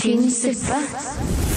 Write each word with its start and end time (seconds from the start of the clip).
tynn 0.00 0.30
suppe. 0.30 1.49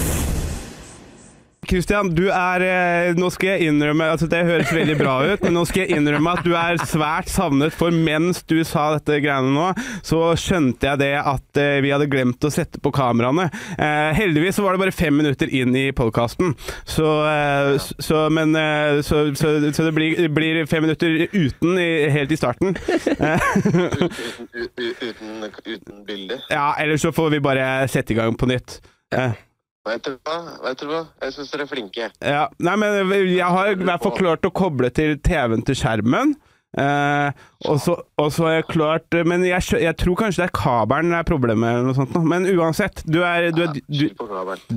Kristian, 1.74 2.12
du 2.14 2.28
er 2.30 2.62
eh, 2.62 3.16
Nå 3.18 3.26
skal 3.34 3.56
jeg 3.56 3.70
innrømme 3.72 4.06
altså 4.14 4.28
Det 4.30 4.44
høres 4.46 4.70
veldig 4.70 4.94
bra 5.00 5.14
ut, 5.26 5.42
men 5.42 5.56
nå 5.56 5.64
skal 5.66 5.84
jeg 5.84 5.98
innrømme 5.98 6.34
at 6.36 6.46
du 6.46 6.52
er 6.54 6.78
svært 6.86 7.30
savnet. 7.32 7.74
For 7.74 7.90
mens 7.94 8.44
du 8.46 8.60
sa 8.66 8.92
dette 8.94 9.18
greiene 9.24 9.50
nå, 9.54 9.66
så 10.06 10.20
skjønte 10.38 10.86
jeg 10.86 11.00
det 11.02 11.10
at 11.18 11.60
eh, 11.60 11.80
vi 11.82 11.90
hadde 11.90 12.06
glemt 12.10 12.46
å 12.46 12.52
sette 12.52 12.78
på 12.82 12.92
kameraene. 12.94 13.48
Eh, 13.74 14.10
heldigvis 14.14 14.58
så 14.58 14.64
var 14.64 14.76
det 14.76 14.84
bare 14.84 14.94
fem 14.94 15.16
minutter 15.18 15.50
inn 15.50 15.74
i 15.74 15.88
podkasten, 15.96 16.54
så, 16.86 17.08
så 17.98 18.24
Men 18.34 18.54
så, 19.06 19.24
så, 19.36 19.52
så 19.74 19.86
det 19.86 19.92
blir, 19.96 20.28
blir 20.34 20.62
fem 20.70 20.84
minutter 20.86 21.26
uten 21.32 21.78
helt 22.14 22.32
i 22.32 22.38
starten. 22.38 22.76
Uten, 24.54 24.92
uten, 25.00 25.48
uten, 25.64 26.04
bilde. 26.06 26.38
ja, 26.50 26.74
eller 26.78 26.96
så 27.00 27.12
får 27.14 27.34
vi 27.34 27.42
bare 27.44 27.88
sette 27.90 28.14
i 28.14 28.18
gang 28.18 28.36
på 28.38 28.48
nytt. 28.50 28.78
Eh, 29.14 29.34
Vet 29.84 30.06
du 30.06 30.14
hva? 30.24 30.38
Vet 30.64 30.80
du 30.80 30.88
hva? 30.88 31.02
Jeg 31.20 31.34
syns 31.34 31.50
dere 31.52 31.66
er 31.66 31.68
flinke. 31.68 32.08
Ja, 32.24 32.44
nei, 32.64 32.74
men 32.80 33.12
jeg 33.28 33.44
har 33.44 33.68
i 33.68 33.76
hvert 33.76 34.04
fall 34.04 34.14
klart 34.16 34.46
å 34.48 34.52
koble 34.54 34.88
til 34.96 35.18
TV-en 35.20 35.64
til 35.66 35.76
skjermen. 35.76 36.32
Eh, 36.74 37.42
og, 37.68 37.76
så, 37.78 37.94
har 38.18 38.54
jeg 38.56 38.64
klart 38.66 39.14
Men 39.22 39.44
jeg, 39.46 39.62
jeg 39.78 39.94
tror 39.94 40.16
kanskje 40.18 40.40
det 40.42 40.48
er 40.48 40.54
kabelen 40.58 41.12
det 41.14 41.20
er 41.20 41.28
problemet, 41.28 41.68
eller 41.68 41.86
noe 41.86 41.98
sånt. 41.98 42.16
nå. 42.16 42.24
Men 42.32 42.48
uansett, 42.50 43.04
du 43.06 43.20
er, 43.22 43.50
du 43.54 43.62
er, 43.66 43.76
du, 43.76 43.84
du. 43.86 44.08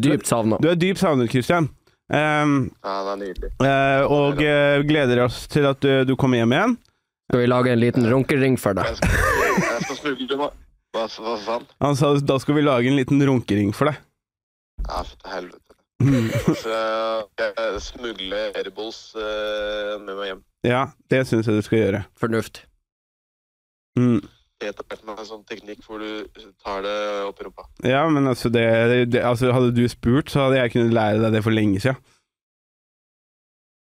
Dypt 0.10 0.30
savna. 0.30 0.60
du 0.62 0.70
er 0.70 0.78
dypt 0.78 1.02
savnet, 1.02 1.32
Christian. 1.32 1.72
Um, 2.08 2.70
Ja, 2.84 3.00
det 3.04 3.16
er 3.16 3.22
nydelig. 3.24 3.50
eh, 3.68 4.04
og 4.14 4.44
eh, 4.44 4.84
gleder 4.88 5.24
oss 5.26 5.42
til 5.52 5.66
at 5.68 5.82
du, 5.84 5.92
du 6.08 6.16
kommer 6.20 6.44
hjem 6.44 6.54
igjen. 6.56 6.78
Skal 7.32 7.44
vi 7.44 7.50
lage 7.50 7.74
en 7.74 7.82
liten 7.82 8.08
runkering 8.08 8.60
for 8.60 8.78
deg? 8.78 8.92
Jeg 8.92 9.00
skal, 9.02 9.64
jeg 9.64 9.88
skal 9.88 10.02
smugle 10.04 10.42
meg. 10.44 10.64
Hva, 10.96 11.08
hva 11.08 11.34
han? 11.48 11.66
Han 11.84 11.98
sa 12.00 12.14
da 12.24 12.38
skal 12.40 12.56
vi 12.60 12.64
lage 12.64 12.92
en 12.92 12.96
liten 13.00 13.20
runkering 13.28 13.74
for 13.76 13.92
deg. 13.92 14.00
Ja, 14.86 15.02
for 15.02 15.16
til 15.24 15.34
helvete. 15.34 15.78
Kanskje 15.98 16.56
Så 16.64 16.80
jeg 17.42 17.82
smugler 17.82 18.58
Airballs 18.60 19.00
eh, 19.18 19.94
med 20.04 20.14
meg 20.14 20.26
hjem. 20.32 20.42
Ja, 20.68 20.82
det 21.10 21.24
syns 21.28 21.48
jeg 21.50 21.58
du 21.58 21.66
skal 21.66 21.80
gjøre. 21.82 22.02
Fornuft. 22.20 22.62
Mm. 23.98 24.20
Etablert 24.62 25.04
meg 25.06 25.22
en 25.22 25.30
sånn 25.30 25.46
teknikk 25.50 25.84
hvor 25.86 26.02
du 26.02 26.28
tar 26.64 26.84
det 26.86 26.98
opp 27.26 27.42
i 27.42 27.48
rumpa. 27.48 27.66
Ja, 27.86 28.04
men 28.10 28.30
altså, 28.30 28.50
det, 28.54 28.66
det, 29.14 29.22
altså 29.26 29.52
Hadde 29.54 29.74
du 29.78 29.84
spurt, 29.90 30.32
så 30.34 30.48
hadde 30.48 30.62
jeg 30.62 30.74
kunnet 30.76 30.96
lære 30.98 31.22
deg 31.24 31.38
det 31.38 31.44
for 31.46 31.54
lenge 31.54 31.82
siden. 31.82 31.98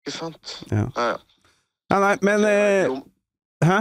Ikke 0.06 0.14
sant? 0.14 0.58
Ja. 0.70 0.86
Ja, 0.94 1.06
ja. 1.14 1.16
Ja, 1.91 1.98
nei, 2.02 2.14
men 2.27 2.44
eh. 2.46 2.96
Hæ? 3.62 3.78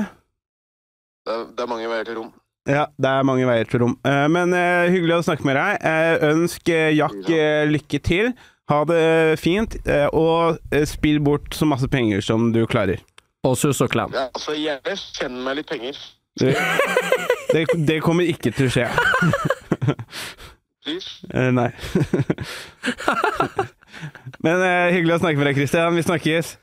Det, 1.25 1.33
er, 1.33 1.45
det 1.57 1.63
er 1.65 1.69
mange 1.69 1.89
veier 1.89 2.05
til 2.05 2.19
rom. 2.19 2.33
Ja, 2.65 2.87
det 2.97 3.09
er 3.09 3.25
mange 3.27 3.45
veier 3.45 3.67
til 3.69 3.83
rom. 3.83 3.93
Eh, 4.07 4.25
men 4.33 4.53
uh, 4.55 4.89
hyggelig 4.89 5.19
å 5.19 5.25
snakke 5.27 5.45
med 5.45 5.57
deg. 5.59 5.83
Uh, 5.85 6.31
ønsk 6.31 6.71
uh, 6.73 6.89
Jack 6.97 7.31
lykke 7.69 8.01
til. 8.05 8.31
Ha 8.71 8.79
det 8.89 9.01
fint, 9.37 9.75
og 10.17 10.55
spill 10.89 11.19
bort 11.21 11.53
så 11.53 11.67
masse 11.69 11.85
penger 11.85 12.23
som 12.25 12.47
du 12.49 12.63
klarer. 12.65 13.03
Og 13.45 13.53
sus 13.61 13.77
og 13.85 13.91
klem. 13.93 14.09
Ja, 14.17 14.23
altså, 14.33 14.55
gjerne 14.57 14.95
send 14.97 15.37
meg 15.45 15.59
litt 15.59 15.69
penger. 15.69 15.99
Det, 16.35 16.49
det, 17.53 17.61
det 17.87 17.95
kommer 18.03 18.25
ikke 18.27 18.51
til 18.51 18.67
å 18.67 18.71
skje. 18.73 18.87
Please. 20.83 21.21
Nei. 21.59 21.69
men 24.43 24.65
hyggelig 24.91 25.15
å 25.15 25.21
snakke 25.21 25.39
med 25.39 25.47
deg, 25.47 25.61
Christian. 25.61 25.95
Vi 25.95 26.03
snakkes. 26.03 26.55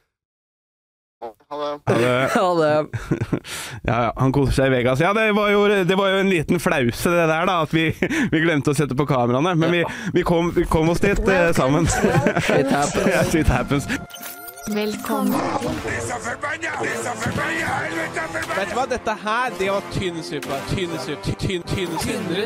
Ha 1.53 1.95
det. 1.99 2.31
Ha 2.35 2.55
det. 2.55 2.87
Ja, 3.89 4.03
ja, 4.03 4.13
han 4.17 4.33
koser 4.33 4.53
seg 4.53 4.67
i 4.71 4.77
Vegas. 4.77 5.01
Ja, 5.01 5.13
det 5.13 5.33
var 5.37 5.51
jo, 5.51 5.67
det 5.69 5.97
var 5.99 6.09
jo 6.09 6.21
en 6.23 6.31
liten 6.31 6.61
flause 6.61 7.11
det 7.11 7.27
der, 7.29 7.47
da, 7.47 7.63
at 7.63 7.75
vi, 7.75 7.89
vi 8.33 8.43
glemte 8.45 8.73
å 8.73 8.77
sette 8.79 8.97
på 8.97 9.07
kameraene. 9.09 9.57
Men 9.59 9.75
vi, 9.75 9.83
vi, 10.15 10.23
kom, 10.27 10.53
vi 10.57 10.65
kom 10.71 10.89
oss 10.93 11.03
dit 11.03 11.29
eh, 11.29 11.51
sammen. 11.57 11.89
Shit 11.91 12.71
happens. 12.71 13.09
Ja, 13.13 13.23
it 13.41 13.49
happens. 13.49 13.89
Velkommen 14.71 15.33
Vet 18.57 18.69
du 18.71 18.75
hva, 18.77 18.85
dette 18.87 19.15
her, 19.25 19.51
det 19.59 19.71
var 19.73 19.83
tynn 19.91 20.23
suppe. 20.23 20.61
Tynn 20.71 20.95
suppe. 21.03 21.35
Tynn, 21.43 21.65
tynn, 21.67 21.97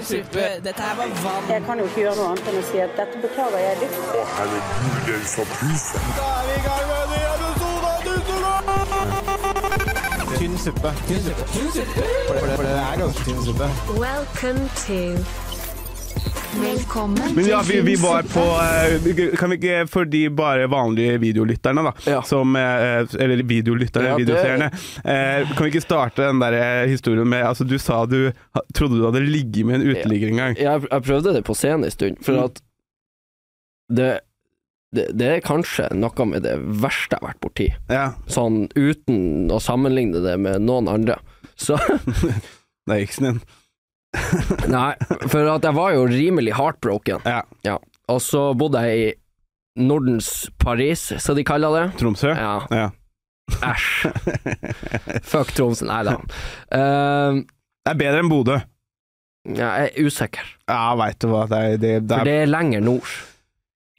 suppe. 0.01 0.47
Dette 0.65 0.83
her 0.83 0.97
var 0.97 1.13
vann. 1.21 1.51
Jeg 1.53 1.67
kan 1.69 1.83
jo 1.83 1.91
ikke 1.91 2.07
gjøre 2.07 2.17
noe 2.23 2.31
annet 2.33 2.49
enn 2.53 2.63
å 2.63 2.65
si 2.71 2.81
at 2.87 2.97
dette 2.97 3.21
beklager 3.27 3.61
jeg 3.67 3.85
dypt. 3.85 4.01
Da 4.17 4.25
er 4.41 4.49
vi 6.49 6.57
i 6.57 6.65
gang 6.65 6.89
med 6.89 6.99
en 7.03 7.13
ny 7.13 7.23
episode 7.35 7.93
av 7.93 8.09
Dusseland! 8.09 8.76
Tynn 10.47 10.59
suppe. 10.63 10.91
Tynn 11.09 11.19
suppe. 11.19 11.45
Tynn 11.53 11.71
suppe. 11.75 12.03
For, 12.29 12.37
det, 12.39 12.51
for 12.55 12.63
det 12.63 12.75
er 12.79 12.99
ganske 13.01 13.23
tynn 13.27 13.39
suppe. 13.43 13.67
Welcome 13.99 14.69
to 14.85 14.99
Velkommen 16.61 17.35
Men 17.35 17.49
ja, 17.51 17.59
vi, 17.67 17.81
vi 17.85 17.97
var 17.99 18.23
på 18.31 18.45
eh, 18.63 19.33
Kan 19.41 19.51
vi 19.51 19.57
ikke, 19.59 19.81
for 19.91 20.07
de 20.09 20.21
bare 20.39 20.69
vanlige 20.71 21.17
videolytterne, 21.25 21.83
da, 21.89 21.93
Ja. 22.07 22.21
som 22.25 22.55
eh, 22.57 23.03
Eller 23.19 23.43
videolytterne, 23.43 24.13
Ja, 24.13 24.15
det- 24.15 24.23
videoseerne. 24.23 24.71
Eh, 25.03 25.51
kan 25.57 25.67
vi 25.67 25.73
ikke 25.75 25.83
starte 25.85 26.23
den 26.31 26.39
der 26.45 26.87
historien 26.95 27.27
med 27.29 27.43
Altså, 27.49 27.67
du 27.67 27.75
sa 27.83 28.05
du 28.07 28.31
trodde 28.75 29.01
du 29.01 29.05
hadde 29.09 29.25
ligget 29.27 29.67
med 29.67 29.81
en 29.81 29.89
uteligger 29.97 30.29
en 30.31 30.37
gang. 30.45 30.57
Jeg, 30.63 30.87
jeg 30.93 31.03
prøvde 31.11 31.35
det 31.41 31.43
på 31.51 31.59
scenen 31.59 31.85
en 31.91 31.91
stund, 31.99 32.23
for 32.23 32.39
Mm. 32.39 32.45
at 32.47 32.63
det, 33.99 34.13
det, 34.97 35.05
det 35.21 35.29
er 35.35 35.45
kanskje 35.45 35.87
noe 35.97 36.27
med 36.29 36.43
det 36.47 36.55
verste 36.83 37.17
jeg 37.17 37.23
har 37.23 37.29
vært 37.31 37.43
borti. 37.45 37.69
Ja, 37.93 38.07
Sånn 38.33 38.65
uten 38.75 39.51
å 39.55 39.61
sammenligne 39.63 40.23
det 40.25 40.35
med 40.43 40.65
noen 40.67 40.89
andre. 40.93 41.19
Så 41.57 41.79
det 42.89 42.99
eksen 43.05 43.29
din. 43.31 43.41
Nei, 44.73 44.95
for 45.29 45.49
at 45.53 45.65
jeg 45.67 45.77
var 45.77 45.93
jo 45.97 46.07
rimelig 46.09 46.55
heartbroken. 46.57 47.25
Ja. 47.29 47.77
Og 48.09 48.21
så 48.25 48.49
bodde 48.57 48.81
jeg 48.87 49.01
i 49.03 49.09
Nordens 49.87 50.29
Paris, 50.63 51.03
som 51.21 51.37
de 51.37 51.45
kaller 51.45 51.75
det. 51.77 51.87
Tromsø? 52.01 52.31
Ja, 52.33 52.55
Ja. 52.73 52.87
æsj. 53.61 54.09
Fuck 55.31 55.53
Tromsø. 55.57 55.85
Nei 55.91 56.01
da. 56.09 56.15
Uh, 56.73 57.43
Det 57.85 57.93
er 57.93 58.01
bedre 58.01 58.23
enn 58.25 58.31
Bodø. 58.33 58.57
jeg 59.47 59.91
er 59.93 60.07
usikker, 60.07 60.49
Ja, 60.67 60.95
veit 60.99 61.21
du 61.23 61.29
hva. 61.31 61.45
Det 61.51 61.59
er, 61.61 61.77
det, 61.79 61.93
det 62.09 62.17
for 62.17 62.25
er 62.25 62.31
det 62.31 62.39
er 62.47 62.49
lenger 62.51 62.83
nord. 62.83 63.13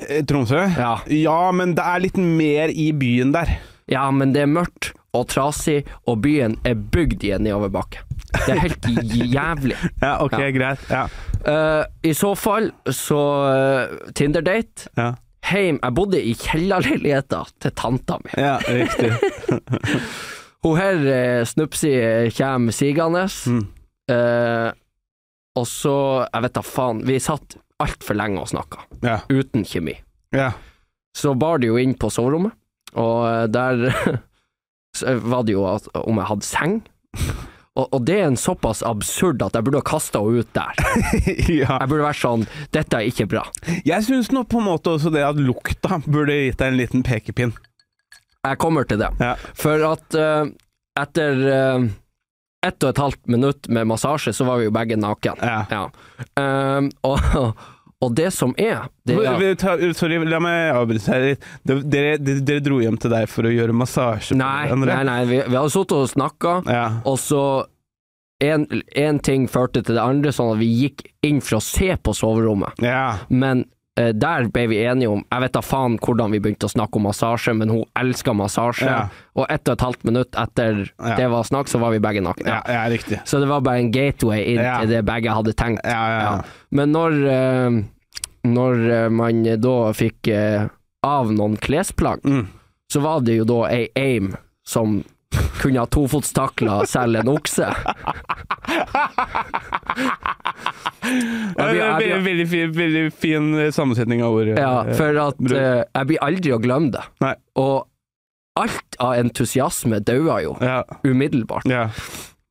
Eh, 0.05 0.21
Tromsø? 0.29 0.59
Ja. 0.77 0.99
Ja, 1.09 1.39
men 1.51 1.73
det 1.77 1.83
er 1.85 2.03
litt 2.03 2.17
mer 2.21 2.69
i 2.69 2.91
byen 2.93 3.31
der. 3.33 3.55
ja, 3.89 4.09
men 4.11 4.33
det 4.35 4.43
er 4.43 4.51
mørkt 4.51 4.91
og 5.15 5.27
trasig, 5.31 5.85
og 6.05 6.19
byen 6.21 6.57
er 6.67 6.75
bygd 6.75 7.23
i 7.25 7.31
en 7.33 7.41
nedoverbakke. 7.47 8.03
Det 8.35 8.49
er 8.53 8.59
helt 8.67 8.85
jævlig. 9.33 9.77
Ja, 10.03 10.17
ok, 10.21 10.35
Ja. 10.37 10.49
greit. 10.53 10.83
Ja. 10.91 11.05
Uh, 11.47 11.85
I 12.03 12.11
så 12.13 12.35
fall, 12.37 12.71
så 12.93 13.21
uh, 13.47 14.11
Tinder-date. 14.13 14.89
Ja. 14.97 15.13
Heim 15.47 15.77
Jeg 15.81 15.93
bodde 15.95 16.19
i 16.21 16.33
kjellerleiligheta 16.35 17.39
til 17.63 17.71
tanta 17.71 18.17
mi. 18.19 18.33
ja, 18.37 18.57
riktig. 18.67 19.13
Hun 20.65 20.75
her 20.77 20.97
uh, 21.07 21.45
Snupsi 21.47 21.93
kommer 22.37 22.75
sigende, 22.75 23.25
Mm. 23.47 23.65
Uh, 24.11 24.71
og 25.57 25.65
så 25.67 26.27
Jeg 26.33 26.43
vet 26.45 26.53
da 26.55 26.61
faen. 26.63 27.01
Vi 27.07 27.17
satt 27.19 27.57
altfor 27.83 28.17
lenge 28.17 28.41
og 28.41 28.49
snakka, 28.51 28.85
Ja. 29.03 29.19
uten 29.29 29.65
kjemi. 29.65 29.97
ja. 30.33 30.51
Så 31.17 31.31
bar 31.33 31.57
det 31.57 31.67
jo 31.71 31.77
inn 31.81 31.95
på 31.97 32.11
soverommet, 32.13 32.51
og 32.93 33.23
eh, 33.25 33.47
der 33.49 34.19
var 35.31 35.43
det 35.47 35.53
jo 35.55 35.63
at, 35.65 35.87
om 35.97 36.19
jeg 36.21 36.29
hadde 36.29 36.45
seng. 36.45 36.75
Og, 37.77 37.87
og 37.93 38.03
det 38.05 38.15
er 38.19 38.27
en 38.27 38.37
såpass 38.37 38.83
absurd 38.85 39.41
at 39.45 39.53
jeg 39.57 39.65
burde 39.65 39.81
ha 39.81 39.85
kasta 39.85 40.21
henne 40.21 40.41
ut 40.45 40.51
der. 40.53 40.77
ja. 41.61 41.77
Jeg 41.77 41.89
burde 41.89 42.05
vært 42.07 42.21
sånn 42.21 42.45
Dette 42.73 42.97
er 42.97 43.09
ikke 43.09 43.27
bra. 43.29 43.43
Jeg 43.85 44.05
syns 44.05 44.31
nå 44.33 44.41
på 44.49 44.57
en 44.61 44.65
måte 44.69 44.93
også 44.95 45.11
det 45.13 45.21
at 45.25 45.37
lukta 45.41 45.99
burde 46.05 46.33
gitt 46.37 46.57
deg 46.61 46.71
en 46.73 46.79
liten 46.79 47.05
pekepinn. 47.05 47.53
Jeg 48.47 48.57
kommer 48.61 48.85
til 48.89 49.01
det. 49.01 49.09
Ja. 49.21 49.35
For 49.57 49.83
at 49.89 50.17
uh, 50.17 50.49
etter 50.97 51.41
eh, 51.53 51.87
ett 52.67 52.83
og 52.83 52.91
et 52.93 53.01
halvt 53.01 53.23
minutt 53.31 53.67
med 53.73 53.87
massasje, 53.89 54.33
så 54.35 54.45
var 54.47 54.61
vi 54.61 54.67
jo 54.67 54.73
begge 54.75 54.97
naken. 54.99 55.41
Ja. 55.41 55.87
Um, 56.39 56.89
og, 57.07 57.23
og 58.03 58.15
det 58.17 58.29
som 58.35 58.53
er, 58.61 58.89
det 59.07 59.17
er 59.17 59.93
Sorry, 59.97 60.19
la 60.29 60.41
meg 60.43 60.73
avbryte 60.75 61.13
her 61.13 61.25
litt. 61.31 61.47
Dere, 61.67 62.17
dere, 62.19 62.59
dro 62.65 62.81
hjem 62.83 62.99
til 63.01 63.13
deg 63.15 63.29
for 63.31 63.47
å 63.49 63.53
gjøre 63.53 63.75
massasje? 63.77 64.37
Nei, 64.37 64.67
nei, 64.75 64.99
nei, 65.07 65.17
vi, 65.29 65.41
vi 65.47 65.57
hadde 65.57 65.73
sittet 65.73 65.97
og 65.97 66.11
snakka, 66.11 66.59
Ja. 66.69 66.85
og 67.07 67.17
så 67.21 67.41
en, 68.43 68.67
en 68.93 69.17
ting 69.25 69.47
førte 69.49 69.81
til 69.81 69.97
det 69.97 70.03
andre, 70.03 70.29
sånn 70.35 70.51
at 70.53 70.59
vi 70.61 70.67
gikk 70.83 71.07
inn 71.25 71.39
for 71.41 71.57
å 71.57 71.63
se 71.63 71.95
på 71.97 72.13
soverommet. 72.13 72.77
ja. 72.85 73.17
Men 73.29 73.65
der 73.97 74.47
ble 74.53 74.67
vi 74.69 74.77
enige 74.85 75.09
om 75.09 75.23
Jeg 75.31 75.41
vet 75.41 75.53
da 75.57 75.61
faen 75.65 75.95
hvordan 75.97 76.31
vi 76.31 76.39
begynte 76.39 76.67
å 76.67 76.71
snakke 76.71 76.99
om 76.99 77.07
massasje, 77.07 77.53
men 77.57 77.69
hun 77.73 77.83
elska 77.97 78.33
massasje. 78.37 78.85
Ja. 78.85 79.07
Og 79.35 79.47
ett 79.49 79.67
og 79.67 79.73
et 79.77 79.81
halvt 79.87 80.03
minutt 80.05 80.37
etter 80.37 80.83
Ja. 80.99 81.15
det 81.17 81.27
var 81.33 81.43
snakk, 81.43 81.67
så 81.67 81.79
var 81.81 81.91
vi 81.95 81.99
begge 81.99 82.21
nakne. 82.21 82.45
Ja, 82.45 82.61
ja. 82.67 83.19
Så 83.25 83.39
det 83.41 83.47
var 83.49 83.61
bare 83.65 83.79
en 83.81 83.91
gateway 83.91 84.43
inn 84.53 84.61
til 84.61 84.89
det 84.93 85.03
begge 85.05 85.33
hadde 85.33 85.53
tenkt. 85.57 85.81
Ja, 85.83 86.03
ja, 86.13 86.21
ja. 86.21 86.41
Men 86.71 86.91
når, 86.93 87.17
eh, 87.33 87.81
når 88.47 88.89
eh, 88.91 89.09
man 89.09 89.43
da 89.43 89.75
fikk 89.97 90.27
eh, 90.27 90.67
av 91.03 91.31
noen 91.33 91.57
klesplagg, 91.57 92.21
Mm. 92.23 92.47
så 92.91 93.01
var 93.01 93.21
det 93.21 93.37
jo 93.37 93.45
da 93.45 93.63
ei 93.69 93.87
aim 93.95 94.35
som 94.65 95.03
kunne 95.61 95.79
ha 95.81 95.85
tofotstakla 95.89 96.85
selv 96.87 97.15
en 97.21 97.27
okse. 97.33 97.67
Ja, 101.57 101.65
det 101.65 101.73
veldig, 101.79 102.23
veldig, 102.25 102.47
fin, 102.51 102.71
veldig 102.75 103.03
fin 103.13 103.47
eh, 103.59 103.71
sammensetning 103.73 104.23
av 104.25 104.35
ord. 104.37 104.47
Ja, 104.57 104.71
eh, 104.85 104.93
for 104.97 105.19
at 105.21 105.39
eh, 105.51 105.83
jeg 105.95 106.09
blir 106.09 106.23
aldri 106.25 106.53
å 106.55 106.59
glemme 106.63 106.91
det. 106.95 107.03
Nei. 107.23 107.33
Og 107.61 107.87
alt 108.59 108.97
av 109.03 109.15
entusiasme 109.21 109.99
daua 110.05 110.39
jo 110.45 110.55
Ja. 110.61 110.81
umiddelbart. 111.05 111.67
ja. 111.69 111.89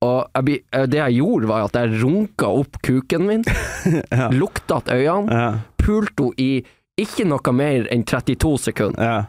Og 0.04 0.26
jeg 0.36 0.44
blir, 0.44 0.58
det 0.92 0.98
jeg 1.00 1.14
gjorde, 1.16 1.48
var 1.48 1.62
at 1.64 1.72
jeg 1.80 1.96
runka 2.02 2.46
opp 2.60 2.76
kuken 2.84 3.22
min, 3.26 3.44
Ja. 4.12 4.28
lukta 4.30 4.80
til 4.84 5.00
øynene, 5.06 5.32
Ja. 5.32 5.46
pulte 5.80 6.28
henne 6.28 6.34
i 6.38 6.64
ikke 7.00 7.24
noe 7.28 7.52
mer 7.52 7.88
enn 7.92 8.04
32 8.04 8.58
sekunder, 8.70 9.02
Ja. 9.02 9.24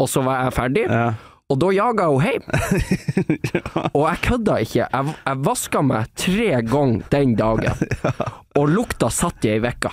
og 0.00 0.08
så 0.08 0.22
var 0.24 0.44
jeg 0.44 0.52
ferdig. 0.56 0.84
Og 1.52 1.58
da 1.60 1.68
jaga 1.76 2.06
hun 2.08 2.24
hjem. 2.24 2.44
Og 3.96 4.04
jeg 4.08 4.20
kødda 4.24 4.54
ikke. 4.64 4.86
Jeg, 4.86 5.14
jeg 5.26 5.40
vaska 5.44 5.82
meg 5.84 6.12
tre 6.16 6.46
ganger 6.64 7.02
den 7.12 7.34
dagen, 7.36 7.82
og 8.58 8.70
lukta 8.72 9.10
satt 9.12 9.44
i 9.44 9.52
ei 9.56 9.60
uke. 9.60 9.92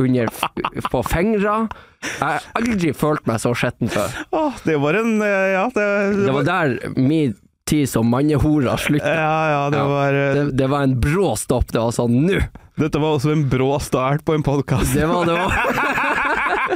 Under, 0.00 0.28
på 0.92 1.00
fingre. 1.08 1.54
Jeg 2.04 2.20
har 2.20 2.44
aldri 2.56 2.92
følt 2.96 3.26
meg 3.28 3.40
så 3.42 3.52
skitten 3.56 3.90
før. 3.92 4.14
Åh, 4.36 4.60
det 4.64 4.76
var 4.80 4.96
en 5.00 5.18
eh, 5.24 5.50
Ja, 5.52 5.66
det, 5.74 5.88
Det 6.24 6.36
var 6.36 6.46
der 6.48 6.76
min 6.96 7.34
tid 7.68 7.88
som 7.88 8.08
mannehora 8.12 8.76
slutta. 8.80 9.12
Ja, 9.12 9.40
ja, 9.52 9.60
det 9.72 9.82
var 9.92 10.16
eh, 10.20 10.32
Det, 10.38 10.46
det 10.56 10.70
var 10.72 10.88
en 10.88 10.96
brå 11.00 11.34
stopp. 11.40 11.68
Det 11.72 11.80
var 11.80 11.92
sånn 11.96 12.16
nå! 12.28 12.40
Dette 12.80 13.00
var 13.00 13.18
også 13.18 13.34
en 13.34 13.44
brå 13.52 13.74
start 13.84 14.24
på 14.24 14.36
en 14.36 14.44
podkast. 14.44 14.94
Det 14.96 15.08
var 15.08 15.28
det 15.28 15.36
var. 15.36 16.06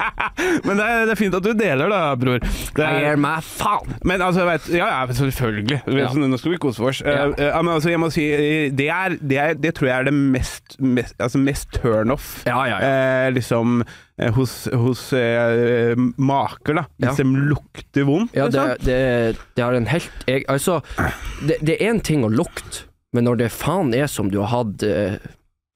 Men 0.66 0.80
det 0.80 0.86
er, 0.86 1.04
det 1.08 1.14
er 1.14 1.20
fint 1.20 1.36
at 1.38 1.44
du 1.46 1.52
deler, 1.56 1.90
da, 1.92 2.00
bror. 2.18 2.42
Det 2.42 2.84
Jeg 2.84 3.00
er, 3.00 3.10
gir 3.10 3.20
meg 3.24 3.44
faen! 3.46 3.98
men 4.04 4.22
altså, 4.24 4.46
vet, 4.48 4.70
ja, 4.74 4.88
ja, 4.90 5.18
selvfølgelig. 5.18 5.80
Ja. 5.94 6.08
Nå 6.14 6.38
skal 6.40 6.54
vi 6.54 6.60
kose 6.62 6.82
oss. 6.84 7.02
Ja. 7.04 7.28
uh, 7.30 7.60
men 7.62 7.74
altså, 7.76 7.92
jeg 7.92 8.02
må 8.02 8.10
si, 8.14 8.26
eh, 8.34 8.70
det, 8.74 8.88
er, 8.92 9.18
det, 9.20 9.38
er, 9.40 9.60
det 9.60 9.74
tror 9.78 9.90
jeg 9.90 9.96
er 9.98 10.08
det 10.10 10.16
mest, 10.16 10.76
mest, 10.82 11.14
altså 11.22 11.40
mest 11.42 11.70
turnoff. 11.78 12.34
Ja, 12.48 12.58
ja, 12.68 12.80
ja. 12.82 13.28
Uh, 13.28 13.28
liksom 13.36 13.84
hos, 14.34 14.68
hos 14.70 15.12
eh, 15.12 15.94
maker, 16.16 16.74
da. 16.78 16.84
Ja. 17.02 17.14
de 17.18 17.24
lukter 17.24 18.06
vondt. 18.06 18.34
Ja, 18.36 18.48
det, 18.48 18.60
liksom. 18.60 18.86
det, 18.86 19.46
det 19.56 19.64
har 19.64 19.74
en 19.74 19.88
helt 19.90 20.28
jeg, 20.30 20.44
Altså, 20.48 20.80
det, 21.42 21.58
det 21.66 21.78
er 21.78 21.90
én 21.90 22.02
ting 22.04 22.22
å 22.26 22.30
lukte, 22.30 22.86
men 23.14 23.26
når 23.26 23.42
det 23.42 23.50
faen 23.54 23.94
er 23.94 24.06
som 24.10 24.30
du 24.30 24.40
har 24.42 24.52
hatt 24.52 24.86
eh, 24.86 25.18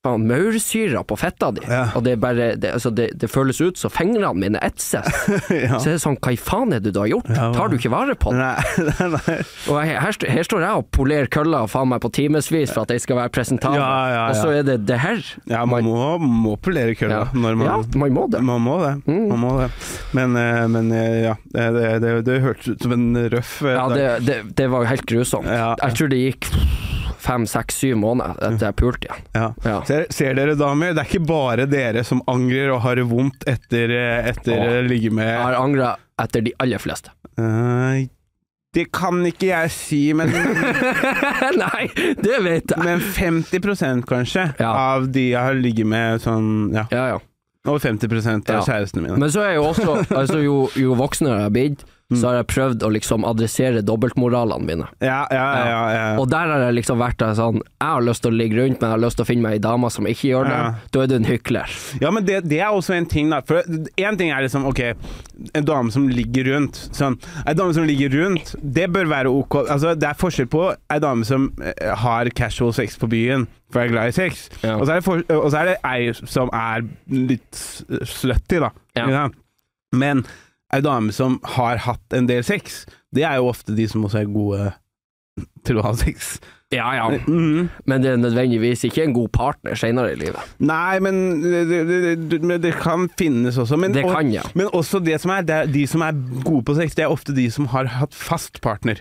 maursyra 0.06 1.04
på 1.04 1.16
fetta 1.16 1.50
di, 1.50 1.60
Ja. 1.66 1.90
og 1.94 2.04
det 2.04 2.16
bare 2.20 2.54
det, 2.56 2.70
altså 2.72 2.90
det, 2.94 3.10
det 3.18 3.28
føles 3.28 3.60
ut 3.60 3.78
som 3.78 3.90
fingrene 3.90 4.30
mine 4.34 4.58
etses, 4.62 5.04
ja. 5.50 5.78
så 5.78 5.88
er 5.90 5.96
det 5.96 6.02
sånn 6.02 6.18
Hva 6.22 6.32
i 6.32 6.38
faen 6.38 6.72
er 6.72 6.80
det 6.80 6.92
du 6.94 7.00
har 7.00 7.08
gjort? 7.10 7.28
Ja, 7.34 7.48
Tar 7.52 7.68
du 7.68 7.76
ikke 7.76 7.90
vare 7.90 8.14
på 8.14 8.30
det? 8.30 8.38
Nei, 8.38 8.86
nei, 8.88 9.08
nei. 9.16 9.36
Og 9.68 9.80
her, 9.82 9.98
her, 9.98 10.18
her 10.30 10.46
står 10.46 10.62
jeg 10.64 10.82
og 10.82 10.88
polerer 10.94 11.26
kølla 11.26 11.64
faen 11.70 11.90
meg 11.90 12.02
på 12.04 12.12
timevis 12.14 12.70
for 12.70 12.84
at 12.86 12.94
jeg 12.94 13.02
skal 13.02 13.18
være 13.18 13.32
presentabel, 13.34 13.82
og 13.82 14.38
så 14.38 14.52
er 14.54 14.68
det 14.68 14.78
det 14.88 15.00
her. 15.02 15.22
Ja, 15.50 15.64
man 15.68 15.86
må, 15.86 16.14
må 16.22 16.54
polere 16.62 16.94
kølla 16.98 17.26
når 17.34 17.58
man 17.58 17.66
Ja, 17.68 17.78
man 17.98 18.14
må 18.14 18.26
det. 18.30 18.42
Man 18.44 18.62
må 18.64 18.78
det. 18.84 18.94
Mm. 19.08 19.24
Man 19.32 19.42
må 19.42 19.54
det. 19.58 19.70
Men, 20.16 20.36
eh, 20.38 20.62
men 20.70 20.92
eh, 20.94 21.18
ja, 21.26 21.34
det, 21.50 22.38
hørtes 22.44 22.70
ut 22.76 22.86
som 22.86 22.94
en 22.94 23.10
røff 23.34 23.58
eh, 23.66 23.74
Ja, 23.74 24.14
det, 24.22 24.68
var 24.70 24.86
jo 24.86 24.92
helt 24.92 25.08
grusomt. 25.10 25.50
Jeg 25.50 25.98
tror 25.98 26.14
det 26.14 26.22
gikk 26.22 26.52
fem, 27.18 27.46
seks, 27.50 27.78
syv 27.82 27.96
måneder 28.02 28.36
etter 28.48 28.68
jeg 28.70 28.76
pulte 28.78 29.08
igjen. 29.08 29.24
Ja. 29.34 29.46
Ja. 29.64 29.78
Ser, 29.88 30.06
ser 30.14 30.34
dere 30.38 30.54
damer, 30.58 30.94
det 30.96 31.04
er 31.04 31.10
ikke 31.10 31.26
bare 31.28 31.66
dere 31.70 32.04
som 32.06 32.22
angrer 32.30 32.70
og 32.74 32.82
har 32.84 32.98
det 33.00 33.06
vondt 33.10 33.46
etter, 33.50 33.90
eh, 33.94 34.28
etter 34.32 34.54
å 34.58 34.82
ligge 34.86 35.10
med 35.14 35.28
Jeg 35.28 35.42
har 35.42 35.58
angra 35.60 35.96
etter 36.22 36.46
de 36.48 36.54
aller 36.62 36.78
fleste. 36.82 37.10
Uh, 37.38 38.06
Det 38.74 38.84
kan 38.92 39.22
ikke 39.24 39.48
jeg 39.48 39.70
si, 39.72 40.00
men, 40.12 40.28
Nei, 41.62 41.86
det 42.20 42.38
vet 42.44 42.74
jeg. 42.74 42.82
men 42.84 43.00
50 43.00 44.04
kanskje 44.06 44.48
Ja. 44.60 44.72
av 44.94 45.08
de 45.12 45.30
jeg 45.30 45.40
har 45.40 45.54
ligget 45.56 45.86
med 45.88 46.20
sånn 46.20 46.72
Ja, 46.74 46.84
Ja, 46.92 47.06
ja. 47.14 47.18
over 47.66 47.78
50 47.80 48.50
av 48.50 48.66
kjærestene 48.66 49.02
mine. 49.06 49.16
Men 49.18 49.30
så 49.30 49.40
er 49.46 49.54
jo 49.56 49.64
også 49.70 49.96
altså 50.14 50.42
Jo, 50.44 50.68
jo 50.76 50.94
voksnere 50.98 51.38
jeg 51.40 51.46
har 51.48 51.54
blitt, 51.54 51.84
så 52.16 52.30
har 52.30 52.38
jeg 52.38 52.46
prøvd 52.48 52.84
å 52.86 52.88
liksom 52.94 53.24
adressere 53.28 53.82
dobbeltmoralene 53.84 54.64
mine. 54.64 54.86
Ja, 55.04 55.26
ja, 55.28 55.42
ja. 55.68 55.80
ja, 55.92 56.04
Og 56.16 56.30
der 56.32 56.48
har 56.48 56.62
jeg 56.64 56.78
liksom 56.78 57.02
vært 57.02 57.18
der 57.20 57.34
sånn 57.36 57.58
Jeg 57.60 57.84
har 57.84 58.04
lyst 58.06 58.22
til 58.24 58.32
å 58.32 58.38
ligge 58.38 58.56
rundt, 58.56 58.78
men 58.80 58.86
jeg 58.86 58.94
har 58.94 59.02
lyst 59.02 59.18
til 59.20 59.26
å 59.26 59.28
finne 59.28 59.44
meg 59.44 59.58
ei 59.58 59.62
dame 59.66 59.90
som 59.92 60.08
ikke 60.08 60.30
gjør 60.30 60.48
det. 60.48 60.60
Da 60.94 61.02
er 61.02 61.10
du 61.10 61.14
en 61.18 61.28
hykler. 61.28 61.74
Ja, 62.00 62.12
men 62.14 62.24
det, 62.24 62.38
det 62.48 62.62
er 62.64 62.72
også 62.72 62.96
en 62.96 63.08
ting, 63.12 63.28
da. 63.34 63.42
For 63.44 63.60
én 64.00 64.16
ting 64.20 64.32
er 64.32 64.46
liksom 64.46 64.64
OK, 64.70 64.80
en 65.52 65.68
dame 65.68 65.92
som 65.92 66.08
ligger 66.08 66.48
rundt. 66.54 66.80
Sånn. 66.96 67.18
En 67.44 67.60
dame 67.60 67.76
som 67.76 67.84
ligger 67.88 68.16
rundt, 68.16 68.54
det 68.62 68.88
bør 68.96 69.12
være 69.12 69.34
OK. 69.42 69.58
Altså, 69.66 69.92
det 69.98 70.08
er 70.08 70.18
forskjell 70.24 70.48
på 70.56 70.64
ei 70.72 70.98
dame 71.04 71.28
som 71.28 71.50
eh, 71.60 71.92
har 72.06 72.32
casual 72.40 72.72
sex 72.76 72.96
på 72.96 73.10
byen, 73.12 73.44
for 73.68 73.84
jeg 73.84 73.92
er 73.92 73.96
glad 73.98 74.14
i 74.14 74.16
sex, 74.16 74.46
Ja. 74.64 74.78
og, 74.78 74.86
så 74.88 74.96
er 74.96 75.04
for, 75.04 75.20
og 75.36 75.50
så 75.52 75.60
er 75.60 75.74
det 75.74 75.78
ei 75.84 76.08
som 76.24 76.48
er 76.56 76.88
litt 77.12 77.64
slutty, 78.08 78.64
da. 78.64 78.72
Ja. 78.96 79.26
Men 79.92 80.24
ei 80.74 80.82
dame 80.84 81.14
som 81.14 81.38
har 81.56 81.80
hatt 81.86 82.14
en 82.16 82.28
del 82.28 82.44
sex, 82.44 82.84
det 83.14 83.24
er 83.24 83.40
jo 83.40 83.48
ofte 83.50 83.76
de 83.76 83.88
som 83.88 84.04
også 84.04 84.22
er 84.22 84.30
gode 84.32 84.70
til 85.66 85.80
å 85.80 85.84
ha 85.86 85.94
sex. 85.96 86.36
Ja, 86.74 86.90
ja. 86.92 87.06
Mhm. 87.08 87.68
Men 87.88 88.02
det 88.02 88.10
er 88.12 88.18
nødvendigvis 88.20 88.84
ikke 88.84 89.06
en 89.06 89.14
god 89.16 89.30
partner 89.32 89.78
senere 89.78 90.12
i 90.12 90.18
livet. 90.20 90.50
Nei, 90.60 90.98
men 91.00 91.40
det, 91.40 91.62
det, 91.68 91.92
det, 92.28 92.58
det 92.62 92.74
kan 92.76 93.08
finnes 93.18 93.56
også. 93.56 93.78
Men, 93.80 93.94
Det 93.96 94.04
kan, 94.04 94.28
ja. 94.32 94.42
Men 94.54 94.68
også 94.76 95.00
det 95.00 95.16
som 95.22 95.32
er, 95.32 95.46
det 95.48 95.54
er 95.54 95.70
de 95.72 95.86
som 95.88 96.04
er 96.04 96.18
gode 96.44 96.66
på 96.68 96.76
sex, 96.76 96.98
det 96.98 97.06
er 97.06 97.14
ofte 97.14 97.32
de 97.36 97.48
som 97.50 97.70
har 97.72 97.88
hatt 97.98 98.12
fast 98.12 98.60
partner. 98.60 99.00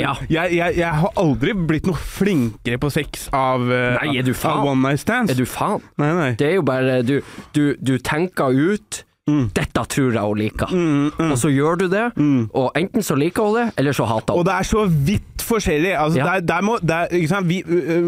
Ja. 0.00 0.14
Jeg, 0.32 0.56
jeg, 0.56 0.78
jeg 0.80 0.90
har 1.02 1.12
aldri 1.20 1.52
blitt 1.54 1.86
noe 1.86 1.98
flinkere 2.00 2.80
på 2.80 2.88
sex 2.90 3.28
av, 3.36 3.62
uh, 3.68 4.00
Nei, 4.00 4.22
av 4.24 4.64
one 4.64 4.80
night 4.80 5.04
stands. 5.04 5.34
Er 5.34 5.38
du 5.38 5.44
faen? 5.46 5.84
Nei, 6.00 6.08
nei. 6.16 6.30
Det 6.40 6.48
er 6.48 6.56
jo 6.56 6.64
bare 6.66 7.02
Du, 7.06 7.18
du, 7.54 7.76
du 7.78 7.98
tenker 8.02 8.56
ut 8.56 9.04
Mm. 9.26 9.46
'Dette 9.56 9.84
tror 9.88 10.12
jeg 10.12 10.20
hun 10.20 10.36
liker', 10.38 10.70
Mm, 10.70 11.10
mm, 11.18 11.30
og 11.32 11.38
så 11.38 11.48
gjør 11.48 11.78
du 11.78 11.88
det. 11.88 12.12
mm. 12.16 12.50
Og 12.54 12.72
enten 12.76 13.02
så 13.02 13.14
liker 13.16 13.42
hun 13.42 13.54
det, 13.56 13.72
eller 13.78 13.92
så 13.92 14.04
hater 14.04 14.34
hun 14.34 14.38
Og 14.40 14.44
det 14.44 14.52
er 14.52 14.62
så 14.68 14.84
vidt 14.86 15.40
forskjellig. 15.40 15.94
Altså, 15.96 16.18
Ja. 16.18 16.24
der, 16.24 16.40
der 16.40 16.60
må, 16.62 16.78
der? 16.82 17.42
Vi, 17.42 17.62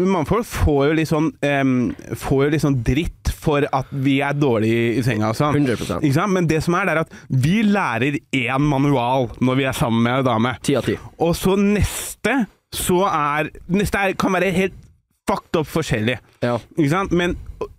mannfolk 0.05 0.45
får 0.45 0.87
jo 0.87 0.93
litt 0.93 1.07
sånn 1.09 1.31
um, 1.61 1.95
Får 2.15 2.43
jo 2.45 2.49
litt 2.49 2.61
sånn 2.61 2.83
dritt 2.83 3.31
for 3.37 3.65
at 3.73 3.85
vi 3.91 4.19
er 4.21 4.33
dårlige 4.33 4.97
i 4.97 5.01
senga 5.01 5.29
og 5.29 5.35
sånn. 5.35 5.55
100 5.55 6.01
Ikke? 6.03 6.27
Men 6.29 6.47
det 6.47 6.63
som 6.63 6.73
er, 6.75 6.85
det 6.85 6.91
er 6.95 6.99
at 6.99 7.13
vi 7.29 7.61
lærer 7.63 8.17
én 8.33 8.59
manual 8.61 9.29
når 9.41 9.55
vi 9.55 9.63
er 9.63 9.73
sammen 9.73 10.03
med 10.03 10.19
ei 10.19 10.23
dame. 10.23 10.55
10 10.61 10.75
av 10.77 10.83
10. 10.85 10.97
Og 11.19 11.35
så 11.35 11.55
neste 11.57 12.45
så 12.73 13.05
er 13.07 13.49
Neste 13.69 13.97
er, 13.97 14.13
kan 14.13 14.33
være 14.33 14.51
helt 14.51 14.73
fucked 15.27 15.55
up 15.59 15.67
forskjellig. 15.67 16.17
Ja. 16.43 16.57
Men 17.11 17.37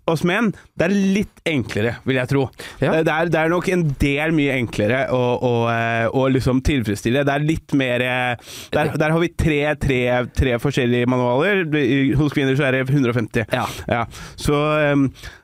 oss 0.09 0.23
menn, 0.25 0.51
det 0.79 0.87
er 0.87 0.93
litt 0.95 1.41
enklere, 1.47 1.95
vil 2.07 2.17
jeg 2.17 2.29
tro. 2.31 2.45
Ja. 2.81 2.95
Det, 3.05 3.11
er, 3.13 3.29
det 3.29 3.39
er 3.43 3.51
nok 3.53 3.67
en 3.69 3.83
del 4.01 4.33
mye 4.33 4.55
enklere 4.57 5.03
å, 5.13 5.19
å, 5.45 5.51
eh, 5.69 6.07
å 6.09 6.23
liksom 6.33 6.61
tilfredsstille. 6.65 7.21
Det 7.27 7.33
er 7.35 7.45
litt 7.45 7.75
mer 7.77 8.01
eh, 8.05 8.53
Der, 8.73 8.89
der 8.97 9.13
har 9.13 9.21
vi 9.21 9.29
tre, 9.37 9.59
tre, 9.81 9.99
tre 10.35 10.55
forskjellige 10.61 11.09
manualer. 11.09 11.61
Hos 12.19 12.33
kvinner 12.33 12.57
så 12.57 12.65
er 12.69 12.79
det 12.79 12.85
150. 12.89 13.45
Ja. 13.53 14.03
Så, 14.39 14.57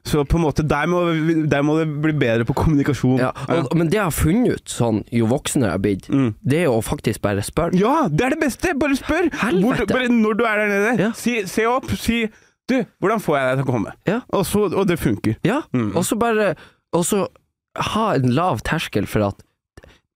så 0.06 0.24
på 0.25 0.39
en 0.39 0.46
måte 0.46 0.65
der 0.68 0.89
må, 0.92 1.04
der 1.50 1.63
må 1.65 1.77
det 1.80 1.88
bli 2.04 2.13
bedre 2.25 2.46
på 2.48 2.56
kommunikasjon. 2.58 3.20
Ja, 3.22 3.32
og, 3.50 3.70
men 3.77 3.89
det 3.92 4.00
jeg 4.00 4.08
har 4.08 4.15
funnet 4.15 4.60
ut, 4.60 4.70
sånn, 4.72 5.04
jo 5.13 5.30
voksnere 5.32 5.70
jeg 5.72 5.77
har 5.77 5.86
blitt, 5.86 6.10
Mm. 6.15 6.34
det 6.46 6.60
er 6.65 6.70
å 6.72 6.82
faktisk 6.86 7.22
bare 7.24 7.42
spørre. 7.44 7.75
Ja, 7.80 8.06
det 8.12 8.25
er 8.27 8.36
det 8.36 8.42
beste! 8.44 8.74
Bare 8.80 8.96
spør! 8.98 9.30
Hvor, 9.62 9.80
bare 9.89 10.10
når 10.13 10.38
du 10.38 10.44
er 10.48 10.60
der 10.62 10.70
nede, 10.72 10.92
Ja. 11.08 11.10
si, 11.18 11.39
se 11.50 11.65
opp, 11.70 11.89
si 12.00 12.25
Du, 12.68 12.80
hvordan 13.00 13.22
får 13.22 13.38
jeg 13.38 13.46
deg 13.50 13.58
til 13.60 13.66
å 13.68 13.74
komme? 13.76 13.92
Ja. 14.10 14.20
Og, 14.34 14.46
så, 14.50 14.64
og 14.74 14.88
det 14.90 14.98
funker. 15.00 15.36
Ja, 15.46 15.62
Mm. 15.74 15.92
og 15.96 16.04
så 16.08 16.18
bare 16.18 16.56
Og 16.96 17.04
så 17.06 17.28
ha 17.76 18.06
en 18.16 18.30
lav 18.32 18.62
terskel 18.64 19.06
for 19.06 19.28
at 19.28 19.42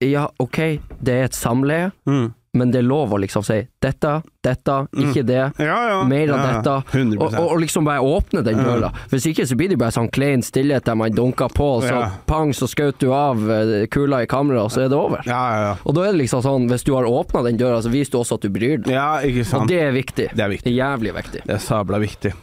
ja, 0.00 0.26
ok, 0.40 0.80
det 1.04 1.12
er 1.14 1.24
et 1.28 1.34
samleie, 1.36 1.90
Mm. 2.08 2.32
Men 2.52 2.72
det 2.74 2.80
er 2.80 2.86
lov 2.86 3.12
å 3.14 3.18
liksom 3.22 3.44
si 3.46 3.60
dette, 3.82 4.12
dette, 4.42 4.76
ikke 4.98 5.22
det. 5.26 5.42
Ja, 5.62 5.76
ja. 5.86 5.98
Mer 6.08 6.32
av 6.34 6.40
ja, 6.40 6.48
dette. 6.56 7.04
Og, 7.14 7.36
og, 7.38 7.54
liksom 7.62 7.86
bare 7.86 8.02
åpne 8.02 8.42
den 8.46 8.58
døra. 8.64 8.90
Hvis 9.12 9.28
ikke 9.30 9.46
så 9.46 9.58
blir 9.58 9.70
det 9.70 9.78
bare 9.78 9.94
sånn 9.94 10.10
klein 10.10 10.42
stillhet 10.42 10.88
der 10.88 10.98
man 10.98 11.14
dunker 11.14 11.52
på, 11.54 11.68
så 11.86 12.02
pang, 12.26 12.50
så 12.56 12.66
skjøt 12.70 12.98
du 13.04 13.12
av 13.14 13.46
eh, 13.54 13.86
kula 13.92 14.24
i 14.24 14.30
kameraet, 14.30 14.66
og 14.66 14.74
så 14.74 14.84
er 14.84 14.90
det 14.90 14.98
over. 14.98 15.22
Ja, 15.30 15.40
ja, 15.54 15.62
ja. 15.68 15.72
Og 15.84 15.94
da 15.94 16.08
er 16.08 16.16
det 16.16 16.24
liksom 16.24 16.42
sånn, 16.46 16.68
hvis 16.72 16.86
du 16.86 16.94
har 16.96 17.06
åpna 17.06 17.44
den 17.46 17.60
døra, 17.60 17.78
så 17.84 17.92
viser 17.92 18.16
du 18.16 18.20
også 18.24 18.40
at 18.40 18.46
du 18.46 18.52
bryr 18.54 18.82
deg. 18.82 18.98
Og 18.98 19.70
det 19.70 19.82
er 19.86 19.94
viktig. 19.94 20.30
Det 20.34 20.46
er 20.46 20.54
viktig. 20.56 20.66
Det 20.66 20.74
er 20.74 20.80
jævlig 20.82 21.14
viktig. 21.20 21.44
Det 21.46 21.54
er 21.54 21.62
sabla 21.62 22.02
viktig. 22.02 22.34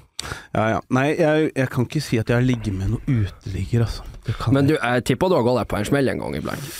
Ja, 0.55 0.69
ja. 0.71 0.79
Nei, 0.93 1.09
jeg, 1.13 1.51
jeg 1.51 1.69
kan 1.73 1.85
ikke 1.87 2.01
si 2.01 2.17
at 2.19 2.31
jeg 2.31 2.39
har 2.39 2.45
ligget 2.45 2.73
med 2.75 2.95
noen 2.95 3.25
uteligger, 3.27 3.85
altså. 3.85 4.07
Det 4.25 4.35
kan 4.39 4.55
Men 4.55 4.67
du, 4.67 4.75
jeg 4.75 5.03
tipper 5.07 5.31
du 5.31 5.37
har 5.37 5.45
gått 5.45 5.61
deg 5.61 5.69
på 5.71 5.77
en 5.79 5.87
smell 5.87 6.11
en 6.11 6.23
gang 6.23 6.39
iblant. 6.39 6.71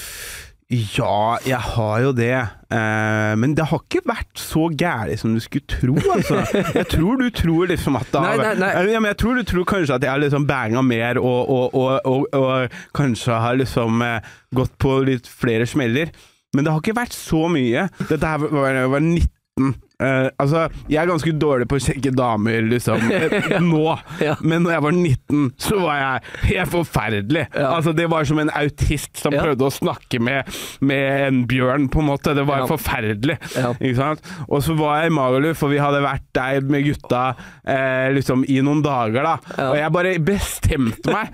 Ja, 0.68 1.38
jeg 1.48 1.60
har 1.64 2.00
jo 2.04 2.10
det. 2.12 2.34
Eh, 2.76 3.34
men 3.40 3.54
det 3.56 3.70
har 3.70 3.80
ikke 3.80 4.02
vært 4.10 4.42
så 4.42 4.66
gærent 4.76 5.22
som 5.22 5.32
du 5.32 5.40
skulle 5.40 5.64
tro, 5.64 5.96
altså. 6.12 6.42
Jeg 6.76 6.90
tror 6.92 7.22
du 7.22 7.30
tror 7.32 7.70
liksom 7.72 7.96
at 7.96 8.10
det 8.12 8.24
har 8.26 8.42
vært 8.42 8.60
nei, 8.60 8.74
jeg 9.08 9.20
tror 9.22 9.40
du 9.40 9.46
tror 9.48 9.68
kanskje 9.70 9.96
at 9.96 10.04
jeg 10.04 10.12
har 10.12 10.20
liksom 10.20 10.48
banga 10.50 10.84
mer 10.84 11.20
og, 11.22 11.48
og, 11.48 11.78
og, 12.04 12.28
og, 12.36 12.76
kanskje 12.98 13.40
har 13.40 13.56
liksom 13.62 14.04
eh, 14.04 14.28
gått 14.60 14.76
på 14.84 14.98
litt 15.08 15.32
flere 15.32 15.68
smeller. 15.70 16.12
Men 16.56 16.68
det 16.68 16.74
har 16.74 16.84
ikke 16.84 17.00
vært 17.00 17.16
så 17.16 17.46
mye. 17.52 17.88
Dette 18.10 18.28
her 18.28 18.44
var 18.44 18.82
var 18.92 19.08
19. 19.08 19.72
Eh, 19.98 20.28
altså, 20.38 20.68
jeg 20.92 21.00
er 21.02 21.08
ganske 21.10 21.32
dårlig 21.42 21.66
på 21.72 21.80
å 21.80 21.82
sjekke 21.82 22.12
damer, 22.14 22.60
liksom, 22.70 23.02
eh, 23.18 23.56
nå. 23.66 23.96
Ja. 24.22 24.36
Men 24.46 24.62
når 24.62 24.76
jeg 24.76 24.84
var 24.86 24.94
19, 24.94 25.48
så 25.58 25.80
var 25.82 25.98
jeg 26.02 26.52
helt 26.52 26.72
forferdelig. 26.76 27.46
Ja. 27.58 27.72
Altså, 27.80 27.96
det 27.98 28.06
var 28.12 28.28
som 28.30 28.42
en 28.44 28.52
autist 28.54 29.18
som 29.18 29.34
Ja. 29.34 29.42
prøvde 29.48 29.66
å 29.66 29.74
snakke 29.74 30.20
med, 30.22 30.52
med 30.86 31.24
en 31.28 31.40
bjørn, 31.50 31.88
på 31.94 32.04
en 32.04 32.10
måte. 32.12 32.36
Det 32.38 32.46
var 32.46 32.68
forferdelig. 32.70 33.40
Ikke 33.58 33.96
sant? 33.98 34.22
Og 34.48 34.62
så 34.66 34.78
var 34.78 35.02
jeg 35.02 35.12
i 35.12 35.16
Magaluf, 35.18 35.64
og 35.66 35.74
vi 35.74 35.82
hadde 35.82 36.04
vært 36.06 36.28
der 36.38 36.62
med 36.70 36.86
gutta 36.92 37.24
eh, 37.66 38.12
liksom 38.14 38.46
i 38.48 38.60
noen 38.66 38.84
dager, 38.86 39.26
da. 39.26 39.36
Og 39.72 39.80
jeg 39.82 39.96
bare 39.98 40.14
bestemte 40.30 41.14
meg, 41.14 41.34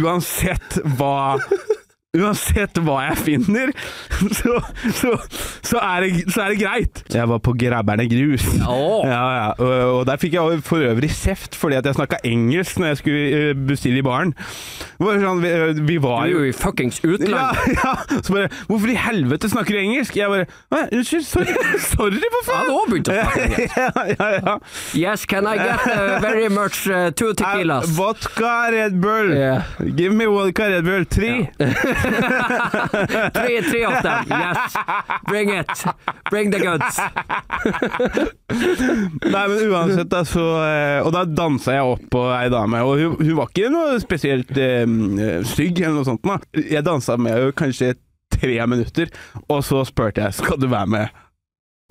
uansett 0.00 0.80
hva 0.96 1.36
Uansett 2.10 2.74
hva 2.82 3.04
jeg 3.04 3.18
finner, 3.22 3.70
så, 4.40 4.56
så, 4.98 5.12
så, 5.62 5.78
er, 5.78 6.02
det, 6.02 6.24
så 6.34 6.40
er 6.42 6.50
det 6.50 6.56
greit. 6.58 7.02
Jeg 7.14 7.28
var 7.30 7.38
på 7.38 7.52
Grabberne 7.54 8.02
grus. 8.10 8.42
Åh. 8.66 9.04
Ja, 9.06 9.20
ja. 9.36 9.44
Og, 9.62 9.74
og 10.00 10.00
der 10.08 10.18
fikk 10.18 10.34
jeg 10.34 10.64
for 10.66 10.82
øvrig 10.82 11.12
kjeft 11.14 11.54
fordi 11.54 11.78
at 11.78 11.86
jeg 11.86 11.94
snakka 11.94 12.18
engelsk 12.26 12.80
når 12.82 12.90
jeg 12.90 12.98
skulle 12.98 13.20
eh, 13.38 13.52
bestille 13.68 14.02
i 14.02 14.02
baren. 14.02 14.32
Sånn, 14.98 15.38
vi, 15.44 15.52
eh, 15.54 15.78
vi 15.86 16.00
var 16.02 16.26
jo 16.32 16.42
i 16.48 16.50
fuckings 16.50 16.98
ja, 17.04 17.12
utlandet. 17.14 17.70
ja. 17.78 17.92
Så 18.18 18.34
bare 18.34 18.50
Hvorfor 18.66 18.90
i 18.90 18.98
helvete 18.98 19.52
snakker 19.54 19.78
du 19.78 19.80
engelsk? 19.84 20.18
Jeg 20.18 20.34
bare 20.34 20.48
«Nei, 20.74 20.82
Unnskyld, 20.98 21.28
sorry, 21.30 21.54
sorry, 21.92 22.18
for 22.26 22.42
Han 22.42 22.50
faen! 22.50 22.66
har 22.66 22.74
også 22.74 22.90
begynt 22.90 23.12
å 23.12 23.16
snakke 23.20 23.46
engelsk. 23.46 23.78
ja, 23.78 24.04
ja, 24.16 24.28
ja. 24.40 24.56
Yes, 24.98 25.28
can 25.30 25.46
I 25.46 25.54
get 25.62 25.86
uh, 25.86 26.18
very 26.26 26.50
much 26.50 26.82
uh, 26.90 27.14
two 27.14 27.30
tequilas? 27.38 27.86
Uh, 27.86 27.96
vodka 28.02 28.52
Red 28.74 28.98
Bull. 28.98 29.30
Yeah. 29.38 29.70
Give 29.94 30.10
me 30.18 30.26
vodka 30.26 30.72
Red 30.74 30.90
Bull. 30.90 31.06
Tre. 33.36 33.62
Three 33.62 33.84
of 33.84 34.02
them. 34.02 34.24
Yes. 34.30 34.76
Bring 35.28 35.50
it. 35.54 35.84
Bring 36.30 36.50
the 36.50 36.58
goods. 36.58 36.98
Nei, 39.30 39.48
men 39.48 39.58
uansett, 39.70 40.10
da, 40.10 40.22
så 40.26 40.44
eh, 40.64 40.98
Og 41.04 41.12
da 41.14 41.24
dansa 41.28 41.74
jeg 41.76 41.86
opp 41.94 42.04
på 42.12 42.22
ei 42.34 42.48
dame, 42.52 42.82
og 42.86 43.00
hun, 43.00 43.16
hun 43.20 43.36
var 43.38 43.50
ikke 43.52 43.70
noe 43.72 43.98
spesielt 44.02 44.52
eh, 44.58 44.86
stygg 45.48 45.80
eller 45.82 45.98
noe 46.00 46.08
sånt. 46.08 46.24
Da. 46.26 46.38
Jeg 46.60 46.84
dansa 46.86 47.16
med 47.20 47.36
henne 47.36 47.56
kanskje 47.56 47.94
tre 48.30 48.56
minutter, 48.70 49.10
og 49.48 49.60
så 49.66 49.82
spurte 49.88 50.22
jeg 50.24 50.36
skal 50.38 50.60
du 50.60 50.68
være 50.70 50.90
med 50.94 51.06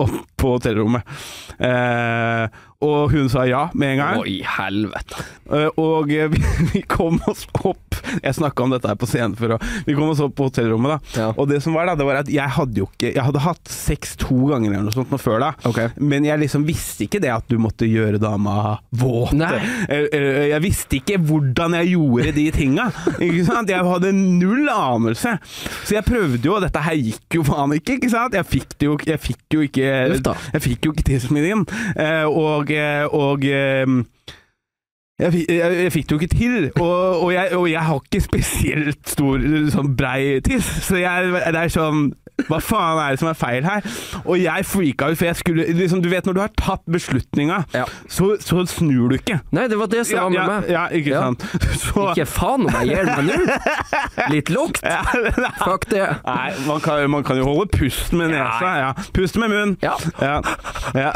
opp 0.00 0.14
på 0.40 0.54
hotellrommet. 0.56 1.02
Eh, 1.60 2.44
og 2.80 3.12
hun 3.12 3.28
sa 3.28 3.44
ja 3.48 3.66
med 3.76 3.94
en 3.94 4.00
gang. 4.00 4.20
Å, 4.22 4.26
i 4.28 4.38
helvete. 4.46 5.24
Eh, 5.52 5.68
og 5.80 6.12
eh, 6.14 6.30
vi, 6.32 6.40
vi 6.72 6.80
kom 6.88 7.18
oss 7.28 7.42
opp 7.66 7.98
Jeg 8.22 8.36
snakka 8.38 8.64
om 8.64 8.72
dette 8.72 8.88
her 8.88 8.96
på 8.98 9.08
scenen 9.10 9.36
før. 9.36 9.56
Vi 9.86 9.94
kom 9.96 10.08
oss 10.12 10.22
opp 10.24 10.32
på 10.38 10.46
hotellrommet, 10.48 10.94
da. 10.94 11.20
Ja. 11.20 11.26
Og 11.36 11.50
det 11.50 11.60
som 11.64 11.76
var 11.76 11.90
da, 11.90 11.96
det 11.98 12.06
var 12.08 12.20
at 12.22 12.30
jeg 12.32 12.54
hadde 12.56 12.80
jo 12.80 12.86
ikke 12.88 13.10
Jeg 13.12 13.24
hadde 13.26 13.42
hatt 13.44 13.70
sex 13.70 14.14
to 14.20 14.38
ganger 14.50 14.72
eller 14.72 14.86
noe 14.88 14.94
sånt 14.94 15.12
noe 15.12 15.20
før 15.20 15.42
da. 15.42 15.50
Okay. 15.68 15.90
Men 16.00 16.24
jeg 16.28 16.40
liksom 16.40 16.64
visste 16.68 17.04
ikke 17.04 17.20
det 17.22 17.32
at 17.34 17.46
du 17.50 17.58
måtte 17.60 17.88
gjøre 17.88 18.20
dama 18.22 18.78
våt. 18.96 19.34
Eh, 19.36 20.06
Jeg 20.50 20.62
visste 20.64 21.00
ikke 21.00 21.18
hvordan 21.20 21.76
jeg 21.80 21.92
gjorde 21.94 22.34
de 22.36 22.46
tinga. 22.54 22.88
Ikke 23.20 23.44
sant? 23.46 23.70
Jeg 23.70 23.84
hadde 23.84 24.12
null 24.16 24.68
anelse. 24.72 25.36
Så 25.84 25.96
jeg 25.98 26.06
prøvde 26.06 26.40
jo, 26.46 26.56
og 26.56 26.64
dette 26.64 26.80
her 26.84 26.96
gikk 26.98 27.36
jo 27.40 27.44
faen 27.46 27.74
ikke, 27.76 27.98
ikke 27.98 28.10
sant? 28.12 28.34
Jeg 28.36 28.46
fikk 28.48 28.74
jo, 28.86 28.96
jeg 29.06 29.20
fikk 29.20 29.56
jo 29.56 29.64
ikke 29.66 29.84
Jeg 29.84 30.62
fikk 30.64 30.88
jo 30.88 30.94
ikke 30.94 31.18
inn. 31.50 31.64
Eh, 32.00 32.24
Og, 32.70 33.44
eh, 33.44 33.86
eh, 33.86 34.04
jeg, 35.20 35.44
jeg, 35.48 35.76
jeg 35.84 35.92
fikk 35.94 36.08
det 36.08 36.16
jo 36.16 36.20
ikke 36.20 36.36
til, 36.36 36.70
og, 36.80 37.22
og, 37.24 37.32
jeg, 37.34 37.52
og 37.58 37.68
jeg 37.70 37.84
har 37.90 38.00
ikke 38.04 38.20
spesielt 38.24 39.02
stor, 39.08 39.44
sånn 39.74 39.92
brei 39.98 40.40
tiss, 40.46 40.66
så 40.86 40.96
det 41.00 41.04
er 41.06 41.68
sånn 41.74 42.10
Hva 42.48 42.56
faen 42.64 42.96
er 43.02 43.10
det 43.12 43.20
som 43.20 43.28
er 43.28 43.36
feil 43.36 43.66
her? 43.68 43.84
Og 44.24 44.38
jeg 44.40 44.64
freaka 44.64 45.10
ut, 45.12 45.18
for 45.20 45.26
jeg 45.28 45.36
skulle 45.36 45.66
liksom, 45.76 46.00
Du 46.00 46.06
vet 46.08 46.24
når 46.24 46.38
du 46.38 46.40
har 46.40 46.52
tatt 46.56 46.80
beslutninga, 46.88 47.58
Ja. 47.76 47.82
så, 48.08 48.30
så 48.40 48.62
snur 48.70 49.10
du 49.12 49.18
ikke. 49.18 49.36
Nei, 49.52 49.66
det 49.68 49.76
var 49.76 49.90
det 49.92 50.06
som 50.08 50.22
var 50.22 50.30
med 50.32 50.38
ja, 50.40 50.46
meg. 50.48 50.70
ja, 50.72 50.84
ikke 50.96 51.10
Ja. 51.12 51.20
sant. 51.26 51.44
Så, 51.90 52.06
Ikke 52.14 52.24
faen 52.28 52.64
om 52.64 52.72
jeg 52.78 52.94
gir 52.94 53.08
meg 53.10 53.28
nå. 53.28 53.36
Litt 54.32 54.50
lukt. 54.54 54.80
Fuck 55.66 55.84
det. 55.92 56.06
Nei, 56.24 56.48
man 56.68 56.80
kan, 56.84 57.02
man 57.12 57.24
kan 57.28 57.36
jo 57.40 57.44
holde 57.50 57.68
pusten 57.74 58.20
med 58.22 58.32
nesa. 58.32 58.72
Ja. 58.86 58.90
Pust 59.16 59.36
med 59.40 59.52
munn. 59.52 59.76
Ja. 59.84 59.96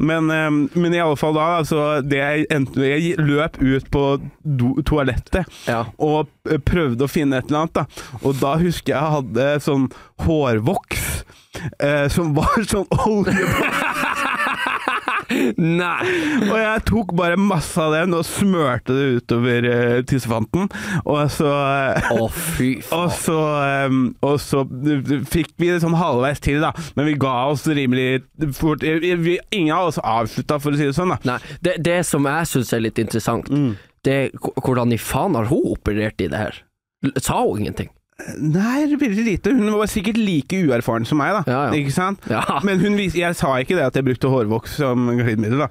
Men, 0.00 0.30
eh, 0.30 0.50
men 0.80 0.94
i 0.94 1.00
alle 1.02 1.16
fall 1.20 1.34
da, 1.36 1.46
altså 1.60 2.00
det 2.06 2.16
jeg, 2.20 2.46
endte, 2.54 2.80
jeg 2.86 2.99
løp 3.18 3.58
ut 3.62 3.88
på 3.92 4.04
do, 4.44 4.74
toalettet 4.86 5.48
Ja. 5.68 5.84
og 5.98 6.28
eh, 6.50 6.58
prøvde 6.58 7.06
å 7.06 7.10
finne 7.10 7.40
et 7.40 7.50
eller 7.50 7.64
annet. 7.66 7.74
da 7.74 8.18
Og 8.22 8.38
da 8.40 8.56
husker 8.60 8.94
jeg 8.94 9.00
jeg 9.00 9.14
hadde 9.16 9.44
sånn 9.64 9.86
hårvoks. 10.26 11.06
Eh, 11.82 12.06
som 12.12 12.30
var 12.36 12.60
sånn 12.68 12.86
olje 13.06 13.34
Nei. 15.60 16.06
Og 16.48 16.56
jeg 16.58 16.82
tok 16.88 17.12
bare 17.18 17.36
masse 17.40 17.78
av 17.80 17.92
den 17.94 18.16
og 18.18 18.24
smørte 18.26 18.94
det 18.96 19.06
utover 19.20 19.66
uh, 19.70 19.98
tissefanten. 20.08 20.66
Og 21.04 21.20
så 21.32 21.50
eh, 21.50 22.10
Å, 22.16 22.26
fy 22.34 22.70
Og 22.98 23.06
så, 23.14 23.36
um, 23.86 24.00
og 24.26 24.36
så 24.42 24.64
fikk 25.30 25.52
vi 25.60 25.70
det 25.70 25.80
sånn 25.84 25.96
halvveis 25.98 26.42
til, 26.42 26.58
da. 26.64 26.72
Men 26.98 27.06
vi 27.10 27.14
ga 27.20 27.36
oss 27.52 27.66
rimelig 27.70 28.22
fort 28.58 28.82
eh, 28.86 28.98
vi, 29.20 29.36
Ingen 29.54 29.76
av 29.76 29.92
oss 29.92 30.00
avslutta, 30.02 30.58
for 30.62 30.74
å 30.74 30.80
si 30.80 30.88
det 30.90 30.96
sånn. 30.98 31.14
da 31.14 31.20
Nei, 31.34 31.38
det, 31.64 31.76
det 31.86 32.00
som 32.08 32.26
jeg 32.28 32.50
syns 32.50 32.74
er 32.76 32.84
litt 32.88 32.98
interessant, 33.02 33.48
Mm. 33.50 33.72
det 34.06 34.12
er 34.16 34.50
hvordan 34.62 34.92
i 34.94 34.98
faen 35.00 35.34
har 35.38 35.48
hun 35.50 35.64
operert 35.74 36.20
i 36.22 36.28
det 36.30 36.38
her? 36.38 36.58
Sa 37.22 37.40
hun 37.44 37.62
ingenting? 37.64 37.90
Nei, 38.40 38.84
veldig 39.00 39.24
lite. 39.26 39.52
Hun 39.56 39.70
var 39.74 39.88
sikkert 39.90 40.18
like 40.20 40.58
uerfaren 40.66 41.06
som 41.08 41.20
meg, 41.20 41.32
da. 41.38 41.42
Ja, 41.50 41.60
ja. 41.68 41.78
Ikke 41.80 41.94
sant? 41.94 42.24
Ja. 42.30 42.42
Men 42.66 42.82
hun 42.82 42.96
vis 42.98 43.16
jeg 43.18 43.36
sa 43.38 43.52
ikke 43.62 43.76
det 43.78 43.86
at 43.88 43.98
jeg 43.98 44.06
brukte 44.06 44.30
hårvoks 44.32 44.76
som 44.80 45.08
glidemiddel, 45.18 45.64
da. 45.64 45.68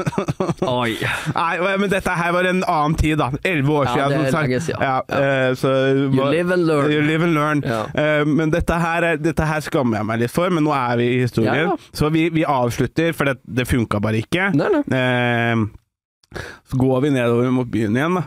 Oi. 0.74 0.94
Nei, 1.34 1.76
men 1.80 1.90
dette 1.92 2.14
her 2.16 2.32
var 2.34 2.46
en 2.48 2.62
annen 2.62 2.96
tid, 2.98 3.16
da. 3.20 3.30
Elleve 3.44 3.74
år 3.80 3.90
siden. 3.90 4.14
som 4.16 4.26
sagt. 4.30 4.48
lenge 4.48 4.60
siden. 4.64 4.84
Ja, 4.84 4.96
eh, 5.08 5.54
så, 5.58 5.72
You 5.94 6.28
live 6.32 6.54
and 6.54 6.66
learn. 6.68 6.92
You 6.92 7.02
live 7.04 7.26
and 7.26 7.34
learn. 7.36 7.64
Eh, 7.64 8.24
men 8.28 8.52
dette 8.54 8.78
her, 8.80 9.08
er- 9.12 9.20
dette 9.22 9.48
her 9.48 9.64
skammer 9.64 10.00
jeg 10.00 10.08
meg 10.10 10.22
litt 10.24 10.34
for, 10.34 10.52
men 10.54 10.64
nå 10.66 10.74
er 10.76 11.00
vi 11.00 11.08
i 11.16 11.22
historien. 11.24 11.74
Så 11.94 12.10
vi, 12.14 12.28
vi 12.34 12.44
avslutter, 12.48 13.12
for 13.16 13.30
det, 13.30 13.38
det 13.44 13.66
funka 13.70 14.00
bare 14.04 14.22
ikke. 14.24 14.50
Nei, 14.56 14.70
nei. 14.78 14.84
Uh, 14.94 16.40
så 16.70 16.78
går 16.80 17.04
vi 17.04 17.12
nedover 17.14 17.50
mot 17.54 17.68
byen 17.70 17.96
igjen, 17.98 18.20
da. 18.20 18.26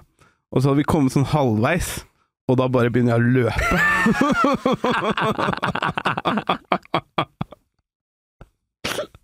Og 0.54 0.62
så 0.64 0.70
hadde 0.72 0.80
vi 0.80 0.88
kommet 0.88 1.12
sånn 1.16 1.28
halvveis, 1.28 1.98
og 2.48 2.56
da 2.60 2.68
bare 2.72 2.92
begynner 2.92 3.18
jeg 3.18 3.22
å 3.22 3.28
løpe. 3.36 3.78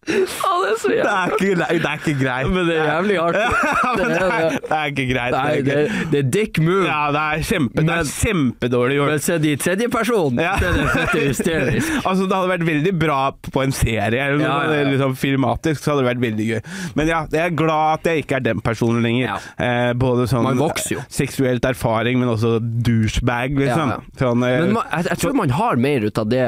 Å, 0.03 0.53
det 0.63 0.73
er 0.73 0.81
Det 0.83 1.11
er 1.13 1.33
ikke, 1.33 1.49
greit- 1.55 1.81
det 1.83 1.89
er 1.89 1.99
ikke 2.01 2.13
greit. 2.19 2.47
Men 2.51 2.65
det 2.67 2.75
er 2.75 2.87
jævlig 2.89 3.17
artig. 3.23 3.43
Det, 3.43 4.03
Det 4.03 4.03
er 4.03 4.23
er, 4.23 4.49
det. 4.49 4.59
det 4.67 4.77
er 4.77 4.91
ikke 4.91 5.05
greit. 5.13 5.35
Nei, 5.35 5.53
det 5.55 5.63
det, 5.67 5.75
er 5.83 6.09
det 6.11 6.19
er 6.19 6.27
dick 6.35 6.59
move. 6.63 6.83
Ja, 6.87 6.99
det 7.15 7.21
er, 7.23 7.43
kjempe, 7.47 7.77
det 7.79 7.83
er 7.83 8.01
Men- 8.03 8.11
kjempedårlig 8.11 8.97
gjort. 8.99 9.11
Men 9.13 9.23
se 9.27 9.37
i 9.53 9.55
tredje 9.63 9.87
person, 9.93 10.41
Ja. 10.43 10.53
det 10.59 10.67
er 10.71 10.77
det 10.81 10.89
fett 10.97 11.15
hysterisk. 11.21 11.93
Altså, 12.13 12.27
det 12.27 12.35
hadde 12.35 12.51
vært 12.51 12.65
veldig 12.67 12.93
bra 12.99 13.19
på 13.47 13.63
en 13.63 13.71
serie, 13.75 14.09
eller 14.19 14.37
noe 14.41 14.47
Ja, 14.49 14.75
ja. 14.81 14.89
Liksom, 14.91 15.15
filmatisk, 15.17 15.81
så 15.83 15.93
hadde 15.93 16.03
det 16.03 16.09
vært 16.11 16.23
veldig 16.25 16.47
gøy. 16.51 16.61
Men 16.99 17.07
ja, 17.13 17.21
jeg 17.31 17.43
er 17.47 17.55
glad 17.63 17.99
at 18.01 18.11
jeg 18.11 18.25
ikke 18.25 18.39
er 18.41 18.45
den 18.51 18.61
personen 18.65 19.03
lenger. 19.05 19.39
Eh, 19.57 19.93
både 20.03 20.27
sånn 20.31 20.43
Man 20.49 20.59
vokser 20.59 20.97
jo. 20.97 21.03
seksuelt 21.13 21.63
erfaring, 21.71 22.19
men 22.19 22.29
også 22.33 22.57
douchebag, 22.83 23.55
liksom. 23.63 23.93
Sånn, 24.19 24.43
eh, 24.47 24.59
Men 24.65 24.75
man, 24.79 24.89
jeg, 24.91 25.07
jeg 25.13 25.21
tror 25.23 25.37
man 25.39 25.53
har 25.61 25.79
mer 25.87 26.07
ut 26.09 26.19
av 26.21 26.29
det 26.33 26.43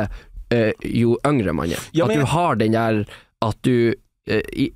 eh, 0.51 0.71
jo 0.85 1.15
yngre 1.25 1.53
man 1.55 1.71
er. 1.71 1.81
Ja, 1.95 2.05
at 2.09 2.13
du 2.19 2.25
har 2.35 2.59
den 2.59 2.75
der 2.75 3.05
at 3.45 3.61
du 3.67 3.93
eh, 4.27 4.41
i, 4.55 4.71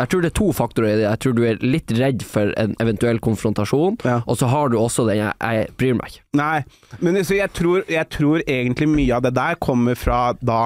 Jeg 0.00 0.08
tror 0.10 0.22
det 0.24 0.32
er 0.32 0.34
to 0.40 0.48
faktorer 0.50 0.88
i 0.90 0.98
det. 0.98 1.04
Jeg 1.06 1.20
tror 1.22 1.34
du 1.38 1.42
er 1.46 1.60
litt 1.62 1.92
redd 1.94 2.24
for 2.26 2.50
en 2.58 2.72
eventuell 2.82 3.20
konfrontasjon, 3.22 4.00
Ja. 4.04 4.16
og 4.26 4.36
så 4.40 4.48
har 4.50 4.68
du 4.72 4.76
også 4.80 5.04
den 5.06 5.20
jeg, 5.20 5.32
jeg 5.40 5.68
bryr 5.78 5.94
meg 6.00 6.10
ikke. 6.10 6.24
Nei, 6.40 6.64
men 7.00 7.20
så 7.24 7.36
jeg, 7.38 7.52
tror, 7.54 7.84
jeg 7.88 8.08
tror 8.10 8.42
egentlig 8.50 8.88
mye 8.90 9.14
av 9.14 9.22
det 9.28 9.34
der 9.38 9.54
kommer 9.62 9.94
fra 9.94 10.32
da 10.42 10.64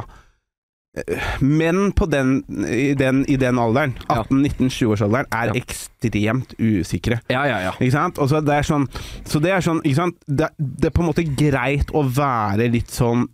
eh, 0.97 1.21
Menn 1.45 1.93
på 1.93 2.07
den, 2.09 2.39
i, 2.65 2.95
den, 2.97 3.25
i 3.29 3.37
den 3.37 3.59
alderen, 3.61 3.93
18-19-20-årsalderen, 4.09 5.29
er 5.37 5.53
Ja. 5.53 5.61
ekstremt 5.61 6.55
usikre. 6.59 7.21
Ja, 7.29 7.45
ja, 7.45 7.61
ja. 7.69 7.73
Ikke 7.81 7.93
sant? 7.99 8.19
Og 8.19 8.29
så 8.33 8.41
det 8.45 8.55
er 8.57 8.63
sånn, 8.73 8.89
så 9.29 9.41
det 9.43 9.53
er 9.53 9.61
sånn 9.65 9.83
ikke 9.85 10.01
sant? 10.01 10.17
Det, 10.27 10.49
det 10.59 10.89
er 10.91 10.97
på 10.97 11.05
en 11.05 11.11
måte 11.13 11.29
greit 11.37 11.93
å 11.93 12.05
være 12.09 12.71
litt 12.73 12.89
sånn 12.95 13.29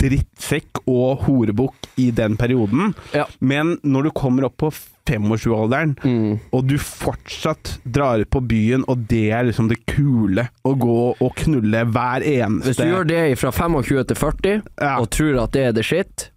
drittsekk 0.00 0.80
og 0.90 1.22
horebukk 1.28 1.86
i 2.00 2.08
den 2.10 2.36
perioden, 2.36 2.94
Ja. 3.14 3.26
men 3.40 3.78
når 3.84 4.02
du 4.04 4.10
kommer 4.10 4.44
opp 4.48 4.56
på 4.58 4.70
25-årsalderen, 5.06 5.94
Mm. 6.02 6.40
og 6.52 6.66
du 6.66 6.76
fortsatt 6.78 7.78
drar 7.86 8.18
ut 8.20 8.30
på 8.30 8.40
byen, 8.46 8.84
og 8.88 9.06
det 9.08 9.30
er 9.30 9.44
liksom 9.44 9.68
det 9.68 9.84
kule, 9.86 10.48
å 10.64 10.74
gå 10.78 11.16
og 11.20 11.34
knulle 11.36 11.84
hver 11.86 12.22
eneste 12.24 12.72
Hvis 12.72 12.76
du 12.76 12.84
gjør 12.84 13.06
det 13.06 13.38
fra 13.38 13.50
25 13.52 14.04
til 14.06 14.16
40, 14.16 14.62
ja, 14.80 14.98
og 14.98 15.10
tror 15.10 15.42
at 15.44 15.52
det 15.52 15.66
er 15.68 15.72
det 15.72 15.84
shit, 15.84 16.30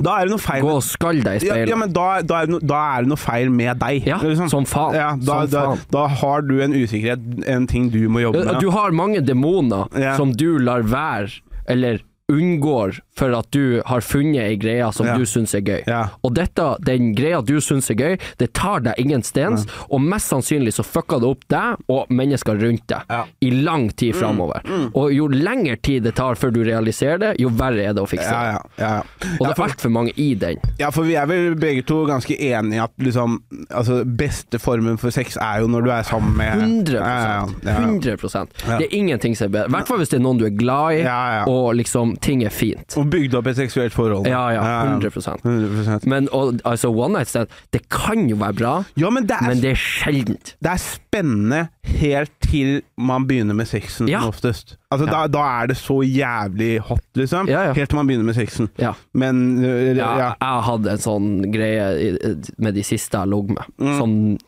Da 0.00 0.20
er 0.20 0.26
det 0.26 0.30
noe 0.30 0.38
feil 0.38 0.62
gå 0.62 0.70
og 0.76 0.82
skall 0.86 1.22
deg 1.24 1.42
i 1.42 1.46
ja, 1.46 1.52
speilet. 1.54 1.68
ja, 1.70 1.74
men 1.76 1.92
da, 1.92 2.22
da, 2.22 2.42
er 2.42 2.46
no, 2.46 2.58
da 2.60 2.74
er 2.98 3.02
det 3.02 3.08
noe 3.08 3.16
feil 3.18 3.50
med 3.50 3.80
deg. 3.80 4.04
Ja, 4.06 4.18
liksom. 4.22 4.48
som 4.48 4.64
faen. 4.64 4.94
Ja, 4.94 5.16
da, 5.16 5.44
som 5.48 5.74
faen. 5.74 5.80
da 5.90 6.06
har 6.06 6.42
du 6.42 6.60
en 6.62 6.72
usikkerhet, 6.72 7.48
en 7.48 7.66
ting 7.66 7.88
du 7.90 8.08
må 8.08 8.20
jobbe 8.22 8.44
med. 8.44 8.60
Du 8.60 8.70
har 8.70 8.90
mange 8.92 9.20
demoner 9.26 9.88
Ja. 9.98 10.16
som 10.16 10.30
du 10.32 10.56
lar 10.58 10.82
være, 10.82 11.40
eller 11.66 11.98
unngår 12.32 12.98
for 13.18 13.32
at 13.34 13.48
du 13.50 13.80
har 13.88 14.00
funnet 14.04 14.42
ei 14.44 14.56
greie 14.60 14.86
som 14.94 15.06
Ja. 15.06 15.16
du 15.16 15.24
syns 15.26 15.54
er 15.56 15.60
gøy. 15.64 15.82
Ja. 15.86 16.08
Og 16.22 16.34
dette, 16.36 16.76
den 16.84 17.14
greia 17.16 17.40
du 17.42 17.56
syns 17.60 17.88
er 17.90 17.94
gøy, 17.98 18.18
det 18.38 18.52
tar 18.54 18.80
deg 18.84 18.94
ingen 18.98 19.22
stens, 19.22 19.64
og 19.90 20.00
mest 20.04 20.28
sannsynlig 20.30 20.72
så 20.76 20.84
fucker 20.84 21.18
det 21.20 21.26
opp 21.32 21.46
deg 21.48 21.76
og 21.88 22.06
mennesker 22.10 22.60
rundt 22.60 22.86
deg 22.86 23.02
Ja. 23.08 23.24
Mm. 23.24 23.28
i 23.40 23.50
lang 23.64 23.88
tid 23.96 24.14
framover. 24.14 24.60
Og 24.94 25.12
jo 25.12 25.26
lengre 25.28 25.76
tid 25.82 26.02
det 26.04 26.14
tar 26.14 26.34
før 26.34 26.52
du 26.52 26.62
realiserer 26.64 27.18
det, 27.18 27.40
jo 27.40 27.48
verre 27.48 27.80
er 27.88 27.92
det 27.94 28.02
å 28.02 28.06
fikse 28.08 28.28
Ja, 28.30 28.42
det. 28.42 28.84
ja, 28.84 28.88
ja. 28.88 29.02
Og 29.40 29.46
det 29.46 29.58
er 29.58 29.64
altfor 29.64 29.90
mange 29.90 30.12
i 30.16 30.34
den. 30.34 30.56
Ja, 30.78 30.90
for 30.90 31.02
vi 31.04 31.14
er 31.16 31.26
vel 31.26 31.54
begge 31.56 31.82
to 31.86 32.04
ganske 32.06 32.36
enige 32.38 32.82
at 32.82 32.90
liksom 32.98 33.40
Altså, 33.70 34.04
beste 34.04 34.58
formen 34.58 34.96
for 34.98 35.10
sex 35.10 35.36
er 35.36 35.60
jo 35.60 35.66
når 35.68 35.84
du 35.84 35.90
er 35.90 36.02
sammen 36.02 36.36
med 36.36 36.52
100 36.58 36.94
Ja, 36.94 37.00
ja, 37.00 37.46
ja. 37.64 37.80
100 37.80 38.46
Ja. 38.68 38.78
Det 38.78 38.86
er 38.92 38.96
ingenting 38.96 39.34
som 39.36 39.46
er 39.46 39.50
bedre. 39.50 39.66
I 39.68 39.72
hvert 39.72 39.86
fall 39.88 39.98
hvis 39.98 40.08
det 40.10 40.18
er 40.20 40.22
noen 40.22 40.38
du 40.38 40.44
er 40.46 40.50
glad 40.56 40.92
i, 40.92 41.02
Ja, 41.02 41.40
ja. 41.40 41.44
og 41.46 41.74
liksom 41.76 42.16
ting 42.20 42.42
er 42.44 42.50
fint. 42.54 42.96
Og 42.98 43.08
bygd 43.10 43.34
opp 43.38 43.46
et 43.50 43.56
seksuelt 43.56 43.92
forhold. 43.94 44.26
Ja, 44.28 44.48
ja, 44.54 44.62
100 44.84 45.10
100%. 45.44 46.06
Men 46.06 46.28
og, 46.32 46.60
altså, 46.64 46.90
one 46.92 47.12
night 47.18 47.28
stand, 47.28 47.48
det 47.72 47.88
kan 47.88 48.28
jo 48.30 48.36
være 48.36 48.54
bra, 48.58 48.72
Ja, 48.96 49.10
men 49.10 49.26
det 49.28 49.36
er, 49.40 49.46
men 49.48 49.60
det 49.62 49.70
er 49.70 49.80
sjeldent. 49.80 50.54
det 50.62 50.70
er 50.72 50.76
spennende 50.82 51.68
helt 51.84 52.32
til 52.44 52.82
man 52.98 53.26
begynner 53.28 53.54
med 53.54 53.66
sexen, 53.68 54.08
Ja. 54.08 54.20
oftest. 54.28 54.76
Altså, 54.90 55.06
Ja. 55.06 55.12
da, 55.12 55.26
da 55.26 55.62
er 55.62 55.66
det 55.66 55.76
så 55.76 56.00
jævlig 56.02 56.78
hot, 56.80 57.04
liksom. 57.14 57.48
Ja, 57.48 57.62
ja. 57.68 57.72
Helt 57.72 57.90
til 57.90 57.96
man 57.96 58.06
begynner 58.06 58.24
med 58.24 58.34
sexen. 58.34 58.68
Ja. 58.78 58.92
Men 59.14 59.64
øh, 59.64 59.96
Ja. 59.96 60.14
Jeg 60.18 60.34
har 60.40 60.60
hatt 60.62 60.86
en 60.86 60.98
sånn 60.98 61.52
greie 61.52 62.16
med 62.58 62.74
de 62.74 62.82
siste 62.82 63.18
jeg 63.18 63.28
lå 63.28 63.42
med. 63.48 63.64
Mm. 63.78 63.98
Som 63.98 64.38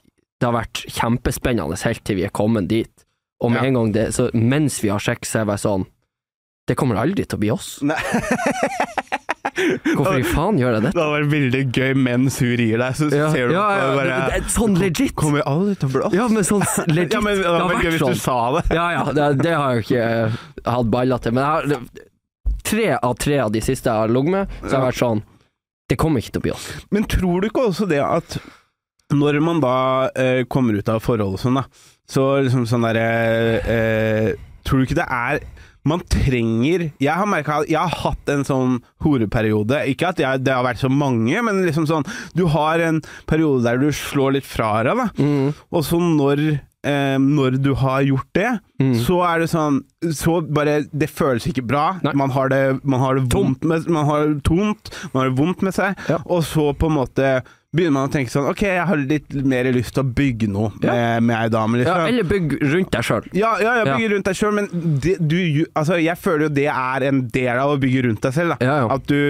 det 0.40 0.46
har 0.48 0.52
vært 0.56 0.84
kjempespennende 0.88 1.76
helt 1.84 2.04
til 2.04 2.16
vi 2.16 2.24
er 2.24 2.30
kommet 2.32 2.68
dit. 2.68 3.04
Og 3.40 3.52
med 3.52 3.62
en 3.64 3.74
gang 3.74 3.92
det, 3.92 4.08
så 4.14 4.30
mens 4.34 4.82
vi 4.82 4.88
har 4.92 4.98
sex, 5.00 5.30
så 5.30 5.38
er 5.40 5.40
jeg 5.40 5.46
bare 5.46 5.62
sånn 5.64 5.86
Det 6.70 6.76
kommer 6.78 7.00
aldri 7.02 7.24
til 7.26 7.38
å 7.38 7.42
bli 7.42 7.50
oss. 7.50 7.70
Nei. 7.82 7.98
Hvorfor 9.60 10.16
i 10.20 10.24
faen 10.24 10.58
gjør 10.60 10.76
jeg 10.76 10.82
Det 10.84 10.90
Det 10.94 11.00
hadde 11.02 11.14
vært 11.14 11.30
veldig 11.32 11.60
gøy 11.74 11.96
mens 11.98 12.36
hun 12.40 12.52
rir 12.60 12.80
deg, 12.80 12.94
så 12.96 13.08
Ja, 13.12 13.30
ser 13.32 13.50
du 13.50 13.54
ja, 13.56 13.64
ja, 13.76 13.88
det, 13.88 13.96
bare 13.98 14.18
det, 14.30 14.52
sånn 14.54 14.76
legit. 14.80 15.14
Kommer 15.18 15.44
aldri 15.48 15.74
til 15.80 15.90
å 15.90 15.92
bli 15.94 16.04
oss. 16.06 16.14
Ja, 16.16 16.28
men 16.32 16.46
sånn 16.46 16.64
legit. 16.96 17.16
Ja, 17.16 17.22
men 17.24 17.40
det 17.40 17.48
hadde 17.48 17.66
vært 17.72 17.84
gøy 17.84 17.94
hvis 17.96 18.04
sånn. 18.04 18.16
du 18.16 18.22
sa 18.22 18.38
det. 18.56 18.62
Ja, 18.76 18.86
ja, 18.94 19.02
det, 19.16 19.26
det 19.42 19.56
har 19.56 19.74
jeg 19.74 19.82
jo 19.82 19.86
ikke 19.88 20.06
eh, 20.06 20.38
hatt 20.76 20.94
baller 20.94 21.24
til. 21.24 21.36
Men 21.36 21.44
jeg 21.44 21.50
har, 21.50 22.06
tre 22.70 22.88
av 23.00 23.18
tre 23.26 23.42
av 23.42 23.52
de 23.56 23.64
siste 23.64 23.90
jeg 23.90 24.04
har 24.04 24.14
ligget 24.14 24.36
med, 24.36 24.56
så 24.62 24.70
har 24.70 24.78
jeg 24.78 24.86
vært 24.88 25.00
sånn 25.02 25.22
Det 25.90 25.98
kommer 26.00 26.22
ikke 26.22 26.36
til 26.36 26.42
å 26.42 26.46
bli 26.46 26.54
oss. 26.54 26.66
Men 26.94 27.08
tror 27.10 27.42
du 27.42 27.50
ikke 27.50 27.66
også 27.72 27.88
det 27.90 28.02
at 28.06 28.38
når 29.10 29.40
man 29.42 29.58
da 29.64 29.76
eh, 30.14 30.44
kommer 30.46 30.78
ut 30.78 30.88
av 30.92 31.02
forholdet 31.02 31.42
sånn, 31.42 31.58
da, 31.58 31.64
så 32.06 32.28
liksom 32.44 32.68
sånn 32.70 32.86
derre 32.86 33.08
eh, 33.66 34.28
Tror 34.62 34.78
du 34.78 34.86
ikke 34.86 35.00
det 35.00 35.08
er 35.10 35.40
man 35.88 36.00
trenger 36.12 36.90
Jeg 37.00 37.14
har 37.16 37.26
merka 37.26 37.62
Jeg 37.68 37.78
har 37.80 37.94
hatt 38.02 38.28
en 38.28 38.44
sånn 38.44 38.78
horeperiode. 39.04 39.78
Ikke 39.92 40.10
at 40.12 40.18
jeg, 40.20 40.42
det 40.44 40.52
har 40.52 40.64
vært 40.66 40.82
så 40.82 40.90
mange, 40.92 41.40
men 41.46 41.62
liksom 41.66 41.86
sånn 41.88 42.04
Du 42.36 42.46
har 42.52 42.82
en 42.84 43.00
periode 43.30 43.64
der 43.64 43.78
du 43.80 43.88
slår 43.94 44.36
litt 44.38 44.48
fra 44.48 44.82
deg, 44.86 44.96
da. 45.00 45.08
Mm. 45.18 45.54
Og 45.72 45.84
så 45.86 46.00
når 46.02 46.42
eh, 46.84 47.16
Når 47.20 47.58
du 47.64 47.72
har 47.80 48.02
gjort 48.06 48.28
det, 48.36 48.50
Mm. 48.80 48.94
så 49.04 49.18
er 49.28 49.42
det 49.42 49.50
sånn 49.52 49.82
Så 50.16 50.38
bare 50.56 50.78
Det 50.88 51.10
føles 51.12 51.44
ikke 51.50 51.66
bra. 51.68 51.98
Man 52.16 52.30
har 52.32 52.48
det, 52.48 52.60
man 52.82 53.00
har 53.02 53.18
det 53.18 53.26
vondt 53.34 53.62
med 53.68 53.84
Man 53.92 54.06
har 54.08 54.26
det 54.30 54.42
tomt, 54.48 54.88
man 55.12 55.20
har 55.24 55.28
det 55.30 55.36
vondt 55.38 55.60
med 55.66 55.74
seg, 55.76 55.96
Ja. 56.08 56.16
og 56.24 56.40
så 56.48 56.70
på 56.72 56.88
en 56.88 56.96
måte 56.96 57.42
begynner 57.76 57.94
man 57.94 58.08
å 58.08 58.12
tenke 58.12 58.32
sånn 58.32 58.48
Ok, 58.50 58.64
jeg 58.66 58.82
har 58.88 58.98
litt 58.98 59.34
mer 59.46 59.68
lyst 59.70 59.94
til 59.94 60.02
å 60.02 60.10
bygge 60.16 60.48
noe 60.50 60.72
Ja. 60.82 60.90
med, 60.92 61.22
med 61.28 61.36
ei 61.36 61.48
dame, 61.54 61.78
Ja, 61.78 61.84
liksom. 61.84 62.06
eller 62.08 62.24
bygg 62.32 62.54
rundt 62.72 62.90
deg 62.90 63.04
sjøl. 63.06 63.28
Ja, 63.32 63.52
ja, 63.62 63.74
jeg 63.78 63.86
Ja. 63.86 63.96
bygger 63.96 64.10
rundt 64.14 64.24
deg 64.30 64.38
sjøl, 64.40 64.54
men 64.58 64.68
det, 65.04 65.14
du, 65.20 65.66
altså, 65.78 65.98
jeg 66.02 66.18
føler 66.18 66.42
jo 66.48 66.48
det 66.56 66.66
er 66.66 67.06
en 67.10 67.20
del 67.28 67.58
av 67.62 67.70
å 67.76 67.78
bygge 67.80 68.02
rundt 68.08 68.20
deg 68.26 68.32
selv. 68.34 68.56
Da. 68.56 68.66
Ja, 68.66 68.74
ja. 68.82 68.88
At 68.96 69.06
du 69.06 69.20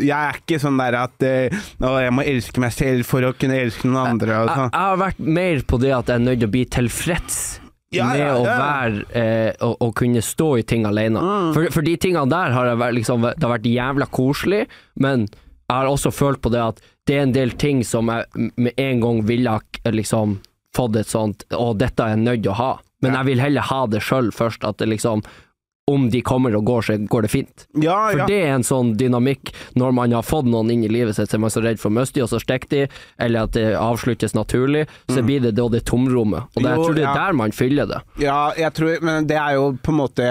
Jeg 0.00 0.16
er 0.16 0.40
ikke 0.40 0.60
sånn 0.62 0.78
der 0.80 0.96
at 1.02 1.22
eh, 1.28 1.50
å, 1.84 1.92
jeg 2.00 2.12
må 2.16 2.24
elske 2.24 2.60
meg 2.64 2.72
selv 2.72 3.04
for 3.04 3.20
å 3.28 3.34
kunne 3.36 3.60
elske 3.60 3.84
noen 3.90 4.14
andre. 4.14 4.32
Jeg, 4.32 4.48
sånn. 4.56 4.70
jeg 4.72 4.80
har 4.88 4.96
vært 5.04 5.20
mer 5.20 5.60
på 5.68 5.80
det 5.84 5.92
at 5.98 6.06
jeg 6.08 6.16
er 6.16 6.24
nødt 6.24 6.40
til 6.40 6.48
å 6.48 6.54
bli 6.56 6.64
tilfreds 6.64 7.60
Ja, 7.94 8.08
med 8.10 8.18
ja, 8.18 8.32
å 8.34 8.42
være 8.42 9.04
eh, 9.14 9.52
å, 9.62 9.74
å 9.86 9.92
kunne 9.94 10.22
stå 10.24 10.48
i 10.58 10.64
ting 10.66 10.86
alene. 10.88 11.20
Mm. 11.20 11.52
For, 11.54 11.68
for 11.70 11.82
de 11.86 11.94
tingene 12.00 12.26
der 12.32 12.50
har 12.56 12.66
jeg 12.72 12.80
vært, 12.80 12.96
liksom, 12.96 13.22
det 13.28 13.44
har 13.44 13.52
vært 13.58 13.68
jævla 13.70 14.08
koselig, 14.10 14.64
men 14.98 15.28
jeg 15.28 15.76
har 15.78 15.86
også 15.88 16.10
følt 16.12 16.40
på 16.44 16.50
det 16.52 16.60
at 16.64 16.80
det 17.06 17.16
er 17.16 17.26
en 17.26 17.34
del 17.36 17.52
ting 17.60 17.82
som 17.84 18.08
jeg 18.08 18.50
med 18.56 18.80
en 18.80 19.00
gang 19.02 19.22
ville 19.28 19.58
liksom 19.92 20.38
fått 20.74 20.96
et 20.96 21.10
sånt 21.10 21.44
Å, 21.52 21.72
dette 21.78 22.02
er 22.02 22.14
jeg 22.14 22.24
nødt 22.24 22.42
til 22.42 22.52
å 22.54 22.58
ha. 22.58 22.70
Men 23.04 23.14
jeg 23.18 23.28
vil 23.28 23.42
heller 23.44 23.68
ha 23.68 23.82
det 23.86 24.00
sjøl 24.02 24.30
først, 24.34 24.64
at 24.64 24.80
det 24.80 24.88
liksom 24.90 25.22
om 25.90 26.06
de 26.10 26.20
kommer 26.24 26.54
og 26.56 26.64
går, 26.64 26.82
så 26.86 26.94
går 27.12 27.22
det 27.26 27.28
fint. 27.28 27.64
Ja, 27.76 27.96
For 28.10 28.22
ja. 28.22 28.26
det 28.30 28.38
er 28.46 28.54
en 28.54 28.62
sånn 28.64 28.94
dynamikk 28.96 29.50
når 29.76 29.92
man 29.92 30.14
har 30.16 30.24
fått 30.24 30.46
noen 30.48 30.70
inn 30.72 30.84
i 30.86 30.88
livet 30.88 31.12
sitt, 31.18 31.28
så 31.28 31.36
er 31.36 31.42
man 31.44 31.52
så 31.52 31.60
redd 31.60 31.76
for 31.82 31.90
å 31.92 31.96
miste 31.98 32.16
de, 32.16 32.22
og 32.24 32.30
så 32.32 32.40
stikker 32.40 32.70
de, 32.72 32.80
eller 33.20 33.44
at 33.44 33.52
det 33.58 33.66
avsluttes 33.76 34.32
naturlig, 34.34 34.86
så 35.12 35.20
blir 35.26 35.42
det 35.44 35.52
da 35.58 35.66
det 35.68 35.82
tomrommet. 35.84 36.48
Og 36.56 36.62
det, 36.62 36.70
jeg 36.70 36.78
Mm. 36.78 36.84
Tror 36.84 36.94
det 36.96 37.04
er 37.04 37.10
ja. 37.10 37.14
der 37.26 37.36
man 37.36 37.52
fyller 37.52 37.86
det. 37.90 38.00
ja, 38.24 38.38
jeg 38.56 38.72
tror 38.74 39.04
Men 39.04 39.26
det 39.28 39.36
er 39.36 39.54
jo 39.58 39.66
på 39.82 39.92
en 39.92 39.98
måte 40.00 40.24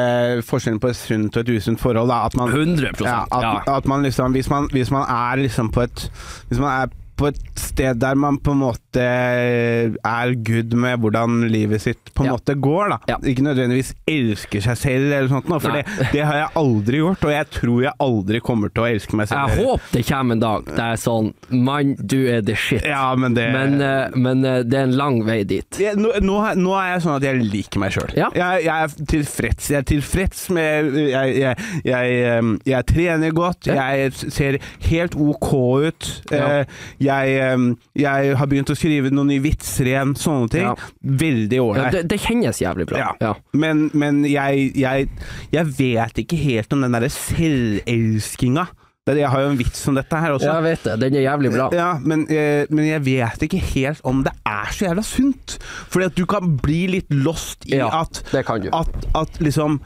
forskjellen 0.47 0.79
på 0.81 0.89
et 0.89 0.97
sunt 0.97 1.37
og 1.37 1.43
et 1.45 1.53
usunt 1.59 1.79
forhold. 1.79 2.09
Da, 2.09 2.25
at 2.25 2.35
man 2.35 2.49
100 2.49 3.05
ja, 3.05 3.19
at, 3.31 3.67
at 3.69 3.85
man 3.85 4.03
liksom 4.03 4.33
hvis 4.33 4.49
man, 4.49 4.67
hvis 4.73 4.89
man 4.91 5.05
er 5.09 5.43
liksom 5.45 5.69
på 5.71 5.81
et 5.85 6.09
Hvis 6.49 6.59
man 6.59 6.71
er 6.87 6.89
på 7.15 7.27
et 7.29 7.37
sted 7.61 7.99
der 8.01 8.15
man 8.17 8.39
på 8.41 8.51
en 8.55 8.63
måte 8.65 8.81
er 9.01 10.33
good 10.45 10.73
med 10.77 10.99
hvordan 11.03 11.47
livet 11.51 11.81
sitt 11.81 12.13
på 12.13 12.23
en 12.23 12.29
Ja. 12.31 12.37
måte 12.37 12.55
går, 12.59 12.89
da. 12.89 12.97
Ja. 13.07 13.17
Ikke 13.23 13.43
nødvendigvis 13.45 13.93
elsker 14.07 14.61
seg 14.61 14.77
selv 14.77 15.11
eller 15.13 15.27
sånt 15.31 15.47
noe, 15.49 15.59
for 15.59 15.71
det, 15.71 15.85
det 16.11 16.23
har 16.25 16.35
jeg 16.35 16.49
aldri 16.55 16.97
gjort, 17.01 17.23
og 17.25 17.31
jeg 17.31 17.49
tror 17.57 17.81
jeg 17.83 17.93
aldri 17.99 18.39
kommer 18.43 18.69
til 18.73 18.83
å 18.83 18.89
elske 18.89 19.15
meg 19.19 19.27
selv. 19.27 19.49
Jeg 19.49 19.65
håper 19.65 19.93
det 19.93 20.05
kommer 20.07 20.33
en 20.37 20.39
dag 20.43 20.65
det 20.65 20.79
er 20.83 20.99
sånn 21.01 21.33
Mann, 21.49 21.95
du 21.99 22.17
er 22.31 22.41
the 22.45 22.55
shit. 22.55 22.83
Ja, 22.85 23.15
men 23.15 23.33
det 23.37 23.47
Men, 23.53 23.81
eh, 23.81 24.09
men 24.15 24.43
eh, 24.45 24.61
det 24.63 24.79
er 24.79 24.83
en 24.87 24.97
lang 24.97 25.19
vei 25.25 25.43
dit. 25.43 25.79
jeg, 25.79 25.95
nå, 25.97 26.13
nå, 26.21 26.37
nå 26.59 26.73
er 26.79 26.93
jeg 26.93 27.03
sånn 27.05 27.15
at 27.17 27.23
jeg 27.27 27.43
liker 27.43 27.79
meg 27.83 27.93
sjøl. 27.95 28.13
Ja. 28.17 28.29
Jeg, 28.35 28.63
jeg 28.65 28.87
er 28.87 29.07
tilfreds. 29.13 29.69
Jeg 29.69 29.77
er 29.81 29.87
tilfreds 29.89 30.49
med 30.53 30.93
Jeg, 31.09 31.55
jeg, 31.85 32.57
jeg 32.65 32.85
trener 32.89 33.31
godt. 33.35 33.67
Jeg 33.67 34.11
ser 34.33 34.57
helt 34.89 35.15
OK 35.15 35.51
ut. 35.89 36.09
Ja. 36.31 36.63
Eh, 36.63 37.53
um, 37.53 37.73
jeg 37.97 38.35
har 38.37 38.49
begynt 38.49 38.71
å 38.73 38.77
skrive 38.83 39.13
noen 39.13 39.31
nye 39.31 39.43
vitser 39.43 39.89
igjen. 39.89 40.13
Sånne 40.19 40.51
ting. 40.53 40.67
Ja. 40.67 40.93
Veldig 41.23 41.59
Ja, 41.63 41.89
det, 41.95 42.05
det 42.11 42.19
kjennes 42.23 42.61
jævlig 42.61 42.87
bra. 42.91 43.09
Ja. 43.23 43.33
Men, 43.57 43.87
men 43.97 44.23
jeg, 44.27 44.69
jeg, 44.77 45.09
jeg 45.55 45.75
vet 45.79 46.23
ikke 46.25 46.39
helt 46.43 46.75
om 46.75 46.83
den 46.85 46.95
derre 46.95 47.11
selvelskinga. 47.13 48.67
Jeg 49.03 49.27
har 49.27 49.41
jo 49.43 49.49
en 49.51 49.57
vits 49.59 49.81
om 49.91 49.97
dette 49.97 50.15
her 50.15 50.31
også. 50.31 50.47
Ja, 50.47 50.53
jeg 50.61 50.77
vet 50.77 50.85
det. 50.87 50.93
Den 51.01 51.17
er 51.19 51.25
jævlig 51.25 51.49
bra. 51.51 51.65
Ja, 51.75 51.89
men, 51.99 52.23
eh, 52.31 52.63
men 52.71 52.85
jeg 52.87 53.03
vet 53.03 53.41
ikke 53.49 53.59
helt 53.73 53.99
om 54.07 54.21
det 54.23 54.31
er 54.47 54.71
så 54.71 54.87
jævla 54.87 55.03
sunt. 55.03 55.57
Fordi 55.91 56.07
at 56.07 56.15
du 56.15 56.23
kan 56.29 56.53
bli 56.63 56.85
litt 56.93 57.11
lost 57.11 57.67
i 57.67 57.81
Ja, 57.81 57.89
at, 57.99 58.21
at, 58.31 59.09
at 59.19 59.41
liksom 59.43 59.81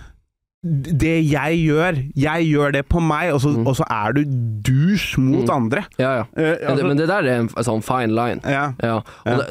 Det 0.67 1.15
jeg 1.31 1.59
gjør, 1.63 1.97
jeg 2.17 2.47
gjør 2.49 2.71
det 2.75 2.81
på 2.89 2.99
meg, 3.03 3.33
og 3.33 3.39
så, 3.43 3.51
Mm. 3.55 3.67
og 3.67 3.75
så 3.77 3.85
er 3.89 4.13
du 4.17 4.23
douche 4.67 5.21
mot 5.21 5.49
andre. 5.53 5.83
Ja, 5.99 6.11
ja. 6.19 6.23
Uh, 6.37 6.49
altså, 6.53 6.67
men, 6.67 6.77
det, 6.77 6.87
men 6.87 6.97
det 6.97 7.07
der 7.07 7.29
er 7.31 7.39
en 7.43 7.49
sånn 7.69 7.83
fine 7.85 8.11
line. 8.17 8.41
ja, 8.43 8.65
Ja. 8.83 8.97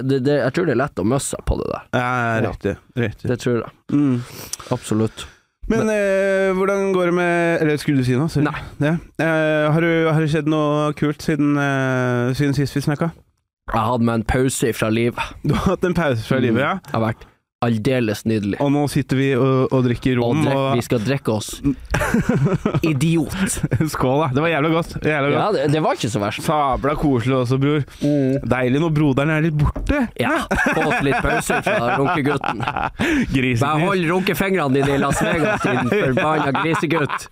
Det, 0.03 0.23
det, 0.27 0.37
jeg 0.43 0.53
tror 0.57 0.67
det 0.67 0.75
er 0.77 0.83
lett 0.83 1.01
å 1.03 1.07
møsse 1.07 1.39
på 1.47 1.57
det 1.63 1.71
der. 1.73 1.87
ja, 1.95 2.41
riktig. 2.51 2.77
riktig. 2.97 3.31
Det 3.31 3.39
tror 3.41 3.63
jeg. 3.63 3.73
Mm. 3.93 4.21
Absolutt. 4.75 5.27
Men 5.69 5.89
eh, 5.91 6.53
hvordan 6.55 6.93
går 6.95 7.09
det 7.11 7.15
med 7.17 7.63
Eller 7.63 7.77
skulle 7.83 7.99
du 7.99 8.05
si 8.07 8.15
noe? 8.15 8.29
Sorry. 8.31 8.45
Nei. 8.47 8.61
Ja. 8.87 8.93
Eh, 9.19 9.73
har, 9.75 9.81
du, 9.83 10.07
har 10.13 10.21
det 10.23 10.29
skjedd 10.31 10.47
noe 10.53 10.93
kult 10.95 11.23
siden, 11.27 11.57
eh, 11.59 12.35
siden 12.39 12.55
sist 12.55 12.77
vi 12.77 12.85
snakka? 12.87 13.09
Jeg 13.73 13.83
hadde 13.83 14.07
meg 14.07 14.21
en 14.21 14.27
pause 14.31 14.71
fra 14.79 14.93
livet. 14.95 15.33
Du 15.43 15.55
har 15.57 15.73
hatt 15.73 15.85
en 15.89 15.95
pause 15.99 16.23
fra 16.23 16.39
livet, 16.39 16.63
ja? 16.63 16.77
Det 16.87 16.95
har 16.95 17.03
vært 17.09 17.25
aldeles 17.65 18.21
nydelig. 18.29 18.59
Og 18.61 18.69
nå 18.75 18.83
sitter 18.93 19.17
vi 19.19 19.29
og, 19.37 19.73
og 19.73 19.85
drikker 19.87 20.19
Og 20.21 20.27
rom. 20.35 20.43
drek, 20.45 20.57
Og, 20.57 20.67
vi 20.77 20.85
skal 20.85 21.01
drikke 21.07 21.33
oss 21.33 21.49
idiot. 22.91 23.57
Skål, 23.89 24.21
da. 24.27 24.29
Det 24.37 24.45
var 24.45 24.51
jævla 24.53 24.69
godt. 24.75 24.93
Jævla 25.03 25.31
godt. 25.31 25.39
Ja, 25.41 25.47
det, 25.57 25.73
det 25.73 25.83
var 25.87 25.97
ikke 25.99 26.11
så 26.13 26.23
verst. 26.23 26.45
Sabla 26.47 26.95
koselig 27.01 27.37
også, 27.41 27.59
bror. 27.63 27.87
Deilig 28.57 28.83
når 28.85 28.95
broderen 28.99 29.33
er 29.39 29.47
litt 29.49 29.57
borte. 29.61 30.05
Ja, 30.21 30.37
få 30.75 30.85
oss 30.91 31.01
litt 31.07 31.19
pause 31.25 31.61
fra 31.67 31.97
runkegutten. 32.01 32.61
Bare 32.67 33.33
Grisen. 33.33 33.87
hold 33.87 34.07
runkefingrene 34.13 34.77
dine 34.81 34.97
i 34.97 35.01
Las 35.03 35.23
Vegas, 35.25 35.65
din 35.65 35.91
forbanna 35.95 36.53
grisegutt. 36.63 37.29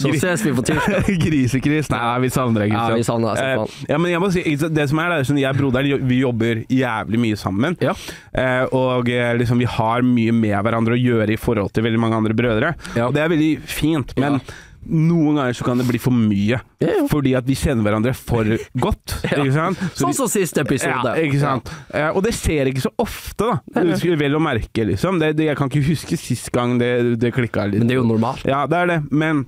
Så 0.00 0.10
ses 0.18 0.42
vi 0.42 0.50
på 0.56 0.64
tirsdag. 0.66 1.06
Grisekris. 1.22 1.90
Nei, 1.92 2.00
vi 2.24 2.30
savner 2.34 2.64
deg, 2.64 2.72
Ja, 2.74 2.88
Kristian. 2.90 2.96
vi 2.98 3.04
savner 3.06 3.36
deg, 3.38 3.60
Eh, 3.70 3.84
ja, 3.92 3.98
men 4.02 4.10
jeg 4.10 4.20
må 4.22 4.30
si, 4.34 4.42
det 4.66 4.86
som 4.90 4.98
er, 4.98 5.12
det 5.12 5.18
er 5.22 5.28
sånn, 5.28 5.38
jeg 5.38 5.54
og 5.54 5.60
broderen 5.60 6.08
vi 6.10 6.16
jobber 6.24 6.62
jævlig 6.74 7.20
mye 7.22 7.38
sammen. 7.38 7.76
Ja. 7.84 7.92
Eh, 8.34 8.64
og 8.74 8.99
eh, 9.08 9.34
liksom, 9.40 9.60
vi 9.62 9.68
har 9.70 10.02
mye 10.06 10.34
med 10.36 10.58
hverandre 10.66 10.96
å 10.96 11.00
gjøre 11.00 11.36
i 11.36 11.38
forhold 11.40 11.72
til 11.74 11.86
veldig 11.86 12.00
mange 12.02 12.18
andre 12.18 12.36
brødre. 12.36 12.74
Ja. 12.96 13.06
Og 13.08 13.14
det 13.16 13.22
er 13.24 13.32
veldig 13.32 13.52
fint, 13.70 14.12
men 14.20 14.40
noen 14.80 15.36
ganger 15.36 15.56
så 15.56 15.64
kan 15.66 15.80
det 15.80 15.86
bli 15.88 16.00
for 16.00 16.14
mye. 16.16 16.58
Ja, 16.80 16.88
ja. 16.88 17.04
Fordi 17.10 17.34
at 17.36 17.46
vi 17.48 17.56
kjenner 17.58 17.84
hverandre 17.84 18.14
for 18.16 18.48
godt. 18.86 19.16
Ikke 19.28 19.52
sant? 19.54 19.82
Så 19.92 20.06
Sånn 20.06 20.16
som 20.16 20.30
siste 20.32 20.64
episode. 20.64 21.14
Ja, 21.14 21.26
ikke 21.28 21.40
sant. 21.42 21.70
Eh, 21.92 22.08
og 22.08 22.24
det 22.24 22.34
skjer 22.38 22.72
ikke 22.72 22.86
så 22.86 22.92
ofte, 23.00 23.50
da. 23.74 23.84
Vel 24.20 24.36
å 24.36 24.42
merke, 24.42 24.86
liksom. 24.88 25.20
Det, 25.20 25.34
det, 25.38 25.50
jeg 25.50 25.60
kan 25.60 25.70
ikke 25.70 25.86
huske 25.92 26.20
sist 26.20 26.50
gang 26.54 26.78
det, 26.80 26.92
det 27.20 27.32
klikka 27.36 27.68
litt. 27.70 27.82
Men 27.82 27.90
det 27.90 27.98
er 27.98 28.02
jo 28.02 28.08
normalt. 28.08 28.44
Ja, 28.48 28.64
det 28.70 28.84
er 28.84 28.94
det. 28.94 29.00
Men 29.12 29.44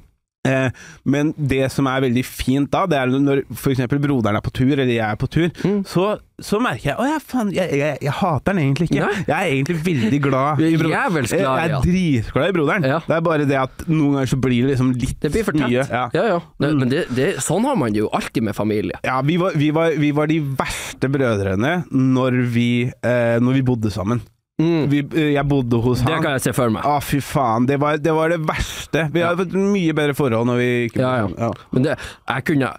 men 1.06 1.28
det 1.38 1.68
som 1.70 1.86
er 1.86 2.00
veldig 2.02 2.22
fint 2.26 2.70
da, 2.72 2.80
det 2.90 2.96
er 2.98 3.12
når 3.14 3.44
f.eks. 3.54 3.82
broderen 4.02 4.34
er 4.38 4.42
på 4.42 4.50
tur, 4.50 4.72
eller 4.74 4.90
jeg 4.90 5.04
er 5.06 5.18
på 5.20 5.28
tur, 5.30 5.48
Mm. 5.62 5.84
så, 5.86 6.06
så 6.42 6.58
merker 6.58 6.88
jeg 6.90 6.96
Å 6.98 7.04
ja, 7.06 7.18
faen, 7.22 7.52
jeg, 7.54 7.70
jeg, 7.78 7.98
jeg 8.02 8.14
hater 8.18 8.50
den 8.56 8.62
egentlig 8.64 8.88
ikke. 8.90 9.04
Nei. 9.06 9.22
Jeg 9.28 9.36
er 9.36 9.52
egentlig 9.52 9.76
veldig 9.86 10.20
glad 10.24 10.62
i 10.66 10.72
broderen. 10.80 10.96
jævelsk 10.96 11.36
glad 11.38 11.44
i 11.44 11.62
Jeg 11.62 11.70
er 11.76 11.86
dritglad 11.86 12.48
i 12.48 12.56
broderen. 12.56 12.88
Ja. 12.90 12.98
Det 13.06 13.16
er 13.18 13.24
bare 13.28 13.46
det 13.52 13.58
at 13.60 13.84
noen 13.86 14.16
ganger 14.18 14.32
så 14.32 14.40
blir 14.42 14.66
det 14.66 14.72
liksom 14.74 14.90
litt 14.98 15.20
Det 15.22 15.32
blir 15.36 15.46
for 15.46 15.60
mye. 15.62 15.86
Ja. 15.86 16.02
Ja, 16.16 16.26
ja. 16.34 16.40
Det. 16.58 16.72
Men 16.80 16.90
det, 16.90 17.04
det, 17.14 17.28
sånn 17.44 17.68
har 17.70 17.78
man 17.78 17.94
det 17.94 18.02
jo 18.02 18.10
alltid 18.10 18.48
med 18.50 18.58
familie. 18.58 18.98
Ja, 19.06 19.20
vi 19.22 19.38
var, 19.42 19.54
vi, 19.54 19.70
var, 19.78 19.94
vi 20.02 20.10
var 20.16 20.26
de 20.32 20.40
verste 20.58 21.12
brødrene 21.12 21.76
når 21.92 22.42
vi, 22.54 22.68
eh, 22.90 23.38
når 23.38 23.60
vi 23.60 23.66
bodde 23.70 23.94
sammen. 23.94 24.24
Mm. 24.62 24.86
Vi, 24.92 25.02
eh, 25.18 25.30
jeg 25.34 25.46
bodde 25.50 25.80
hos 25.82 26.04
Det 26.04 26.12
han. 26.12 26.22
kan 26.22 26.36
jeg 26.38 26.44
se 26.46 26.52
for 26.56 26.70
meg. 26.70 26.86
Å, 26.86 26.96
fy 27.02 27.18
faen. 27.24 27.66
Det 27.68 27.80
var, 27.82 27.98
det 27.98 28.14
var 28.14 28.30
det 28.34 28.40
verste. 28.46 29.08
Vi 29.12 29.24
har 29.26 29.36
fått 29.40 29.56
mye 29.58 29.94
bedre 29.98 30.14
forhold 30.18 30.46
når 30.52 30.60
vi 30.62 30.70
ikke 30.88 31.02
Ja, 31.02 31.12
ja. 31.24 31.28
ja. 31.48 31.50
Men 31.74 31.86
det, 31.88 31.96
jeg 32.30 32.46
kunne 32.52 32.72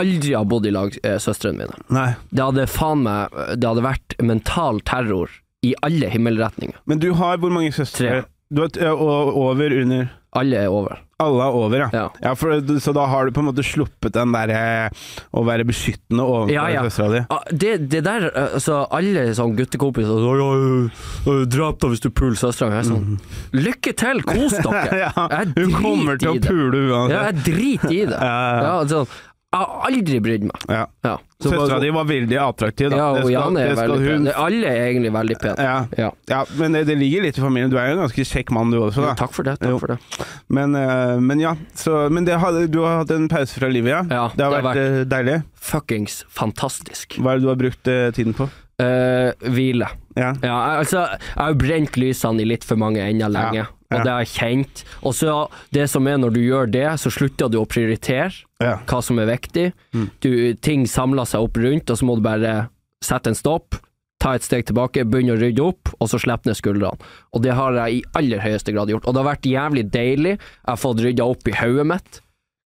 aldri 0.00 0.32
ha 0.38 0.42
bodd 0.48 0.66
i 0.70 0.72
lag 0.72 0.94
eh, 1.02 1.18
søstrene 1.20 1.58
mine. 1.64 1.78
Nei. 1.92 2.08
Det 2.30 2.44
hadde 2.46 2.64
faen 2.70 3.02
meg 3.04 3.34
Det 3.60 3.68
hadde 3.68 3.84
vært 3.84 4.16
mental 4.24 4.80
terror 4.88 5.32
i 5.66 5.74
alle 5.84 6.08
himmelretninger. 6.08 6.78
Men 6.88 7.02
du 7.02 7.10
har 7.18 7.36
hvor 7.42 7.52
mange 7.52 7.72
søstre? 7.76 8.08
Tre. 8.08 8.20
Du 8.50 8.62
har, 8.64 8.70
t- 8.72 8.86
og 8.88 9.36
over, 9.36 9.74
under 9.82 10.08
Alle 10.40 10.62
er 10.64 10.72
over. 10.72 11.02
Alle 11.20 11.44
er 11.46 11.56
over, 11.60 11.82
ja. 11.92 12.04
Ja. 12.24 12.32
for, 12.38 12.54
så 12.80 12.94
da 12.96 13.04
har 13.12 13.26
du 13.28 13.34
på 13.36 13.42
en 13.44 13.48
måte 13.50 13.64
sluppet 13.66 14.14
den 14.16 14.32
derre 14.32 14.90
å 15.36 15.42
være 15.46 15.66
beskyttende 15.68 16.24
overfor 16.24 16.54
Ja, 16.54 16.66
ja. 16.72 16.82
søstera 16.88 17.10
di? 17.12 17.22
Ah, 17.30 17.42
Det, 17.52 17.72
det 17.92 18.02
der, 18.06 18.28
eh, 18.30 18.54
altså 18.58 18.80
Alle 18.90 19.26
sånn 19.36 19.54
guttekompiser 19.58 20.10
«Å, 20.10 20.34
ja, 20.40 20.50
ja, 20.56 21.38
ja, 21.40 21.44
Drap 21.56 21.80
deg 21.84 21.94
hvis 21.94 22.04
du 22.04 22.10
puler 22.10 22.38
søstera 22.40 22.70
mi. 22.72 22.82
Sånn 22.88 23.18
Lykke 23.52 23.92
til, 24.00 24.22
kos 24.26 24.56
dere! 24.64 24.86
Mhm. 24.90 25.00
Ja, 25.00 25.42
hun 25.56 25.74
kommer 25.80 26.20
til 26.20 26.32
å 26.32 26.38
pule 26.44 26.84
uansett. 26.90 27.14
Ja, 27.16 27.24
jeg 27.30 27.44
driter 27.46 27.92
i 27.94 28.04
det. 28.10 28.20
Ja, 28.30 28.36
ja, 28.40 28.62
Ja, 28.64 28.72
altså, 28.80 29.04
jeg 29.50 29.58
har 29.58 29.86
aldri 29.88 30.20
brydd 30.22 30.44
meg. 30.46 30.64
ja. 30.70 30.84
Ja. 31.02 31.16
Søstera 31.40 31.78
di 31.80 31.88
var 31.90 32.04
veldig 32.04 32.36
attraktiv, 32.36 32.90
da. 32.92 32.96
Ja, 33.00 33.06
og 33.16 33.30
Jan 33.32 33.56
er 33.56 33.70
veldig 33.74 33.96
hun- 33.98 34.26
pen. 34.26 34.32
Alle 34.36 34.66
er 34.68 34.82
egentlig 34.90 35.10
veldig 35.14 35.36
pene. 35.40 35.64
Ja. 35.64 35.86
Ja. 35.96 36.10
ja, 36.28 36.40
men 36.58 36.72
det, 36.76 36.82
det 36.86 36.98
ligger 37.00 37.22
litt 37.24 37.38
i 37.38 37.40
familien. 37.40 37.70
Du 37.72 37.78
er 37.80 37.88
jo 37.88 37.96
en 37.96 38.02
ganske 38.04 38.26
kjekk 38.28 38.52
mann 38.52 38.70
du 38.70 38.76
også, 38.78 39.00
da. 39.06 39.14
Takk 39.16 39.32
for 39.32 39.48
det. 39.48 39.56
Jo. 39.64 39.78
Takk 39.78 39.80
for 39.80 39.94
det. 39.94 40.28
Men, 40.52 40.76
eh, 40.76 41.16
men 41.18 41.40
ja, 41.40 41.54
så, 41.74 42.10
men 42.12 42.28
det 42.28 42.36
har, 42.42 42.60
du 42.68 42.78
har 42.84 43.00
hatt 43.00 43.10
en 43.16 43.26
pause 43.32 43.56
fra 43.56 43.72
livet, 43.72 43.88
ja? 43.90 44.02
Det 44.04 44.20
har 44.20 44.36
det 44.36 44.44
har 44.44 44.52
vært, 44.58 44.82
vært, 44.82 45.08
deilig. 45.16 45.38
Fuckings 45.70 46.24
fantastisk. 46.28 47.16
Hva 47.18 47.32
er 47.32 47.40
det 47.40 47.48
du 47.48 47.48
har 47.54 47.58
brukt 47.64 47.88
eh, 47.88 48.10
tiden 48.12 48.36
på? 48.36 48.50
Eh, 48.80 49.50
hvile. 49.54 49.88
Ja. 50.16 50.32
Ja, 50.42 50.56
altså, 50.80 51.04
jeg 51.14 51.36
har 51.38 51.58
brent 51.60 51.96
lysene 52.00 52.42
i 52.42 52.48
litt 52.48 52.64
for 52.66 52.80
mange 52.80 53.02
ender 53.04 53.30
lenge, 53.32 53.62
Ja, 53.62 53.66
ja. 53.90 53.98
og 53.98 54.04
det 54.06 54.12
har 54.12 54.24
jeg 54.24 54.32
kjent. 54.34 54.82
Og 55.06 55.14
så 55.16 55.34
det 55.74 55.86
som 55.92 56.06
er 56.10 56.18
når 56.18 56.34
du 56.34 56.40
gjør 56.42 56.70
det, 56.72 56.86
så 57.02 57.12
slutter 57.14 57.50
du 57.52 57.60
å 57.60 57.66
prioritere 57.68 58.32
hva 58.60 59.00
som 59.02 59.18
er 59.22 59.30
viktig. 59.30 59.68
Mm. 59.94 60.08
Du, 60.20 60.30
ting 60.60 60.86
samler 60.90 61.24
seg 61.30 61.46
opp 61.46 61.56
rundt, 61.62 61.90
og 61.90 61.96
så 62.00 62.08
må 62.08 62.16
du 62.18 62.24
bare 62.26 62.56
sette 63.04 63.30
en 63.32 63.38
stopp, 63.38 63.78
ta 64.20 64.34
et 64.36 64.44
steg 64.44 64.66
tilbake, 64.68 65.06
begynne 65.08 65.32
å 65.32 65.40
rydde 65.40 65.62
opp, 65.64 65.94
og 65.96 66.10
så 66.12 66.18
slippe 66.20 66.50
ned 66.50 66.58
skuldrene. 66.58 66.98
Og 67.32 67.40
det 67.46 67.54
har 67.56 67.72
jeg 67.86 68.00
i 68.00 68.04
aller 68.20 68.42
høyeste 68.44 68.74
grad 68.76 68.90
gjort. 68.92 69.06
Og 69.08 69.14
det 69.16 69.22
har 69.22 69.30
vært 69.30 69.48
jævlig 69.48 69.86
deilig. 69.94 70.34
Jeg 70.36 70.68
har 70.68 70.76
fått 70.82 71.00
rydda 71.00 71.24
opp 71.24 71.48
i 71.48 71.54
hodet 71.56 71.86
mitt, 71.88 72.20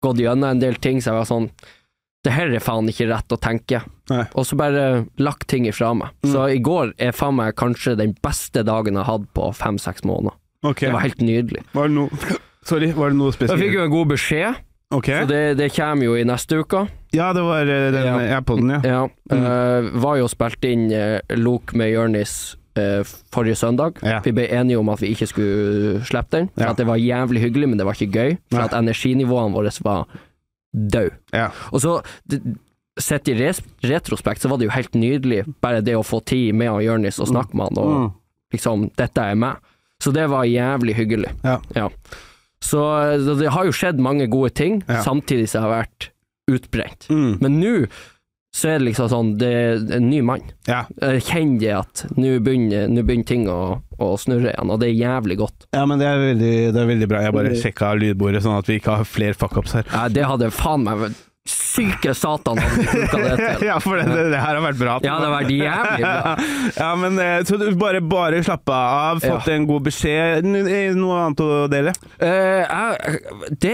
gått 0.05 0.21
gjennom 0.23 0.47
en 0.53 0.61
del 0.63 0.79
ting, 0.79 1.01
så 1.03 1.11
jeg 1.11 1.19
var 1.19 1.27
sånn 1.27 1.49
det 2.25 2.33
her 2.35 2.51
er 2.53 2.61
faen 2.61 2.89
ikke 2.91 3.07
rett 3.09 3.33
å 3.33 3.39
tenke. 3.41 3.81
Nei. 4.11 4.25
Og 4.37 4.45
så 4.45 4.57
bare 4.59 5.05
lagt 5.21 5.47
ting 5.49 5.65
ifra 5.69 5.93
meg. 5.97 6.13
Mm. 6.21 6.31
Så 6.33 6.45
i 6.53 6.59
går 6.61 6.93
er 7.01 7.15
faen 7.17 7.37
meg 7.39 7.55
kanskje 7.57 7.95
den 7.97 8.13
beste 8.21 8.65
dagen 8.67 8.97
jeg 8.99 9.03
har 9.07 9.17
hatt 9.17 9.29
på 9.37 9.49
fem-seks 9.57 10.05
måneder. 10.05 10.37
Okay. 10.61 10.89
Det 10.89 10.93
var 10.93 11.07
helt 11.07 11.23
nydelig. 11.25 11.63
Var 11.73 11.89
det 11.89 11.97
noe 11.97 12.37
Sorry, 12.69 12.91
var 12.93 13.09
det 13.09 13.17
noe 13.17 13.33
Jeg 13.33 13.57
fikk 13.57 13.73
jo 13.73 13.85
en 13.87 13.93
god 13.95 14.11
beskjed, 14.13 14.59
Okay. 14.91 15.21
så 15.23 15.27
det, 15.29 15.41
det 15.55 15.69
kommer 15.71 16.03
jo 16.03 16.17
i 16.19 16.23
neste 16.27 16.57
uke. 16.59 16.81
Ja, 17.15 17.29
det 17.33 17.43
var 17.47 17.63
eh, 17.63 17.85
den 17.95 18.05
Ja. 18.05 18.15
ja. 18.19 18.39
ja. 18.43 18.79
Ja. 18.83 19.03
Mm. 19.31 19.45
Uh, 19.45 20.01
var 20.03 20.17
jo 20.19 20.27
spilt 20.27 20.65
inn 20.67 20.89
uh, 20.91 21.19
Lok 21.39 21.71
med 21.79 21.93
Jørnis 21.93 22.57
uh, 22.77 22.99
forrige 23.31 23.55
søndag. 23.55 24.01
Ja. 24.03 24.19
Vi 24.23 24.33
ble 24.35 24.49
enige 24.51 24.79
om 24.79 24.91
at 24.91 25.01
vi 25.01 25.13
ikke 25.15 25.29
skulle 25.31 26.03
slippe 26.07 26.35
den, 26.37 26.49
for 26.53 26.67
Ja. 26.67 26.73
at 26.75 26.77
det 26.83 26.87
var 26.91 26.99
jævlig 26.99 27.41
hyggelig, 27.47 27.69
men 27.71 27.79
det 27.79 27.87
var 27.87 27.95
ikke 27.95 28.11
gøy. 28.19 28.37
For 28.51 28.59
Nei. 28.59 28.67
at 28.67 28.75
energinivåene 28.77 29.55
våre 29.55 29.71
var 29.87 30.05
døde. 30.73 31.15
Ja. 31.33 31.49
Og 31.71 31.81
så, 31.83 32.01
sett 32.99 33.27
i 33.31 33.35
retrospekt, 33.37 34.41
så 34.43 34.49
var 34.51 34.57
det 34.59 34.67
jo 34.67 34.75
helt 34.75 34.93
nydelig, 34.99 35.45
bare 35.63 35.81
det 35.81 35.95
å 35.95 36.03
få 36.05 36.19
tid 36.27 36.53
med 36.55 36.69
han 36.69 36.83
Jørnis 36.83 37.19
og 37.23 37.27
snakke 37.31 37.55
med 37.55 37.69
han, 37.71 37.77
og 37.77 37.91
Mm. 37.95 38.11
liksom, 38.53 38.91
dette 38.97 39.17
er 39.21 39.35
meg. 39.35 39.55
Så 40.01 40.11
det 40.13 40.27
var 40.29 40.43
jævlig 40.45 40.95
hyggelig. 40.95 41.31
Ja. 41.43 41.59
Så 42.61 42.81
så 43.25 43.37
det 43.39 43.49
har 43.51 43.65
jo 43.65 43.71
skjedd 43.71 43.99
mange 43.99 44.27
gode 44.29 44.53
ting, 44.53 44.83
Ja. 44.87 45.01
samtidig 45.03 45.47
som 45.49 45.63
jeg 45.63 45.69
har 45.71 45.83
vært 45.83 46.09
utbrent. 46.49 47.07
Mm. 47.09 47.37
Men 47.41 47.59
nå 47.61 47.87
så 48.53 48.67
er 48.75 48.79
det 48.79 48.87
liksom 48.93 49.07
sånn, 49.09 49.37
det 49.39 49.47
er 49.47 49.95
en 49.95 50.09
ny 50.09 50.21
mann. 50.21 50.41
ja. 50.67 50.85
Jeg 51.01 51.21
kjenner 51.23 51.59
det 51.59 51.71
at 51.71 52.05
nå 52.17 52.39
begynner, 52.43 52.87
begynner 53.03 53.25
ting 53.25 53.45
å, 53.47 53.81
å 54.03 54.19
snurre 54.19 54.51
igjen, 54.53 54.71
og 54.73 54.79
det 54.81 54.91
er 54.91 54.99
jævlig 54.99 55.37
godt. 55.41 55.67
Ja, 55.75 55.85
men 55.89 56.01
det 56.01 56.07
er 56.09 56.21
veldig, 56.21 56.53
det 56.75 56.81
er 56.83 56.87
veldig 56.93 57.09
bra. 57.11 57.25
Jeg 57.25 57.35
bare 57.37 57.57
sjekka 57.63 57.91
lydbordet, 57.99 58.43
sånn 58.45 58.57
at 58.59 58.71
vi 58.71 58.79
ikke 58.81 59.01
har 59.01 59.09
flere 59.09 59.37
fuckups 59.37 59.77
her. 59.79 59.91
Ja, 59.91 60.07
det 60.11 60.25
hadde 60.29 60.53
faen 60.55 60.87
meg 60.87 61.11
Syke 61.51 62.13
satan 62.13 62.59
hadde 62.61 62.77
vi 62.77 62.85
brukt 62.85 63.13
det 63.17 63.45
til. 63.57 63.63
ja, 63.71 63.79
for 63.81 63.97
det, 63.97 64.05
det, 64.11 64.25
det 64.29 64.41
her 64.43 64.57
har 64.59 64.61
vært 64.61 64.77
bra. 64.77 64.97
Ja, 65.01 65.15
det 65.17 65.29
har 65.29 65.33
vært 65.33 65.53
jævlig 65.55 66.03
bra. 66.05 66.33
Ja, 66.83 66.89
men 67.01 67.17
eh, 67.23 67.37
Så 67.49 67.57
du 67.57 67.65
bare, 67.81 68.01
bare 68.05 68.43
slappe 68.45 68.75
av, 68.77 69.23
fått 69.23 69.49
en 69.49 69.65
god 69.69 69.87
beskjed. 69.87 70.45
Eh, 70.45 70.93
Noe 70.97 71.17
annet 71.23 71.41
å 71.41 71.63
dele? 71.71 71.95
Eh, 72.21 72.61
jeg, 72.61 73.55
det, 73.63 73.73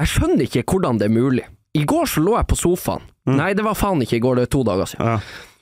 jeg 0.00 0.12
skjønner 0.16 0.48
ikke 0.48 0.64
hvordan 0.66 0.98
det 0.98 1.06
er 1.06 1.14
mulig. 1.14 1.46
I 1.78 1.84
går 1.86 2.10
så 2.10 2.24
lå 2.24 2.34
jeg 2.40 2.50
på 2.50 2.58
sofaen. 2.58 3.06
Mm. 3.28 3.36
Nei, 3.38 3.52
det 3.58 3.66
var 3.66 3.78
faen 3.78 4.02
ikke 4.02 4.18
i 4.18 4.24
går, 4.24 4.40
det 4.40 4.48
er 4.48 4.52
to 4.56 4.64
dager 4.66 4.90
siden. 4.90 5.14
Ja. 5.14 5.54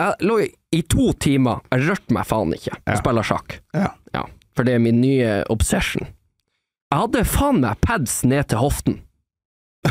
Jeg 0.00 0.26
lå 0.26 0.40
i, 0.74 0.80
to 0.90 1.12
timer, 1.22 1.60
jeg 1.70 1.84
rørte 1.88 2.14
meg 2.16 2.26
faen 2.26 2.54
ikke, 2.56 2.72
Ja. 2.74 2.92
og 2.96 2.98
spiller 2.98 3.22
sjakk. 3.28 3.60
Ja. 3.74 3.92
For 4.54 4.66
det 4.66 4.74
er 4.76 4.82
min 4.82 5.00
nye 5.02 5.42
obsession. 5.50 6.06
Jeg 6.92 7.00
hadde 7.00 7.24
faen 7.26 7.60
meg 7.62 7.78
pads 7.82 8.20
ned 8.26 8.48
til 8.50 8.58
hoften. 8.62 9.00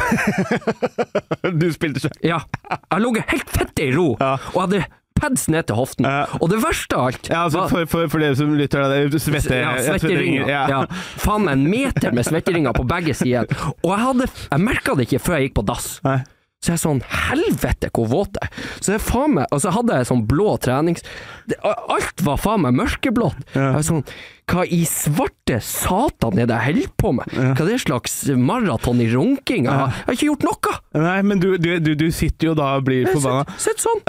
du 1.61 1.67
spilte 1.75 2.03
sjakk? 2.03 2.19
Ja. 2.25 2.41
Jeg 2.71 3.03
lå 3.03 3.13
helt 3.19 3.49
fett 3.53 3.79
i 3.83 3.89
ro, 3.95 4.13
Ja. 4.19 4.35
og 4.53 4.59
hadde 4.65 4.83
pads 5.19 5.45
ned 5.51 5.67
til 5.69 5.77
hoften. 5.77 6.07
Ja. 6.09 6.25
Og 6.41 6.49
det 6.51 6.59
verste 6.63 6.97
av 6.97 7.07
alt 7.11 7.29
Ja, 7.29 7.43
altså 7.45 7.59
var- 7.63 7.69
for, 7.69 7.85
for, 7.91 8.07
for 8.11 8.19
dere 8.23 8.35
som 8.35 8.53
lytter, 8.57 8.81
da, 8.83 8.89
det 8.89 9.13
er 9.13 9.23
svette, 9.23 9.59
ja, 9.61 9.73
svetteringer. 9.85 10.47
Ja. 10.49 10.63
Ja. 10.71 10.81
Faen 11.21 11.45
meg 11.47 11.53
en 11.59 11.67
meter 11.69 12.11
med 12.15 12.25
svetteringer 12.27 12.73
på 12.75 12.83
begge 12.89 13.13
sider. 13.15 13.47
Og 13.83 13.91
jeg, 13.93 14.01
hadde, 14.07 14.27
jeg 14.51 14.59
merka 14.67 14.95
det 14.99 15.07
ikke 15.07 15.21
før 15.23 15.39
jeg 15.39 15.49
gikk 15.49 15.59
på 15.61 15.65
dass. 15.69 15.89
Nei. 16.07 16.19
Så 16.63 16.71
jeg 16.71 16.77
er 16.77 16.83
sånn, 16.85 17.01
helvete 17.27 17.89
hvor 17.91 18.07
våt 18.07 18.37
jeg 18.39 18.47
er. 18.47 18.67
Så 18.79 18.93
jeg 18.95 19.03
faen 19.03 19.33
meg, 19.35 19.49
og 19.51 19.59
så 19.59 19.73
hadde 19.75 19.97
jeg 19.99 20.07
sånn 20.13 20.21
blå 20.29 20.53
trenings... 20.63 21.03
Det, 21.43 21.57
alt 21.67 22.21
var 22.23 22.37
faen 22.39 22.63
meg 22.63 22.77
mørkeblått. 22.77 23.41
Jeg 23.51 23.65
er 23.81 23.83
sånn, 23.83 24.05
hva 24.47 24.63
i 24.71 24.81
svarte 24.87 25.57
satan 25.63 26.39
er 26.39 26.47
det 26.47 26.55
jeg 26.55 26.67
holder 26.69 26.93
på 26.99 27.11
med? 27.19 27.35
Hva 27.35 27.51
er 27.65 27.69
det 27.73 27.81
slags 27.83 28.15
maraton 28.39 29.03
i 29.03 29.09
runking? 29.11 29.67
Har, 29.67 29.91
jeg 29.91 30.07
har 30.07 30.17
ikke 30.17 30.29
gjort 30.29 30.47
noe! 30.47 30.73
Nei, 31.03 31.17
men 31.27 31.43
du, 31.43 31.49
du, 31.59 31.69
du, 31.83 31.91
du 31.99 32.07
sitter 32.15 32.53
jo 32.53 32.55
da 32.59 32.73
og 32.79 32.87
blir 32.87 33.07
forbanna. 33.11 33.57
Sitt 33.59 33.83
sånn! 33.83 33.99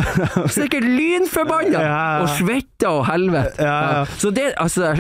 Sikkert 0.55 0.87
lynforbanna! 0.87 1.83
Ja. 1.95 2.23
Og 2.23 2.31
svetta 2.39 2.91
og 3.01 3.05
helvete. 3.09 3.63
Ja, 3.67 3.75
ja. 3.99 4.03
Så 4.21 4.31
det, 4.35 4.53
altså 4.63 4.95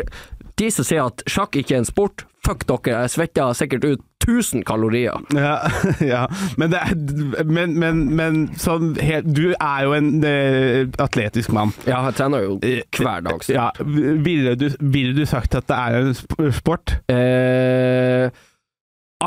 De 0.60 0.70
som 0.70 0.86
sier 0.86 1.02
at 1.02 1.24
sjakk 1.30 1.56
ikke 1.58 1.74
er 1.74 1.82
en 1.82 1.88
sport, 1.88 2.26
fuck 2.44 2.66
dere, 2.68 3.04
jeg 3.04 3.14
svetter 3.14 3.56
sikkert 3.56 3.86
ut 3.88 4.02
1000 4.24 4.64
kalorier. 4.64 5.20
Ja, 5.34 5.56
ja. 6.14 6.22
Men, 6.56 6.72
det 6.72 6.80
er, 6.80 7.44
men, 7.44 7.74
men, 7.80 8.04
men 8.16 8.40
sånn 8.60 8.94
helt 9.02 9.28
Du 9.36 9.52
er 9.52 9.84
jo 9.84 9.92
en 9.96 10.10
uh, 10.24 10.86
atletisk 11.02 11.52
mann. 11.54 11.74
Ja, 11.88 12.00
jeg 12.08 12.18
trener 12.20 12.46
jo 12.46 12.56
hver 12.62 13.26
dag. 13.26 13.44
Ja, 13.52 13.68
ville 13.84 14.56
du, 14.60 14.70
ville 14.80 15.14
du 15.16 15.24
sagt 15.28 15.56
at 15.58 15.68
det 15.68 15.76
er 15.76 16.00
en 16.00 16.52
sport? 16.54 16.96
Eh, 17.12 18.30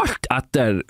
alt 0.01 0.29
etter 0.33 0.81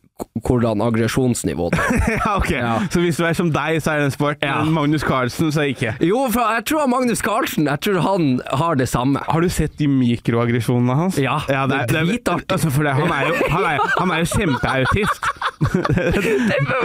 hvordan 0.48 0.82
aggresjonsnivået 0.82 1.74
er. 1.74 1.98
ja, 2.18 2.38
ok. 2.38 2.52
Ja. 2.52 2.74
Så 2.92 3.00
hvis 3.00 3.18
du 3.18 3.26
er 3.26 3.34
som 3.38 3.52
deg, 3.54 3.82
så 3.82 3.92
er 3.92 4.02
det 4.02 4.06
en 4.06 4.12
sport. 4.12 4.38
Ja. 4.42 4.64
Men 4.64 4.74
Magnus 4.74 5.02
Carlsen, 5.02 5.52
så 5.52 5.62
ikke. 5.62 5.94
Jo, 6.02 6.28
for 6.34 6.42
jeg 6.56 6.66
tror 6.70 6.88
Magnus 6.88 7.20
Carlsen 7.20 7.68
Jeg 7.68 7.80
tror 7.80 8.00
han 8.02 8.42
har 8.54 8.74
det 8.74 8.90
samme. 8.90 9.20
Har 9.30 9.40
du 9.40 9.50
sett 9.50 9.78
de 9.80 9.88
mikroaggresjonene 9.88 10.96
hans? 10.96 11.20
Ja, 11.22 11.38
det 11.48 11.56
er 11.56 11.86
dritartig. 11.86 12.52
Altså, 12.52 12.70
for 12.70 12.84
det, 12.84 12.94
han, 12.94 13.12
er 13.14 13.28
jo, 13.28 13.36
han, 13.50 13.64
er, 13.64 13.78
han 14.00 14.12
er 14.12 14.18
jo 14.18 14.26
kjempeautist. 14.34 15.30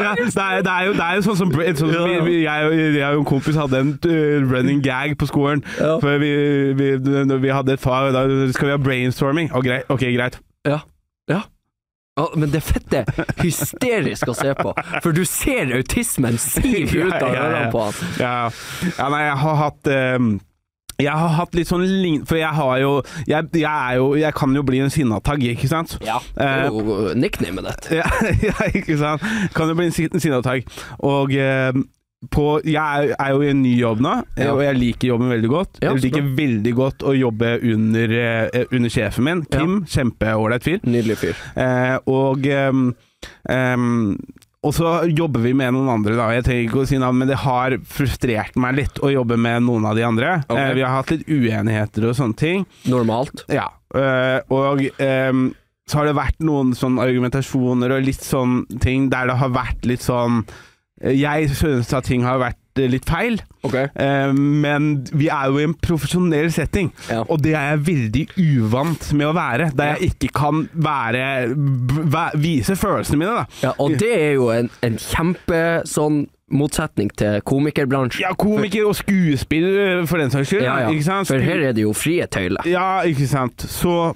ja, 0.03 0.15
det, 0.17 0.37
er, 0.37 0.63
det, 0.63 0.73
er 0.73 0.85
jo, 0.87 0.93
det 0.93 1.05
er 1.07 1.17
jo 1.17 1.25
sånn 1.27 1.37
som, 1.37 1.53
sånn 1.53 1.93
som 1.93 2.25
vi, 2.27 2.39
jeg, 2.43 2.71
jeg 2.97 3.09
og 3.09 3.21
en 3.21 3.29
kompis 3.29 3.59
hadde 3.61 3.83
en 3.85 3.93
uh, 4.07 4.53
running 4.53 4.81
gag 4.85 5.17
på 5.21 5.29
skolen. 5.29 5.65
Ja. 5.81 5.99
For 6.03 6.21
vi, 6.23 6.33
vi, 6.79 6.95
vi 7.33 7.53
hadde 7.53 7.77
et 7.77 7.83
fag, 7.83 8.13
da 8.17 8.25
skal 8.53 8.71
vi 8.71 8.77
ha 8.77 8.81
brainstorming. 8.81 9.53
Og 9.57 9.69
greit, 9.69 9.89
ok, 9.93 10.09
greit. 10.17 10.41
Ja. 10.67 10.77
ja. 10.77 10.83
Ja, 12.19 12.27
men 12.37 12.51
det 12.53 12.59
er 12.61 12.65
fette 12.67 13.05
hysterisk 13.41 14.29
å 14.29 14.35
se 14.37 14.53
på, 14.59 14.75
for 15.01 15.15
du 15.17 15.23
ser 15.25 15.71
autismen 15.79 16.37
sive 16.43 17.05
ut 17.09 17.15
av 17.17 17.29
ørene 17.33 17.69
på 17.73 17.85
han. 17.87 18.01
Ja, 18.21 18.33
ja 18.99 19.07
nei, 19.15 19.23
jeg 19.31 19.39
har 19.47 19.61
hatt 19.67 19.93
um 20.19 20.33
Jeg 21.03 21.17
har 21.19 21.33
hatt 21.35 21.55
litt 21.57 21.67
sånn 21.67 21.83
lign... 21.89 22.21
For 22.29 22.37
jeg 22.39 22.53
har 22.55 22.77
jo 22.79 22.91
jeg, 23.27 23.49
jeg 23.57 23.65
er 23.65 23.97
jo 23.99 24.11
Jeg 24.21 24.35
kan 24.37 24.53
jo 24.55 24.63
bli 24.69 24.79
en 24.85 24.93
sinnatagg, 24.93 25.41
ikke 25.55 25.67
sant? 25.73 25.97
Ja. 26.05 26.19
Det 26.37 26.45
Eh, 26.45 26.61
er 26.61 26.69
jo 26.69 27.15
nicknamet 27.19 27.65
ditt. 27.71 27.89
Ja, 27.97 28.05
ja, 28.51 28.69
ikke 28.77 28.99
sant. 29.01 29.25
Kan 29.57 29.73
jo 29.73 29.79
bli 29.81 29.89
en 29.89 29.97
sin- 29.97 30.21
sinnatagg. 30.23 30.69
Og 31.01 31.33
eh, 31.35 31.73
på, 32.31 32.61
jeg 32.63 33.15
er, 33.17 33.31
jo 33.33 33.41
i 33.43 33.51
en 33.51 33.63
ny 33.65 33.73
jobb 33.81 34.03
nå, 34.05 34.13
og 34.53 34.61
jeg 34.63 34.79
liker 34.79 35.09
jobben 35.09 35.33
veldig 35.33 35.51
godt. 35.51 35.81
Ja, 35.83 35.95
jeg 35.97 36.05
liker 36.07 36.29
veldig 36.37 36.75
godt 36.79 37.03
å 37.03 37.17
jobbe 37.17 37.57
under, 37.73 38.15
eh, 38.21 38.63
under 38.71 38.93
sjefen 38.93 39.27
min, 39.27 39.43
Ja. 39.51 39.59
Kim. 39.59 39.81
Kjempeålreit 39.91 40.63
fyr. 40.63 40.79
Nydelig 40.87 41.19
fyr. 41.19 41.43
Eh, 41.57 41.99
og 42.07 42.47
um, 42.47 42.87
um, 43.49 44.17
og 44.63 44.75
så 44.77 44.93
jobber 45.11 45.43
vi 45.43 45.53
med 45.59 45.75
noen 45.75 45.89
andre, 45.91 46.15
da. 46.15 46.29
Jeg 46.37 46.45
trenger 46.47 46.69
ikke 46.69 46.83
å 46.85 46.87
si 46.87 46.99
navn, 47.03 47.19
men 47.19 47.27
det 47.33 47.41
har 47.43 47.75
frustrert 47.83 48.55
meg 48.63 48.77
litt 48.79 49.01
å 49.03 49.11
jobbe 49.11 49.35
med 49.35 49.65
noen 49.67 49.89
av 49.91 49.99
de 49.99 50.05
andre. 50.07 50.37
Okay. 50.47 50.69
Eh, 50.71 50.75
vi 50.79 50.85
har 50.87 50.95
hatt 51.01 51.11
litt 51.11 51.27
uenigheter 51.27 52.07
og 52.07 52.15
sånne 52.15 52.39
ting. 52.39 52.67
Normalt. 52.87 53.43
Ja, 53.51 53.69
Eh, 53.93 54.41
og 54.49 54.81
øhm, 55.05 55.51
så 55.85 55.99
har 55.99 56.07
det 56.09 56.15
vært 56.17 56.39
noen 56.41 56.71
sånn 56.73 56.97
argumentasjoner 57.03 57.93
og 57.93 58.07
litt 58.07 58.23
sånn 58.25 58.63
ting 58.81 59.11
der 59.13 59.29
det 59.29 59.37
har 59.37 59.53
vært 59.53 59.85
litt 59.85 60.05
sånn 60.05 60.47
Jeg 61.03 61.51
synes 61.51 61.93
at 61.93 62.05
ting 62.05 62.23
har 62.25 62.39
vært 62.39 62.59
eh, 62.79 62.87
litt 62.89 63.05
feil, 63.09 63.41
Ok. 63.67 63.75
øh, 63.75 64.35
men 64.35 65.07
vi 65.13 65.27
er 65.29 65.49
jo 65.51 65.59
i 65.59 65.65
en 65.69 65.75
profesjonell 65.75 66.51
setting, 66.55 66.93
Ja. 67.11 67.23
og 67.29 67.43
det 67.45 67.55
er 67.55 67.71
jeg 67.77 67.87
veldig 67.87 68.27
uvant 68.63 69.13
med 69.15 69.27
å 69.27 69.33
være. 69.37 69.71
Der 69.77 69.97
jeg 69.97 70.13
ikke 70.15 70.33
kan 70.35 70.69
være 70.75 71.55
vise 72.39 72.77
følelsene 72.77 73.19
mine, 73.19 73.35
da. 73.43 73.45
Ja, 73.63 73.73
og 73.79 73.99
det 74.01 74.13
er 74.23 74.33
jo 74.39 74.51
en, 74.55 74.71
en 74.83 74.97
kjempe 74.99 75.63
sånn 75.89 76.25
motsetning 76.53 77.09
til 77.17 77.41
komikerbransjen. 77.49 78.21
Ja, 78.27 78.35
komiker 78.37 78.91
og 78.91 78.97
skuespill, 78.99 79.65
øh, 79.65 80.03
for 80.07 80.21
den 80.21 80.31
saks 80.31 80.51
skyld. 80.53 80.67
Ja, 80.67 80.79
ja. 80.91 81.23
For 81.25 81.41
her 81.41 81.63
er 81.69 81.73
det 81.73 81.83
jo 81.87 81.93
frie 81.97 82.27
tøyler. 82.29 82.67
Ja, 82.69 83.01
ikke 83.09 83.27
sant. 83.31 83.65
Så, 83.73 84.13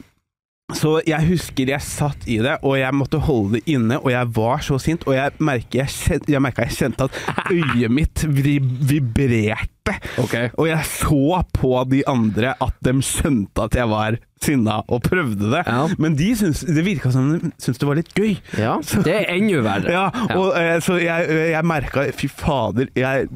så 0.75 0.97
jeg 1.07 1.23
husker 1.29 1.71
jeg 1.71 1.85
satt 1.85 2.25
i 2.27 2.41
det, 2.43 2.57
og 2.67 2.75
jeg 2.75 2.95
måtte 2.99 3.21
holde 3.23 3.61
det 3.61 3.71
inne, 3.71 4.01
og 4.01 4.11
jeg 4.11 4.31
var 4.35 4.65
så 4.67 4.81
sint. 4.83 5.05
Og 5.07 5.15
jeg 5.15 5.37
merka 5.39 5.79
jeg, 5.79 5.93
kjente, 5.95 6.33
jeg, 6.35 6.43
merket 6.43 6.67
jeg 6.67 6.79
kjente 6.81 7.07
at 7.07 7.53
øyet 7.55 7.95
mitt 7.95 8.25
vibrerte. 8.27 9.95
Okay. 10.19 10.51
Og 10.59 10.67
jeg 10.67 10.89
så 10.91 11.39
på 11.55 11.71
de 11.93 12.01
andre 12.11 12.57
at 12.59 12.75
de 12.83 12.97
skjønte 13.07 13.69
at 13.69 13.79
jeg 13.79 13.93
var 13.93 14.19
sinna, 14.43 14.81
og 14.91 15.07
prøvde 15.07 15.53
det. 15.55 15.63
Ja. 15.71 15.87
Men 16.03 16.19
de 16.19 16.33
syns, 16.43 16.65
det 16.67 16.85
virka 16.89 17.15
som 17.15 17.31
de 17.31 17.53
syntes 17.63 17.79
det 17.79 17.89
var 17.93 18.01
litt 18.03 18.11
gøy. 18.19 18.35
Ja, 18.59 18.75
det 19.07 19.15
er 19.21 19.31
enda 19.39 19.63
verre. 19.71 19.95
Ja, 19.97 20.11
og 20.35 20.51
ja. 20.59 20.77
Så 20.83 20.99
jeg, 20.99 21.31
jeg 21.55 21.67
merka 21.71 22.09
Fy 22.19 22.27
fader, 22.43 22.91
jeg 22.99 23.31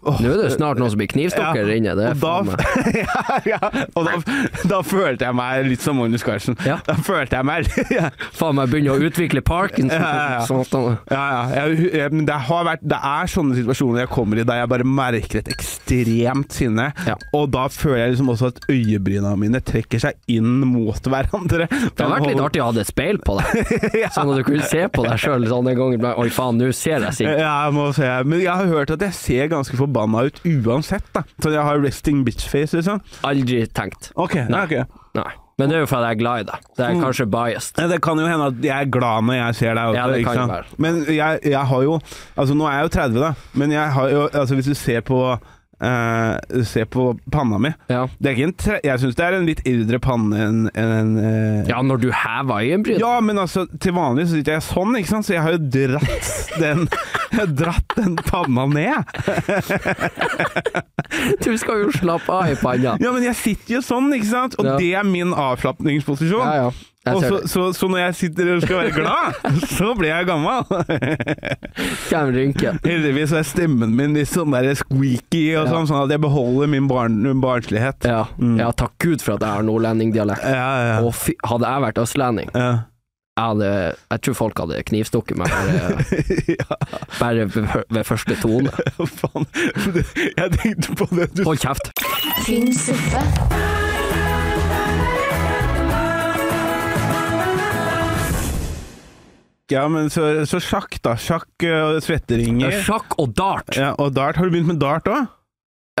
Åh, 0.00 0.20
Nå 0.24 0.30
er 0.32 0.38
det 0.40 0.52
snart 0.54 0.78
noen 0.80 0.88
som 0.92 1.00
blir 1.00 1.10
knivstokker 1.12 1.66
Ja, 1.68 1.76
inne. 1.76 1.92
Det 1.98 2.12
og 2.24 2.48
da, 2.48 2.68
ja, 3.02 3.38
ja, 3.44 3.58
og 3.98 4.06
da, 4.06 4.14
da 4.70 4.78
følte 4.86 5.26
jeg 5.28 5.36
meg 5.36 5.66
litt 5.68 5.84
som 5.84 5.98
Magnus 6.00 6.24
Carlsen. 6.24 6.56
Ja. 6.64 6.78
Da 6.86 6.96
følte 7.04 7.36
jeg 7.36 7.48
meg 7.48 7.68
ja, 7.96 8.08
Faen 8.36 8.56
meg 8.56 8.72
begynner 8.72 8.96
å 8.96 9.10
utvikle 9.10 9.42
parkinson. 9.44 10.00
Ja, 10.00 10.12
ja, 10.16 10.30
ja. 10.38 10.46
Sånn 10.48 10.96
ja, 11.10 12.08
Men 12.14 12.24
det 12.28 12.38
har 12.48 12.64
vært 12.66 12.84
Det 12.86 13.00
er 13.10 13.30
sånne 13.30 13.58
situasjoner 13.58 14.04
jeg 14.04 14.12
kommer 14.14 14.40
i 14.40 14.46
der 14.48 14.62
jeg 14.62 14.70
bare 14.72 14.86
merker 14.88 15.42
et 15.42 15.50
ekstremt 15.52 16.56
sinne. 16.56 16.88
Ja. 17.06 17.18
Og 17.36 17.50
da 17.52 17.66
føler 17.72 18.04
jeg 18.06 18.14
liksom 18.14 18.32
også 18.32 18.50
at 18.54 18.62
øyebryna 18.72 19.34
mine 19.40 19.60
trekker 19.64 20.00
seg 20.02 20.16
inn 20.32 20.64
mot 20.70 21.10
hverandre. 21.10 21.68
det 21.68 22.00
har 22.00 22.14
vært 22.14 22.30
litt 22.30 22.42
artig 22.42 22.64
å 22.64 22.70
ha 22.70 22.80
et 22.80 22.88
speil 22.88 23.20
på 23.24 23.36
deg, 23.40 23.74
sånn 24.16 24.32
at 24.32 24.40
du 24.40 24.44
kunne 24.48 24.66
se 24.70 24.86
på 24.92 25.04
deg 25.04 25.20
sjøl 25.20 25.46
sånn 25.50 25.70
en 25.74 25.78
gang. 25.78 25.98
Oi, 26.24 26.28
faen, 26.32 26.60
nå 26.60 26.70
ser 26.76 27.04
jeg 27.04 27.20
sikkert. 27.20 27.42
Ja, 27.44 27.52
jeg 27.66 27.76
må 27.76 27.88
se. 27.96 28.08
Men 28.24 28.42
jeg 28.42 28.52
har 28.54 28.70
hørt 28.70 28.94
at 28.96 29.04
jeg 29.04 29.16
ser 29.18 29.50
ganske 29.52 29.76
forbanna 29.90 30.24
ut 30.30 30.40
uansett, 30.46 31.04
da. 31.14 31.22
Så 31.42 31.50
jeg 31.52 31.62
har 31.66 31.80
resting 31.82 32.24
bitch 32.24 32.48
face, 32.48 32.72
liksom. 32.78 33.00
Aldri 33.26 33.66
tenkt. 33.74 34.12
Ok, 34.16 34.34
nei, 34.48 34.64
Okay. 34.70 34.84
Nei. 35.14 35.30
Men 35.60 35.68
det 35.68 35.76
er 35.76 35.80
jo 35.82 35.88
fordi 35.90 36.06
jeg 36.08 36.16
er 36.16 36.20
glad 36.22 36.40
i 36.40 36.44
deg. 36.48 36.68
Det 36.78 36.84
er 36.86 36.94
kanskje 37.02 37.24
biased. 37.28 37.76
Ja, 37.82 37.86
det 37.90 37.98
kan 38.00 38.16
jo 38.16 38.24
hende 38.24 38.46
at 38.48 38.62
jeg 38.64 38.72
er 38.86 38.88
glad 38.88 39.26
når 39.28 39.34
jeg 39.36 39.54
ser 39.58 39.74
deg. 39.74 39.90
Også, 39.90 39.98
Ja, 39.98 40.06
det 40.08 40.20
ikke 40.22 40.34
kan 40.38 40.48
være. 40.54 40.64
Men 40.78 41.00
jeg, 41.12 41.40
jeg 41.44 41.64
har 41.72 41.82
jo 41.84 41.98
Altså, 42.36 42.54
nå 42.56 42.64
er 42.64 42.76
jeg 42.78 42.86
jo 42.86 42.92
30, 42.94 43.20
da. 43.20 43.32
Men 43.60 43.74
jeg 43.74 43.90
har 43.92 44.08
jo 44.14 44.22
Altså, 44.32 44.54
hvis 44.56 44.70
du 44.70 44.74
ser 44.74 45.00
på 45.04 45.18
eh, 45.82 46.62
Se 46.64 46.84
på 46.84 47.18
panna 47.32 47.58
mi 47.58 47.72
Ja. 47.88 48.06
en 48.20 48.34
Jeg 48.84 48.98
syns 49.00 49.14
det 49.16 49.24
er 49.26 49.32
en 49.38 49.46
litt 49.46 49.62
eldre 49.66 49.98
panne 50.00 50.36
enn 50.46 50.70
en, 50.74 51.16
eh, 51.18 51.64
ja, 51.68 51.80
når 51.82 51.96
du 52.00 52.10
hever 52.12 52.54
øyenbryn. 52.64 52.98
ja, 53.00 53.20
men 53.20 53.36
altså, 53.38 53.66
til 53.80 53.92
vanlig 53.96 54.26
så 54.28 54.32
sitter 54.38 54.52
jeg 54.58 54.62
sånn, 54.68 54.96
ikke 55.00 55.08
sant? 55.14 55.24
Så 55.26 55.32
jeg 55.34 55.42
har 55.42 55.52
jo 55.52 55.58
dratt 55.58 56.60
den 56.60 56.88
dratt 57.56 57.96
den 57.96 58.16
panna 58.16 58.66
ned. 58.66 59.04
Du 61.44 61.56
skal 61.58 61.80
jo 61.84 61.90
slappe 61.94 62.32
av 62.32 62.50
i 62.50 62.54
panna. 62.60 62.96
Ja, 63.02 63.12
men 63.12 63.22
jeg 63.26 63.34
sitter 63.38 63.74
jo 63.78 63.82
sånn, 63.84 64.10
ikke 64.14 64.26
sant? 64.30 64.54
Og 64.60 64.64
Ja. 64.68 64.76
det 64.78 64.92
er 64.94 65.04
min 65.04 65.32
avslapningsposisjon. 65.34 66.46
Ja, 66.46 66.54
ja. 66.54 66.70
Så, 67.00 67.38
så, 67.48 67.62
så 67.72 67.88
når 67.88 67.98
jeg 68.02 68.14
sitter 68.18 68.48
og 68.54 68.62
skal 68.62 68.76
være 68.82 68.90
glad, 68.92 69.38
så 69.78 69.94
blir 69.96 70.10
jeg 70.10 70.26
gammel. 70.28 70.66
Heldigvis 72.84 73.32
er 73.32 73.46
stemmen 73.48 73.94
min 73.96 74.12
litt 74.18 74.28
sånn 74.28 74.52
der 74.52 74.68
squeaky, 74.76 75.46
og 75.56 75.64
Ja. 75.64 75.72
sånn, 75.72 75.88
sånn 75.88 76.02
at 76.04 76.12
jeg 76.12 76.20
beholder 76.20 76.68
min 76.68 76.88
barn, 76.90 77.16
barnslighet. 77.40 78.04
Ja. 78.04 78.26
ja, 78.60 78.68
takk 78.76 78.92
Gud 79.00 79.24
for 79.24 79.38
at 79.38 79.46
jeg 79.46 79.48
har 79.60 79.64
nordlendingdialekt. 79.66 80.44
Ja, 80.44 80.68
ja, 80.84 81.00
Og 81.00 81.14
fy, 81.16 81.32
hadde 81.48 81.72
jeg 81.72 81.84
vært 81.86 82.02
østlending, 82.04 82.52
ja. 82.54 82.68
jeg, 82.76 83.44
hadde, 83.48 83.70
jeg 84.12 84.22
tror 84.26 84.38
folk 84.44 84.60
hadde 84.66 84.82
knivstukket 84.92 85.40
meg 85.40 85.48
bare, 85.56 86.04
ja. 86.60 86.80
bare 87.16 87.48
ved, 87.48 87.70
ved 87.96 88.04
første 88.12 88.36
tone. 88.44 88.76
Faen. 89.22 89.48
Jeg 90.36 90.52
tenkte 90.60 90.98
på 91.00 91.08
det 91.16 91.30
du 91.32 91.46
Hold 91.48 91.64
kjeft. 91.64 91.94
Finn 92.44 92.68
suppe. 92.76 93.24
Ja, 99.70 99.84
men 99.88 100.10
så, 100.10 100.24
så 100.50 100.58
sjakk, 100.62 100.96
da. 101.04 101.14
Sjakk 101.20 101.64
og 101.70 102.00
svetteringer. 102.02 102.74
Sjakk 102.84 103.14
og 103.22 103.32
dart. 103.38 103.70
Ja, 103.78 103.92
og 104.02 104.12
dart. 104.16 104.36
Har 104.40 104.48
du 104.50 104.54
begynt 104.56 104.72
med 104.72 104.80
dart 104.82 105.06
òg? 105.10 105.28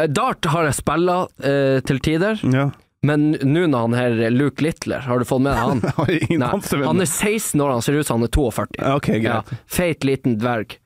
Eh, 0.00 0.06
Dart 0.10 0.46
har 0.50 0.64
jeg 0.68 0.78
spilla 0.78 1.16
eh, 1.44 1.80
til 1.86 1.98
tider, 2.02 2.38
Ja. 2.54 2.68
men 3.06 3.32
nå 3.42 3.66
når 3.68 3.80
han 3.88 3.96
her 3.98 4.30
Luke 4.34 4.62
Littler, 4.64 5.02
har 5.06 5.18
du 5.20 5.24
fått 5.28 5.42
med 5.44 5.52
deg 5.52 5.60
han? 5.60 5.82
Nei, 6.40 6.84
han 6.86 7.02
er 7.04 7.10
16 7.10 7.60
år, 7.60 7.72
han 7.74 7.82
ser 7.84 7.98
ut 7.98 8.06
som 8.08 8.20
han 8.20 8.28
er 8.28 8.32
42. 8.32 8.66
Okay, 8.96 9.18
Ok, 9.18 9.26
Ja, 9.26 9.40
feit 9.68 10.06
liten 10.06 10.38
dverg. 10.40 10.78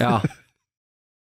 Ja. 0.00 0.18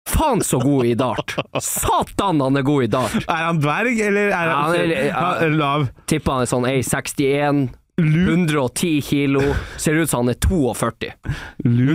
Faen 0.06 0.40
så 0.46 0.60
god 0.62 0.86
i 0.86 0.94
dart! 0.94 1.34
Satan, 1.60 2.38
han 2.40 2.56
er 2.56 2.62
god 2.62 2.84
i 2.86 2.90
dart! 2.92 3.16
Er 3.26 3.42
han 3.48 3.58
dverg, 3.60 3.98
eller 4.06 4.28
er 4.30 4.30
Ja, 4.30 4.60
han, 4.62 4.76
han 4.76 4.76
er- 4.76 5.08
ja. 5.10 5.48
lav? 5.58 5.88
Tipper 6.06 6.36
han 6.38 6.46
er 6.46 6.50
sånn 6.52 6.68
1,61, 6.70 7.64
110 8.02 9.02
kilo, 9.02 9.42
ser 9.76 9.94
ut 9.94 10.10
som 10.10 10.26
han 10.26 10.34
er 10.34 10.38
42. 10.40 11.12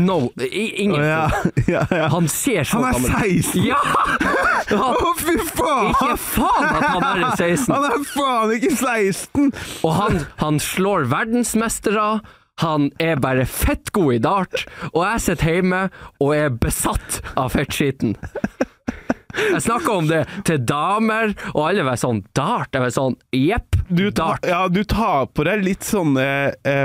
No, 0.01 0.31
ingen 0.51 0.97
Å, 0.97 1.05
ja. 1.05 1.29
Ja, 1.69 1.83
ja. 1.93 2.07
Han 2.09 2.29
ser 2.31 2.65
så 2.65 2.81
Han 2.81 3.05
er 3.05 3.19
16! 3.21 3.67
Ja! 3.67 3.77
Å, 4.73 4.87
Å, 5.05 5.11
fy 5.19 5.35
faen! 5.45 5.91
ikke 5.93 6.17
faen 6.17 6.69
at 6.71 6.87
han 6.87 7.05
er 7.05 7.25
16! 7.37 7.75
Han 7.75 7.85
er 7.91 8.05
faen 8.15 8.55
ikke 8.57 8.73
16! 8.79 9.51
Og 9.85 9.93
han, 9.99 10.21
han 10.41 10.57
slår 10.63 11.05
verdensmestere. 11.11 12.07
Han 12.61 12.89
er 13.01 13.21
bare 13.21 13.45
fett 13.49 13.93
god 13.93 14.17
i 14.17 14.19
dart, 14.21 14.65
og 14.91 15.05
jeg 15.05 15.21
sitter 15.23 15.55
hjemme 15.55 15.85
og 16.21 16.33
er 16.35 16.51
besatt 16.61 17.21
av 17.39 17.53
fettskitten. 17.55 18.17
Jeg 19.37 19.61
snakker 19.67 19.97
om 20.01 20.07
det 20.11 20.21
til 20.47 20.61
damer, 20.67 21.33
og 21.55 21.63
alle 21.69 21.83
var 21.87 21.99
sånn 22.01 22.23
Dart? 22.37 22.69
Jeg 22.75 22.81
var 22.85 22.93
sånn 22.95 23.17
Jepp, 23.35 23.75
dart. 24.15 24.45
ja, 24.47 24.65
du 24.71 24.83
tar 24.83 25.27
på 25.35 25.43
deg 25.47 25.63
litt 25.65 25.83
sånne 25.87 26.29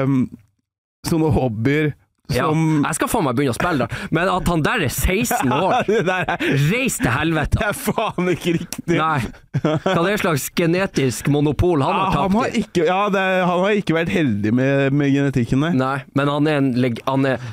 um, 0.05 0.27
Sånne 1.07 1.29
hobbyer 1.35 1.93
Ja, 2.35 2.49
jeg 2.51 2.97
skal 2.99 3.07
faen 3.13 3.23
meg 3.29 3.37
begynne 3.39 3.53
å 3.55 3.59
spille 3.59 3.85
da. 3.87 3.99
men 4.11 4.27
at 4.33 4.49
han 4.51 4.63
der 4.67 4.83
er 4.83 4.91
16 4.91 5.53
år 5.63 5.87
Reis 6.73 6.97
til 6.99 7.13
helvete! 7.15 7.61
det 7.61 7.69
er 7.69 7.77
faen 7.79 8.33
ikke 8.33 8.57
riktig. 8.57 8.97
Nei. 8.99 9.21
Hva 9.63 10.01
det 10.03 10.17
er 10.17 10.23
slags 10.25 10.49
genetisk 10.59 11.31
monopol 11.31 11.85
han 11.87 11.95
Ja, 11.95 12.01
har 12.11 12.25
han, 12.25 12.35
har 12.41 12.59
ikke, 12.59 12.83
ja, 12.89 12.99
er- 13.13 13.45
han 13.47 13.63
har 13.63 13.79
ikke 13.79 13.95
vært 14.01 14.11
heldig 14.17 14.53
med, 14.59 14.91
med 14.99 15.15
genetikken, 15.15 15.63
nei. 15.69 15.71
Nei, 15.79 15.95
men 16.19 16.33
han 16.35 16.51
er 16.51 16.59
en, 16.65 16.73
han 17.07 17.31
er 17.31 17.47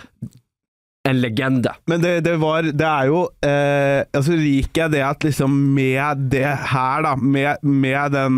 en 1.10 1.18
legende. 1.20 1.74
Men 1.86 2.00
det, 2.02 2.14
det 2.24 2.38
var 2.40 2.64
Det 2.64 2.86
er 2.88 3.10
jo 3.10 3.18
eh, 3.44 4.06
Altså 4.16 4.38
liker 4.40 4.86
jeg 4.86 4.92
det 4.94 5.02
at 5.04 5.26
liksom 5.28 5.52
med 5.76 6.22
det 6.32 6.46
her, 6.72 7.04
da, 7.04 7.12
med, 7.20 7.60
med 7.68 8.14
den 8.16 8.38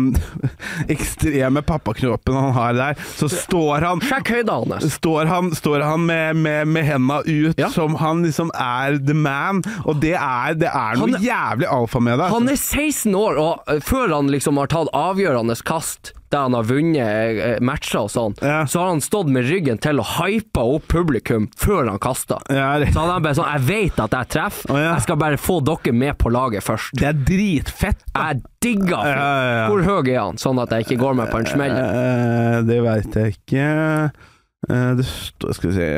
ekstreme 0.92 1.62
pappakroppen 1.62 2.34
han 2.34 2.52
har 2.56 2.74
der, 2.74 2.98
så 3.16 3.28
står 3.30 3.86
han 3.86 4.02
Sjekk 4.02 4.32
høyda 4.34 4.56
hans. 4.64 4.88
Står 4.98 5.30
han, 5.30 5.52
står 5.54 5.84
han 5.86 6.06
med, 6.08 6.36
med, 6.42 6.66
med 6.74 6.88
henda 6.88 7.20
ut 7.26 7.54
Ja. 7.60 7.70
som 7.72 7.94
han 8.02 8.24
liksom 8.26 8.50
er 8.58 8.98
the 8.98 9.14
man, 9.14 9.62
og 9.86 10.00
det 10.02 10.16
er, 10.18 10.58
det 10.58 10.68
er 10.72 10.98
noe 10.98 11.12
Han 11.14 11.22
jævlig 11.22 11.70
alfa 11.70 12.02
med 12.02 12.18
det. 12.20 12.30
Han 12.34 12.50
er 12.50 12.58
16 12.58 13.14
år, 13.14 13.38
og 13.46 13.82
før 13.86 14.16
han 14.18 14.30
liksom 14.34 14.58
har 14.60 14.70
tatt 14.74 14.90
avgjørende 14.96 15.54
kast 15.66 16.12
der 16.30 16.46
han 16.46 16.54
har 16.58 16.64
vunnet 16.66 17.40
eh, 17.46 17.58
matcher 17.64 18.00
og 18.04 18.10
sånn, 18.10 18.34
Ja. 18.42 18.64
så 18.66 18.80
har 18.82 18.88
han 18.94 19.00
stått 19.04 19.28
med 19.32 19.44
ryggen 19.48 19.78
til 19.82 20.00
og 20.02 20.06
hypa 20.18 20.64
opp 20.76 20.86
publikum 20.90 21.48
før 21.56 21.88
han 21.92 21.98
kasta. 22.02 22.38
Ja, 22.50 22.72
Så 22.90 22.98
han 23.04 23.12
er 23.16 23.20
bare 23.24 23.34
sånn 23.38 23.50
Jeg 23.52 23.66
vet 23.68 24.00
at 24.06 24.10
jeg 24.18 24.28
treffer, 24.34 24.70
oh, 24.74 24.78
ja. 24.80 24.92
jeg 24.96 25.02
skal 25.06 25.16
bare 25.22 25.36
få 25.40 25.60
dere 25.64 25.92
med 25.94 26.18
på 26.18 26.30
laget 26.34 26.62
først. 26.66 26.94
det 26.98 27.06
er 27.10 27.20
dritfett. 27.28 28.02
da. 28.14 28.28
Jeg 28.32 28.42
digger 28.62 29.06
ja. 29.06 29.68
Hvor 29.70 29.82
høy 29.86 30.10
er 30.14 30.20
han, 30.20 30.36
sånn 30.42 30.58
at 30.62 30.70
jeg 30.74 30.86
ikke 30.88 31.00
går 31.04 31.14
med 31.20 31.30
på 31.30 31.38
en 31.42 31.46
smell? 31.46 31.76
Eh, 31.76 32.62
det 32.66 32.80
veit 32.82 33.14
jeg 33.20 33.36
ikke. 33.38 33.66
Eh, 34.70 34.90
det 34.98 35.04
står 35.06 35.54
Skal 35.54 35.70
vi 35.70 35.76
se 35.76 35.88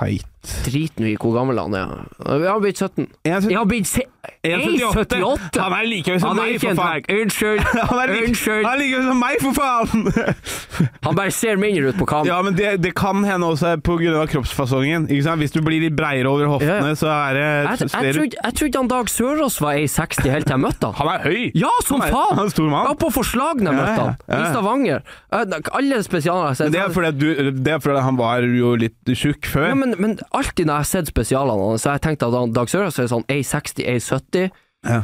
Heit 0.00 0.24
Drit 0.62 1.00
nå 1.02 1.08
i 1.10 1.16
hvor 1.18 1.32
gammel 1.34 1.58
han 1.58 1.72
er. 1.74 1.94
Jeg 2.22 2.46
har 2.46 2.60
blitt 2.62 2.78
17. 2.78 3.08
Jeg 3.26 3.48
Jeg 3.50 3.56
har 3.58 3.64
blitt 3.66 3.88
se- 3.90 4.04
1,78! 4.46 5.58
Han 5.58 5.72
er 5.74 5.86
like 5.88 6.12
høy 6.12 6.20
som 6.22 6.36
meg, 6.38 6.60
for 6.62 6.76
faen. 6.78 7.02
Unnskyld. 7.10 7.62
Han 7.90 7.98
er 7.98 8.12
like, 8.12 8.60
han 8.62 8.78
høy 8.78 9.08
som 9.08 9.18
meg, 9.18 9.40
for 9.42 9.56
faen! 9.56 10.04
Han 11.06 11.16
bare 11.18 11.32
ser 11.34 11.58
mindre 11.58 11.90
ut 11.90 11.98
på 11.98 12.06
kamp. 12.10 12.28
Ja, 12.30 12.38
men 12.46 12.54
det, 12.58 12.76
det 12.82 12.92
kan 12.98 13.24
hende 13.26 13.48
også 13.48 13.72
av 13.74 13.82
kroppsfasongen. 14.30 15.08
Ikke 15.10 15.26
sant? 15.26 15.42
Hvis 15.42 15.54
du 15.54 15.60
blir 15.66 15.82
litt 15.82 15.96
breiere 15.98 16.30
over 16.30 16.46
hoftene, 16.56 16.94
så 16.98 17.10
er 17.10 17.38
det 17.38 17.46
Jeg, 17.46 17.90
jeg, 17.90 18.14
trodde, 18.18 18.38
jeg 18.42 18.56
trodde 18.60 18.82
han 18.82 18.90
Dag 18.94 19.10
Sørås 19.12 19.58
var 19.62 19.78
1,60 19.82 20.30
helt 20.30 20.46
til 20.46 20.54
jeg 20.56 20.62
møtte 20.62 20.90
han. 20.92 20.96
Han 21.00 21.10
er 21.16 21.26
høy! 21.26 21.42
Ja, 21.58 21.72
som 21.86 22.00
Han 22.00 22.08
er- 22.08 22.14
faen! 22.14 22.38
han 22.38 22.44
er 22.46 22.54
stor 22.54 22.70
mann. 22.70 22.86
Ja, 22.90 22.94
på 23.02 23.10
forslagene 23.14 23.72
jeg 23.72 23.80
møtte 23.80 23.98
han. 24.06 24.14
ja, 24.26 24.30
ja. 24.30 24.40
I 24.42 24.54
Stavanger. 24.54 25.00
Eh, 25.32 25.58
Alle 25.80 26.00
spesialer 26.06 26.54
jeg. 26.54 26.72
Det 26.76 26.82
er 26.86 26.94
fordi, 26.94 27.12
du, 27.18 27.50
det 27.66 27.74
er 27.76 27.82
fordi 27.82 28.06
han 28.06 28.18
var 28.22 28.46
jo 28.46 28.74
litt 28.78 29.14
tjukk 29.16 29.46
før. 29.50 29.68
ja, 29.72 29.78
men, 29.78 29.85
men 29.98 30.16
alltid 30.34 30.66
når 30.66 30.72
jeg 30.74 30.84
har 30.84 30.88
sett 30.90 31.10
spesialene 31.12 31.68
hans, 31.70 31.82
så 31.84 31.90
har 31.92 31.98
jeg 32.00 32.04
tenkt 32.08 32.24
at 32.26 32.34
han, 32.34 32.52
Dag 32.56 32.68
Sørås 32.72 32.98
er 33.02 33.06
sånn 33.12 33.24
1,60, 33.30 33.86
1,70. 33.94 34.50
Ja. 34.86 35.02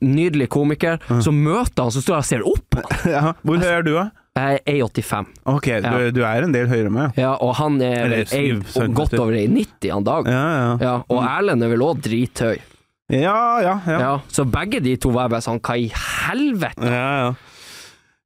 Nydelig 0.00 0.46
komiker. 0.54 1.00
Så 1.24 1.32
møter 1.34 1.82
han, 1.88 1.90
så 1.94 2.00
står 2.04 2.14
jeg 2.14 2.22
og 2.22 2.30
ser 2.30 2.44
opp. 2.48 2.80
Ja. 3.14 3.32
Hvor 3.42 3.58
høy 3.58 3.68
er 3.68 3.82
du, 3.86 3.92
da? 3.98 4.08
Jeg 4.38 4.60
er 4.64 4.78
85. 4.86 5.26
Ok, 5.52 5.66
du, 5.84 5.96
du 6.16 6.22
er 6.24 6.46
en 6.46 6.54
del 6.54 6.68
høyere 6.70 6.88
enn 6.88 6.94
meg. 6.94 7.18
Ja, 7.20 7.34
og 7.44 7.50
han 7.58 7.74
er 7.84 7.98
Eller 8.06 8.22
syv 8.30 8.62
centimeter. 8.72 8.94
godt 8.96 9.16
over 9.20 9.34
90 9.36 9.90
han 9.92 10.06
Dag. 10.06 10.30
Ja, 10.32 10.44
ja. 10.56 10.70
Ja, 10.80 10.94
og 11.12 11.20
Erlend 11.26 11.66
er 11.66 11.72
vel 11.74 11.84
òg 11.84 12.00
drithøy. 12.06 12.54
Ja, 13.12 13.34
ja, 13.60 13.74
ja. 13.84 13.98
Ja, 14.00 14.12
så 14.32 14.46
begge 14.48 14.80
de 14.80 14.94
to 14.96 15.10
var 15.12 15.28
bare 15.28 15.44
sånn 15.44 15.58
Hva 15.60 15.76
i 15.76 15.90
helvete? 15.92 16.86
ja, 16.88 17.08
ja. 17.26 17.32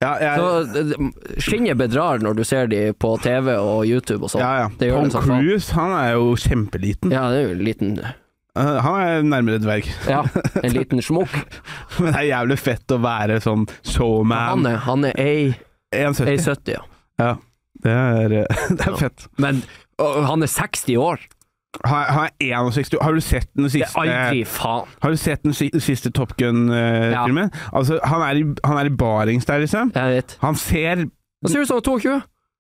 Ja 0.05 0.11
jeg, 0.21 0.39
Så 0.39 0.81
eh, 0.83 1.41
Skinnet 1.41 1.79
bedrar 1.81 2.21
når 2.21 2.37
du 2.37 2.45
ser 2.45 2.69
de 2.69 2.81
på 2.93 3.15
TV 3.25 3.55
og 3.57 3.87
YouTube 3.89 4.27
og 4.27 4.33
sånn. 4.35 4.43
ja, 4.45 4.67
ja. 4.67 4.93
Tom 4.93 5.09
sånn. 5.15 5.25
Cruise, 5.31 5.73
han 5.77 5.95
er 5.97 6.13
jo 6.19 6.35
kjempeliten. 6.37 7.15
Ja, 7.15 7.29
det 7.33 7.43
er 7.43 7.49
jo 7.51 7.59
en 7.59 7.67
liten 7.73 7.99
Uh, 8.57 8.79
Han 8.81 8.95
er 9.03 9.19
nærmere 9.21 9.59
dverg. 9.61 9.85
Ja, 10.09 10.23
en 10.65 10.73
liten 10.79 11.03
smokk. 11.05 11.29
Men 12.01 12.07
det 12.15 12.21
er 12.23 12.29
jævlig 12.31 12.57
fett 12.57 12.95
å 12.95 12.97
være 13.05 13.35
sånn 13.45 13.67
Han 13.69 13.91
showman. 13.93 14.65
er, 14.71 14.79
han 14.87 15.05
er 15.05 15.19
ei- 15.21 15.59
1,70. 15.93 16.31
1,70, 16.39 16.71
ja. 16.73 16.81
Ja. 17.21 17.35
Det 17.85 17.93
er, 17.93 18.33
uh, 18.49 18.63
det 18.79 18.87
er 18.89 18.97
fett. 18.97 19.27
Men 19.37 19.61
og, 20.01 20.23
han 20.31 20.41
er 20.47 20.49
60 20.49 20.97
år. 21.05 21.21
Har, 21.85 22.31
er 22.41 22.57
61 22.57 22.97
Har 23.03 23.15
du 23.17 23.21
sett 23.21 23.49
den 23.57 23.69
siste 23.71 23.89
er 23.91 24.23
aldri. 24.31 24.45
Har 25.03 25.11
du 25.11 25.17
sett 25.21 25.43
den 25.45 25.53
siste 25.55 26.11
Top 26.15 26.37
Gun-filmen? 26.41 27.51
Altså, 27.73 28.01
han 28.05 28.25
er, 28.25 28.41
i, 28.41 28.47
han 28.65 28.81
er 28.81 28.91
i 28.91 28.95
barings 28.97 29.47
der, 29.49 29.61
liksom. 29.65 29.93
Han 30.43 30.57
ser 30.61 31.07
Han 31.07 31.53
ser 31.53 31.61
du 31.63 31.69
sånn 31.69 31.77
han 31.77 31.85
er 31.85 31.91
22. 31.91 32.17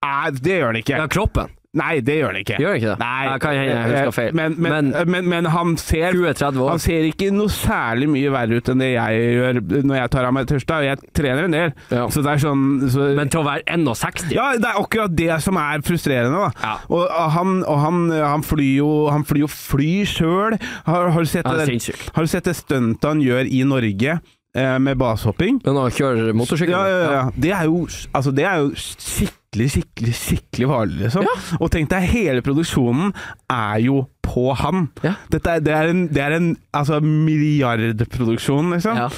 Nei, 0.07 0.31
det 0.45 0.59
gjør 0.61 0.69
han 0.71 0.81
ikke. 0.83 0.99
Ja, 1.01 1.07
kroppen. 1.11 1.56
Nei, 1.77 2.01
det 2.05 2.17
gjør 2.21 2.33
han 2.33 2.39
ikke. 2.41 2.59
Gjør 2.63 2.73
han 2.73 2.81
ikke 2.81 2.91
det? 2.93 2.99
Nei, 3.03 3.23
Jeg 3.27 3.43
kan 3.45 3.57
hende 3.57 3.75
jeg 3.77 3.93
husker 3.93 4.15
feil. 4.17 4.37
Men, 4.39 4.57
men, 4.67 4.91
men, 5.13 5.29
men, 5.33 5.49
han 5.53 5.75
ser 5.81 6.17
Han 6.17 6.83
ser 6.83 7.09
ikke 7.11 7.31
noe 7.35 7.53
særlig 7.53 8.09
mye 8.13 8.33
verre 8.33 8.61
ut 8.61 8.71
enn 8.73 8.83
det 8.83 8.91
jeg 8.95 9.27
gjør 9.37 9.61
når 9.87 9.99
jeg 10.01 10.13
tar 10.15 10.29
av 10.29 10.37
meg 10.37 10.49
tørsta. 10.51 10.79
og 10.81 10.89
Jeg 10.89 11.13
trener 11.17 11.49
en 11.49 11.57
del, 11.57 11.75
Ja. 11.93 12.07
så 12.13 12.23
det 12.25 12.33
er 12.33 12.43
sånn 12.43 12.65
så, 12.93 13.09
Men 13.19 13.33
til 13.33 13.43
å 13.43 13.47
være 13.47 13.65
61 13.77 14.33
Ja, 14.35 14.49
det 14.57 14.71
er 14.71 14.81
akkurat 14.81 15.17
det 15.17 15.41
som 15.45 15.59
er 15.61 15.85
frustrerende, 15.87 16.47
da. 16.47 16.51
Ja. 16.63 16.75
Og, 16.89 17.05
han, 17.37 17.59
og 17.65 17.81
han, 17.85 18.01
han 18.13 18.47
flyr 18.47 18.73
jo 18.81 18.91
Han 19.13 19.27
flyr 19.29 19.45
jo 19.45 19.51
fly 19.53 19.93
sjøl. 20.09 20.57
Har, 20.87 21.11
har 21.13 21.21
du 21.21 21.31
sett 21.31 21.47
det, 21.47 21.93
har 22.15 22.23
du 22.25 22.31
sett 22.31 22.49
det 22.49 22.57
stuntet 22.59 23.05
han 23.07 23.21
gjør 23.23 23.49
i 23.53 23.63
Norge 23.69 24.19
eh, 24.57 24.77
med 24.83 24.99
basehopping? 25.01 25.61
Men 25.65 25.81
han 25.81 25.95
kjører 25.95 26.33
motorsykkel? 26.37 26.75
Ja, 26.75 26.85
ja, 26.89 27.11
ja. 27.17 27.25
Det 27.37 27.53
er 27.53 27.69
jo, 27.69 27.85
altså, 28.17 28.33
det 28.35 28.47
er 28.49 28.63
jo 28.65 28.73
skikkelig, 28.77 29.35
skikkelig, 29.73 30.13
skikkelig 30.15 30.67
farlig, 30.69 30.99
liksom. 31.07 31.27
Og 31.61 31.71
tenk 31.73 31.89
deg, 31.89 32.03
hele 32.13 32.43
produksjonen 32.45 33.15
er 33.51 33.79
jo 33.81 34.03
på 34.27 34.51
han. 34.59 34.89
Ja. 35.03 35.15
Dette 35.33 35.49
er, 35.57 35.61
det 35.65 35.73
er 35.73 35.89
en, 35.93 36.03
det 36.13 36.23
er 36.23 36.35
en 36.37 36.49
altså, 36.77 37.01
milliardproduksjon, 37.01 38.73
liksom. 38.75 38.97
Ja. 39.01 39.09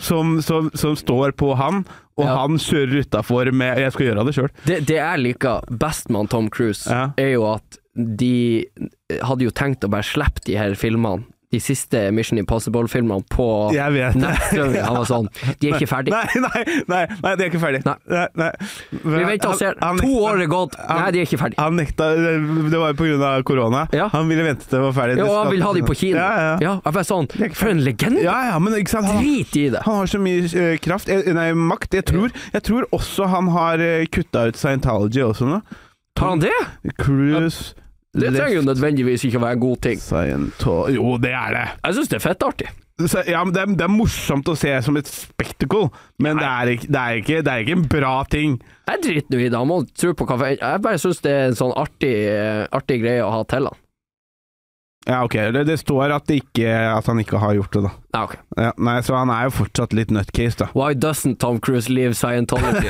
Som, 0.00 0.38
som, 0.42 0.70
som 0.74 0.96
står 0.98 1.32
på 1.38 1.54
han, 1.60 1.84
og 2.16 2.24
Ja. 2.26 2.36
han 2.42 2.58
kjører 2.62 3.02
utafor 3.04 3.50
med 3.52 3.78
'jeg 3.78 3.92
skal 3.92 4.06
gjøre 4.06 4.24
det 4.26 4.34
sjøl'. 4.36 4.50
Det, 4.66 4.86
det 4.86 4.96
jeg 5.00 5.18
liker 5.18 5.60
best 5.78 6.10
med 6.10 6.28
Tom 6.30 6.48
Cruise, 6.50 6.86
Ja. 6.90 7.10
er 7.18 7.32
jo 7.34 7.46
at 7.54 7.78
de 7.96 8.64
hadde 9.22 9.44
jo 9.44 9.50
tenkt 9.50 9.84
å 9.84 9.90
bare 9.90 10.02
slippe 10.02 10.42
de 10.46 10.56
her 10.56 10.74
filmene, 10.74 11.24
de 11.54 11.60
siste 11.62 12.04
Mission 12.14 12.38
Impossible-filmene, 12.42 13.24
på 13.32 13.48
nettstrømming. 13.72 14.84
Han 14.84 15.00
var 15.00 15.08
sånn 15.10 15.30
De 15.60 15.70
er 15.70 15.78
ikke 15.78 15.90
ferdig. 15.90 16.14
Nei, 16.14 16.44
nei, 16.44 16.64
nei, 16.90 17.02
nei, 17.24 17.34
de 17.40 17.46
er 17.46 17.50
ikke 17.52 17.62
ferdig. 17.62 17.82
Nei. 17.88 18.26
Nei. 18.38 18.50
Vi 18.92 19.24
venter 19.24 19.50
og 19.50 19.58
ser. 19.60 19.78
Han- 19.80 19.94
han 19.94 20.02
To 20.04 20.22
år 20.28 20.44
er 20.44 20.50
gått. 20.50 20.76
Nei, 20.78 21.10
de 21.14 21.22
er 21.22 21.28
ikke 21.28 21.40
ferdig. 21.40 21.58
Han 21.60 21.78
nekta 21.78 22.10
Det 22.14 22.80
var 22.80 22.94
jo 22.94 23.18
av 23.24 23.42
korona. 23.46 23.84
Ja. 23.94 24.08
Han 24.14 24.28
ville 24.30 24.44
vente 24.46 24.66
til 24.68 24.78
det 24.78 24.84
var 24.84 24.96
ferdig. 24.96 25.18
Ja, 25.20 25.26
og 25.28 25.36
han 25.38 25.52
ville 25.52 25.64
vil 25.64 25.66
ha 25.66 25.72
de 25.72 25.82
på 25.82 25.94
kino. 25.98 26.18
Ja, 26.18 26.30
ja. 26.34 26.56
Ja, 26.64 26.74
jeg 26.84 27.08
sånn 27.08 27.28
For 27.54 27.70
en 27.72 27.82
legende! 27.84 28.24
Ja, 28.24 28.36
ja, 28.50 28.58
men 28.62 28.76
ikke 28.78 28.94
sant 28.96 29.08
han, 29.10 29.22
Drit 29.22 29.56
i 29.58 29.68
det. 29.74 29.82
han 29.84 30.00
har 30.00 30.10
så 30.10 30.20
mye 30.22 30.44
eh, 30.48 30.76
kraft 30.82 31.10
eh, 31.12 31.30
Nei, 31.36 31.48
makt. 31.56 31.96
Jeg 31.98 32.08
tror, 32.10 32.34
jeg 32.54 32.66
tror 32.66 32.88
også 32.94 33.28
han 33.30 33.50
har 33.54 33.82
uh, 33.82 34.04
kutta 34.12 34.48
ut 34.50 34.60
Scientology 34.60 35.24
også 35.24 35.48
nå. 35.48 35.62
Tar 36.18 36.34
han 36.34 36.44
det? 36.44 36.54
Cruise 37.00 37.74
Det 38.14 38.30
trenger 38.30 38.60
jo 38.60 38.64
nødvendigvis 38.68 39.24
ikke 39.26 39.40
å 39.40 39.44
være 39.44 39.58
en 39.58 39.62
god 39.64 39.84
ting. 39.88 40.02
Jo, 40.94 41.14
det 41.22 41.32
er 41.34 41.54
det. 41.56 41.66
Jeg 41.82 41.96
syns 41.98 42.10
det 42.12 42.18
er 42.20 42.24
fettartig. 42.24 42.70
Ja, 43.26 43.40
men 43.42 43.50
det, 43.50 43.62
er, 43.64 43.72
det 43.74 43.86
er 43.88 43.90
morsomt 43.90 44.46
å 44.46 44.54
se 44.54 44.70
som 44.86 44.94
et 45.00 45.08
spectacle, 45.10 45.88
men 46.22 46.38
det 46.38 46.46
er, 46.46 46.70
ikke, 46.76 46.86
det, 46.86 47.00
er 47.00 47.18
ikke, 47.18 47.38
det 47.42 47.50
er 47.50 47.64
ikke 47.64 47.74
en 47.80 47.88
bra 47.90 48.12
ting. 48.30 48.52
Jeg 48.86 49.02
driter 49.02 49.34
nå 49.34 49.40
i 49.40 49.48
det, 49.48 49.58
han 49.58 49.66
må 49.66 49.80
tro 49.98 50.12
på 50.14 50.28
hva 50.30 50.52
Jeg 50.52 50.82
bare 50.84 51.00
syns 51.02 51.18
det 51.24 51.32
er 51.34 51.48
en 51.48 51.58
sånn 51.58 51.74
artig, 51.74 52.12
eh, 52.30 52.62
artig 52.70 53.00
greie 53.02 53.24
å 53.24 53.32
ha 53.34 53.42
til 53.50 53.66
han. 53.66 53.80
Ja, 55.06 55.24
ok. 55.24 55.32
Det, 55.32 55.66
det 55.66 55.78
står 55.78 56.02
at, 56.02 56.28
det 56.28 56.34
ikke, 56.34 56.68
at 56.68 57.06
han 57.06 57.18
ikke 57.20 57.38
har 57.38 57.54
gjort 57.54 57.74
det, 57.74 57.82
da. 57.82 57.90
Ja, 58.14 58.22
ok. 58.24 58.36
Ja, 58.56 58.70
nei, 58.78 58.94
så 59.04 59.16
han 59.18 59.32
er 59.34 59.48
jo 59.48 59.54
fortsatt 59.58 59.92
litt 59.92 60.10
nutcase, 60.14 60.56
da. 60.62 60.68
Why 60.72 60.94
doesn't 60.96 61.36
Tom 61.42 61.60
Cruise 61.60 61.92
leave 61.92 62.14
Scientology? 62.16 62.88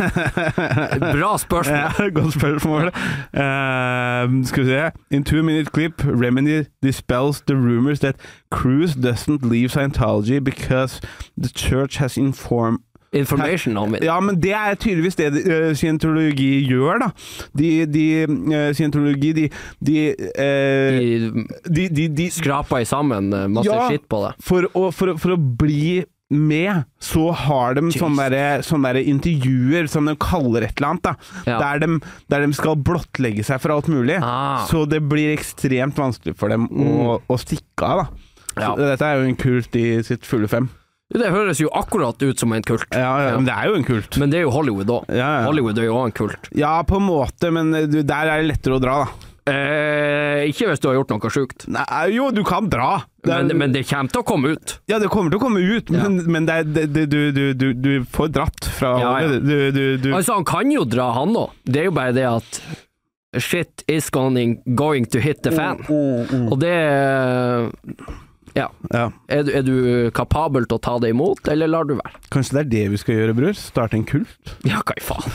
Bra 1.18 1.34
spørsmål. 1.38 1.76
Ja, 1.76 2.08
godt 2.14 2.36
spørsmål. 2.36 2.92
Uh, 3.34 4.44
skal 4.46 4.62
vi 4.62 4.70
se. 4.70 4.90
In 5.10 5.24
two 5.24 5.42
minute 5.42 5.72
clip, 5.72 6.04
Remedy 6.04 6.64
dispels 6.82 7.42
the 7.48 7.56
rumors 7.56 8.00
that 8.00 8.14
Cruise 8.50 8.94
doesn't 8.94 9.42
leave 9.42 9.70
Scientology 9.70 10.38
because 10.38 11.00
the 11.36 11.48
church 11.48 11.96
has 11.96 12.16
informed 12.16 12.78
Information 13.14 13.76
om 13.80 13.94
it. 13.96 14.04
Ja, 14.06 14.18
men 14.20 14.38
det 14.42 14.54
er 14.58 14.78
tydeligvis 14.78 15.18
det 15.20 15.28
uh, 15.34 15.72
scientologi 15.76 16.50
gjør, 16.68 17.04
da. 17.04 17.10
De, 17.56 17.70
de 17.90 18.06
uh, 18.28 18.70
Scientologi, 18.74 19.32
de 19.36 19.48
de, 19.84 20.00
uh, 20.38 21.44
De 21.68 21.88
de, 21.94 22.08
de, 22.08 22.30
skraper 22.34 22.82
i 22.82 22.88
sammen 22.88 23.30
masse 23.52 23.70
Ja. 23.70 23.86
skitt 23.88 24.08
på 24.10 24.24
det. 24.24 24.34
for, 24.44 24.66
å, 24.74 24.88
for, 24.94 25.14
for 25.20 25.36
å 25.36 25.38
bli 25.38 26.04
med, 26.34 26.84
så 27.02 27.28
har 27.36 27.76
de 27.76 27.90
sånne, 27.94 28.26
der, 28.32 28.62
sånne 28.64 28.94
der 28.96 29.08
intervjuer 29.10 29.88
som 29.90 30.08
de 30.08 30.16
kaller 30.20 30.66
et 30.66 30.78
eller 30.78 30.94
annet, 30.94 31.04
da. 31.04 31.40
Ja. 31.46 31.58
Der, 31.60 31.82
de, 31.84 31.98
der 32.32 32.46
de 32.46 32.56
skal 32.56 32.78
blottlegge 32.80 33.44
seg 33.46 33.60
for 33.62 33.74
alt 33.74 33.90
mulig. 33.92 34.16
Ah. 34.20 34.64
Mm. 34.64 34.68
Så 34.70 34.84
det 34.90 35.02
blir 35.08 35.34
ekstremt 35.34 35.98
vanskelig 36.00 36.36
for 36.40 36.52
dem 36.52 36.66
å, 36.70 37.18
å 37.28 37.40
stikke 37.40 37.90
av, 37.90 38.04
da. 38.04 38.30
Ja. 38.54 38.70
Så 38.70 38.78
Dette 38.80 39.06
er 39.10 39.20
jo 39.20 39.28
en 39.28 39.38
kult 39.38 39.76
i 39.78 39.86
sitt 40.06 40.26
fulle 40.28 40.48
fem. 40.50 40.70
Det 41.14 41.28
høres 41.30 41.60
jo 41.62 41.68
akkurat 41.70 42.18
ut 42.26 42.40
som 42.42 42.52
en 42.56 42.64
kult. 42.66 42.88
Ja, 42.90 43.12
ja, 43.28 43.34
men 43.38 43.46
det 43.46 43.54
er 43.54 43.68
jo 43.70 43.76
en 43.78 43.84
kult. 43.86 44.16
Men 44.18 44.32
det 44.32 44.40
er 44.40 44.48
jo 44.48 44.54
Hollywood 44.54 44.90
òg. 44.90 45.04
Ja, 45.14 45.28
ja. 45.38 45.44
Hollywood 45.46 45.78
er 45.78 45.86
jo 45.86 45.98
òg 46.00 46.08
en 46.10 46.16
kult. 46.16 46.48
Ja, 46.58 46.72
på 46.88 46.98
en 46.98 47.06
måte, 47.06 47.52
men 47.54 47.70
du, 47.92 48.00
der 48.02 48.32
er 48.32 48.42
det 48.42 48.50
lettere 48.50 48.80
å 48.80 48.82
dra, 48.82 48.96
da. 49.04 49.30
Eh, 49.44 50.46
ikke 50.48 50.70
hvis 50.70 50.80
du 50.80 50.86
har 50.88 50.94
gjort 50.96 51.10
noe 51.12 51.30
sjukt. 51.30 51.66
Nei, 51.68 51.84
jo, 52.16 52.30
du 52.32 52.40
kan 52.48 52.66
dra. 52.72 53.02
Det 53.20 53.28
er, 53.32 53.42
Men, 53.44 53.58
men 53.60 53.74
det 53.76 53.82
kommer 53.90 54.08
til 54.10 54.22
å 54.22 54.26
komme 54.26 54.54
ut. 54.56 54.78
ja, 54.88 54.98
det 54.98 55.10
kommer 55.12 55.30
til 55.30 55.38
å 55.38 55.42
komme 55.44 55.60
ut, 55.60 55.90
men, 55.92 56.16
men 56.32 56.46
det 56.48 56.54
er, 56.62 56.64
det, 56.64 57.04
du, 57.12 57.20
du, 57.36 57.42
du, 57.52 57.66
du 57.76 57.90
får 58.10 58.32
dratt 58.34 58.70
fra 58.78 58.94
Ja, 59.02 59.12
ja. 59.20 59.28
Du, 59.38 59.54
du, 59.76 59.82
du, 60.00 60.08
Altså, 60.16 60.38
han 60.40 60.48
kan 60.48 60.72
jo 60.72 60.82
dra, 60.88 61.10
han 61.20 61.36
òg. 61.36 61.52
Det 61.68 61.84
er 61.84 61.90
jo 61.90 61.94
bare 62.00 62.16
det 62.16 62.24
at 62.30 62.60
Shit 63.36 63.82
is 63.90 64.08
going, 64.14 64.60
going 64.78 65.04
to 65.10 65.18
hit 65.20 65.42
the 65.42 65.50
fan. 65.50 65.80
Mm, 65.90 66.48
Og 66.54 66.58
det 66.62 66.74
Ja. 68.54 68.68
Ja. 68.94 69.08
Er, 69.28 69.42
du- 69.42 69.52
er 69.58 69.62
du 69.66 69.74
kapabel 70.14 70.66
til 70.70 70.76
å 70.78 70.82
ta 70.82 70.92
det 71.02 71.10
imot, 71.14 71.40
eller 71.50 71.66
lar 71.70 71.84
du 71.88 71.96
være? 71.98 72.20
Kanskje 72.30 72.54
det 72.54 72.60
er 72.64 72.68
det 72.70 72.82
vi 72.92 73.00
skal 73.02 73.16
gjøre, 73.18 73.34
bror? 73.34 73.56
Starte 73.58 73.98
en 73.98 74.04
kult? 74.06 74.52
Ja, 74.66 74.78
hva 74.86 74.94
i 74.94 75.02
faen? 75.02 75.26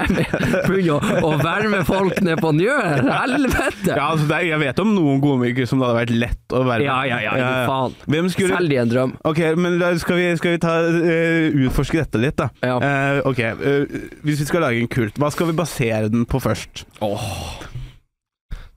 Begynne 0.68 0.98
å, 0.98 1.00
å 1.30 1.30
verve 1.40 1.80
folk 1.88 2.20
ned 2.24 2.40
på 2.42 2.52
Njø? 2.58 2.74
Helvete! 3.06 3.94
Ja, 3.94 4.10
altså 4.12 4.26
det 4.28 4.36
er, 4.42 4.46
Jeg 4.52 4.62
vet 4.64 4.82
om 4.84 4.92
noen 4.96 5.22
komikere 5.24 5.68
som 5.70 5.80
det 5.80 5.88
hadde 5.88 5.98
vært 6.02 6.14
lett 6.26 6.56
å 6.56 6.62
være 6.68 6.84
Ja, 6.86 6.98
ja, 7.08 7.20
ja, 7.24 7.34
jo 7.40 7.50
faen. 7.70 7.96
Hvem 8.10 8.30
skulle 8.34 8.56
Selg 8.60 8.72
de 8.74 8.80
en 8.82 8.92
drøm. 8.92 9.16
Ok, 9.30 9.40
men 9.60 9.78
da 9.80 9.92
skal 10.02 10.20
vi, 10.20 10.28
skal 10.40 10.56
vi 10.56 10.62
ta, 10.62 10.76
uh, 10.84 11.58
utforske 11.66 12.02
dette 12.02 12.20
litt, 12.22 12.36
da. 12.40 12.50
Ja. 12.66 12.76
Uh, 12.76 13.30
ok, 13.30 13.42
uh, 13.56 13.98
Hvis 14.26 14.44
vi 14.44 14.48
skal 14.50 14.64
lage 14.66 14.80
en 14.84 14.90
kult, 14.92 15.16
hva 15.20 15.32
skal 15.32 15.50
vi 15.52 15.56
basere 15.60 16.10
den 16.12 16.26
på 16.28 16.40
først? 16.44 16.84
Åh. 17.04 17.28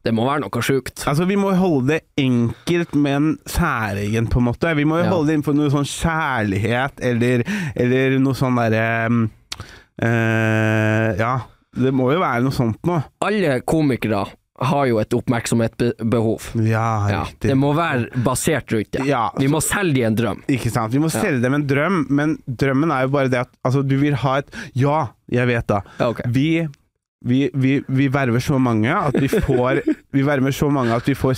Det 0.04 0.12
må 0.12 0.26
være 0.28 0.41
noe 0.43 0.62
sjukt. 0.66 1.06
Altså, 1.08 1.24
Vi 1.30 1.38
må 1.39 1.54
holde 1.56 1.93
det 1.93 2.01
enkelt, 2.20 2.93
men 2.99 3.38
særegen, 3.47 4.28
på 4.28 4.41
en 4.41 4.47
måte. 4.49 4.74
Vi 4.76 4.84
må 4.84 4.97
jo 4.99 5.06
Ja. 5.06 5.12
holde 5.16 5.28
det 5.32 5.38
innenfor 5.39 5.56
noe 5.56 5.70
sånn 5.72 5.88
kjærlighet, 5.88 6.99
eller, 7.01 7.43
eller 7.76 8.20
noe 8.20 8.34
sånn 8.36 8.60
derre 8.60 9.30
eh, 10.01 11.16
Ja, 11.20 11.34
det 11.76 11.93
må 11.95 12.12
jo 12.14 12.20
være 12.22 12.43
noe 12.45 12.56
sånt 12.56 12.80
noe. 12.88 13.04
Alle 13.24 13.60
komikere 13.66 14.26
har 14.64 14.86
jo 14.88 14.99
et 15.01 15.10
oppmerksomhetsbehov. 15.18 16.51
Ja, 16.68 16.84
Ja, 17.10 17.24
det 17.41 17.56
må 17.58 17.72
være 17.76 18.12
basert 18.24 18.70
rundt 18.72 18.91
det. 18.93 19.06
Ja, 19.10 19.30
Vi 19.39 19.47
må 19.47 19.60
selge 19.66 19.95
dem 19.97 20.12
en 20.12 20.16
drøm. 20.20 20.43
Ikke 20.47 20.70
sant. 20.72 20.93
Vi 20.93 20.99
må 21.01 21.10
selge 21.12 21.41
dem 21.41 21.54
en 21.58 21.66
drøm, 21.68 22.06
men 22.10 22.38
drømmen 22.47 22.91
er 22.93 23.08
jo 23.08 23.14
bare 23.16 23.30
det 23.34 23.39
at 23.47 23.49
altså, 23.66 23.82
du 23.88 23.97
vil 23.97 24.14
ha 24.16 24.38
et 24.43 24.51
Ja, 24.76 25.08
jeg 25.32 25.47
vet 25.47 25.68
da. 25.68 25.82
Ja, 25.99 26.10
ok. 26.14 26.22
Vi, 26.28 26.68
vi, 27.24 27.50
vi, 27.54 27.78
vi 27.88 28.08
verver 28.12 28.40
så 28.44 28.58
mange 28.60 28.92
at 28.92 29.16
vi 29.22 29.28
får 29.32 29.82
Vi 30.14 30.22
verver 30.28 30.52
så 30.52 30.70
mange 30.70 30.94
at 30.96 31.08
vi 31.08 31.16
får 31.16 31.34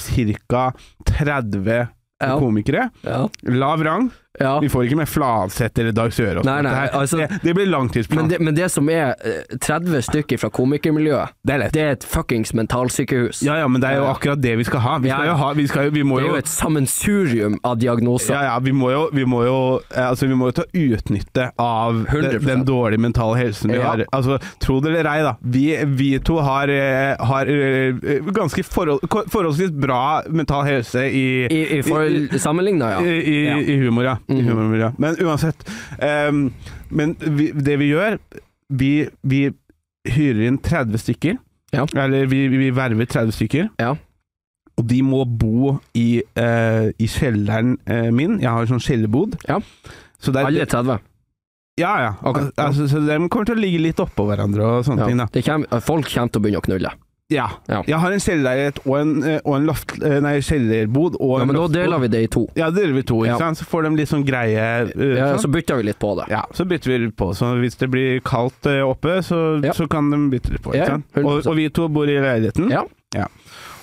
ca. 0.50 0.72
30 1.06 1.88
Ja. 2.22 2.38
komikere. 2.40 2.90
Ja. 3.04 3.26
Lav 3.44 3.82
rang. 3.84 4.10
Ja. 4.40 4.54
Vi 4.60 4.70
får 4.70 4.88
ikke 4.88 5.00
med 5.02 5.10
Fladseth 5.10 5.82
eller 5.82 5.96
Dag 5.96 6.14
Sørås. 6.14 6.46
Nei, 6.46 6.62
nei, 6.62 6.74
det, 6.76 6.94
altså- 6.94 7.18
det, 7.18 7.42
det 7.44 7.56
blir 7.58 7.70
langtidsplan. 7.72 8.22
Men, 8.22 8.30
det, 8.30 8.40
men 8.40 8.56
det 8.56 8.70
som 8.72 8.90
er 8.90 9.16
eh, 9.26 9.58
30 9.58 10.02
stykker 10.10 10.42
fra 10.42 10.50
komikermiljøet, 10.54 11.36
det 11.46 11.54
er 11.58 11.64
lett. 11.66 11.74
det 11.74 11.82
er 11.82 11.98
et 11.98 12.08
fuckings 12.08 12.54
mentalsykehus. 12.54 13.42
Ja, 13.46 13.58
ja, 13.64 13.68
men 13.68 13.82
det 13.82 13.94
er 13.94 14.04
jo 14.04 14.10
akkurat 14.12 14.42
det 14.42 14.56
vi 14.62 14.68
skal 14.68 14.84
ha. 14.86 14.98
Vi 15.02 15.10
skal 15.10 15.26
ja. 15.26 15.34
jo 15.34 15.38
ha 15.42 15.52
Vi, 15.56 15.68
skal 15.68 15.92
vi 15.96 16.04
må 16.04 16.20
Det 16.20 16.26
er 16.26 16.30
jo 16.30 16.36
jo 16.36 16.44
et 16.44 16.52
sammensurium 16.52 17.58
av 17.64 17.78
diagnoser. 17.80 18.34
ja, 18.34 18.44
ja, 18.44 18.60
vi 18.60 18.74
må 18.76 18.92
jo, 18.92 19.04
vi 19.14 19.26
må 19.26 19.44
jo, 19.46 19.58
eh, 19.96 20.10
altså, 20.10 20.28
vi 20.28 20.38
må 20.38 20.50
jo 20.52 20.58
ta 20.60 20.66
utnytte 20.72 21.50
av 21.62 22.04
den, 22.12 22.40
den 22.46 22.66
dårlige 22.68 23.02
mentale 23.02 23.40
helsen 23.40 23.74
vi 23.74 23.82
har. 23.82 24.06
Altså, 24.16 24.40
tro 24.64 24.80
det 24.84 24.92
eller 24.92 25.10
ei, 25.12 25.24
da. 25.26 25.36
Vi, 25.42 25.66
vi 25.98 26.10
to 26.26 26.40
har, 26.44 26.72
eh, 26.72 27.16
har 27.32 27.52
eh, 27.52 28.22
ganske 28.36 28.66
forhold, 28.68 29.06
forholdsvis 29.10 29.74
bra 29.76 30.24
mental 30.30 30.66
helse 30.68 31.06
i, 31.08 31.26
I, 31.46 31.62
i 31.80 31.82
forhold 31.86 32.40
sammenligna, 32.42 32.92
ja. 32.96 33.04
i, 33.06 33.16
i, 33.36 33.38
i 33.76 33.80
humor, 33.84 34.08
ja. 34.08 34.18
Mhm. 34.28 34.96
Men 34.98 35.16
uansett. 35.22 35.66
Um, 36.02 36.54
men 36.90 37.16
vi, 37.20 37.52
det 37.52 37.78
vi 37.80 37.92
gjør, 37.92 38.18
vi, 38.70 38.92
vi 39.24 39.42
hyrer 40.10 40.48
inn 40.48 40.58
30 40.58 40.98
stykker. 41.02 41.38
Ja. 41.76 41.86
Eller 41.96 42.26
vi, 42.32 42.48
vi 42.48 42.70
verver 42.72 43.06
30 43.06 43.36
stykker. 43.36 43.70
Ja. 43.82 43.96
Og 44.76 44.88
de 44.90 45.02
må 45.08 45.24
bo 45.26 45.78
i, 45.96 46.22
uh, 46.40 46.90
i 47.00 47.08
kjelleren 47.08 47.78
uh, 47.90 48.10
min. 48.12 48.40
Jeg 48.44 48.52
har 48.52 48.68
sånn 48.70 48.84
kjellerbod. 48.84 49.38
Ja. 49.48 49.62
Så 50.20 50.34
det 50.34 50.42
er, 50.42 50.50
Alle 50.52 50.66
30. 50.66 51.00
Ja, 51.80 51.94
ja. 52.00 52.12
Okay. 52.24 52.50
Altså, 52.56 52.88
så 52.88 53.02
de 53.04 53.18
kommer 53.28 53.50
til 53.50 53.58
å 53.58 53.60
ligge 53.60 53.82
litt 53.84 54.00
oppå 54.00 54.24
hverandre 54.30 54.64
og 54.64 54.86
sånne 54.88 55.04
Ja. 55.04 55.08
ting. 55.12 55.18
da 55.20 55.26
Det 55.32 55.44
kommer, 55.44 55.82
folk 55.84 56.08
kommer 56.08 56.32
til 56.32 56.40
å 56.40 56.44
begynne 56.46 56.62
å 56.62 56.66
knulle. 56.66 56.92
Ja. 57.34 57.48
Ja. 57.68 57.80
Jeg 57.90 57.98
har 57.98 58.14
en 58.14 58.20
kjellerleilighet 58.22 58.80
og 58.86 58.96
en, 59.00 59.14
eh, 59.26 59.40
og 59.44 59.56
en 59.58 59.64
loft... 59.66 59.96
eh, 59.98 60.20
Nei, 60.22 60.36
kjellerbod 60.46 61.16
og 61.18 61.32
Ja, 61.40 61.42
en 61.42 61.50
men 61.50 61.58
da 61.58 61.64
deler 61.74 62.04
vi 62.04 62.10
det 62.14 62.22
i 62.22 62.28
to. 62.36 62.44
Ja, 62.54 62.68
det 62.70 62.84
deler 62.84 62.94
vi 63.00 63.04
to, 63.10 63.18
ikke 63.26 63.40
Ja. 63.42 63.54
Så 63.58 63.66
får 63.66 63.88
de 63.88 63.92
litt 63.98 64.12
sånn 64.12 64.26
greie 64.28 64.62
eh, 64.62 65.16
Ja, 65.18 65.32
sånn. 65.34 65.42
så 65.48 65.52
bytter 65.56 65.80
vi 65.80 65.88
litt 65.88 65.98
på 66.00 66.12
det. 66.20 66.28
Ja, 66.30 66.44
så 66.54 66.68
bytter 66.70 66.92
vi 66.94 67.00
litt 67.08 67.16
på. 67.18 67.32
Så 67.34 67.50
hvis 67.64 67.80
det 67.82 67.90
blir 67.90 68.20
kaldt 68.22 68.70
oppe, 68.86 69.18
så, 69.26 69.40
Ja. 69.66 69.74
så 69.74 69.88
kan 69.90 70.12
de 70.14 70.20
bytte 70.36 70.54
litt 70.54 70.62
på. 70.62 70.76
Ikke 70.78 70.86
sant? 70.86 71.06
100%. 71.16 71.26
Og, 71.26 71.48
og 71.50 71.56
vi 71.58 71.70
to 71.74 71.88
bor 71.90 72.06
i 72.06 72.20
leiligheten. 72.22 72.70
Ja. 72.70 73.28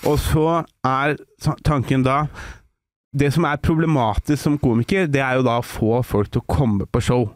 Og 0.07 0.19
så 0.19 0.65
er 0.87 1.17
tanken 1.65 2.03
da 2.07 2.27
Det 3.15 3.29
som 3.35 3.45
er 3.45 3.59
problematisk 3.61 4.41
som 4.41 4.55
komiker, 4.59 5.07
det 5.07 5.21
er 5.21 5.37
jo 5.37 5.43
da 5.45 5.59
å 5.61 5.65
få 5.67 5.99
folk 6.07 6.31
til 6.33 6.41
å 6.41 6.47
komme 6.49 6.87
på 6.89 7.03
show. 7.03 7.27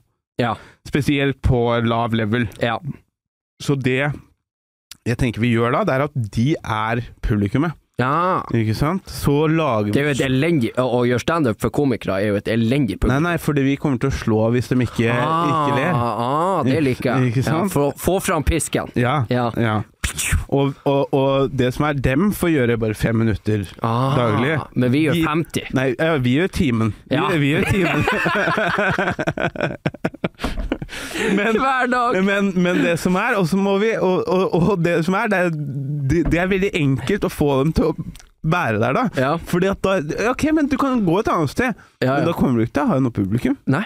Ja. 0.41 0.55
Spesielt 0.89 1.43
på 1.45 1.59
lav 1.85 2.15
level. 2.17 2.47
Ja. 2.63 2.79
Så 3.61 3.75
det 3.77 4.13
jeg 5.07 5.19
tenker 5.21 5.41
vi 5.45 5.53
gjør 5.55 5.73
da, 5.79 5.85
det 5.87 5.95
er 5.97 6.07
at 6.09 6.15
de 6.37 6.47
er 6.59 7.03
publikummet. 7.23 7.73
ja. 7.99 8.43
Ikke 8.53 8.75
sant? 8.77 9.07
Så 9.09 9.47
lager 9.49 9.93
Det 9.95 10.03
er 10.03 10.09
jo 10.11 10.13
et 10.13 10.21
elendig 10.27 10.73
Å 10.77 10.99
gjøre 11.09 11.23
standup 11.23 11.61
for 11.63 11.73
komikere 11.73 12.19
er 12.21 12.27
jo 12.35 12.37
et 12.37 12.49
elendig 12.53 12.99
publikum. 13.01 13.23
nei, 13.23 13.33
nei, 13.33 13.37
fordi 13.41 13.63
vi 13.65 13.77
kommer 13.81 13.99
til 14.03 14.11
å 14.11 14.17
slå 14.19 14.51
hvis 14.53 14.69
de 14.69 14.77
ikke, 14.85 15.09
ikke 15.09 15.79
ler. 15.79 15.95
Ah, 15.97 16.63
det 16.67 16.83
liker 16.85 17.09
jeg. 17.15 17.31
Ikke 17.31 17.45
sant? 17.47 17.71
Ja, 17.71 17.73
for 17.73 17.89
å 17.89 17.97
få 17.97 18.19
fram 18.21 18.45
pisken. 18.45 18.93
Ja. 19.01 19.23
Ja. 19.33 19.49
ja. 19.57 19.79
Og, 20.49 20.75
og, 20.85 21.15
og 21.15 21.51
det 21.59 21.73
som 21.75 21.85
er 21.89 21.93
dem, 22.03 22.31
får 22.37 22.49
gjøre 22.53 22.77
bare 22.83 22.95
fem 22.95 23.17
minutter 23.23 23.65
Ah, 23.83 24.17
daglig. 24.17 24.59
Men 24.75 24.93
vi 24.93 25.01
gjør 25.07 25.13
Vi- 25.19 25.25
50. 25.27 25.63
Nei, 25.75 25.89
ja, 25.99 26.17
vi 26.23 26.37
gjør 26.39 26.49
timen. 26.57 26.93
Vi, 27.11 27.17
Ja. 27.17 27.29
vi 27.37 27.47
gjør 27.55 27.65
timen. 27.71 28.05
men, 31.37 31.57
Hver 31.61 31.87
dag! 31.91 32.25
men, 32.25 32.53
men 32.63 32.77
det 32.85 32.97
som 33.03 33.17
er, 33.21 33.37
og 33.41 33.49
så 33.51 33.57
må 33.59 33.77
vi 33.83 33.93
Og, 33.99 34.23
og, 34.29 34.79
det 34.85 34.99
som 35.07 35.15
er, 35.19 35.27
det 35.33 35.39
er, 35.39 35.51
det, 36.11 36.23
det 36.33 36.41
er 36.43 36.49
veldig 36.51 36.71
enkelt 36.79 37.25
å 37.27 37.31
få 37.33 37.51
dem 37.63 37.73
til 37.77 37.85
å 37.91 37.95
være 38.47 38.79
der, 38.79 38.93
da. 38.95 39.05
Ja. 39.19 39.33
Fordi 39.43 39.67
at 39.73 39.81
da 39.83 39.97
Ok, 40.31 40.45
men 40.55 40.69
du 40.71 40.77
kan 40.79 41.01
gå 41.07 41.17
et 41.19 41.29
annet 41.33 41.51
sted. 41.51 41.75
Ja, 42.05 42.19
Men 42.21 42.29
da 42.29 42.33
kommer 42.37 42.61
du 42.61 42.65
ikke 42.69 42.77
til 42.79 42.85
å 42.87 42.91
ha 42.93 42.99
noe 43.03 43.15
publikum. 43.17 43.57
Nei. 43.67 43.83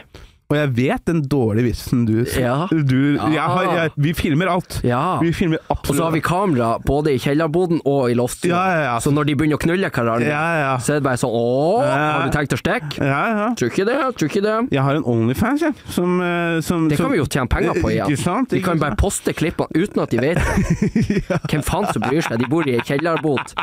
Og 0.51 0.57
jeg 0.59 0.70
vet 0.74 1.05
den 1.07 1.20
dårlige 1.30 1.68
vitsen 1.70 2.05
du, 2.09 2.24
Ja. 2.34 2.66
du 2.70 3.14
jeg 3.14 3.38
har, 3.38 3.64
jeg, 3.76 3.90
Vi 3.96 4.12
filmer 4.18 4.48
alt. 4.51 4.80
Ja. 4.82 5.18
Vi 5.22 5.30
filmer 5.32 5.59
Og 5.70 5.86
så 5.86 6.03
har 6.03 6.11
vi 6.11 6.20
kamera 6.20 6.72
både 6.84 7.12
i 7.14 7.18
kjellerboden 7.22 7.80
og 7.86 8.11
i 8.11 8.14
loftstua. 8.18 8.51
Ja, 8.51 8.64
ja, 8.74 8.80
ja. 8.88 8.96
Så 8.98 9.12
når 9.14 9.28
de 9.30 9.36
begynner 9.36 9.57
å 9.61 9.62
knulle 9.62 9.90
hverandre, 9.94 10.80
så 10.82 10.96
er 10.96 11.01
det 11.01 11.05
bare 11.07 11.20
sånn 11.22 11.30
Å, 11.30 11.44
har 11.86 12.26
du 12.26 12.34
tenkt 12.34 12.53
å 12.57 12.59
stikke? 12.59 12.98
ja, 12.98 13.20
ja. 13.30 13.46
Tror 13.55 13.70
ikke 13.70 13.86
det, 13.86 13.98
tror 14.18 14.28
ikke 14.28 14.42
det. 14.42 14.57
Jeg 14.74 14.82
har 14.82 14.98
en 14.98 15.05
Onlyfans, 15.05 15.61
jeg. 15.62 15.74
Som, 15.88 16.20
eh, 16.20 16.61
som 16.61 16.88
Det 16.88 16.96
kan 16.98 17.05
som- 17.07 17.12
vi 17.12 17.18
jo 17.18 17.26
tjene 17.26 17.48
penger 17.48 17.74
på 17.80 17.90
igjen. 17.94 18.11
Ikke 18.11 18.18
sant? 18.18 18.51
Vi 18.51 18.61
kan 18.62 18.78
bare 18.78 18.96
poste 18.96 19.32
klippene 19.32 19.68
uten 19.74 20.03
at 20.03 20.11
de 20.11 20.18
vet 20.18 20.34
det. 20.34 21.22
Hvem 21.51 21.62
faen 21.62 21.86
som 21.92 22.03
bryr 22.03 22.22
seg? 22.26 22.38
De 22.42 22.46
bor 22.51 22.66
i 22.66 22.74
ei 22.74 22.80
kjellerbod. 22.82 23.55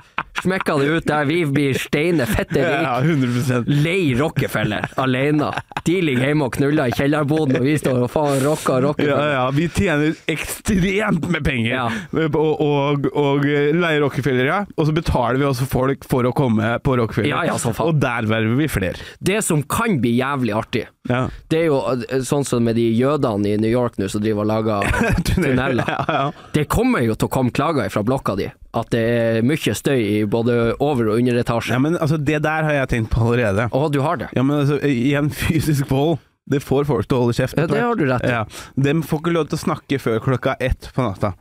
Smekker 0.43 0.79
det 0.81 0.87
ut 0.99 1.07
der 1.09 1.25
vi 1.29 1.39
blir 1.49 1.77
steine 1.81 2.25
fette 2.29 2.61
Ja, 2.61 2.97
rik. 3.01 3.17
100 3.17 3.63
Lei 3.67 4.13
Rockefeller 4.19 4.85
alene. 5.01 5.51
De 5.87 5.95
ligger 6.03 6.27
hjemme 6.29 6.47
og 6.49 6.55
knuller 6.57 6.91
i 6.91 6.95
kjellerboden, 6.97 7.57
og 7.61 7.65
vi 7.67 7.75
står 7.79 8.01
og 8.05 8.11
faen 8.11 8.41
rocker 8.43 8.77
Ja, 8.77 8.83
Rockefeller. 8.87 9.31
ja, 9.33 9.45
vi 9.55 9.67
tjener 9.71 10.15
ekstremt 10.33 11.27
med 11.31 11.43
penger. 11.45 11.71
Ja. 11.71 11.87
Og, 12.27 12.61
og, 12.61 13.07
og 13.17 13.45
leier 13.47 14.01
Rockefeller, 14.03 14.45
ja. 14.49 14.59
Og 14.77 14.89
så 14.89 14.95
betaler 14.95 15.39
vi 15.41 15.47
også 15.47 15.67
folk 15.69 16.05
for 16.11 16.27
å 16.27 16.33
komme 16.35 16.75
på 16.83 16.97
Rockefeller. 16.99 17.31
Ja, 17.31 17.43
ja, 17.53 17.57
så 17.61 17.73
faen. 17.75 17.93
Og 17.93 18.01
der 18.03 18.27
verver 18.29 18.57
vi 18.59 18.67
flere. 18.71 18.99
Det 19.19 19.39
som 19.45 19.63
kan 19.63 19.97
bli 20.03 20.17
jævlig 20.19 20.53
artig, 20.57 20.85
Ja. 21.07 21.23
det 21.49 21.59
er 21.61 21.65
jo 21.69 21.77
eh, 21.93 22.21
sånn 22.27 22.45
som 22.47 22.63
med 22.67 22.75
de 22.79 22.85
jødene 22.97 23.53
i 23.53 23.57
New 23.61 23.71
York 23.71 23.97
nå 23.97 24.09
som 24.11 24.21
driver 24.23 24.43
og 24.43 24.49
lager 24.51 24.91
tunneler. 25.29 25.83
Ja. 25.87 26.31
Det 26.53 26.67
kommer 26.71 27.05
jo 27.05 27.15
til 27.15 27.29
å 27.29 27.33
komme 27.33 27.51
klager 27.55 27.89
fra 27.93 28.03
blokka 28.07 28.35
di, 28.39 28.47
at 28.77 28.89
det 28.93 29.01
er 29.07 29.41
mye 29.47 29.75
støy 29.77 29.97
i 30.01 30.21
både 30.29 30.75
over- 30.83 31.11
og 31.13 31.19
underetasje. 31.21 31.73
ja, 31.73 31.79
men 31.79 31.97
altså, 31.97 32.17
det 32.19 32.41
der 32.45 32.67
har 32.67 32.79
jeg 32.81 32.89
tenkt 32.95 33.11
på 33.15 33.23
allerede. 33.27 33.69
Å, 33.71 33.83
du 33.93 34.01
har 34.05 34.17
det? 34.21 34.31
Ja, 34.35 34.43
men 34.43 34.61
altså, 34.63 34.79
i 34.85 35.13
en 35.19 35.29
fysisk 35.33 35.89
vold 35.91 36.17
det 36.47 36.61
får 36.63 36.85
folk 36.87 37.03
til 37.09 37.17
å 37.17 37.25
holde 37.25 37.35
kjeft. 37.35 37.57
Ja, 37.59 37.65
det 37.67 37.81
har 37.83 37.97
du 37.99 38.05
rett 38.07 38.23
i. 38.23 38.29
Ja. 38.31 38.45
De 38.79 38.91
får 39.03 39.19
ikke 39.19 39.33
lov 39.35 39.49
til 39.51 39.57
å 39.57 39.63
snakke 39.65 39.97
før 39.99 40.21
klokka 40.23 40.53
ett 40.63 40.87
på 40.95 41.03
natta. 41.03 41.33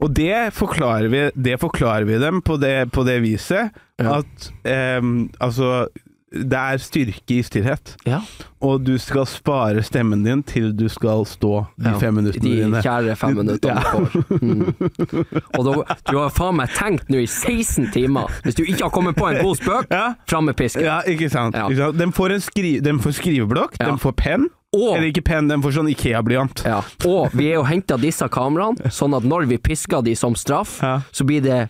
Og 0.00 0.12
det 0.16 0.52
forklarer 0.56 1.10
vi, 1.12 1.22
det 1.34 1.56
forklarer 1.60 2.06
vi 2.08 2.20
dem 2.22 2.38
på 2.46 2.54
det, 2.62 2.76
på 2.94 3.02
det 3.04 3.18
viset 3.24 3.74
Ja. 4.00 4.20
at 4.22 4.46
ehm, 4.64 5.26
altså 5.44 5.88
det 6.32 6.54
er 6.54 6.78
styrke 6.78 7.34
i 7.34 7.42
stillhet. 7.42 7.96
Ja. 8.06 8.20
Og 8.62 8.84
du 8.86 8.92
skal 9.02 9.24
spare 9.26 9.82
stemmen 9.82 10.22
din 10.22 10.42
til 10.46 10.68
du 10.76 10.84
skal 10.92 11.24
stå 11.26 11.66
de 11.80 11.88
Ja, 11.90 11.96
fem 11.98 12.14
minuttene 12.20 12.68
De 12.76 12.82
kjære 12.84 13.16
fem 13.18 13.34
minuttene 13.40 13.74
Ja. 13.74 13.80
du 13.80 14.06
får. 14.06 14.38
Mm. 14.40 15.40
Og 15.58 15.64
da, 15.66 15.96
du 16.10 16.18
har 16.20 16.30
faen 16.30 16.56
meg 16.60 16.70
tenkt 16.76 17.10
nå 17.10 17.18
i 17.24 17.26
16 17.26 17.90
timer, 17.94 18.30
hvis 18.44 18.54
du 18.54 18.62
ikke 18.62 18.84
har 18.86 18.94
kommet 18.94 19.16
på 19.18 19.26
en 19.32 19.40
god 19.42 19.58
spøk, 19.58 19.90
Ja. 19.90 20.14
fram 20.30 20.44
med 20.46 20.56
pisken. 20.56 20.84
Ja, 20.86 21.00
ikke 21.02 21.30
sant. 21.32 21.56
Ja. 21.58 21.66
Ikke 21.66 21.82
sant? 21.88 21.98
De, 21.98 22.10
får 22.12 22.36
en 22.36 22.40
skri 22.46 22.72
de 22.80 22.92
får 23.02 23.16
skriveblokk, 23.18 23.78
de 23.80 23.98
får 23.98 24.16
penn. 24.16 24.48
Og, 24.72 24.92
Eller 24.96 25.08
ikke 25.10 25.24
penn, 25.26 25.48
de 25.50 25.56
får 25.58 25.72
sånn 25.80 25.88
Ikea-blyant. 25.90 26.62
ja, 26.64 26.76
og 27.10 27.32
vi 27.34 27.48
er 27.50 27.56
jo 27.58 27.64
henta 27.66 27.96
disse 27.98 28.28
kameraene, 28.30 28.86
sånn 28.94 29.16
at 29.18 29.24
når 29.26 29.48
vi 29.50 29.58
pisker 29.58 30.04
de 30.06 30.14
som 30.14 30.36
straff, 30.38 30.78
så 31.10 31.26
blir 31.26 31.42
det 31.42 31.68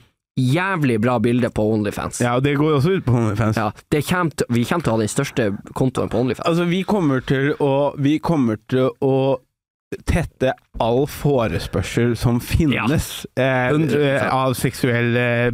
jævlig 0.55 1.01
bra 1.05 1.19
bilde 1.23 1.51
på 1.55 1.67
Onlyfans. 1.75 2.21
ja, 2.25 2.37
og 2.37 2.45
det 2.45 2.57
går 2.59 2.79
også 2.79 2.97
ut 2.99 3.05
på 3.05 3.13
OnlyFans. 3.21 3.57
Ja, 3.61 3.71
det 3.93 4.05
kommer 4.09 4.31
til, 4.37 4.47
vi 4.51 4.65
kommer 4.65 4.83
til 4.87 4.93
å 4.93 4.97
ha 4.97 5.05
den 5.05 5.13
største 5.13 5.51
kontoen 5.75 6.09
på 6.13 6.19
Onlyfans. 6.25 6.47
Altså, 6.49 6.65
vi 6.71 6.83
kommer 6.83 7.21
til 7.27 7.53
å 7.61 7.95
Vi 8.01 8.19
kommer 8.19 8.57
til 8.71 8.91
å 9.01 9.15
tette 10.07 10.53
all 10.79 11.01
forespørsel 11.11 12.13
som 12.17 12.37
finnes 12.41 13.09
ja. 13.35 13.43
eh, 13.67 14.21
av 14.31 14.53
seksuell 14.55 15.17
eh, 15.19 15.49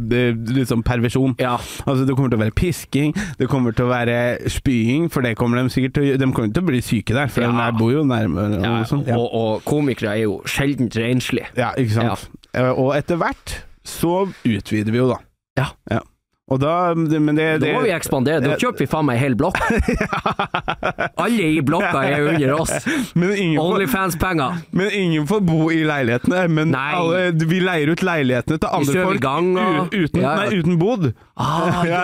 liksom 0.53 0.83
perversjon. 0.85 1.33
Ja. 1.41 1.55
Altså 1.87 2.05
Det 2.05 2.13
kommer 2.15 2.29
til 2.29 2.37
å 2.37 2.43
være 2.43 2.53
pisking, 2.53 3.15
det 3.39 3.47
kommer 3.49 3.73
til 3.73 3.87
å 3.87 3.89
være 3.89 4.49
spying, 4.53 5.07
for 5.09 5.25
det 5.25 5.33
kommer 5.39 5.57
de 5.63 5.73
sikkert 5.73 5.97
til 5.97 6.11
å. 6.13 6.19
De 6.21 6.29
kommer 6.37 6.53
til 6.53 6.61
å 6.63 6.69
bli 6.69 6.83
syke 6.85 7.17
der, 7.17 7.31
for 7.33 7.41
Ja. 7.47 7.49
de 7.49 7.79
bor 7.79 7.91
jo 7.95 8.03
nærme. 8.05 8.45
Og. 8.61 8.93
Og, 9.09 9.25
og 9.41 9.65
komikere 9.65 10.13
er 10.13 10.23
jo 10.27 10.37
sjelden 10.45 10.91
renslige. 10.93 11.49
ja, 11.57 11.71
ikke 11.77 11.97
sant. 11.97 12.29
Eh, 12.53 12.69
Og 12.77 12.93
etter 12.97 13.17
hvert 13.17 13.63
så 13.87 14.27
utvider 14.43 14.93
vi 14.93 15.01
jo, 15.01 15.09
da. 15.15 15.23
Ja. 15.57 16.03
Og 16.47 16.61
da 16.61 16.93
Men 16.95 17.35
det, 17.35 17.45
Da 17.59 17.65
det 17.65 17.73
må 17.75 17.81
vi 17.83 17.91
ekspandere. 17.91 18.39
Da 18.39 18.55
kjøper 18.59 18.85
vi 18.85 18.87
faen 18.87 19.07
meg 19.07 19.17
ei 19.17 19.23
hel 19.25 19.33
blokk. 19.35 19.57
Alle 21.23 21.47
i 21.57 21.63
blokka 21.65 22.03
er 22.07 22.23
under 22.23 22.53
oss. 22.55 22.71
men 23.19 23.33
ingen, 23.35 23.57
får, 23.59 23.73
Onlyfans-penger. 23.73 24.61
men 24.71 24.93
ingen 24.95 25.27
får 25.27 25.41
bo 25.43 25.67
i 25.75 25.81
leilighetene. 25.87 26.45
Men 26.47 26.75
alle, 26.77 27.33
vi 27.35 27.59
leier 27.63 27.91
ut 27.91 28.03
leilighetene 28.05 28.61
til 28.63 28.77
andre 28.79 29.03
folk 29.09 29.23
gang, 29.23 29.49
og... 29.59 29.91
uten, 29.91 30.21
Ja, 30.21 30.29
ja. 30.29 30.45
Nei, 30.45 30.61
uten 30.61 30.77
bod. 30.79 31.09
Ah, 31.35 31.81
ja! 31.85 32.03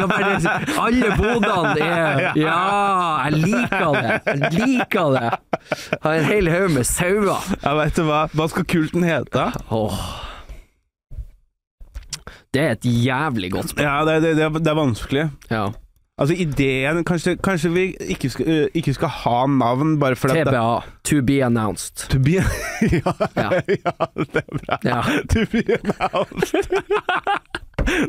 ja 0.00 0.08
bare, 0.10 0.54
alle 0.86 1.10
bodene 1.18 1.74
er 1.84 2.22
Ja, 2.46 2.62
jeg 3.26 3.42
liker 3.42 3.98
det. 3.98 4.16
Jeg 4.32 4.54
liker 4.56 5.12
det. 5.18 5.34
Har 6.06 6.16
en 6.16 6.26
hel 6.30 6.48
haug 6.54 6.72
med 6.78 6.88
sauer. 6.88 7.52
Ja, 7.60 7.76
vet 7.82 8.00
du 8.00 8.06
hva? 8.08 8.24
Hva 8.32 8.48
skal 8.54 8.66
kulten 8.70 9.04
hete? 9.06 9.50
Åh. 9.68 10.00
Det 12.54 12.62
er 12.62 12.70
et 12.70 12.84
jævlig 12.84 13.52
godt 13.52 13.68
spørsmål. 13.70 14.08
Ja, 14.08 14.14
det, 14.14 14.22
det, 14.22 14.36
det, 14.36 14.44
er- 14.44 14.64
det 14.70 14.76
vanskelig. 14.76 15.30
Ja. 15.50 15.66
Altså 16.18 16.34
ideen 16.34 17.04
Kanskje, 17.06 17.36
kanskje 17.44 17.70
vi 17.70 17.82
ikke 18.10 18.30
skal, 18.30 18.68
ikke 18.74 18.94
skal 18.96 19.08
ha 19.08 19.46
navn 19.46 19.98
bare 20.00 20.16
fordi 20.18 20.40
TBA. 20.44 20.80
To 21.04 21.20
be 21.22 21.36
announced. 21.46 22.08
To 22.10 22.18
be 22.18 22.30
ja, 22.40 23.12
Ja. 23.36 23.50
ja, 23.86 24.08
det 24.16 24.42
er 24.42 24.58
bra. 24.58 24.78
Ja. 24.84 25.02
To 25.34 25.44
be 25.52 25.62
announced. 25.76 26.82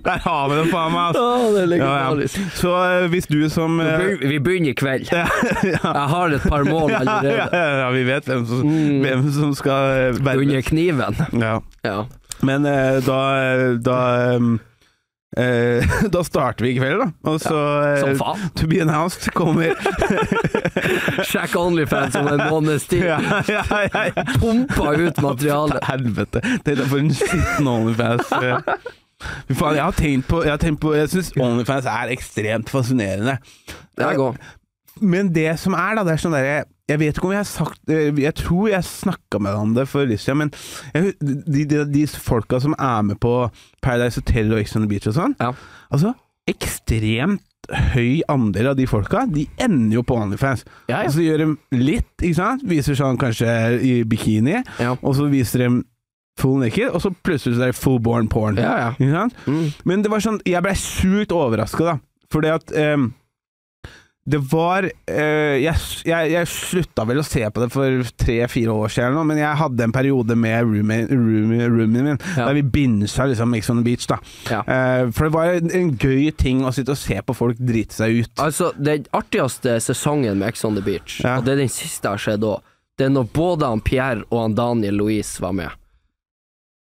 Der 0.04 0.18
har 0.26 0.50
vi 0.50 0.56
det, 0.58 0.66
faen 0.74 0.92
meg. 0.92 1.04
Altså. 1.08 1.28
det 1.56 1.62
er 1.64 1.86
Ja, 1.86 1.92
ja. 2.10 2.28
Så 2.58 2.72
uh, 3.04 3.06
hvis 3.14 3.28
du 3.30 3.38
som 3.50 3.78
Vi 3.80 3.86
begyn- 3.86 4.28
Vi 4.28 4.40
begynner 4.40 4.70
i 4.70 4.74
kveld. 4.74 5.06
Jeg 5.14 5.80
har 5.84 6.34
et 6.36 6.42
par 6.50 6.64
mål 6.68 6.92
ja, 6.92 7.04
ja, 7.04 7.14
allerede. 7.14 7.62
ja, 7.84 7.90
vi 7.94 8.04
vet 8.10 8.26
hvem 8.26 8.46
som, 8.50 8.66
Mm. 8.66 9.00
hvem 9.06 9.32
som 9.32 9.54
skal 9.56 10.16
uh, 10.18 10.34
Under 10.36 10.62
kniven. 10.62 11.16
ja. 11.40 11.60
Men 12.44 12.66
øh, 12.66 13.02
da 13.06 13.20
Da 13.86 13.98
øh, 14.36 14.60
øh, 15.38 15.84
Da 16.14 16.24
starter 16.24 16.66
vi 16.66 16.72
i 16.72 16.78
kveld, 16.78 17.00
da. 17.04 17.08
Og 17.30 17.40
så 17.40 17.58
ja, 17.58 18.14
faen. 18.20 18.50
To 18.56 18.68
be 18.68 18.82
announced 18.82 19.32
kommer 19.36 19.74
Sjekk 21.30 21.56
Onlyfans 21.60 22.16
om 22.16 22.28
en 22.28 22.42
måneds 22.50 22.88
tid. 22.88 23.04
ja, 23.12 23.20
ja, 23.50 23.62
ja. 23.94 24.24
Pumpa 24.40 24.94
ut 24.96 25.22
materiale. 25.22 25.80
Helvete. 25.90 26.42
Det 26.66 26.80
er 26.80 26.86
for 26.88 26.98
en 27.04 27.14
skitten 27.14 27.68
Onlyfans. 27.68 28.32
eh. 28.42 28.60
Fy 29.50 29.54
faen, 29.60 29.76
jeg 29.76 29.84
har 29.84 29.92
tenkt 29.98 30.28
på 30.32 30.38
Jeg, 30.46 30.54
har 30.54 30.62
tenkt 30.62 30.80
på, 30.82 30.94
jeg 30.96 31.10
syns 31.12 31.34
Onlyfans 31.36 31.86
er 31.92 32.14
ekstremt 32.16 32.70
fascinerende. 32.72 33.38
Det 34.00 34.14
går. 34.16 34.38
Men 35.02 35.34
det 35.36 35.52
som 35.60 35.76
er, 35.76 35.96
da, 36.00 36.04
det 36.08 36.14
er 36.16 36.22
sånn 36.24 36.36
derre 36.36 36.62
Jeg 36.90 37.00
vet 37.00 37.16
ikke 37.20 37.28
om 37.30 37.34
jeg 37.36 37.44
har 37.44 37.48
sagt 37.50 37.92
eh, 37.94 38.10
Jeg 38.24 38.34
tror 38.40 38.70
jeg 38.72 38.84
snakka 38.88 39.40
med 39.46 39.54
om 39.60 39.76
det 39.78 39.86
for 39.92 40.10
litt 40.10 40.24
siden, 40.24 40.38
men 40.42 40.52
jeg, 40.96 41.14
de, 41.22 41.66
de, 41.70 41.84
de 41.94 42.06
folka 42.10 42.60
som 42.64 42.74
er 42.78 43.04
med 43.12 43.20
på 43.22 43.34
Paradise 43.86 44.20
Hotel 44.24 44.52
og 44.56 44.60
Ex 44.64 44.76
on 44.76 44.84
the 44.88 44.90
Beach 44.90 45.08
og 45.12 45.16
sånn, 45.20 45.36
Ja. 45.40 45.54
altså 45.94 46.16
ekstremt 46.50 47.46
høy 47.94 48.24
andel 48.32 48.72
av 48.72 48.78
de 48.80 48.88
folka, 48.90 49.26
de 49.30 49.44
ender 49.62 50.00
jo 50.00 50.02
på 50.08 50.16
Onlyfans. 50.18 50.64
Ja, 50.90 51.04
ja. 51.04 51.06
Og 51.06 51.14
så 51.14 51.22
gjør 51.22 51.44
de 51.44 51.48
litt, 51.78 52.10
ikke 52.24 52.38
sant? 52.40 52.64
Viser 52.66 52.98
sånn 52.98 53.20
kanskje 53.22 53.52
i 53.86 53.92
bikini, 54.10 54.64
Ja. 54.82 54.96
og 54.98 55.14
så 55.16 55.28
viser 55.30 55.60
de 55.68 55.84
full 56.40 56.58
naked, 56.64 56.90
og 56.96 57.02
så 57.04 57.12
plutselig 57.14 57.58
så 57.60 57.68
er 57.68 57.72
det 57.74 57.78
full 57.78 58.00
born 58.00 58.28
porn. 58.32 58.58
Ja, 58.58 58.74
ja. 58.80 58.90
Ikke 58.98 59.12
sant? 59.14 59.36
Mm. 59.46 59.74
Men 59.86 60.02
det 60.02 60.10
var 60.10 60.24
sånn, 60.24 60.42
jeg 60.48 60.64
ble 60.66 60.74
sjukt 60.74 61.36
overraska, 61.36 61.84
da. 61.92 61.98
Fordi 62.32 62.48
at 62.56 62.72
ehm, 62.78 63.12
det 64.30 64.40
var 64.52 64.86
eh, 64.86 65.56
jeg, 65.64 65.76
jeg, 66.06 66.32
jeg 66.36 66.48
slutta 66.52 67.06
vel 67.10 67.22
å 67.22 67.26
se 67.26 67.42
på 67.50 67.64
det 67.64 67.70
for 67.74 68.04
tre-fire 68.22 68.76
år 68.76 68.92
siden, 68.94 69.16
nå, 69.18 69.24
men 69.26 69.40
jeg 69.42 69.58
hadde 69.62 69.84
en 69.88 69.94
periode 69.96 70.36
med 70.38 70.64
roomien 70.68 71.08
roomie, 71.10 71.68
roomien 71.72 72.06
min 72.12 72.20
Ja. 72.38 72.46
der 72.48 72.54
vi 72.60 72.64
binsa 72.76 73.26
liksom 73.30 73.50
Mix 73.52 73.70
on 73.74 73.82
the 73.82 73.86
Beach. 73.88 74.06
da 74.12 74.20
Ja. 74.52 74.60
uh, 74.62 75.12
For 75.12 75.26
det 75.30 75.34
var 75.34 75.54
en, 75.58 75.72
en 75.82 75.92
gøy 75.98 76.30
ting 76.38 76.62
å 76.68 76.72
sitte 76.76 76.94
og 76.94 77.02
se 77.02 77.18
på 77.26 77.36
folk 77.36 77.58
drite 77.58 77.98
seg 77.98 78.20
ut. 78.22 78.34
Altså, 78.40 78.72
den 78.78 79.06
artigste 79.18 79.80
sesongen 79.82 80.38
med 80.40 80.54
X 80.54 80.64
on 80.70 80.76
the 80.78 80.86
Beach, 80.86 81.20
Ja. 81.24 81.38
og 81.40 81.46
det 81.46 81.54
er 81.58 81.64
den 81.66 81.74
siste 81.74 82.06
jeg 82.08 82.12
har 82.20 82.26
sett 82.30 82.46
òg, 82.46 82.62
det 83.00 83.06
er 83.08 83.16
når 83.16 83.30
både 83.34 83.68
han 83.72 83.82
Pierre 83.82 84.26
og 84.30 84.42
han 84.44 84.56
Daniel 84.58 84.98
Louise 85.00 85.40
var 85.42 85.54
med. 85.56 85.70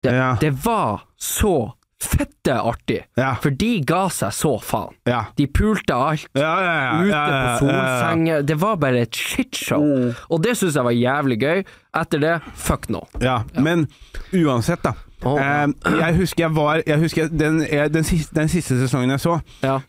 Det, 0.02 0.12
det 0.40 0.50
var 0.64 1.00
så 1.18 1.72
fette 2.00 2.54
artig, 2.62 3.00
Ja, 3.18 3.32
for 3.42 3.50
de 3.50 3.80
ga 3.86 4.04
seg 4.14 4.30
så 4.32 4.52
faen. 4.62 4.94
ja. 5.08 5.24
De 5.36 5.46
pulte 5.46 5.94
alt. 5.94 6.28
Ja, 6.38 6.52
ja, 6.62 6.74
ja, 6.84 6.92
Ute 7.02 7.32
på 7.32 7.66
solsenger. 7.66 8.42
Det 8.46 8.56
var 8.60 8.76
bare 8.76 9.00
et 9.02 9.14
shitshow. 9.16 9.82
Mm. 9.82 10.14
Og 10.30 10.42
det 10.44 10.56
syns 10.56 10.78
jeg 10.78 10.84
var 10.84 10.94
jævlig 10.94 11.38
gøy. 11.42 11.64
Etter 11.98 12.22
det, 12.22 12.36
fuck 12.54 12.88
no. 12.88 13.02
Ja, 13.20 13.40
men 13.58 13.88
uansett, 14.32 14.82
da. 14.84 14.92
Oh. 15.26 15.34
Eh, 15.42 15.66
jeg 15.98 16.14
husker 16.14 16.44
jeg 16.44 16.54
var 16.54 16.82
jeg 16.86 16.98
husker 17.02 17.26
den, 17.28 17.64
den, 17.66 18.04
siste, 18.06 18.34
den 18.38 18.48
siste 18.48 18.76
sesongen 18.78 19.10
jeg 19.10 19.18
så, 19.20 19.40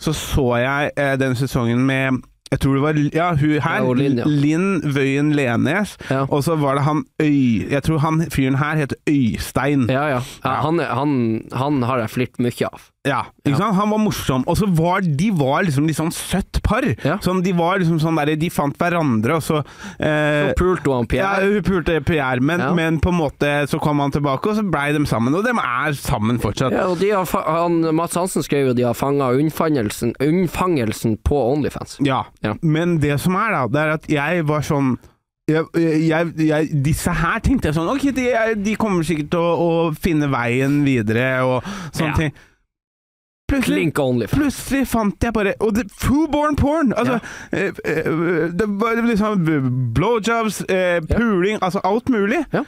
så 0.02 0.14
så 0.18 0.46
jeg 0.58 0.90
eh, 0.98 1.12
den 1.22 1.36
sesongen 1.38 1.84
med 1.86 2.18
jeg 2.50 2.60
tror 2.64 2.78
det 2.78 2.82
var 2.82 3.00
ja, 3.14 3.30
hun 3.38 3.56
her, 3.62 3.84
Ja, 3.86 3.94
Linn, 3.94 4.18
ja. 4.18 4.26
Linn 4.26 4.70
Wøien 4.96 5.34
Lenes. 5.38 5.98
Ja. 6.10 6.24
Og 6.26 6.44
så 6.44 6.58
var 6.58 6.80
det 6.80 6.86
han 6.88 7.04
Øy... 7.22 7.70
Jeg 7.70 7.84
tror 7.86 8.02
han 8.02 8.24
fyren 8.34 8.58
her 8.58 8.80
heter 8.82 8.98
Øystein. 9.10 9.86
Ja, 9.90 10.08
ja. 10.16 10.22
han, 10.44 10.80
han, 10.80 11.14
han 11.54 11.84
har 11.86 12.02
jeg 12.06 12.16
flirt 12.16 12.42
mye 12.42 12.72
av. 12.72 12.90
Ja, 13.08 13.22
ikke 13.48 13.56
sant? 13.62 13.78
Han 13.78 13.92
var 13.94 14.00
morsom. 14.04 14.42
Og 14.52 14.58
så 14.60 14.68
var 14.76 15.00
de 15.02 15.30
var 15.32 15.64
liksom 15.64 15.86
litt 15.88 15.96
sånn 15.96 16.12
søtt 16.12 16.60
par. 16.66 16.84
Ja. 17.06 17.16
Sånn, 17.24 17.40
de 17.46 17.54
var 17.56 17.80
liksom 17.80 17.96
sånn 18.04 18.18
der, 18.20 18.34
De 18.36 18.50
fant 18.52 18.76
hverandre, 18.78 19.38
og 19.40 19.46
så 19.46 19.62
eh, 20.04 20.50
pulte 20.60 20.92
hun 20.92 21.08
Ja, 21.16 21.38
hun 21.40 21.62
pulte 21.64 21.96
Pierre, 22.04 22.42
men, 22.44 22.60
Ja. 22.60 22.74
men 22.76 23.00
på 23.00 23.14
en 23.14 23.20
måte 23.22 23.54
så 23.72 23.80
kom 23.80 24.02
han 24.04 24.12
tilbake, 24.12 24.52
og 24.52 24.58
så 24.60 24.66
blei 24.68 24.92
de 24.92 25.06
sammen. 25.08 25.34
Og 25.34 25.46
de 25.48 25.54
er 25.56 25.96
sammen 25.96 26.42
fortsatt. 26.44 26.76
Ja, 26.76 26.90
og 26.92 27.00
de 27.00 27.14
har, 27.16 27.26
han, 27.48 27.80
Mats 27.96 28.16
Hansen 28.20 28.44
skrev 28.44 28.68
jo 28.68 28.74
de 28.76 28.84
har 28.90 28.94
fanga 29.00 29.32
unnfangelsen, 29.32 30.12
unnfangelsen 30.20 31.16
på 31.24 31.40
Onlyfans. 31.54 31.98
Ja. 32.04 32.26
Ja. 32.44 32.56
Men 32.62 33.00
det 33.00 33.16
som 33.24 33.36
er, 33.40 33.56
da, 33.56 33.64
det 33.72 33.80
er 33.86 33.96
at 33.96 34.10
jeg 34.12 34.44
var 34.50 34.62
sånn 34.68 34.98
jeg, 35.50 35.66
jeg, 36.06 36.28
jeg, 36.46 36.68
disse 36.86 37.10
her 37.10 37.40
tenkte 37.42 37.72
jeg 37.72 37.74
sånn 37.80 37.88
Ok, 37.90 38.04
de, 38.14 38.28
de 38.62 38.76
kommer 38.78 39.02
sikkert 39.08 39.32
til 39.34 39.42
å, 39.42 39.56
å 39.58 39.72
finne 39.98 40.28
veien 40.30 40.84
videre 40.86 41.40
og 41.42 41.64
sånne 41.96 42.12
Ja. 42.12 42.18
ting. 42.20 42.36
Plutselig, 43.50 43.88
plutselig 44.32 44.84
fant 44.88 45.26
jeg 45.26 45.34
bare 45.34 45.56
Og 45.66 45.74
det, 45.76 45.88
foodborn 46.02 46.56
porn! 46.60 46.94
Altså, 46.94 47.20
eh, 47.52 47.72
eh, 47.86 48.12
det 48.54 48.68
var 48.82 49.02
liksom 49.06 49.48
blowjobs, 49.98 50.62
eh, 50.70 51.00
puling, 51.10 51.58
altså 51.66 51.82
alt 51.84 52.10
mulig. 52.14 52.44
Ja. 52.54 52.64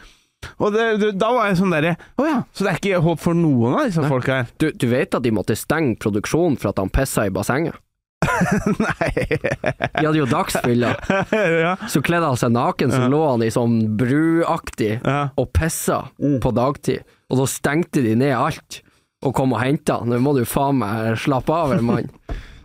Og 0.58 0.74
det, 0.74 0.88
det, 1.04 1.12
da 1.22 1.30
var 1.36 1.52
jeg 1.52 1.60
sånn 1.60 1.74
derre 1.76 1.94
Å 2.18 2.26
ja, 2.26 2.40
så 2.50 2.66
det 2.66 2.72
er 2.72 2.80
ikke 2.82 3.02
håp 3.06 3.20
for 3.22 3.38
noen 3.38 3.76
av 3.78 3.86
disse 3.86 4.02
folka 4.10 4.40
her? 4.40 4.48
Du, 4.58 4.72
du 4.74 4.88
vet 4.90 5.14
at 5.14 5.22
de 5.22 5.34
måtte 5.38 5.54
stenge 5.60 6.00
produksjonen 6.02 6.58
for 6.58 6.72
at 6.74 6.82
han 6.82 6.90
pissa 6.90 7.28
i 7.30 7.34
bassenget? 7.34 7.78
Nei 8.82 9.12
De 9.38 10.04
hadde 10.06 10.18
jo 10.20 10.28
dagsfylla. 10.30 10.92
ja. 11.66 11.76
Så 11.90 12.02
kledde 12.06 12.28
han 12.30 12.38
seg 12.42 12.54
naken, 12.54 12.94
så 12.94 13.04
Ja. 13.06 13.10
lå 13.14 13.22
han 13.32 13.46
i 13.46 13.50
sånn 13.54 13.80
bruaktig 13.98 14.94
ja. 15.02 15.28
og 15.38 15.52
pissa 15.58 16.04
Mm. 16.22 16.40
på 16.44 16.52
dagtid. 16.54 17.06
Og 17.32 17.42
så 17.42 17.48
stengte 17.50 18.04
de 18.06 18.14
ned 18.18 18.34
alt 18.38 18.82
og 19.22 19.36
kom 19.38 19.54
og 19.54 19.62
henta 19.62 20.00
han. 20.02 20.10
Nå 20.12 20.22
må 20.24 20.34
du 20.38 20.46
faen 20.50 20.80
meg 20.82 21.18
slappe 21.22 21.54
av, 21.54 21.78
mann. 21.86 22.10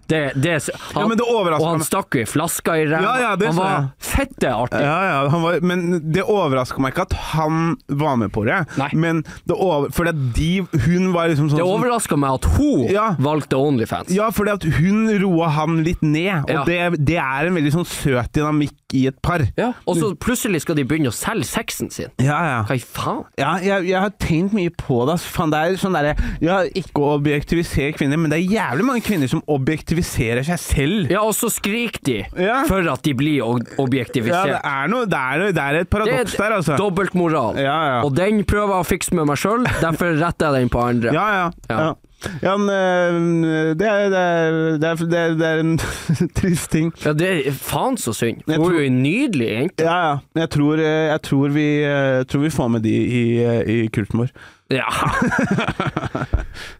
Det, 0.06 0.32
det, 0.38 0.50
han, 0.70 0.78
Ja, 1.02 1.06
men 1.08 1.18
det 1.18 1.24
og 1.26 1.64
han 1.66 1.82
stakk 1.82 2.14
jo 2.14 2.22
i 2.22 2.28
flaska 2.30 2.76
i 2.78 2.84
ræva. 2.86 3.02
Ja, 3.02 3.14
ja, 3.24 3.48
han 3.48 3.56
var 3.58 3.88
fette 3.98 4.52
artig. 4.54 4.82
Ja, 4.84 4.98
ja, 5.08 5.16
han 5.32 5.42
var, 5.42 5.58
men 5.66 5.82
det 6.14 6.22
overraska 6.22 6.78
meg 6.82 6.94
ikke 6.94 7.08
at 7.08 7.16
han 7.32 7.74
var 7.90 8.14
med 8.20 8.30
på 8.34 8.44
det. 8.46 8.60
Nei. 8.78 8.88
Men 8.94 9.24
det 9.50 9.56
over, 9.56 9.90
fordi 9.94 10.14
de, 10.36 10.50
hun 10.86 11.10
var 11.16 11.32
liksom 11.32 11.50
sånn 11.50 11.58
Det 11.58 11.66
overraska 11.66 12.18
meg 12.22 12.38
at 12.38 12.48
hun 12.54 12.86
valgte 13.26 13.58
Onlyfans. 13.58 14.14
Ja, 14.14 14.30
at 14.30 14.68
hun 14.78 15.10
roa 15.26 15.50
han 15.58 15.82
litt 15.86 16.04
ned, 16.06 16.46
og 16.46 16.54
Ja. 16.54 16.62
det, 16.68 17.04
det 17.10 17.18
er 17.18 17.50
en 17.50 17.58
veldig 17.58 17.74
sånn 17.80 17.88
søt 17.90 18.30
dynamikk 18.36 18.85
i 18.94 19.06
et 19.10 19.16
par. 19.22 19.42
Ja, 19.58 19.72
Og 19.90 19.96
så 19.98 20.12
plutselig 20.14 20.60
skal 20.62 20.76
de 20.78 20.84
begynne 20.86 21.10
å 21.10 21.14
selge 21.14 21.44
sexen 21.48 21.88
sin. 21.90 22.12
Ja, 22.22 22.36
ja. 22.46 22.58
Hva 22.68 22.76
i 22.78 22.82
faen? 22.84 23.24
Ja, 23.40 23.56
jeg, 23.58 23.88
jeg 23.90 23.98
har 23.98 24.12
tenkt 24.22 24.54
mye 24.54 24.70
på 24.70 25.00
det. 25.08 25.16
ass. 25.18 25.24
Faen, 25.26 25.50
det 25.50 25.58
er 25.58 25.74
sånn 25.80 25.96
derre 25.96 26.12
Ja, 26.44 26.60
ikke 26.70 27.02
å 27.02 27.08
objektivisere 27.16 27.96
kvinner, 27.98 28.20
men 28.22 28.30
det 28.30 28.38
er 28.38 28.54
jævlig 28.54 28.86
mange 28.86 29.02
kvinner 29.06 29.30
som 29.32 29.42
objektiviserer 29.50 30.46
seg 30.46 30.62
selv. 30.62 31.10
Ja, 31.10 31.24
og 31.26 31.34
så 31.34 31.50
skriker 31.50 32.00
de 32.06 32.18
Ja. 32.38 32.62
for 32.70 32.86
at 32.92 33.02
de 33.02 33.12
blir 33.18 33.42
objektivisert. 33.42 34.52
Ja, 34.54 34.60
det 34.60 34.62
er 34.70 34.88
noe 34.94 35.06
Det 35.10 35.18
er, 35.18 35.46
det 35.52 35.62
er 35.66 35.80
et 35.82 35.90
paradoks 35.90 36.36
der, 36.38 36.44
er 36.52 36.56
altså. 36.60 36.76
dobbeltmoral. 36.78 37.58
Ja, 37.58 37.76
ja. 37.90 38.00
Og 38.06 38.14
den 38.14 38.44
prøver 38.46 38.76
jeg 38.78 38.86
å 38.86 38.90
fikse 38.94 39.14
med 39.18 39.26
meg 39.26 39.36
sjøl, 39.42 39.66
derfor 39.82 40.14
retter 40.20 40.52
jeg 40.54 40.62
den 40.66 40.70
på 40.70 40.82
andre. 40.86 41.12
Ja, 41.16 41.26
ja. 41.34 41.50
Ja. 41.70 41.94
Ja. 42.42 42.56
Men 42.56 43.44
eh, 43.44 43.70
det 43.78 43.86
er, 43.86 44.08
det 44.10 44.22
er, 44.22 44.58
det 44.80 45.20
er, 45.20 45.36
det 45.36 45.46
er, 45.50 45.62
en 45.62 45.76
trist 46.38 46.70
ting. 46.72 46.90
Ja, 47.04 47.12
det 47.16 47.30
er 47.46 47.56
faen 47.56 47.98
så 48.00 48.14
synd. 48.16 48.42
Hun 48.48 48.56
er 48.56 48.78
jo 48.80 48.88
en 48.88 49.00
nydelig 49.04 49.48
jente. 49.52 49.86
Ja, 49.86 49.96
ja. 50.10 50.18
Jeg 50.42 50.52
tror, 50.56 50.82
eh, 50.82 51.06
jeg 51.12 51.22
tror, 51.28 51.48
vi, 51.56 51.68
jeg 51.84 52.28
tror 52.32 52.46
vi 52.46 52.52
får 52.58 52.68
med 52.76 52.86
de 52.86 52.94
i, 52.96 53.24
eh, 53.44 53.62
i 53.76 53.80
kulten 53.92 54.24
vår. 54.24 54.34
Ja. 54.74 54.88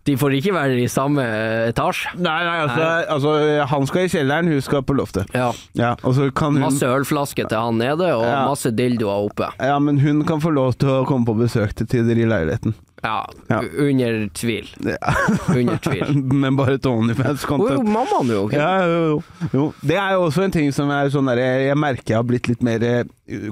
De 0.06 0.16
får 0.18 0.34
ikke 0.40 0.54
være 0.56 0.78
i 0.82 0.88
samme 0.90 1.22
eh, 1.22 1.68
etasje. 1.70 2.16
Nei, 2.18 2.38
nei, 2.46 2.56
altså, 2.64 2.86
altså 3.14 3.34
Han 3.70 3.86
skal 3.86 4.06
i 4.06 4.10
kjelleren, 4.10 4.50
hun 4.50 4.64
skal 4.64 4.82
på 4.86 4.96
loftet. 4.98 5.30
Ja. 5.36 5.52
Ja, 5.78 5.92
og 6.02 6.16
så 6.16 6.26
kan 6.34 6.56
hun 6.56 6.64
Masse 6.66 6.88
ølflasker 6.90 7.46
til 7.50 7.60
han 7.60 7.78
nede, 7.78 8.10
og 8.16 8.24
Ja. 8.26 8.40
masse 8.48 8.72
dildoer 8.74 9.28
oppe. 9.28 9.52
Ja, 9.62 9.78
men 9.78 10.00
hun 10.02 10.24
kan 10.26 10.42
få 10.42 10.50
lov 10.50 10.74
til 10.80 10.90
å 10.96 11.04
komme 11.06 11.28
på 11.28 11.36
besøk 11.38 11.76
til 11.78 11.86
tider 11.86 12.18
i 12.18 12.26
leiligheten. 12.26 12.74
Ja, 13.06 13.20
Ja. 13.52 13.60
under 13.86 14.26
tvil. 14.34 14.66
Ja. 14.82 15.14
Under 15.54 15.78
tvil. 15.84 16.16
Men 16.34 16.56
bare 16.58 16.74
til 16.82 16.90
OnlyFans-konto. 16.90 17.68
jo 17.76 17.84
mammaen 17.86 18.32
jo, 18.34 18.40
ok? 18.48 18.56
Ja, 18.58 18.70
jo, 18.82 18.96
jo, 19.06 19.48
jo. 19.54 19.66
Det 19.86 19.96
er 20.02 20.16
jo 20.16 20.24
også 20.26 20.42
en 20.48 20.54
ting 20.56 20.72
som 20.74 20.90
er 20.90 21.12
sånn 21.14 21.30
der 21.30 21.38
Jeg 21.68 21.78
merker 21.78 22.14
jeg 22.16 22.18
har 22.18 22.26
blitt 22.26 22.50
litt 22.50 22.64
mer 22.66 22.82
eh, 22.88 23.04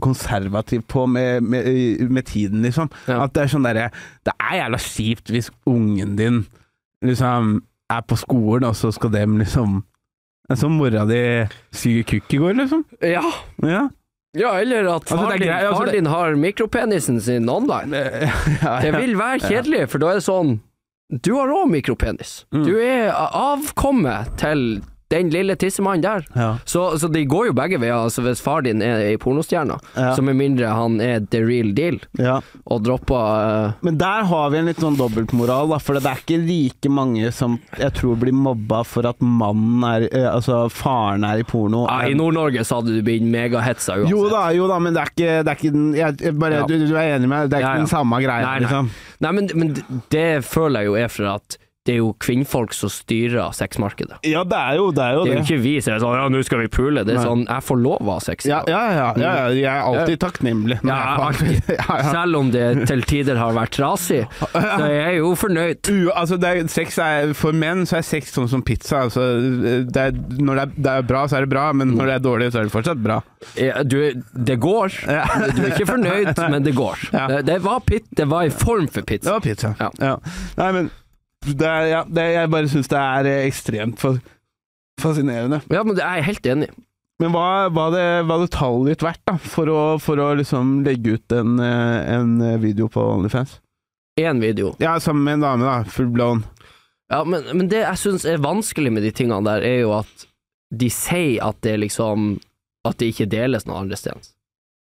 konservativ 0.02 0.82
på 0.90 1.06
med, 1.06 1.42
med, 1.46 2.02
med 2.10 2.26
tiden, 2.26 2.62
liksom. 2.66 2.90
At 3.06 3.32
det 3.36 3.44
er 3.46 3.52
sånn 3.54 3.66
derre 3.68 3.88
Det 4.26 4.34
er 4.40 4.58
jævla 4.64 4.82
kjipt 4.90 5.30
hvis 5.34 5.52
ungen 5.70 6.16
din 6.18 6.42
liksom 7.04 7.60
er 7.92 8.00
på 8.08 8.16
skolen, 8.16 8.64
og 8.70 8.74
så 8.78 8.90
skal 8.96 9.12
dem 9.12 9.36
liksom 9.38 9.82
som 10.56 10.72
mora 10.76 11.04
di 11.08 11.18
suger 11.72 12.04
kukk 12.08 12.34
i 12.36 12.40
går, 12.40 12.56
liksom. 12.58 12.82
Ja. 13.04 13.22
Ja. 13.64 13.84
Ja, 14.34 14.52
eller 14.60 14.88
at 14.96 15.04
Altså, 15.04 15.16
far, 15.16 15.38
din, 15.38 15.48
altså, 15.52 15.76
far 15.78 15.92
din 15.94 16.06
har 16.10 16.34
mikropenisen 16.34 17.20
sin 17.20 17.48
online. 17.48 17.96
ja, 18.62 18.78
Det 18.82 18.94
vil 18.96 19.18
være 19.18 19.38
kjedelig, 19.46 19.84
for 19.92 20.02
da 20.02 20.10
er 20.14 20.20
det 20.20 20.26
sånn 20.26 20.56
Du 21.22 21.34
har 21.36 21.52
òg 21.52 21.68
mikropenis. 21.70 22.44
Mm. 22.54 22.64
Du 22.66 22.74
er 22.80 23.12
avkommet 23.14 24.34
til 24.40 24.82
den 25.12 25.28
lille 25.30 25.54
tissemannen 25.60 26.02
der. 26.02 26.24
Ja. 26.34 26.46
Så, 26.64 26.96
så 26.98 27.08
de 27.12 27.20
går 27.28 27.50
jo 27.50 27.52
begge 27.56 27.78
veier. 27.78 27.94
Altså 28.06 28.22
Hvis 28.24 28.40
far 28.42 28.62
din 28.64 28.80
er 28.82 29.02
ei 29.04 29.16
pornostjerne, 29.20 29.76
Ja. 29.94 30.14
så 30.16 30.22
med 30.24 30.36
mindre 30.38 30.70
han 30.74 30.96
er 31.04 31.20
the 31.30 31.42
real 31.44 31.72
deal 31.76 31.98
ja. 32.18 32.38
og 32.64 32.82
dropper 32.86 33.14
uh... 33.14 33.72
Men 33.84 33.98
der 34.00 34.24
har 34.30 34.50
vi 34.50 34.58
en 34.62 34.70
litt 34.70 34.80
sånn 34.82 34.96
dobbeltmoral, 34.98 35.74
for 35.84 35.98
det 36.00 36.08
er 36.08 36.22
ikke 36.24 36.38
like 36.40 36.90
mange 36.90 37.30
som 37.36 37.58
jeg 37.78 37.92
tror 37.98 38.16
blir 38.22 38.34
mobba 38.34 38.80
for 38.88 39.06
at 39.06 39.20
mannen 39.22 39.84
er 39.88 40.08
Altså 40.34 40.64
faren 40.72 41.24
er 41.28 41.42
i 41.42 41.46
porno. 41.46 41.84
ja, 41.90 42.08
I 42.08 42.16
Nord-Norge 42.18 42.64
så 42.64 42.80
hadde 42.80 42.96
du 42.96 43.02
blitt 43.06 43.22
megahetsa 43.28 43.98
uansett. 44.00 44.10
Jo 44.14 44.24
da, 44.32 44.46
jo 44.56 44.66
da, 44.70 44.78
men 44.82 44.96
det 44.96 45.02
er 45.04 45.12
ikke, 45.12 45.34
det 45.44 45.52
er 45.52 45.60
ikke 45.60 45.74
den 45.76 45.90
jeg, 45.98 46.34
bare, 46.40 46.62
du, 46.68 46.74
du 46.88 46.94
er 46.96 47.14
enig 47.18 47.28
med 47.28 47.34
meg? 47.36 47.50
Det 47.52 47.60
er 47.60 47.66
ikke 47.68 47.84
den 47.84 47.92
samme 47.92 48.22
greia, 48.24 48.46
Nei, 48.48 48.54
nei. 48.56 48.64
liksom. 48.64 48.90
Nei, 49.24 49.32
men, 49.38 49.50
men 49.60 49.74
det 50.12 50.26
føler 50.48 50.82
jeg 50.84 50.90
jo 50.90 50.96
er 51.04 51.12
for 51.12 51.30
at 51.36 51.58
det 51.84 51.92
er 51.92 51.98
jo 52.00 52.14
kvinnfolk 52.16 52.72
som 52.72 52.88
styrer 52.88 53.52
sexmarkedet. 53.52 54.16
Ja, 54.24 54.40
det 54.48 54.56
er 54.56 54.78
jo 54.78 54.86
det. 54.94 55.04
Er 55.04 55.18
jo 55.18 55.24
Det 55.26 55.32
er 55.34 55.36
jo 55.36 55.44
ikke 55.44 55.58
vi 55.60 55.72
som 55.84 55.92
er 55.92 56.00
sånn 56.00 56.14
ja, 56.16 56.28
nå 56.32 56.40
skal 56.46 56.62
vi 56.62 56.68
pule. 56.72 57.02
Det 57.04 57.12
er 57.12 57.18
Nei. 57.18 57.24
sånn 57.28 57.42
jeg 57.44 57.64
får 57.66 57.80
lov 57.84 58.08
av 58.14 58.22
sex. 58.24 58.46
Ja, 58.48 58.62
ja, 58.70 58.80
ja, 58.88 59.08
ja, 59.20 59.32
ja, 59.34 59.42
jeg 59.52 59.68
er 59.68 59.88
alltid 59.90 60.22
takknemlig. 60.22 60.78
Ja, 60.80 60.96
jeg 60.96 61.26
alltid. 61.26 61.68
ja, 61.74 61.98
ja. 62.00 62.06
Selv 62.08 62.40
om 62.40 62.52
det 62.54 62.64
til 62.88 63.04
tider 63.10 63.36
har 63.36 63.52
vært 63.58 63.76
trasig, 63.76 64.22
så 64.54 64.86
er 64.86 64.94
jeg 64.94 65.18
jo 65.18 65.34
fornøyd. 65.42 65.92
U, 65.92 66.08
altså 66.14 66.40
det 66.40 66.54
er, 66.54 66.72
sex 66.72 66.96
er, 67.04 67.36
for 67.36 67.52
menn 67.52 67.84
så 67.90 68.00
er 68.00 68.08
sex 68.14 68.32
sånn 68.32 68.48
som 68.48 68.64
pizza. 68.64 69.04
Altså, 69.04 69.28
det 69.84 70.08
er, 70.08 70.16
når 70.40 70.62
det 70.62 70.64
er, 70.64 70.74
det 70.88 70.96
er 70.96 71.06
bra, 71.12 71.26
så 71.28 71.36
er 71.42 71.44
det 71.44 71.52
bra, 71.52 71.68
men 71.76 71.92
når 71.98 72.14
det 72.14 72.16
er 72.16 72.26
dårlig, 72.30 72.50
så 72.54 72.62
er 72.62 72.70
det 72.70 72.76
fortsatt 72.78 73.04
bra. 73.04 73.20
Ja, 73.60 73.84
Du, 73.84 73.98
det 74.32 74.56
går. 74.56 75.00
Ja. 75.04 75.28
Du 75.52 75.60
er 75.66 75.72
ikke 75.74 75.92
fornøyd, 75.92 76.32
men 76.48 76.64
det 76.64 76.72
går. 76.80 77.08
Ja. 77.12 77.28
Det, 77.28 77.44
det, 77.52 77.60
var 77.68 77.84
pit, 77.84 78.08
det 78.16 78.30
var 78.32 78.48
en 78.48 78.60
form 78.64 78.88
for 78.88 79.04
pizza. 79.04 79.28
Det 79.28 79.36
var 79.36 79.48
pizza. 79.52 79.76
Ja. 79.84 79.92
Ja. 80.00 80.18
Nei, 80.56 80.72
men 80.80 80.94
er, 81.52 81.90
ja, 81.90 82.00
det, 82.08 82.24
jeg 82.34 82.50
bare 82.52 82.70
syns 82.72 82.90
det 82.90 83.00
er 83.00 83.28
eh, 83.30 83.44
ekstremt 83.48 84.02
fascinerende. 85.00 85.60
Ja, 85.72 85.84
men 85.84 85.96
det 85.98 86.04
er 86.06 86.20
jeg 86.20 86.28
helt 86.32 86.50
enig. 86.54 86.70
i. 86.70 86.84
Men 87.22 87.30
hva 87.30 87.70
hadde 87.70 88.48
tallet 88.50 88.90
ditt 88.90 89.04
vært 89.06 89.22
da, 89.28 89.36
for 89.38 89.70
å, 89.70 89.82
for 90.02 90.18
å 90.18 90.32
liksom 90.38 90.80
legge 90.86 91.18
ut 91.18 91.36
en, 91.36 91.58
eh, 91.62 92.14
en 92.16 92.34
video 92.62 92.88
på 92.90 93.04
OnlyFans? 93.14 93.60
Én 94.20 94.40
video. 94.42 94.74
Ja, 94.82 94.96
sammen 95.02 95.24
med 95.26 95.38
en 95.38 95.46
dame, 95.46 95.66
da. 95.66 95.90
Full 95.90 96.10
blown. 96.14 96.44
Ja, 97.12 97.22
men, 97.28 97.46
men 97.52 97.68
det 97.70 97.82
jeg 97.82 98.00
syns 98.00 98.24
er 98.28 98.42
vanskelig 98.42 98.92
med 98.94 99.04
de 99.04 99.12
tingene 99.14 99.42
der, 99.46 99.64
er 99.66 99.82
jo 99.84 99.94
at 99.98 100.26
de 100.74 100.88
sier 100.90 101.42
at 101.44 101.60
det 101.62 101.76
liksom 101.84 102.34
At 102.84 102.98
det 103.00 103.12
ikke 103.12 103.30
deles 103.30 103.64
noe 103.64 103.78
andre 103.80 103.96
steder. 103.96 104.20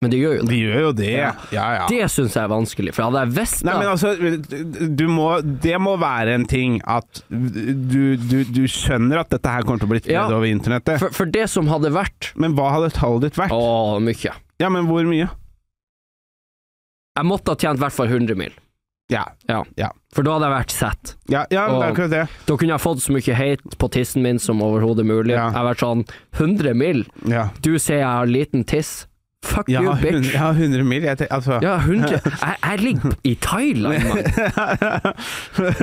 Men 0.06 0.14
det 0.14 0.20
gjør 0.22 0.36
jo 0.38 0.42
det. 0.46 0.50
De 0.54 0.60
gjør 0.62 0.82
jo 0.86 0.92
det. 1.02 1.10
Ja, 1.18 1.32
Ja. 1.56 1.66
ja. 1.80 1.86
Det 1.90 2.10
syns 2.14 2.36
jeg 2.38 2.44
er 2.46 2.52
vanskelig, 2.54 2.94
for 2.94 3.08
hadde 3.10 3.24
jeg 3.26 3.34
visst 3.40 3.64
Nei, 3.66 3.74
men 3.74 3.88
det 3.88 3.94
altså, 3.96 4.90
du 5.02 5.06
må, 5.10 5.28
det 5.66 5.80
må 5.82 5.96
være 6.02 6.36
en 6.38 6.46
ting 6.50 6.78
at 6.86 7.24
du, 7.30 8.16
du, 8.22 8.38
du 8.46 8.62
skjønner 8.70 9.24
at 9.24 9.34
dette 9.34 9.50
her 9.56 9.66
kommer 9.66 9.82
til 9.82 9.90
å 9.90 9.94
bli 9.96 10.04
spredd 10.04 10.36
over 10.38 10.46
internettet. 10.52 11.02
for, 11.02 11.16
for 11.24 11.32
det 11.34 11.48
som 11.52 11.68
hadde 11.74 11.90
vært 11.96 12.30
Men 12.40 12.54
hva 12.58 12.70
hadde 12.78 12.92
tallet 12.96 13.30
ditt 13.32 13.40
vært? 13.42 13.56
Å, 13.56 13.98
mye. 14.06 14.36
Ja, 14.62 14.70
men 14.72 14.86
hvor 14.92 15.04
mye? 15.10 15.32
Jeg 17.16 17.28
måtte 17.30 17.54
ha 17.54 17.60
tjent 17.60 17.80
i 17.80 17.84
hvert 17.86 17.96
fall 17.96 18.12
100 18.12 18.36
mil, 18.40 18.54
Ja, 19.12 19.24
ja. 19.48 19.90
for 20.16 20.26
da 20.28 20.34
hadde 20.36 20.48
jeg 20.50 20.56
vært 20.56 20.74
sett. 20.76 21.14
ja, 21.32 21.46
ja 21.54 21.66
det 21.72 21.78
er 21.80 21.92
akkurat 21.94 22.12
det. 22.12 22.24
Da 22.50 22.58
kunne 22.60 22.74
jeg 22.76 22.84
fått 22.84 23.04
så 23.06 23.14
mye 23.16 23.36
hate 23.38 23.78
på 23.80 23.90
tissen 23.94 24.24
min 24.26 24.40
som 24.42 24.64
overhodet 24.66 25.06
mulig. 25.08 25.36
Ja. 25.36 25.46
Jeg 25.48 25.56
har 25.60 25.68
vært 25.70 25.84
sånn 25.86 26.02
100 26.36 26.74
mil. 26.76 27.06
Ja. 27.32 27.46
Du 27.64 27.72
sier 27.80 28.02
jeg 28.02 28.08
har 28.10 28.28
liten 28.28 28.66
tiss. 28.68 29.06
Fuck 29.46 29.70
Ja, 29.70 29.82
you, 29.86 29.94
bitch. 30.02 30.34
ja, 30.34 30.50
100 30.52 30.84
mil. 30.84 31.04
Jeg 31.06 31.28
altså. 31.32 31.60
Ja, 31.62 31.76
100 31.78 32.20
jeg, 32.26 32.56
jeg 32.64 32.80
ligger 32.82 33.12
i 33.24 33.34
Thailand, 33.42 34.04
mann. 34.10 35.14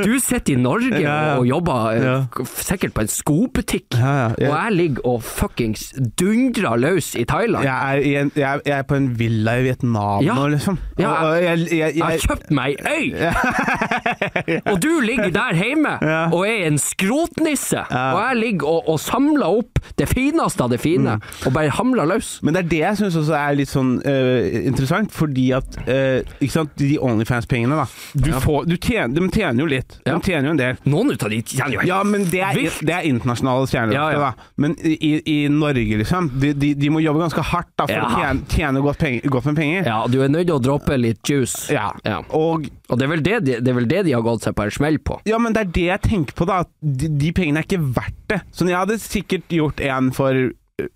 Du 0.06 0.18
sitter 0.20 0.52
i 0.52 0.56
Norge 0.60 0.90
Ja, 1.00 1.14
ja. 1.26 1.36
og 1.38 1.46
jobber 1.46 1.90
eh, 1.94 2.42
sikkert 2.58 2.94
på 2.96 3.04
en 3.04 3.08
skobutikk. 3.12 3.94
Og 3.96 4.40
Jeg, 4.42 4.68
ligger 4.72 5.06
og 5.06 5.22
fuckings 5.22 5.92
dundrer 6.20 6.76
løs 6.82 7.12
i 7.14 7.24
Thailand. 7.28 7.64
jeg, 7.64 7.94
er 7.94 8.02
i 8.10 8.14
en, 8.20 8.32
jeg, 8.36 8.60
jeg 8.66 8.78
er 8.78 8.82
på 8.88 8.98
en 8.98 9.08
villa 9.18 9.56
i 9.60 9.62
Vietnam 9.68 10.24
nå, 10.26 10.46
liksom. 10.56 10.78
Ja, 10.98 11.12
jeg, 11.38 11.66
jeg, 11.72 12.02
har 12.02 12.18
kjøpt 12.22 12.50
meg 12.54 12.76
ei 12.88 13.12
øy! 13.22 14.58
Og 14.72 14.82
du 14.82 14.90
ligger 15.04 15.30
der 15.34 15.54
hjemme 15.58 15.94
og 16.34 16.42
er 16.48 16.66
en 16.68 16.78
skrotnisse. 16.82 17.82
Og 17.90 18.18
jeg 18.28 18.36
ligger 18.42 18.66
og, 18.72 18.88
og 18.94 19.00
samler 19.02 19.46
opp 19.62 19.80
det 19.98 20.08
fineste 20.10 20.62
av 20.66 20.72
det 20.74 20.80
fine, 20.82 21.02
Mm. 21.02 21.20
og 21.48 21.52
bare 21.56 21.70
hamler 21.74 22.06
løs. 22.08 22.28
Men 22.46 22.54
det 22.54 22.60
er 22.64 22.68
det 22.70 22.78
jeg 22.78 22.96
syns 23.00 23.16
også 23.18 23.34
er 23.36 23.51
litt 23.58 23.70
sånn 23.70 23.94
uh, 24.04 24.66
interessant, 24.66 25.12
fordi 25.14 25.48
at 25.56 25.76
uh, 25.86 26.20
ikke 26.42 26.52
sant, 26.54 26.72
de 26.80 26.96
Onlyfans-pengene, 27.02 27.76
da. 27.78 27.86
Du 28.14 28.30
Ja. 28.30 28.40
får, 28.42 28.66
du 28.70 28.76
tjener, 28.76 29.12
de 29.16 29.28
tjener 29.34 29.60
jo 29.64 29.66
litt. 29.70 29.98
Ja. 30.06 30.16
De 30.16 30.20
tjener 30.30 30.48
jo 30.48 30.54
en 30.56 30.60
del. 30.62 30.76
Noen 30.84 31.12
ut 31.12 31.22
av 31.26 31.30
de 31.30 31.40
tjener 31.42 31.72
jo 31.76 31.80
helt 31.82 31.88
Ja, 31.88 32.02
men 32.04 32.24
det 32.30 32.40
er, 32.46 32.60
det 32.82 32.94
er 32.96 33.08
internasjonale 33.08 33.66
stjerner. 33.70 33.94
Ja, 33.96 34.06
ja. 34.12 34.32
Men 34.56 34.76
i, 34.82 35.12
i 35.26 35.36
Norge, 35.52 35.98
liksom, 36.02 36.30
de, 36.40 36.52
de, 36.54 36.72
de 36.78 36.90
må 36.94 37.02
jobbe 37.04 37.22
ganske 37.24 37.44
hardt 37.52 37.72
da, 37.76 37.86
for 37.86 37.96
Ja. 37.96 38.06
å 38.06 38.20
tjene, 38.20 38.46
tjene 38.52 38.82
godt, 38.84 38.98
penger, 39.02 39.28
godt 39.32 39.50
med 39.50 39.56
penger. 39.60 39.86
Ja, 39.86 40.00
du 40.08 40.18
er 40.22 40.28
nødt 40.32 40.46
til 40.48 40.56
å 40.56 40.62
droppe 40.62 40.96
litt 41.00 41.22
juice. 41.28 41.68
Ja. 41.72 41.90
Ja. 42.04 42.20
Og 42.30 42.68
Og 42.92 42.98
det 43.00 43.06
er, 43.06 43.08
vel 43.14 43.22
det, 43.24 43.36
de, 43.46 43.54
det 43.64 43.70
er 43.72 43.76
vel 43.78 43.86
det 43.88 44.02
de 44.04 44.12
har 44.12 44.20
gått 44.26 44.42
seg 44.44 44.54
på 44.58 44.64
en 44.66 44.70
smell 44.74 44.98
på. 45.00 45.20
Ja, 45.24 45.38
men 45.40 45.54
det 45.56 45.60
er 45.62 45.70
det 45.72 45.84
jeg 45.86 46.02
tenker 46.10 46.34
på, 46.36 46.44
da. 46.50 46.58
At 46.66 46.68
de, 46.82 47.08
de 47.08 47.30
pengene 47.32 47.62
er 47.62 47.64
ikke 47.64 47.78
verdt 47.96 48.18
det. 48.28 48.40
Sånn, 48.52 48.68
jeg 48.68 48.76
hadde 48.76 48.98
sikkert 49.00 49.48
gjort 49.48 49.80
en 49.80 50.10
for 50.12 50.36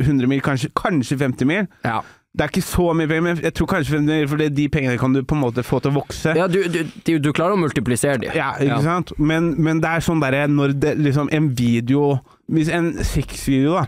100 0.02 0.26
mil, 0.28 0.40
kanskje, 0.44 0.68
kanskje 0.76 1.16
50 1.20 1.46
mil. 1.48 1.66
Ja, 1.86 2.00
Det 2.36 2.44
er 2.44 2.50
ikke 2.52 2.62
så 2.66 2.90
mye 2.92 3.08
penger, 3.08 3.22
men 3.24 3.38
jeg 3.40 3.54
tror 3.56 3.68
kanskje 3.70 3.94
50 3.96 4.06
mil, 4.10 4.26
for 4.28 4.42
de 4.58 4.66
pengene 4.68 4.98
kan 5.00 5.14
du 5.16 5.22
på 5.24 5.34
en 5.38 5.40
måte 5.40 5.62
få 5.64 5.78
til 5.80 5.94
å 5.94 5.96
vokse. 5.96 6.34
ja 6.36 6.44
du, 6.52 6.58
du, 6.68 6.82
du, 7.16 7.30
klarer 7.32 7.56
å 7.56 7.60
multiplisere 7.62 8.20
de. 8.20 8.28
Ja, 8.36 8.50
ikke 8.60 8.76
Ja. 8.76 8.80
sant? 8.84 9.14
Men, 9.16 9.54
men 9.56 9.80
det 9.80 9.88
er 9.88 10.04
sånn 10.04 10.20
derre 10.20 10.44
når 10.52 10.74
det 10.76 10.94
liksom 11.00 11.30
en 11.32 11.48
video 11.56 12.18
Hvis 12.52 12.68
en 12.70 12.92
sexvideo 13.02 13.78
da 13.80 13.86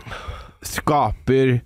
skaper 0.65 1.59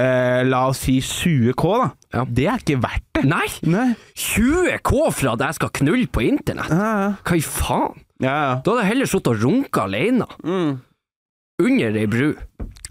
eh, 0.00 0.42
La 0.48 0.62
oss 0.70 0.84
si 0.86 0.98
20K, 1.04 1.72
da. 1.82 1.88
Ja. 2.12 2.22
Det 2.28 2.46
er 2.48 2.62
ikke 2.62 2.78
verdt 2.82 3.08
det. 3.18 3.24
Nei! 3.28 3.48
Nei. 3.68 3.88
20 4.16 4.78
K 4.84 5.02
for 5.12 5.32
at 5.34 5.44
jeg 5.46 5.58
skal 5.58 5.74
knulle 5.80 6.08
på 6.12 6.24
internett? 6.24 6.72
Hva 6.72 7.36
i 7.36 7.44
faen? 7.44 8.00
Da 8.22 8.54
hadde 8.62 8.78
jeg 8.84 8.90
heller 8.92 9.10
sittet 9.10 9.32
og 9.34 9.42
runka 9.42 9.84
alene. 9.88 10.28
Mm. 10.46 10.76
Under 11.62 11.98
ei 12.00 12.06
bru. 12.10 12.30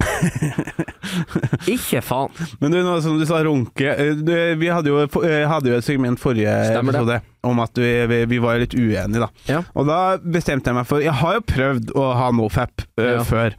Ikke 1.72 2.02
faen. 2.06 2.32
Men 2.62 2.74
du, 2.74 2.80
nå 2.86 2.95
som 3.04 3.18
du 3.20 3.26
sa 3.28 3.41
runke 3.45 3.89
eh, 3.91 4.14
du, 4.18 4.32
Vi 4.62 4.70
hadde 4.72 4.91
jo, 4.91 5.02
eh, 5.26 5.43
hadde 5.49 5.72
jo 5.72 5.78
et 5.80 5.86
segment 5.86 6.20
forrige 6.22 6.54
Stemmer 6.72 6.95
det. 6.95 7.02
episode 7.02 7.22
om 7.41 7.58
at 7.58 7.74
vi, 7.74 8.26
vi, 8.30 8.38
var 8.38 8.60
litt 8.62 8.76
uenige, 8.78 9.18
da. 9.24 9.28
Ja. 9.49 9.62
Og 9.74 9.88
da 9.89 9.95
bestemte 10.22 10.70
jeg 10.70 10.78
meg 10.78 10.86
for 10.86 11.02
Jeg 11.02 11.16
har 11.24 11.39
jo 11.39 11.41
prøvd 11.49 11.93
å 11.97 12.04
ha 12.14 12.28
nofap 12.38 12.84
uh, 12.99 13.08
Ja. 13.16 13.24
før, 13.26 13.56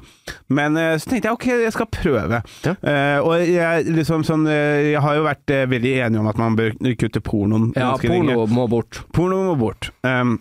men 0.55 0.79
uh, 0.79 0.93
så 1.03 1.11
tenkte 1.11 1.27
jeg 1.33 1.35
ok, 1.35 1.47
jeg 1.65 1.75
skal 1.75 1.89
prøve. 1.91 2.39
Ja. 2.63 2.77
Uh, 2.79 3.19
og 3.27 3.43
jeg, 3.43 3.89
liksom 3.99 4.23
sånn, 4.29 4.47
eh, 4.47 4.93
jeg 4.93 5.03
har 5.03 5.19
jo 5.19 5.27
vært 5.27 5.51
eh, 5.51 5.65
veldig 5.67 5.97
enig 6.07 6.23
om 6.23 6.31
at 6.31 6.39
man 6.39 6.55
bør 6.59 6.77
kutte 7.01 7.25
pornoen 7.27 7.73
Ja, 7.75 7.97
porno 7.99 8.47
må 8.55 8.69
bort. 8.71 9.03
Porno 9.19 9.43
må 9.51 9.59
bort. 9.59 9.91
Um, 10.07 10.37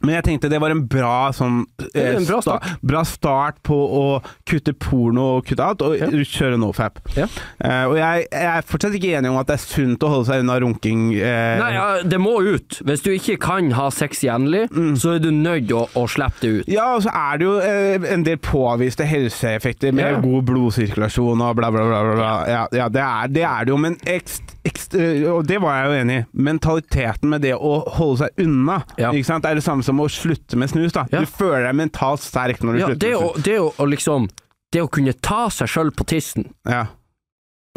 Men 0.00 0.14
jeg 0.14 0.24
tenkte 0.30 0.48
det 0.48 0.60
var 0.62 0.72
en 0.72 0.84
bra 0.88 1.28
sånn 1.34 1.64
Det 1.98 2.06
er 2.14 2.18
en 2.20 2.26
bra 2.28 2.40
sta- 2.44 2.76
bra 2.92 3.02
start 3.04 3.58
på 3.66 3.76
å 3.98 4.04
kutte 4.48 4.72
porno 4.78 5.26
og 5.38 5.46
kutte 5.48 5.64
alt, 5.64 5.82
og 5.82 5.96
Ja. 5.98 6.06
kjøre 6.08 6.58
nofap. 6.60 6.98
Ja. 7.16 7.26
Uh, 7.62 7.84
og 7.90 7.96
jeg, 7.98 8.26
jeg 8.32 8.48
er 8.56 8.62
fortsatt 8.68 8.94
ikke 8.98 9.12
enig 9.18 9.30
om 9.32 9.38
at 9.40 9.46
det 9.50 9.56
er 9.58 9.64
sunt 9.64 10.02
å 10.06 10.08
holde 10.12 10.26
seg 10.30 10.42
unna 10.44 10.58
runking. 10.62 11.08
Uh... 11.16 11.58
Nei, 11.62 11.70
ja, 11.74 11.86
det 12.04 12.20
må 12.22 12.36
ut. 12.44 12.80
Hvis 12.86 13.02
du 13.04 13.10
ikke 13.14 13.38
kan 13.42 13.70
ha 13.76 13.88
sex 13.94 14.22
jevnlig, 14.24 14.66
så 15.00 15.16
er 15.16 15.22
du 15.24 15.30
nødt 15.34 15.72
å, 15.74 15.84
å 15.98 16.06
slippe 16.10 16.40
det 16.42 16.52
ut. 16.60 16.68
Ja, 16.70 16.94
og 16.96 17.02
så 17.06 17.10
er 17.14 17.38
det 17.40 17.48
jo 17.48 17.56
uh, 17.58 18.08
en 18.12 18.24
del 18.26 18.38
påviste 18.38 19.04
helseeffekter 19.08 19.92
med 19.92 20.04
Ja. 20.12 20.20
god 20.22 20.44
blodsirkulasjon 20.48 21.40
og 21.42 21.56
bla, 21.58 21.70
bla, 21.74 21.84
bla. 21.88 22.02
bla. 22.14 22.30
Ja, 22.48 22.62
ja 22.72 22.88
det, 22.88 23.02
er, 23.02 23.28
det 23.34 23.42
er 23.48 23.64
det 23.68 23.74
jo, 23.74 23.76
men 23.82 23.96
ekst, 24.08 24.54
ekst, 24.68 24.94
Og 25.32 25.46
det 25.48 25.58
var 25.62 25.78
jeg 25.82 25.88
jo 25.88 25.98
enig 26.02 26.18
i. 26.20 26.24
Mentaliteten 26.48 27.28
med 27.32 27.42
det 27.44 27.54
å 27.56 27.78
holde 27.98 28.24
seg 28.26 28.44
unna 28.44 28.80
Ja. 28.98 29.10
ikke 29.12 29.28
sant? 29.28 29.42
Det 29.44 29.50
er 29.52 29.58
det 29.60 29.64
samme 29.66 29.84
som 29.86 30.00
å 30.02 30.08
slutte 30.12 30.56
med 30.60 30.70
snus. 30.70 30.92
da. 30.92 31.04
Du 31.10 31.26
føler 31.26 31.66
deg 31.68 31.76
mentalt 31.88 32.20
sterk 32.22 32.60
når 32.62 32.72
du 32.78 32.78
Ja, 32.84 32.86
slutter. 32.92 33.02
det, 33.08 33.16
å, 33.16 33.32
det 33.48 33.58
å, 33.64 33.88
liksom 33.88 34.28
Det 34.72 34.82
å 34.84 34.88
kunne 34.92 35.12
ta 35.24 35.48
seg 35.48 35.68
sjøl 35.72 35.90
på 35.96 36.04
tissen 36.06 36.50
Ja. 36.68 36.86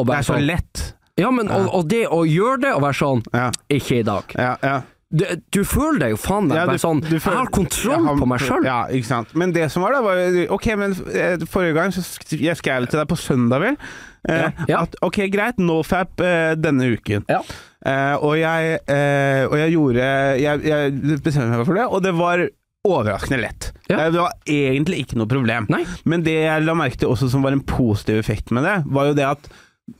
Det 0.01 0.16
er 0.18 0.24
så 0.26 0.34
sånn 0.34 0.47
lett. 0.49 0.88
Ja, 1.20 1.30
men 1.32 1.49
og, 1.53 1.68
og 1.78 1.89
det 1.91 2.05
å 2.09 2.24
gjøre 2.26 2.62
det 2.64 2.72
og 2.74 2.82
være 2.88 2.97
sånn 2.97 3.22
Ja, 3.36 3.51
Ikke 3.70 3.99
i 4.01 4.03
dag. 4.07 4.34
ja, 4.36 4.55
ja. 4.66 4.80
Du, 5.12 5.26
du 5.51 5.59
føler 5.68 5.99
deg 6.05 6.14
jo 6.14 6.20
faen 6.24 6.45
meg 6.47 6.55
Ja, 6.55 6.64
bare 6.70 6.80
sånn 6.80 7.01
du 7.03 7.18
Jeg 7.18 7.22
har 7.28 7.49
kontroll 7.51 7.97
Jeg 7.97 8.05
har- 8.07 8.20
på 8.22 8.28
meg 8.32 8.39
sjøl. 8.45 8.64
Ja, 8.64 8.78
ikke 8.95 9.09
sant. 9.09 9.34
Men 9.36 9.51
det 9.51 9.66
som 9.74 9.84
var 9.84 9.91
da, 9.91 9.99
var 10.05 10.22
Ok, 10.55 10.70
men 10.80 10.95
eh, 11.12 11.36
forrige 11.51 11.76
gang 11.76 11.91
så 11.91 11.99
jeg 12.32 12.55
skrev 12.55 12.88
til 12.88 13.01
deg 13.01 13.09
på 13.12 13.18
søndag, 13.20 13.59
vel. 13.59 13.76
Eh, 14.24 14.39
Ja, 14.39 14.51
ja. 14.72 14.80
At 14.88 14.95
ok, 15.03 15.20
greit, 15.34 15.59
nofap 15.59 16.24
eh, 16.24 16.53
denne 16.55 16.88
uken. 16.95 17.28
Ja. 17.28 17.41
Eh, 17.84 18.16
og, 18.24 18.38
jeg, 18.39 18.80
eh, 18.88 19.43
og 19.49 19.55
jeg 19.57 19.72
gjorde 19.76 20.07
Jeg, 20.39 20.64
jeg 20.70 20.91
bestemte 21.26 21.57
meg 21.59 21.66
for 21.68 21.74
det, 21.82 21.86
og 21.91 22.03
det 22.07 22.12
var 22.16 22.47
overraskende 22.88 23.41
lett. 23.43 23.71
Ja. 23.88 24.09
Det 24.09 24.19
var 24.19 24.34
egentlig 24.49 25.03
ikke 25.03 25.19
noe 25.19 25.29
problem. 25.29 25.67
Nei. 25.69 25.84
Men 26.09 26.23
det 26.25 26.38
jeg 26.39 26.65
la 26.65 26.75
merke 26.77 27.01
til 27.01 27.11
også 27.11 27.29
som 27.32 27.45
var 27.45 27.53
en 27.55 27.65
positiv 27.67 28.21
effekt 28.21 28.53
med 28.55 28.65
det, 28.65 28.77
var 28.89 29.11
jo 29.11 29.17
det 29.17 29.27
at 29.27 29.51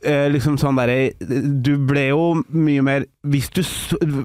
eh, 0.04 0.28
liksom 0.32 0.56
sånn 0.60 0.76
derre 0.78 1.12
Du 1.62 1.76
ble 1.88 2.08
jo 2.10 2.22
mye 2.50 2.82
mer 2.84 3.04
hvis 3.22 3.50
du, 3.54 3.60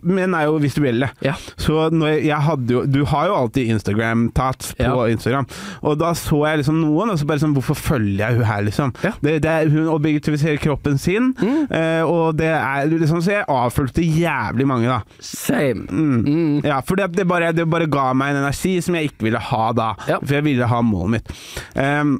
Menn 0.09 0.33
er 0.33 0.47
jo 0.47 0.55
visuelle. 0.57 1.11
Ja. 1.21 1.35
Så 1.61 1.83
jeg, 1.93 2.23
jeg 2.25 2.39
hadde 2.47 2.73
jo 2.73 2.85
Du 2.89 3.03
har 3.05 3.27
jo 3.29 3.35
alltid 3.37 3.69
Instagram-tats 3.75 4.71
på 4.79 4.87
Ja. 4.87 4.95
Instagram, 5.13 5.45
og 5.83 5.97
da 6.01 6.13
så 6.17 6.39
jeg 6.47 6.63
liksom 6.63 6.79
noen, 6.81 7.11
og 7.13 7.19
så 7.19 7.27
bare 7.29 7.43
sånn 7.43 7.53
Hvorfor 7.57 7.77
følger 7.77 8.23
jeg 8.23 8.37
hun 8.39 8.47
her, 8.49 8.63
liksom? 8.65 8.93
Ja. 9.05 9.11
Det, 9.21 9.35
det 9.45 9.51
er, 9.51 9.69
hun 9.73 9.87
objektiviserer 9.93 10.57
kroppen 10.63 10.97
sin, 10.97 11.33
Mm. 11.37 11.67
eh, 11.71 12.01
og 12.07 12.37
det 12.39 12.49
er 12.49 12.87
liksom 12.89 13.21
Så 13.21 13.31
jeg 13.35 13.45
avfulgte 13.49 14.01
jævlig 14.05 14.65
mange, 14.67 14.87
da. 14.89 15.01
Same. 15.19 15.85
Mm. 15.89 16.23
Mm. 16.25 16.61
Ja, 16.65 16.79
for 16.81 16.95
det, 16.97 17.11
det, 17.17 17.27
bare, 17.27 17.51
det 17.53 17.67
bare 17.69 17.87
ga 17.91 18.13
meg 18.17 18.33
en 18.33 18.41
energi 18.43 18.79
som 18.81 18.95
jeg 18.97 19.11
ikke 19.11 19.27
ville 19.29 19.39
ha 19.51 19.71
da. 19.77 19.91
For 20.07 20.33
jeg 20.39 20.43
ville 20.47 20.67
ha 20.69 20.81
målet 20.85 21.17
mitt. 21.19 21.31
Ehm, 21.75 22.17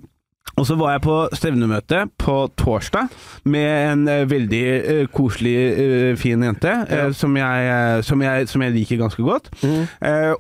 og 0.58 0.66
så 0.66 0.76
var 0.78 0.96
jeg 0.96 1.04
på 1.06 1.16
stevnemøte 1.38 2.00
på 2.18 2.36
torsdag 2.58 3.12
med 3.46 3.68
en 3.92 4.08
uh, 4.10 4.24
veldig 4.30 4.62
uh, 4.88 5.04
koselig, 5.14 5.54
uh, 5.78 6.14
fin 6.18 6.42
jente 6.44 6.72
ja. 6.90 7.04
som, 7.14 7.36
jeg, 7.38 8.04
som, 8.08 8.24
jeg, 8.26 8.48
som 8.50 8.64
jeg 8.66 8.74
liker 8.74 9.02
ganske 9.04 9.22
godt. 9.24 9.52
Mm. 9.62 9.86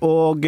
Og, 0.05 0.45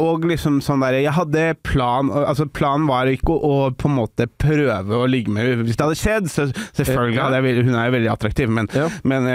og 0.00 0.24
liksom 0.28 0.58
sånn 0.64 0.82
der 0.82 0.96
Jeg 0.98 1.14
hadde 1.16 1.42
plan 1.64 2.08
Altså 2.10 2.46
Planen 2.50 2.86
var 2.88 3.08
ikke 3.10 3.32
å, 3.32 3.50
å 3.66 3.68
på 3.76 3.88
en 3.88 3.96
måte 3.96 4.26
prøve 4.40 4.98
å 4.98 5.06
ligge 5.08 5.32
med 5.32 5.44
henne. 5.44 5.66
Hvis 5.66 5.78
det 5.78 5.86
hadde 5.86 5.98
skjedd, 6.00 6.30
så 6.32 6.46
selvfølgelig 6.76 7.20
hadde 7.22 7.40
jeg 7.40 7.66
Hun 7.66 7.76
er 7.76 7.88
jo 7.88 7.96
veldig 7.96 8.12
attraktiv, 8.12 8.52
men, 8.52 8.70
Ja. 8.76 8.88
men 9.04 9.28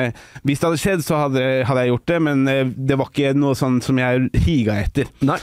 hvis 0.47 0.62
det 0.62 0.70
hadde 0.70 0.82
skjedd, 0.82 1.05
så 1.05 1.24
hadde, 1.26 1.45
hadde 1.68 1.86
jeg 1.86 1.93
gjort 1.93 2.12
det. 2.12 2.20
Men 2.28 2.45
det 2.89 2.99
var 2.99 3.12
ikke 3.12 3.34
noe 3.38 3.57
sånn 3.57 3.80
som 3.84 3.99
jeg 4.01 4.30
higa 4.45 4.78
etter. 4.82 5.09
Nei. 5.26 5.39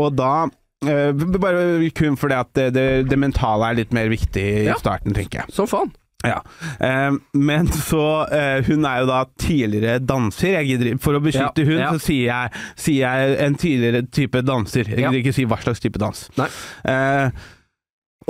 Og 0.00 0.12
da 0.18 0.34
Bare 0.82 1.90
kun 1.96 2.16
fordi 2.20 2.34
at 2.38 2.52
det, 2.58 2.68
det, 2.76 2.86
det 3.10 3.18
mentale 3.20 3.70
er 3.72 3.80
litt 3.82 3.92
mer 3.96 4.08
viktig 4.12 4.46
Ja. 4.66 4.74
i 4.76 4.80
starten, 4.82 5.14
tenker 5.16 5.42
jeg. 5.44 5.54
Så 5.54 5.66
faen. 5.70 5.92
Ja. 6.22 6.36
Eh, 6.78 7.16
men 7.34 7.66
så 7.74 8.02
eh, 8.30 8.60
Hun 8.68 8.84
er 8.86 9.00
jo 9.02 9.08
da 9.10 9.24
tidligere 9.42 9.96
danser. 10.06 10.60
Gidder, 10.62 10.92
for 11.02 11.18
å 11.18 11.22
beskytte 11.24 11.64
Ja, 11.64 11.70
hun, 11.72 11.80
ja. 11.82 11.88
så 11.96 11.98
sier 12.04 12.28
jeg, 12.28 12.52
sier 12.78 13.08
jeg 13.18 13.40
en 13.46 13.56
tidligere 13.58 14.04
type 14.06 14.42
danser. 14.46 14.86
Jeg 14.86 15.02
gidder 15.02 15.18
ikke 15.24 15.34
si 15.34 15.48
hva 15.50 15.58
slags 15.64 15.82
type 15.82 15.98
dans. 15.98 16.28
Nei. 16.38 16.46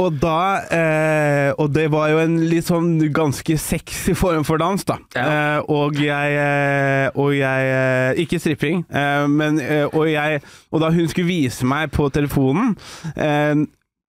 Og 0.00 0.14
da 0.22 0.36
eh, 0.72 1.50
Og 1.60 1.68
det 1.74 1.88
var 1.92 2.08
jo 2.12 2.20
en 2.22 2.38
litt 2.48 2.64
sånn 2.68 2.94
ganske 3.12 3.58
sexy 3.60 4.14
form 4.16 4.44
for 4.48 4.56
dans, 4.62 4.84
da. 4.88 4.96
Ja. 5.16 5.26
Eh, 5.26 5.58
og 5.68 5.98
jeg 6.00 6.38
eh, 6.40 7.10
Og 7.20 7.34
jeg 7.36 7.68
eh, 7.74 8.22
Ikke 8.24 8.40
stripping, 8.40 8.84
eh, 8.88 9.26
men 9.28 9.60
eh, 9.60 9.84
og 9.92 10.08
jeg 10.08 10.40
Og 10.72 10.80
da 10.80 10.90
hun 10.94 11.08
skulle 11.12 11.28
vise 11.28 11.68
meg 11.68 11.92
på 11.92 12.08
telefonen 12.14 12.74
eh, 13.16 13.64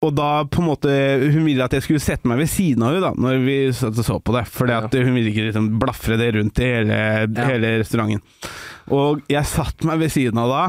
og 0.06 0.12
da 0.14 0.44
på 0.46 0.62
en 0.62 0.68
måte 0.70 0.92
Hun 1.34 1.42
ville 1.48 1.66
at 1.66 1.74
jeg 1.74 1.82
skulle 1.88 2.02
sette 2.04 2.30
meg 2.30 2.38
ved 2.44 2.52
siden 2.54 2.84
av 2.86 2.92
henne 2.94 3.08
da 3.08 3.14
Når 3.18 3.40
vi 3.48 3.56
så 3.74 4.20
på 4.22 4.36
det. 4.36 4.44
for 4.54 4.70
at 4.70 4.94
hun 4.94 5.10
ville 5.16 5.32
ikke 5.32 5.48
liksom 5.48 5.72
blafre 5.82 6.20
det 6.22 6.28
rundt 6.36 6.60
i 6.62 6.68
hele, 6.70 7.00
Ja. 7.34 7.46
hele 7.50 7.72
restauranten. 7.82 8.22
Og 8.94 9.24
jeg 9.28 9.42
satt 9.50 9.82
meg 9.90 9.98
ved 10.04 10.14
siden 10.14 10.38
av 10.38 10.54
da, 10.54 10.62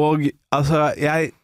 og 0.00 0.24
altså 0.56 0.86
Jeg, 0.96 1.34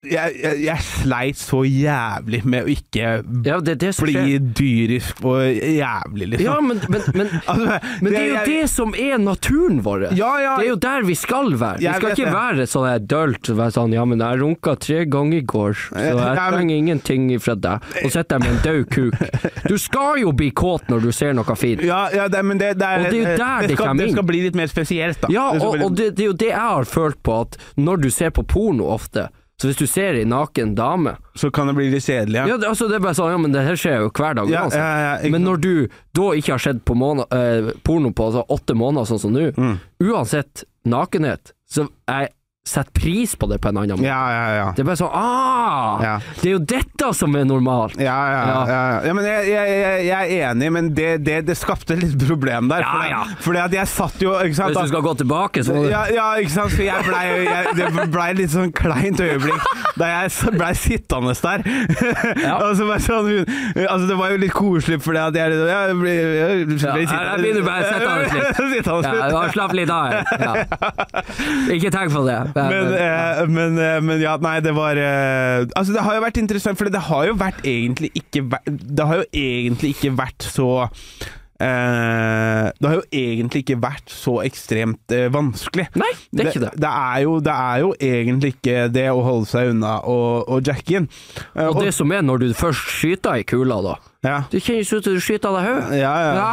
jeg, 0.00 0.32
jeg, 0.40 0.60
jeg 0.64 0.80
sleit 0.80 1.36
så 1.36 1.58
jævlig 1.68 2.38
med 2.48 2.64
å 2.64 2.70
ikke 2.72 3.08
Ja, 3.44 3.58
det 3.60 3.74
det 3.82 3.90
bli 4.00 4.14
skjer. 4.14 4.44
dyrisk 4.56 5.18
og 5.28 5.42
jævlig, 5.44 6.28
liksom. 6.32 6.46
Ja, 6.46 6.54
men, 6.64 6.78
men, 6.88 7.02
men, 7.18 7.28
altså, 7.52 7.74
men 8.00 8.08
det 8.14 8.20
er 8.22 8.24
jo 8.30 8.36
jeg- 8.38 8.46
det 8.48 8.70
som 8.72 8.94
er 8.96 9.18
naturen 9.20 9.82
vår. 9.84 10.06
Ja, 10.16 10.30
ja. 10.40 10.54
Det 10.56 10.64
er 10.64 10.70
jo 10.70 10.78
der 10.86 11.04
vi 11.04 11.16
skal 11.20 11.52
være. 11.52 11.82
Vi 11.82 11.90
skal 11.92 12.14
ikke 12.14 12.24
det. 12.30 12.32
være 12.32 12.66
sånn 12.72 13.06
dølt. 13.10 13.50
Være 13.60 13.74
sånn, 13.76 13.92
ja, 13.98 14.04
men 14.08 14.24
jeg 14.24 14.40
runka 14.40 14.74
tre 14.80 15.02
ganger 15.04 15.36
i 15.36 15.42
går, 15.52 15.76
så 15.90 16.06
jeg 16.06 16.38
trenger 16.38 16.76
ingenting 16.80 17.26
fra 17.44 17.56
deg. 17.68 17.84
Og 18.00 18.08
sitter 18.14 18.30
der 18.38 18.40
med 18.46 18.54
en 18.54 18.62
død 18.64 18.88
kuk. 18.96 19.60
Du 19.68 19.76
skal 19.78 20.22
jo 20.22 20.32
bli 20.32 20.48
kåt 20.56 20.88
når 20.88 21.04
du 21.04 21.10
ser 21.12 21.36
noe 21.36 21.56
fint. 21.60 21.84
Ja, 21.84 22.06
ja 22.16 22.24
det, 22.32 22.40
men 22.48 22.56
det, 22.62 22.72
det 22.80 22.88
er 22.88 23.04
Og 23.04 23.10
det 23.10 23.20
er 23.20 23.20
jo 23.20 23.36
der 23.44 23.68
det 23.68 23.76
kommer 23.76 24.00
inn. 24.00 24.06
det 24.08 24.16
skal 24.16 24.28
bli 24.32 24.40
litt 24.48 24.56
mer 24.56 24.72
spesielt, 24.72 25.20
da. 25.26 25.28
Ja, 25.36 25.50
og, 25.60 25.76
og 25.84 25.92
det, 26.00 26.14
det 26.16 26.24
er 26.24 26.30
jo 26.32 26.38
det 26.40 26.50
jeg 26.54 26.64
har 26.64 26.88
følt 26.88 27.20
på, 27.26 27.36
at 27.44 27.60
når 27.76 28.00
du 28.06 28.10
ser 28.14 28.32
på 28.32 28.46
porno 28.48 28.88
ofte, 28.96 29.28
så 29.60 29.68
hvis 29.68 29.76
du 29.76 29.84
ser 29.86 30.16
ei 30.16 30.24
naken 30.24 30.70
dame 30.74 31.12
Så 31.36 31.50
kan 31.52 31.68
det 31.68 31.74
bli 31.76 31.90
litt 31.92 32.02
kjedelig, 32.06 32.38
ja. 32.40 32.46
Ja, 32.48 32.56
det, 32.56 32.68
altså 32.70 32.88
det 32.88 32.96
er 32.96 33.04
bare 33.04 33.18
sånn, 33.18 33.30
ja, 33.34 33.38
men 33.42 33.52
det 33.52 33.62
her 33.66 33.76
skjer 33.76 34.06
jo 34.06 34.10
hver 34.16 34.34
dag 34.40 34.48
Ja, 34.48 34.62
altså. 34.64 34.80
ja, 34.80 35.14
ja, 35.20 35.30
men 35.34 35.44
når 35.44 35.60
du 35.60 35.72
da 36.16 36.30
ikke 36.40 36.54
har 36.56 36.62
sett 36.64 36.80
på 36.88 36.96
måned, 36.96 37.28
eh, 37.36 37.70
porno 37.84 38.10
på 38.16 38.30
altså, 38.30 38.46
åtte 38.56 38.74
måneder, 38.80 39.10
sånn 39.12 39.20
som 39.26 39.36
nå, 39.36 39.50
Mm. 39.60 39.76
uansett 40.08 40.64
nakenhet, 40.88 41.52
så 41.68 41.84
jeg 42.08 42.32
setter 42.68 42.92
pris 42.92 43.36
på 43.36 43.46
det 43.46 43.58
på 43.58 43.68
en 43.68 43.78
annen 43.80 43.96
måte. 43.96 44.06
Ja, 44.06 44.20
ja, 44.32 44.48
ja. 44.54 44.66
Det 44.76 44.82
er 44.82 44.88
bare 44.90 45.00
sånn 45.00 45.14
ah, 45.16 46.02
Ja. 46.04 46.12
Det 46.40 46.50
er 46.50 46.52
jo 46.52 46.60
dette 46.72 47.10
som 47.16 47.34
er 47.38 47.46
normalt. 47.48 47.96
Ja, 47.96 48.16
ja, 48.30 48.40
ja. 48.40 48.58
Ja. 48.68 48.74
ja, 48.74 49.00
ja 49.08 49.14
men 49.16 49.26
jeg, 49.26 49.46
jeg, 49.48 50.04
jeg, 50.06 50.34
er 50.36 50.50
enig, 50.50 50.70
men 50.76 50.90
det, 50.94 51.08
det, 51.24 51.38
det 51.48 51.56
skapte 51.58 51.96
litt 51.98 52.18
problem 52.20 52.68
der. 52.70 52.84
Ja, 52.84 52.92
fordi, 52.92 53.10
ja. 53.14 53.22
fordi 53.46 53.62
at 53.64 53.76
jeg 53.80 53.92
satt 53.94 54.24
jo 54.24 54.34
Hvis 54.44 54.60
du 54.60 54.80
skal 54.92 55.04
gå 55.08 55.14
tilbake, 55.22 55.64
så 55.66 55.78
ja, 55.88 56.04
ja, 56.12 56.28
ikke 56.42 56.52
sant, 56.52 56.74
For 56.76 56.84
jeg 56.84 57.06
blei 57.08 57.74
Det 57.78 58.08
blei 58.12 58.28
litt 58.38 58.52
sånn 58.52 58.74
kleint 58.76 59.20
øyeblikk 59.24 59.68
da 60.00 60.06
jeg 60.08 60.54
blei 60.54 60.70
sittende 60.78 61.34
der. 61.42 61.64
Ja. 62.40 62.54
og 62.64 62.76
så 62.78 62.86
bare 62.88 63.02
sånn 63.04 63.28
Altså, 63.84 64.06
det 64.08 64.16
var 64.20 64.32
jo 64.32 64.38
litt 64.40 64.54
koselig 64.54 65.00
fordi 65.04 65.20
at 65.20 65.36
jeg 65.36 65.58
jeg 65.60 65.96
ble, 65.98 66.14
jeg 66.14 66.66
ble 66.68 66.78
sittende- 66.78 67.00
jeg 67.10 67.42
begynner 67.42 67.66
bare 67.66 67.82
å 67.82 67.90
sette 67.90 68.10
av 68.10 68.22
litt. 68.22 68.88
Ja, 69.10 69.28
ja, 69.32 69.42
Slapp 69.50 69.72
litt 69.76 69.90
av 69.92 70.10
her. 70.10 70.24
Ja. 70.40 70.52
Ikke 71.74 71.90
tenk 71.92 72.12
på 72.14 72.22
det. 72.26 72.38
Men, 72.54 72.92
eh, 72.94 73.42
men, 73.48 73.78
eh, 73.78 73.98
men 74.04 74.22
ja, 74.22 74.36
nei, 74.42 74.56
det 74.64 74.74
var 74.76 74.98
eh, 75.00 75.66
Altså, 75.76 75.94
det 75.96 76.04
har 76.06 76.16
jo 76.16 76.24
vært 76.24 76.40
interessant, 76.42 76.78
for 76.80 76.90
det 76.90 77.04
har 77.10 77.28
jo 77.30 77.36
vært 77.40 77.60
egentlig 77.68 78.10
ikke 78.18 78.44
vært 78.52 78.70
Det 78.70 79.06
har 79.10 79.22
jo 79.22 79.28
egentlig 79.32 79.94
ikke 79.96 80.14
vært 80.18 80.48
så 80.50 80.70
eh, 80.86 81.36
det 81.60 82.88
har 82.88 82.94
jo 82.96 83.02
egentlig 83.12 83.62
ikke 83.64 83.78
vært 83.82 84.12
så 84.12 84.38
ekstremt 84.46 85.12
eh, 85.14 85.26
vanskelig. 85.32 85.88
Nei, 86.00 86.10
det 86.32 86.44
er 86.46 86.50
ikke 86.52 86.62
det. 86.66 86.70
Det 86.80 86.90
er, 86.90 87.18
jo, 87.26 87.34
det 87.44 87.54
er 87.54 87.82
jo 87.84 87.90
egentlig 88.00 88.54
ikke 88.56 88.86
det 88.94 89.06
å 89.12 89.20
holde 89.26 89.48
seg 89.50 89.72
unna 89.74 89.96
og, 90.08 90.48
og 90.48 90.62
jacke 90.70 91.00
inn. 91.00 91.08
Eh, 91.54 91.66
Og 91.68 91.82
det 91.84 91.92
som 91.96 92.12
er 92.16 92.24
når 92.26 92.44
du 92.44 92.46
først 92.56 92.94
skyter 93.00 93.42
i 93.42 93.46
kula, 93.48 93.80
da 93.84 93.98
ja. 94.20 94.42
Det 94.52 94.58
kjennes 94.60 94.90
ut 94.92 95.06
som 95.06 95.14
du 95.16 95.20
skyter 95.24 95.54
deg 95.56 95.62
i 95.64 95.68
hodet. 95.70 95.94
Ja, 95.96 96.10
ja. 96.20 96.32
Ja. 96.36 96.48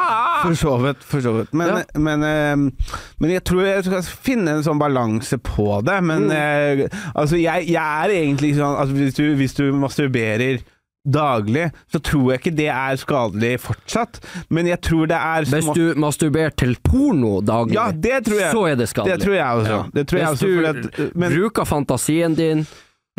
For 0.46 0.56
så 0.56 0.78
vidt. 0.80 1.02
For 1.04 1.20
så 1.26 1.34
vidt. 1.36 1.50
Men, 1.52 1.68
Ja. 1.68 1.82
men, 2.00 2.24
eh, 2.24 2.94
men 3.20 3.34
jeg 3.34 3.44
tror 3.44 3.66
jeg 3.68 3.84
skal 3.84 4.06
finne 4.08 4.54
en 4.56 4.64
sånn 4.64 4.80
balanse 4.80 5.36
på 5.44 5.82
det. 5.84 5.98
Men 6.08 6.30
Mm. 6.30 6.32
eh, 6.32 7.02
altså, 7.14 7.36
jeg, 7.36 7.68
jeg 7.68 7.84
er 8.06 8.14
egentlig 8.22 8.54
sånn 8.56 8.78
altså, 8.80 8.96
hvis, 8.96 9.14
du, 9.20 9.26
hvis 9.36 9.54
du 9.60 9.66
masturberer 9.76 10.62
daglig, 11.08 11.70
så 11.92 12.00
tror 12.04 12.32
jeg 12.34 12.42
ikke 12.42 12.56
det 12.58 12.68
er 12.74 12.98
skadelig 13.00 13.52
fortsatt. 13.64 14.20
Men 14.54 14.68
jeg 14.68 14.82
tror 14.84 15.08
det 15.12 15.18
er 15.18 15.48
Hvis 15.48 15.70
du 15.78 15.94
masturberer 16.00 16.56
til 16.60 16.76
porno 16.84 17.38
daglig, 17.42 17.78
Ja, 17.78 17.92
det 17.92 18.26
tror 18.28 18.42
jeg. 18.42 18.52
så 18.52 18.66
er 18.72 18.76
det 18.76 18.90
skadelig. 18.92 19.16
Det 19.16 19.26
tror 19.26 19.36
jeg 19.38 19.62
også. 19.62 19.72
Ja. 19.72 19.80
Det 19.94 20.08
tror 20.08 20.20
jeg 20.20 20.28
Hvis 20.28 20.44
også 20.44 20.48
du 20.48 20.68
at, 20.68 21.16
men, 21.16 21.34
bruker 21.38 21.66
fantasien 21.66 22.36
din, 22.36 22.66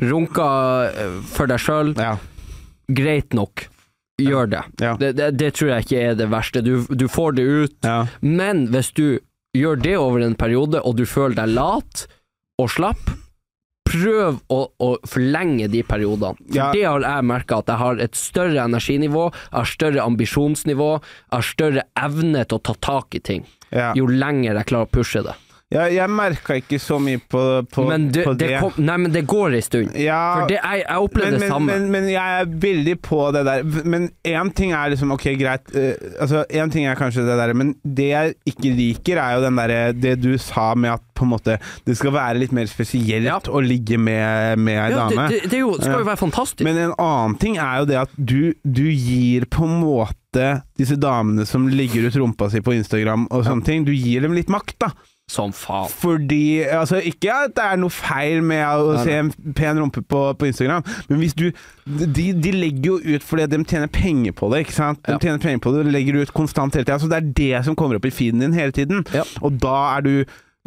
runker 0.02 0.92
eh, 0.92 1.16
for 1.32 1.50
deg 1.50 1.62
sjøl, 1.62 1.94
ja, 1.98 2.16
greit 2.88 3.34
nok. 3.34 3.66
Gjør 4.18 4.48
det. 4.50 4.60
Det, 4.98 5.12
det. 5.14 5.30
Det 5.38 5.52
tror 5.54 5.68
jeg 5.70 5.84
ikke 5.86 5.98
er 6.02 6.14
det 6.18 6.26
verste. 6.32 6.62
Du, 6.66 6.82
du 6.90 7.06
får 7.06 7.36
det 7.38 7.44
ut. 7.46 7.88
Men 8.20 8.64
hvis 8.72 8.90
du 8.96 9.20
gjør 9.54 9.78
det 9.78 9.96
over 9.96 10.24
en 10.26 10.34
periode, 10.34 10.80
og 10.82 10.96
du 10.98 11.04
føler 11.06 11.36
deg 11.38 11.52
lat, 11.54 12.06
og 12.58 12.70
slapp, 12.74 13.12
prøv 13.88 14.38
å, 14.52 14.60
å 14.84 14.88
forlenge 15.08 15.68
de 15.72 15.82
periodene. 15.88 16.36
For 16.46 16.58
Ja. 16.60 16.70
det 16.76 16.84
har 16.84 17.00
jeg 17.06 17.24
merka, 17.24 17.58
at 17.62 17.72
jeg 17.72 17.80
har 17.80 18.00
et 18.04 18.14
større 18.20 18.60
energinivå, 18.68 19.26
jeg 19.32 19.56
har 19.58 19.70
større 19.72 20.04
ambisjonsnivå, 20.04 20.90
jeg 21.00 21.36
har 21.38 21.46
større 21.48 21.82
evne 21.96 22.44
til 22.44 22.58
å 22.60 22.62
ta 22.68 22.74
tak 22.84 23.14
i 23.16 23.20
ting. 23.24 23.46
Ja. 23.72 23.92
Jo 23.96 24.06
lenger 24.08 24.54
jeg 24.60 24.66
klarer 24.70 24.88
å 24.88 24.92
pushe 24.92 25.22
det. 25.24 25.34
Jeg, 25.68 25.98
jeg 25.98 26.08
merka 26.16 26.54
ikke 26.56 26.78
så 26.80 26.96
mye 26.96 27.20
på, 27.20 27.40
på, 27.68 27.82
men 27.90 28.06
det, 28.08 28.22
på 28.24 28.32
det 28.40 28.46
det. 28.54 28.60
kom, 28.62 28.78
nei, 28.80 28.94
men 29.02 29.12
det 29.12 29.20
går 29.28 29.56
ei 29.58 29.60
stund. 29.60 29.90
Ja, 30.00 30.20
For 30.38 30.48
det, 30.48 30.56
jeg, 30.62 30.84
jeg 30.86 31.02
opplevde 31.04 31.28
men, 31.28 31.34
det 31.34 31.42
men, 31.42 31.52
samme. 31.52 31.74
men, 31.74 31.90
men 31.92 32.06
jeg 32.08 32.38
er 32.38 32.54
veldig 32.62 32.94
på 33.04 33.18
det 33.36 33.42
der. 33.44 33.66
Men 33.84 34.06
én 34.24 34.52
ting 34.56 34.72
er 34.72 34.94
liksom 34.94 35.12
Ok, 35.12 35.26
greit. 35.36 35.68
Uh, 35.74 35.90
altså, 36.24 36.46
Én 36.48 36.72
ting 36.72 36.86
er 36.88 36.96
kanskje 36.96 37.26
det 37.26 37.36
der, 37.36 37.52
men 37.52 37.74
det 37.84 38.06
jeg 38.08 38.32
ikke 38.48 38.72
liker, 38.78 39.20
er 39.20 39.36
jo 39.36 39.42
den 39.44 39.60
derre 39.60 39.80
Det 39.92 40.14
du 40.22 40.30
sa 40.40 40.70
med 40.72 40.94
at 40.94 41.04
på 41.18 41.26
en 41.26 41.32
måte 41.34 41.58
det 41.84 41.96
skal 41.98 42.14
være 42.14 42.38
litt 42.40 42.52
mer 42.54 42.68
spesielt 42.70 43.26
Ja. 43.28 43.36
å 43.50 43.60
ligge 43.60 43.98
med, 44.00 44.60
med 44.62 44.78
ei 44.78 44.88
ja, 44.94 45.04
dame. 45.04 45.28
det, 45.28 45.42
det, 45.42 45.50
det 45.52 45.60
jo, 45.64 45.72
skal 45.82 45.98
jo 46.00 46.06
være 46.06 46.20
fantastisk. 46.20 46.64
Men 46.64 46.78
en 46.86 46.94
annen 47.02 47.36
ting 47.42 47.58
er 47.60 47.82
jo 47.82 47.88
det 47.90 48.00
at 48.06 48.16
du, 48.16 48.54
du 48.64 48.86
gir 48.86 49.44
på 49.52 49.66
en 49.68 49.76
måte 49.82 50.46
disse 50.78 50.96
damene 51.00 51.44
som 51.48 51.66
ligger 51.68 52.06
ut 52.08 52.16
rumpa 52.22 52.48
si 52.52 52.62
på 52.64 52.72
Instagram 52.78 53.26
og 53.34 53.44
sånne 53.44 53.66
ting, 53.66 53.84
du 53.84 53.92
gir 53.92 54.24
dem 54.24 54.36
litt 54.38 54.48
makt, 54.52 54.76
da. 54.86 54.92
Som 55.28 55.52
faen. 55.52 55.90
Fordi 55.92 56.62
altså, 56.64 57.02
Ikke 57.04 57.28
at 57.44 57.52
det 57.56 57.64
er 57.64 57.76
noe 57.76 57.92
feil 57.92 58.40
med 58.42 58.64
å 58.64 58.94
se 59.04 59.12
en 59.12 59.28
pen 59.54 59.76
rumpe 59.80 60.00
på, 60.08 60.22
på 60.40 60.48
Instagram, 60.48 60.86
men 61.10 61.20
hvis 61.20 61.36
du 61.36 61.50
de, 61.84 62.32
de 62.32 62.52
legger 62.52 62.90
jo 62.94 62.96
ut 63.16 63.24
fordi 63.24 63.46
de 63.52 63.58
tjener 63.68 63.90
penger 63.92 64.32
på 64.36 64.48
det, 64.52 64.64
ikke 64.66 64.76
sant? 64.76 65.02
De 65.04 65.12
Ja. 65.12 65.18
tjener 65.20 65.38
penger 65.42 65.60
på 65.64 65.72
det 65.74 65.84
de 65.86 65.92
legger 65.92 66.18
ut 66.22 66.32
konstant 66.36 66.74
hele 66.76 66.84
tida. 66.88 66.98
Så 67.00 67.08
det 67.12 67.20
er 67.20 67.30
det 67.36 67.64
som 67.68 67.76
kommer 67.76 67.96
opp 68.00 68.08
i 68.08 68.12
feeden 68.12 68.40
din 68.44 68.56
hele 68.56 68.72
tiden. 68.72 69.04
Ja. 69.12 69.24
Og 69.44 69.56
da 69.60 69.76
er 69.98 70.04
du 70.04 70.12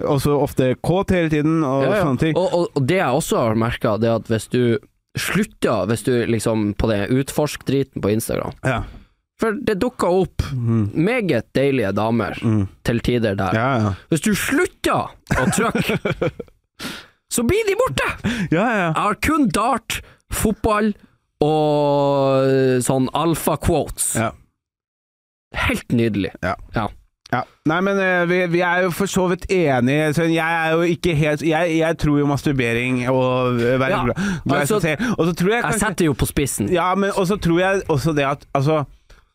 også 0.02 0.38
ofte 0.42 0.72
kåt 0.82 1.12
hele 1.14 1.30
tiden 1.30 1.64
og 1.66 1.84
Ja, 1.86 2.00
sånne 2.06 2.22
ting. 2.22 2.38
Og, 2.38 2.54
og, 2.74 2.88
det 2.88 2.98
jeg 3.02 3.18
også 3.20 3.38
har 3.38 3.60
merka, 3.60 3.98
det 4.02 4.10
er 4.10 4.22
at 4.22 4.30
hvis 4.32 4.48
du 4.50 4.78
slutter 5.18 5.86
Hvis 5.90 6.06
du 6.08 6.14
liksom 6.26 6.74
på 6.80 6.88
det 6.88 7.10
utforsk-driten 7.12 8.02
på 8.02 8.14
Instagram 8.14 8.54
Ja. 8.64 8.84
For 9.42 9.56
det 9.66 9.80
dukka 9.82 10.06
opp 10.22 10.44
meget 10.54 11.48
deilige 11.58 11.92
damer 11.98 12.38
Mm. 12.46 12.68
til 12.86 13.00
tider 13.02 13.36
der. 13.40 13.56
Ja, 13.58 13.70
ja. 13.82 13.94
Hvis 14.12 14.22
du 14.22 14.32
slutter 14.38 15.10
å 15.42 15.46
trykke, 15.56 16.30
så 17.36 17.44
blir 17.48 17.66
de 17.68 17.76
borte! 17.80 18.10
ja, 18.52 18.66
ja. 18.70 18.88
Jeg 18.92 19.02
har 19.02 19.18
kun 19.26 19.48
dart, 19.50 20.02
fotball 20.32 20.94
og 21.42 22.82
sånn 22.86 23.10
alfa-quotes. 23.18 24.14
Ja. 24.22 24.32
Helt 25.68 25.92
nydelig. 25.92 26.32
Ja. 26.46 26.56
Ja. 26.78 26.88
Ja. 27.32 27.46
Nei, 27.66 27.78
men 27.80 27.96
eh, 28.04 28.26
vi, 28.28 28.38
vi 28.52 28.60
er 28.60 28.82
jo 28.86 28.90
for 28.92 29.08
så 29.08 29.24
vidt 29.32 29.46
enige. 29.56 30.10
Så 30.18 30.26
jeg 30.28 30.44
er 30.44 30.74
jo 30.76 30.82
ikke 30.84 31.14
helt 31.16 31.44
Jeg, 31.48 31.78
jeg 31.80 31.96
tror 32.02 32.18
jo 32.20 32.26
masturbering 32.28 33.06
og 33.08 33.56
være 33.62 33.88
Ja, 33.94 34.02
glad 34.04 34.18
glad 34.44 34.58
altså. 34.66 34.82
Og 35.16 35.30
så 35.30 35.34
tror 35.40 35.54
jeg 35.54 35.64
Jeg 35.64 35.80
setter 35.80 36.10
jo 36.10 36.16
på 36.20 36.28
spissen. 36.28 36.68
Ja, 36.76 36.90
men 37.00 37.16
også 37.16 37.38
tror 37.40 37.62
jeg 37.64 37.86
også 37.88 38.12
det 38.18 38.26
at 38.28 38.44
Altså, 38.52 38.82
eh, 38.84 38.86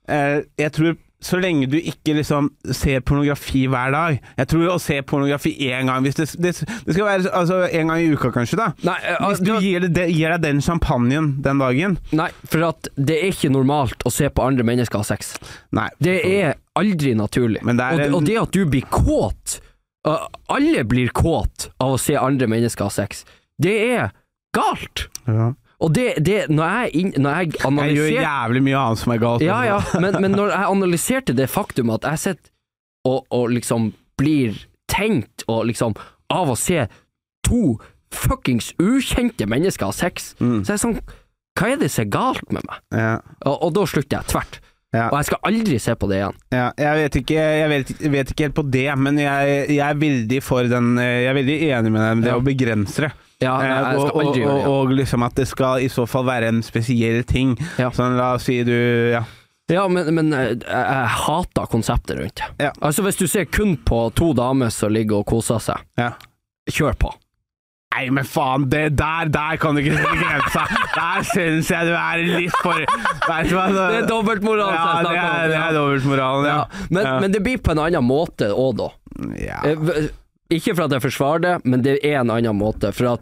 jeg 0.06 0.72
tror 0.76 0.94
så 1.26 1.38
lenge 1.40 1.66
du 1.70 1.76
ikke 1.78 2.14
liksom 2.18 2.50
ser 2.76 3.00
pornografi 3.06 3.64
hver 3.72 3.92
dag 3.94 4.18
Jeg 4.36 4.48
tror 4.52 4.74
å 4.74 4.76
se 4.82 4.98
pornografi 5.06 5.54
én 5.70 5.88
gang 5.88 6.04
det, 6.04 6.12
det, 6.36 6.52
det 6.52 6.92
skal 6.92 7.06
være 7.08 7.32
altså 7.32 7.62
en 7.66 7.92
gang 7.92 8.02
i 8.02 8.10
uka, 8.12 8.30
kanskje, 8.34 8.58
da. 8.60 8.68
Nei, 8.86 8.96
uh, 9.16 9.30
Hvis 9.30 9.42
du 9.44 9.52
gir, 9.64 9.88
det, 9.88 10.06
gir 10.12 10.34
deg 10.34 10.44
den 10.44 10.62
champagnen 10.64 11.32
den 11.44 11.62
dagen 11.62 11.96
Nei, 12.16 12.28
for 12.44 12.68
det 12.96 13.16
er 13.16 13.30
ikke 13.32 13.52
normalt 13.54 14.04
å 14.06 14.12
se 14.12 14.28
på 14.30 14.44
andre 14.44 14.64
mennesker 14.66 15.00
ha 15.00 15.06
sex. 15.06 15.34
Nei. 15.76 15.88
Det 16.02 16.16
er 16.28 16.56
aldri 16.78 17.14
naturlig. 17.18 17.62
Men 17.66 17.78
det 17.78 17.86
er 17.86 18.06
og, 18.06 18.20
og 18.20 18.28
det 18.28 18.36
at 18.40 18.54
du 18.54 18.62
blir 18.70 18.86
kåt 18.92 19.58
uh, 20.08 20.26
Alle 20.52 20.84
blir 20.88 21.12
kåt 21.16 21.70
av 21.82 21.96
å 21.96 22.00
se 22.00 22.16
andre 22.20 22.48
mennesker 22.50 22.86
ha 22.86 22.92
sex. 22.92 23.24
Det 23.62 23.76
er 23.96 24.10
galt. 24.56 25.08
Ja. 25.24 25.54
Og 25.84 25.90
det, 25.92 26.06
det 26.24 26.46
Når 26.48 26.70
jeg, 26.88 27.10
når 27.20 27.34
jeg 27.36 27.50
Jeg 27.60 27.96
gjør 27.96 28.12
jævlig 28.14 28.62
mye 28.64 28.78
annet 28.80 28.98
som 29.02 29.12
er 29.12 29.18
galt. 29.20 29.42
Ja, 29.44 29.58
ja, 29.66 29.80
men, 30.00 30.16
men 30.24 30.32
når 30.32 30.54
jeg 30.54 30.70
analyserte 30.72 31.34
det 31.36 31.50
faktum 31.52 31.90
at 31.92 32.06
jeg 32.08 32.22
sitter 32.22 32.50
og, 33.06 33.26
og 33.30 33.50
liksom 33.52 33.90
blir 34.18 34.56
tenkt 34.90 35.44
og 35.46 35.66
liksom 35.68 35.92
av 36.32 36.48
å 36.50 36.56
se 36.58 36.86
to 37.46 37.76
fuckings 38.14 38.72
ukjente 38.82 39.46
mennesker 39.46 39.86
ha 39.90 39.92
sex, 39.94 40.32
Mm. 40.40 40.62
så 40.64 40.72
er 40.72 40.78
jeg 40.78 40.84
sånn 40.86 40.96
Hva 41.56 41.68
er 41.72 41.76
det 41.80 41.90
som 41.92 42.02
er 42.06 42.10
galt 42.12 42.48
med 42.52 42.64
meg? 42.66 42.80
Ja. 42.92 43.12
Og, 43.48 43.54
og 43.68 43.70
da 43.76 43.84
slutter 43.88 44.18
jeg 44.18 44.28
tvert. 44.32 44.58
Ja. 44.96 45.06
Og 45.10 45.18
jeg 45.20 45.28
skal 45.28 45.38
aldri 45.48 45.78
se 45.82 45.94
på 45.98 46.08
det 46.10 46.18
igjen. 46.22 46.36
Ja, 46.52 46.66
jeg 46.80 46.98
vet 47.02 47.16
ikke, 47.20 47.44
jeg 47.60 47.68
vet, 47.72 47.92
jeg 48.00 48.12
vet 48.12 48.32
ikke 48.32 48.44
helt 48.48 48.56
på 48.58 48.64
det, 48.72 48.84
men 49.00 49.18
jeg, 49.20 49.54
jeg 49.76 49.84
er 49.86 49.96
veldig 50.00 50.40
for 50.44 50.68
den 50.72 50.90
Jeg 51.00 51.30
er 51.30 51.36
veldig 51.36 51.56
enig 51.78 51.92
med 51.94 52.00
deg 52.04 52.12
om 52.16 52.24
det 52.26 52.34
å 52.36 52.42
begrense 52.44 53.06
det. 53.06 53.12
Ja, 53.42 53.56
nei, 53.60 53.66
Eh, 53.68 53.72
jeg 53.76 53.98
og, 54.00 54.14
og, 54.16 54.38
og, 54.40 54.68
og 54.70 54.92
liksom 54.96 55.22
at 55.26 55.34
det 55.36 55.44
skal 55.50 55.82
i 55.84 55.90
så 55.92 56.06
fall 56.08 56.24
være 56.28 56.48
en 56.54 56.62
spesiell 56.64 57.20
ting. 57.28 57.56
Ja. 57.76 57.90
Sånn, 57.92 58.16
la 58.16 58.34
oss 58.38 58.46
si 58.48 58.62
du 58.64 58.76
Ja. 59.12 59.24
Ja, 59.66 59.88
men, 59.90 60.06
men 60.14 60.28
eh, 60.32 60.52
jeg, 60.54 60.62
jeg 60.62 61.06
hater 61.26 61.66
konseptet 61.66 62.14
rundt 62.20 62.38
det. 62.38 62.46
Ja. 62.68 62.70
Altså, 62.86 63.02
hvis 63.02 63.16
du 63.18 63.26
ser 63.26 63.48
kun 63.50 63.72
på 63.82 64.04
to 64.14 64.28
damer 64.38 64.70
som 64.70 64.92
ligger 64.94 65.24
og 65.24 65.26
koser 65.26 65.58
seg, 65.58 65.80
ja. 65.98 66.12
kjør 66.70 66.94
på. 67.02 67.10
Nei, 67.96 68.04
men 68.14 68.28
faen, 68.28 68.68
det 68.70 68.84
der, 68.98 69.26
der 69.32 69.56
kan 69.58 69.74
du 69.74 69.80
ikke 69.82 69.96
sette 69.98 70.16
grensa! 70.20 70.62
Der 70.94 71.26
syns 71.26 71.70
jeg 71.72 71.88
du 71.88 71.94
er 71.96 72.22
litt 72.28 72.56
for 72.62 72.78
Vet 72.78 73.48
du 73.50 73.54
hva? 73.56 73.64
Det 73.72 74.02
er 74.02 74.06
dobbeltmoral 74.10 74.70
Ja, 74.70 74.76
jeg 74.76 74.86
det 74.86 75.06
snakker 75.06 75.18
om. 75.18 75.40
er, 75.40 75.48
det 75.50 75.58
er 75.64 75.76
dobbeltmoralen, 75.80 76.46
ja. 76.46 76.56
Ja. 76.60 76.86
Men, 76.92 77.08
men 77.24 77.34
det 77.34 77.40
blir 77.46 77.58
på 77.64 77.74
en 77.74 77.82
annen 77.88 78.06
måte 78.06 78.52
òg, 78.54 78.76
da. 78.84 78.88
ja. 79.40 79.60
Ikke 80.50 80.74
for 80.76 80.84
at 80.86 80.92
jeg 80.94 81.02
forsvarer 81.02 81.42
det, 81.42 81.54
men 81.64 81.82
det 81.82 81.98
er 82.06 82.20
en 82.20 82.30
annen 82.30 82.56
måte. 82.58 82.92
For 82.94 83.16
at 83.16 83.20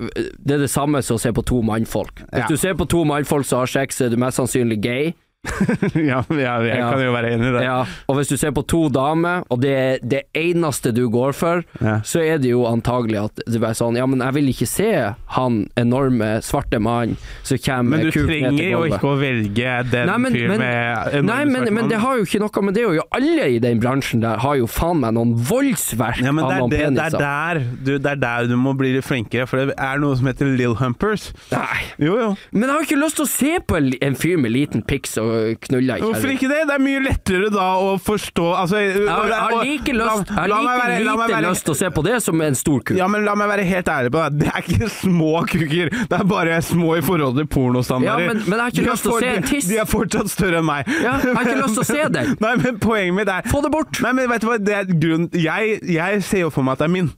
eh, 0.00 0.30
det 0.42 0.56
er 0.56 0.64
det 0.64 0.70
samme 0.72 1.02
som 1.06 1.16
å 1.18 1.22
se 1.22 1.30
på 1.34 1.44
to 1.46 1.60
mannfolk. 1.62 2.24
Hvis 2.32 2.44
Ja. 2.44 2.48
du 2.48 2.56
ser 2.56 2.74
på 2.74 2.88
to 2.88 3.04
mannfolk 3.04 3.46
som 3.46 3.60
har 3.60 3.66
sex, 3.70 4.00
er 4.00 4.10
du 4.10 4.16
mest 4.16 4.38
sannsynlig 4.40 4.80
gay. 4.82 5.14
ja, 6.10 6.20
ja, 6.28 6.54
jeg 6.66 6.78
kan 6.82 7.02
jo 7.02 7.12
være 7.14 7.32
enig 7.34 7.50
i 7.50 7.54
det. 7.56 7.62
Ja. 7.66 7.78
Og 8.08 8.18
hvis 8.18 8.30
du 8.32 8.36
ser 8.40 8.52
på 8.56 8.64
to 8.68 8.86
damer, 8.92 9.44
og 9.52 9.60
det 9.62 9.72
er 9.74 10.02
det 10.02 10.22
eneste 10.36 10.92
du 10.94 11.06
går 11.12 11.34
for, 11.36 11.64
Ja. 11.82 11.98
så 12.06 12.22
er 12.24 12.38
det 12.42 12.50
jo 12.52 12.64
antagelig 12.68 13.18
at 13.26 13.42
det 13.46 13.60
er 13.62 13.76
sånn 13.76 13.96
Ja, 13.98 14.06
men 14.08 14.22
jeg 14.24 14.34
vil 14.36 14.48
ikke 14.52 14.66
se 14.68 14.88
han 15.34 15.58
enorme 15.78 16.38
svarte 16.44 16.80
mannen 16.82 17.16
som 17.46 17.58
kommer 17.62 17.98
Men 17.98 18.06
du 18.06 18.10
trenger 18.14 18.62
jo 18.62 18.82
ikke 18.88 19.10
å 19.10 19.16
velge 19.20 19.74
den 19.92 20.08
Nei, 20.10 20.16
men, 20.24 20.34
fyren 20.34 20.52
men, 20.52 20.62
med 20.62 21.18
enorme 21.20 21.28
nei, 21.28 21.44
men, 21.52 21.74
men 21.78 21.90
det 21.92 22.00
har 22.02 22.18
jo 22.18 22.26
ikke 22.26 22.40
noe 22.42 22.64
med 22.68 22.76
det 22.78 22.84
å 22.88 22.92
gjøre. 22.96 23.08
Alle 23.18 23.48
i 23.54 23.60
den 23.62 23.82
bransjen 23.82 24.22
der 24.24 24.42
har 24.42 24.58
jo 24.60 24.68
faen 24.70 25.02
meg 25.02 25.14
noen 25.16 25.34
voldsverk 25.48 26.22
Ja, 26.24 26.32
men 26.34 26.46
det 26.46 26.54
av 26.58 26.62
noen 26.64 26.72
det, 26.72 26.78
det, 26.78 26.86
er 26.86 26.94
peniser. 26.94 27.18
der, 27.22 27.62
du, 27.86 27.92
det 27.98 28.12
er 28.14 28.22
der 28.24 28.50
du 28.50 28.56
må 28.60 28.74
bli 28.78 28.92
litt 28.96 29.06
flinkere, 29.06 29.46
for 29.50 29.62
det 29.70 29.76
er 29.78 30.02
noe 30.02 30.16
som 30.18 30.28
heter 30.30 30.50
Lill 30.58 30.76
Humpers. 30.80 31.30
Nei. 31.52 31.80
Jo, 32.02 32.16
jo. 32.18 32.28
Men 32.52 32.68
jeg 32.68 32.74
har 32.74 32.86
ikke 32.88 33.00
lyst 33.00 33.18
til 33.20 33.26
å 33.26 33.30
se 33.30 33.52
på 33.68 33.78
en, 33.78 34.18
fyr 34.18 34.38
med 34.40 34.54
liten 34.54 34.82
pics 34.86 35.16
som 35.18 35.28
knuller 35.66 35.98
ikke. 35.98 36.08
Hvorfor 36.08 36.32
ikke 36.34 36.48
det? 36.50 36.60
Det 36.68 36.74
er 36.76 36.82
mye 36.84 37.02
lettere 37.04 37.50
da 37.54 37.66
å 37.82 37.94
forstå 38.02 38.46
altså, 38.62 38.80
Jeg 38.82 39.08
har, 39.08 39.54
like, 39.62 39.94
lyst, 39.96 40.32
lite 40.34 41.40
lyst 41.48 41.64
til 41.68 41.74
å 41.74 41.78
se 41.78 41.90
på 41.94 42.04
det 42.06 42.18
som 42.24 42.40
en 42.44 42.58
stor 42.58 42.80
kuk. 42.82 42.96
Ja, 42.98 43.08
men 43.10 43.24
la 43.26 43.34
meg 43.38 43.50
være 43.52 43.66
helt 43.68 43.90
ærlig 43.92 44.12
på 44.14 44.24
det. 44.24 44.42
Det 44.44 44.50
er 44.52 44.66
ikke 44.66 44.90
små 44.92 45.32
kuker. 45.48 45.92
Det 46.10 46.18
er 46.20 46.26
bare 46.28 46.58
små 46.64 46.96
i 46.98 47.04
forhold 47.04 47.38
til 47.40 47.46
pornostandarder. 47.46 48.26
Ja, 48.28 48.32
men- 48.34 48.42
men 48.48 48.58
jeg 48.58 48.64
har 48.64 48.70
ikke 48.74 48.90
lyst 48.92 49.02
til 49.08 49.12
å 49.12 49.20
se 49.20 49.32
en 49.36 49.48
tiss. 49.52 49.68
De 49.68 49.78
er 49.78 49.88
fortsatt 49.88 50.30
større 50.32 50.58
enn 50.62 50.68
meg. 50.68 50.86
Ja, 51.02 51.18
jeg 51.22 51.34
har 51.34 51.44
ikke 51.44 51.62
lyst 51.62 51.78
til 51.78 51.84
å 51.84 51.88
se 51.92 52.08
den. 52.18 52.36
Nei, 52.44 52.54
men 52.56 52.78
poenget 52.82 53.14
mitt 53.14 53.28
er 53.28 53.42
Få 53.48 53.62
det 53.62 53.70
bort! 53.72 54.00
Nei, 54.04 54.12
men 54.12 54.28
vet 54.30 54.40
du 54.44 54.46
hva, 54.50 54.58
det 54.58 54.74
er 54.74 54.84
grunn 54.92 55.28
Jeg, 55.32 55.78
jeg 55.88 56.22
ser 56.26 56.44
jo 56.46 56.50
for 56.50 56.62
meg 56.66 56.72
at 56.78 56.84
det 56.84 56.88
er 56.90 56.94
min. 56.94 57.10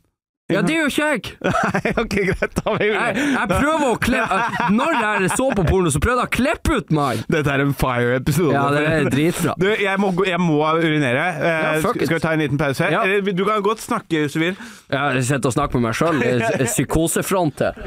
Ja, 0.50 0.62
det 0.66 0.74
er 0.74 0.80
jo 0.82 0.90
ikke 0.90 1.08
jeg. 1.10 1.32
Nei, 1.74 1.92
ok, 2.02 2.16
greit. 2.30 2.56
Da 2.60 2.74
vil 2.76 2.90
Jeg, 2.90 3.16
jeg 3.36 3.50
prøver 3.52 3.86
å 3.86 3.94
klippe 4.02 4.40
Når 4.80 4.96
jeg 5.00 5.30
så 5.36 5.48
på 5.56 5.64
porno, 5.68 5.92
så 5.94 6.02
prøvde 6.02 6.24
jeg 6.26 6.30
å 6.30 6.34
klippe 6.36 6.78
ut 6.80 6.94
meg. 6.96 7.24
Dette 7.30 7.54
er 7.54 7.64
en 7.64 7.74
fire-episode. 7.80 8.52
Ja, 8.56 8.66
det 8.74 8.84
er 8.90 9.10
dritbra. 9.12 9.56
Du, 9.60 9.66
jeg 9.70 10.02
må, 10.02 10.12
jeg 10.28 10.42
må 10.42 10.60
urinere. 10.80 11.26
Eh, 11.40 11.58
Ja, 11.60 11.74
skal, 11.84 12.06
vi 12.10 12.20
ta 12.22 12.34
en 12.36 12.44
liten 12.44 12.60
pause? 12.60 12.88
Ja. 12.92 13.02
Eller, 13.06 13.24
du 13.32 13.44
kan 13.48 13.62
godt 13.64 13.82
snakke 13.84 14.24
hvis 14.24 14.36
du 14.36 14.42
vil. 14.44 14.56
Jeg 14.92 15.26
sitter 15.28 15.52
og 15.52 15.56
snakker 15.58 15.80
med 15.80 15.90
meg 15.90 15.98
sjøl. 15.98 16.22
Psykosefront 16.74 17.62
her. 17.66 17.78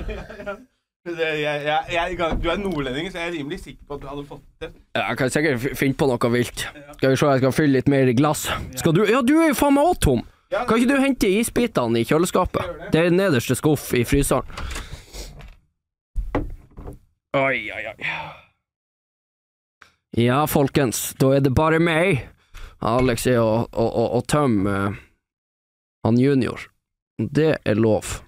Jeg, 1.04 1.40
jeg, 1.44 1.80
jeg, 1.92 2.36
du 2.40 2.46
er 2.48 2.60
nordlending, 2.62 3.10
så 3.12 3.20
jeg 3.20 3.28
er 3.28 3.34
rimelig 3.36 3.58
sikker 3.60 3.84
på 3.90 3.98
at 3.98 4.04
du 4.04 4.08
hadde 4.08 4.22
fått 4.30 4.44
det. 4.64 4.70
Ja, 4.96 5.02
Jeg 5.10 5.18
kan 5.20 5.32
sikkert 5.36 5.66
finne 5.76 5.98
på 6.00 6.08
noe 6.08 6.30
vilt. 6.32 6.64
Skal 6.96 7.12
vi 7.12 7.18
se, 7.20 7.28
jeg 7.34 7.42
skal 7.42 7.56
fylle 7.58 7.76
litt 7.76 7.90
mer 7.92 8.08
i 8.08 8.14
glass. 8.16 8.46
Skal 8.80 8.96
du 8.96 9.02
Ja, 9.10 9.20
du 9.20 9.34
er 9.42 9.50
jo 9.52 9.58
faen 9.60 9.76
meg 9.76 9.90
òg 9.92 10.00
tom. 10.06 10.22
Kan 10.54 10.78
ikke 10.78 10.92
du 10.92 11.00
hente 11.02 11.30
isbitene 11.30 12.04
i 12.04 12.08
kjøleskapet? 12.08 12.90
Det 12.94 13.08
er 13.08 13.16
nederste 13.16 13.58
skuff 13.58 13.90
i 13.98 14.04
fryseren. 14.06 14.46
Oi, 17.34 17.72
oi, 17.74 17.82
oi. 17.90 17.96
Ja, 20.22 20.44
folkens, 20.46 21.16
da 21.18 21.32
er 21.34 21.42
det 21.42 21.56
bare 21.58 21.80
meg. 21.82 22.28
Alex 22.86 23.26
er 23.32 23.40
å, 23.42 23.64
å, 23.66 23.86
å, 23.88 24.04
å 24.20 24.22
tømme 24.30 24.76
uh, 24.94 25.02
han 26.06 26.20
junior. 26.22 26.68
Det 27.18 27.56
er 27.66 27.80
lov. 27.80 28.20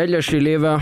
Ellers 0.00 0.32
i 0.32 0.40
livet 0.40 0.80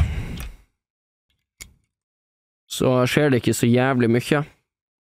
så 2.70 3.02
skjer 3.10 3.32
det 3.32 3.42
ikke 3.42 3.56
så 3.56 3.68
jævlig 3.68 4.08
mye. 4.12 4.44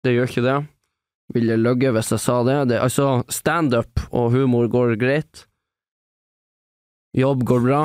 Det 0.03 0.13
gjør 0.13 0.29
ikke 0.29 0.45
det. 0.45 0.57
Ville 1.33 1.57
løgge 1.57 1.89
hvis 1.95 2.11
jeg 2.13 2.21
sa 2.21 2.41
det. 2.45 2.59
det 2.69 2.81
altså, 2.83 3.23
standup 3.33 4.03
og 4.11 4.31
humor 4.35 4.67
går 4.69 4.95
greit. 5.01 5.45
Jobb 7.17 7.45
går 7.47 7.65
bra. 7.65 7.81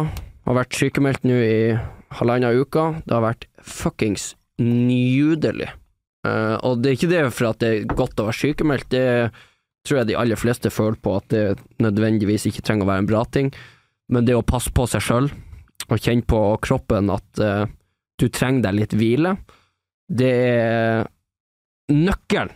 Har 0.46 0.58
vært 0.58 0.76
sykemeldt 0.76 1.24
nå 1.24 1.38
i 1.40 1.56
halvannen 2.18 2.60
uke. 2.60 2.84
Det 3.06 3.14
har 3.14 3.24
vært 3.24 3.46
fuckings 3.62 4.34
nydelig. 4.60 5.70
Uh, 6.26 6.56
og 6.66 6.82
det 6.82 6.90
er 6.90 6.98
ikke 6.98 7.12
det 7.14 7.22
for 7.32 7.48
at 7.48 7.62
det 7.62 7.68
er 7.70 7.92
godt 7.96 8.20
å 8.20 8.26
være 8.26 8.40
sykemeldt, 8.42 8.90
det 8.92 9.30
tror 9.88 10.02
jeg 10.02 10.10
de 10.10 10.18
aller 10.20 10.36
fleste 10.36 10.68
føler 10.68 10.98
på 11.00 11.14
at 11.16 11.30
det 11.32 11.44
nødvendigvis 11.80 12.44
ikke 12.50 12.64
trenger 12.66 12.84
å 12.84 12.90
være 12.90 13.04
en 13.06 13.08
bra 13.08 13.22
ting, 13.32 13.48
men 14.12 14.26
det 14.28 14.36
å 14.36 14.44
passe 14.44 14.68
på 14.76 14.84
seg 14.90 15.00
sjøl 15.06 15.30
og 15.88 15.96
kjenne 15.96 16.28
på 16.28 16.42
kroppen 16.60 17.08
at 17.14 17.40
uh, 17.40 17.64
du 18.20 18.28
trenger 18.28 18.66
deg 18.66 18.76
litt 18.82 18.96
hvile, 19.00 19.32
det 20.12 20.34
er 20.44 21.08
nøkkelen 21.88 22.52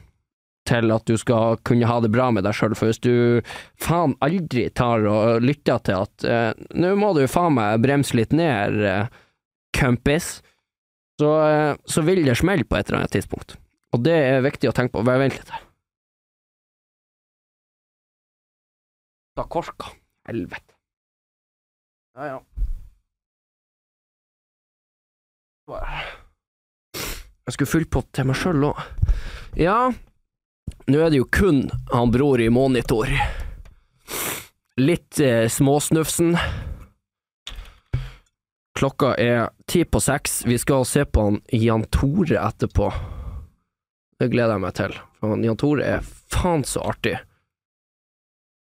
til 0.68 0.92
at 0.94 1.04
du 1.08 1.16
skal 1.20 1.58
kunne 1.66 1.88
ha 1.88 1.98
det 2.00 2.10
bra 2.14 2.30
med 2.32 2.46
deg 2.46 2.56
sjøl, 2.56 2.76
for 2.78 2.90
hvis 2.90 3.02
du 3.04 3.44
faen 3.80 4.16
aldri 4.24 4.66
tar 4.76 5.04
og 5.08 5.44
lytter 5.44 5.82
til 5.84 6.06
at 6.06 6.26
eh, 6.28 6.64
nå 6.80 6.94
må 7.00 7.12
du 7.16 7.24
faen 7.30 7.56
meg 7.58 7.82
bremse 7.84 8.16
litt 8.16 8.32
ned, 8.36 8.80
eh, 8.88 9.20
kompis, 9.76 10.38
så, 11.20 11.30
eh, 11.48 11.72
så 11.84 12.04
vil 12.06 12.24
det 12.26 12.38
smelle 12.40 12.66
på 12.66 12.78
et 12.78 12.88
eller 12.88 13.04
annet 13.04 13.14
tidspunkt. 13.16 13.58
Og 13.94 14.02
det 14.02 14.16
er 14.16 14.44
viktig 14.44 14.70
å 14.70 14.74
tenke 14.74 14.96
på. 14.96 15.04
Bare 15.06 15.22
vent 15.22 15.36
litt 15.38 15.52
her. 15.54 15.62
Ta 19.38 19.44
korka. 19.50 19.92
Helvete. 20.28 20.74
Ja, 22.16 22.34
ja. 22.34 22.40
Jeg 27.44 27.54
skulle 27.54 27.70
fylt 27.70 27.90
på 27.92 28.02
til 28.14 28.28
meg 28.28 28.38
sjøl 28.38 28.66
òg. 28.70 28.80
Ja, 29.58 29.92
nå 30.86 31.00
er 31.00 31.10
det 31.12 31.22
jo 31.22 31.28
kun 31.32 31.66
han 31.92 32.12
bror 32.12 32.40
i 32.40 32.50
monitor. 32.52 33.08
Litt 34.80 35.20
eh, 35.20 35.46
småsnufsen. 35.48 36.36
Klokka 38.74 39.14
er 39.20 39.52
ti 39.70 39.84
på 39.84 40.00
seks. 40.02 40.42
Vi 40.44 40.58
skal 40.58 40.84
se 40.88 41.04
på 41.06 41.28
han 41.28 41.40
Jan 41.54 41.86
Tore 41.94 42.40
etterpå. 42.40 42.90
Det 44.18 44.28
gleder 44.32 44.56
jeg 44.56 44.64
meg 44.64 44.76
til, 44.76 44.96
for 45.18 45.34
han 45.34 45.44
Jan 45.46 45.60
Tore 45.60 45.86
er 45.96 46.04
faen 46.04 46.66
så 46.68 46.82
artig. 46.84 47.16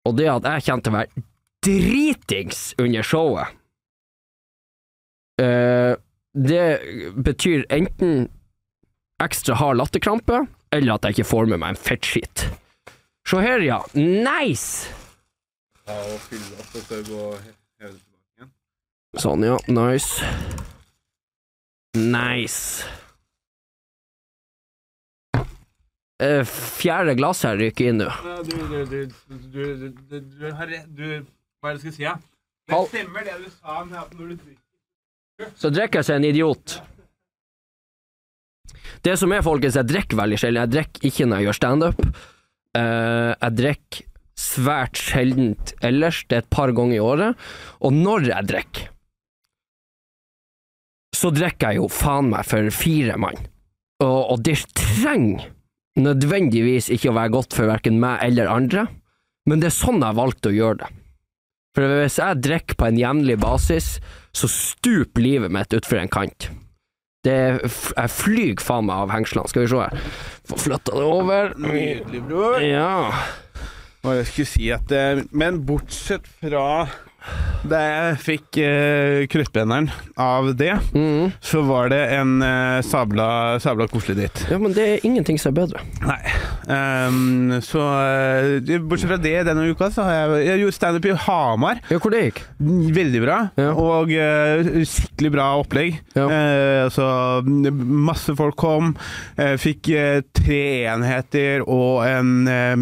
Og 0.10 0.18
det 0.18 0.30
at 0.34 0.48
jeg 0.50 0.68
kjente 0.68 0.94
være 0.94 1.24
dritings 1.62 2.72
under 2.82 3.06
showet, 3.06 3.54
eh, 5.42 5.94
det 6.34 6.66
betyr 7.22 7.68
enten 7.70 8.26
ekstra 9.22 9.56
hard 9.60 9.78
latterkrampe, 9.78 10.48
eller 10.72 10.96
at 10.96 11.06
jeg 11.08 11.18
ikke 11.18 11.30
får 11.32 11.52
med 11.52 11.62
meg 11.62 11.76
en 11.76 11.80
fettskit. 11.80 12.46
Se 13.28 13.42
her, 13.44 13.62
ja. 13.66 13.82
Nice! 13.96 14.90
Sånn, 19.20 19.44
ja. 19.44 19.58
Nice. 19.68 20.24
Nice. 21.98 22.88
Eh, 26.22 26.46
Fjerde 26.46 27.16
glass 27.18 27.42
her 27.48 27.58
ryker 27.58 27.92
inn 27.92 28.04
nå. 28.04 28.10
Du, 28.46 28.52
du, 28.70 28.86
du, 28.86 29.00
du, 29.28 29.72
du, 29.90 30.20
du 30.20 30.20
du, 30.22 31.08
Hva 31.60 31.72
er 31.72 31.74
det 31.74 31.74
jeg 31.74 31.82
skal 31.82 31.96
si? 31.96 32.04
Ja? 32.06 32.16
Det 32.70 32.82
stemmer 32.92 33.26
det 33.26 33.40
du 33.42 33.48
sa 33.56 33.82
med 33.84 33.98
at 34.00 34.14
når 34.16 34.32
du 34.32 34.36
drikker 34.44 35.50
Så 35.58 35.72
drikker 35.74 36.00
jeg 36.00 36.08
seg 36.12 36.20
en 36.22 36.28
idiot. 36.30 36.78
Det 39.06 39.18
som 39.20 39.34
er, 39.34 39.44
folkens, 39.46 39.78
jeg 39.80 39.90
drikker 39.90 40.20
veldig 40.20 40.40
sjelden. 40.40 40.62
Jeg 40.66 40.74
drikker 40.76 41.10
ikke 41.10 41.28
når 41.28 41.42
jeg 41.42 41.48
gjør 41.48 41.60
standup. 41.60 42.02
Uh, 42.78 43.32
jeg 43.36 43.58
drikker 43.60 44.08
svært 44.42 45.00
sjeldent 45.00 45.74
ellers. 45.86 46.24
Det 46.28 46.38
er 46.38 46.46
et 46.46 46.54
par 46.54 46.74
ganger 46.76 46.98
i 46.98 47.04
året. 47.04 47.48
Og 47.82 47.96
når 47.96 48.30
jeg 48.32 48.50
drikker, 48.52 48.90
så 51.22 51.30
drikker 51.36 51.74
jeg 51.74 51.82
jo 51.82 51.90
faen 51.92 52.32
meg 52.32 52.48
for 52.48 52.72
fire 52.74 53.18
mann. 53.22 53.38
Og, 54.02 54.20
og 54.34 54.46
det 54.46 54.58
trenger 54.78 55.52
nødvendigvis 56.00 56.90
ikke 56.94 57.12
å 57.12 57.18
være 57.18 57.34
godt 57.36 57.58
for 57.58 57.70
verken 57.70 58.00
meg 58.02 58.24
eller 58.26 58.50
andre, 58.50 58.88
men 59.50 59.62
det 59.62 59.70
er 59.70 59.76
sånn 59.76 60.02
jeg 60.02 60.18
valgte 60.18 60.52
å 60.52 60.56
gjøre 60.56 60.80
det. 60.84 60.90
For 61.76 61.94
hvis 62.02 62.18
jeg 62.20 62.42
drikker 62.44 62.78
på 62.80 62.88
en 62.88 63.00
jevnlig 63.00 63.38
basis, 63.40 63.94
så 64.36 64.50
stuper 64.52 65.24
livet 65.24 65.54
mitt 65.54 65.76
utfor 65.76 66.02
en 66.02 66.12
kant. 66.12 66.50
Det 67.22 67.38
jeg 67.38 68.10
flyr 68.10 68.62
faen 68.66 68.88
meg 68.88 69.04
av 69.04 69.12
hengslene. 69.14 69.50
Skal 69.52 69.66
vi 69.66 69.70
se 69.70 69.82
her. 69.84 70.06
Få 70.50 70.58
flytta 70.58 70.96
det 70.98 71.06
over. 71.06 71.54
Nydelig, 71.62 72.24
bror. 72.26 72.58
Ja. 72.66 73.12
Hva 74.02 74.16
jeg 74.18 74.30
skulle 74.32 74.50
si 74.50 74.72
at 74.74 74.94
eh, 74.98 75.20
Men 75.30 75.60
bortsett 75.68 76.26
fra 76.42 76.88
da 77.68 77.82
jeg 77.82 78.20
fikk 78.26 78.60
uh, 78.64 79.24
kruttbrenneren 79.32 79.92
av 80.20 80.52
det, 80.58 80.74
mm. 80.96 81.34
så 81.44 81.62
var 81.68 81.92
det 81.94 82.02
en 82.18 82.40
uh, 82.42 82.82
sabla, 82.86 83.60
sabla 83.62 83.88
koselig 83.92 84.18
dritt. 84.18 84.44
ja, 84.52 84.60
men 84.62 84.74
det 84.76 84.88
er 84.88 85.06
ingenting 85.08 85.40
som 85.42 85.54
er 85.54 85.60
bedre. 85.62 85.84
Nei. 86.06 86.20
Um, 86.72 87.60
så 87.66 87.82
uh, 87.82 88.74
bortsett 88.88 89.12
fra 89.12 89.20
det 89.22 89.36
denne 89.50 89.68
uka, 89.70 89.92
så 89.94 90.06
har 90.08 90.18
jeg, 90.18 90.46
jeg 90.50 90.64
gjort 90.66 90.80
standup 90.80 91.10
i 91.10 91.18
Hamar. 91.28 91.84
Ja, 91.92 92.02
hvor 92.02 92.14
det 92.14 92.24
gikk? 92.28 92.44
Veldig 92.98 93.24
bra. 93.26 93.40
Ja. 93.62 93.72
Og 93.78 94.14
uh, 94.16 94.72
skikkelig 94.88 95.34
bra 95.38 95.50
opplegg. 95.62 96.02
Ja. 96.16 96.26
Eh, 96.28 96.84
altså, 96.86 97.06
masse 97.46 98.36
folk 98.38 98.58
kom. 98.60 98.94
Fikk 99.62 99.90
tre 100.38 100.62
enheter 100.92 101.66
og 101.68 102.04
en 102.08 102.48
eh, 102.50 102.76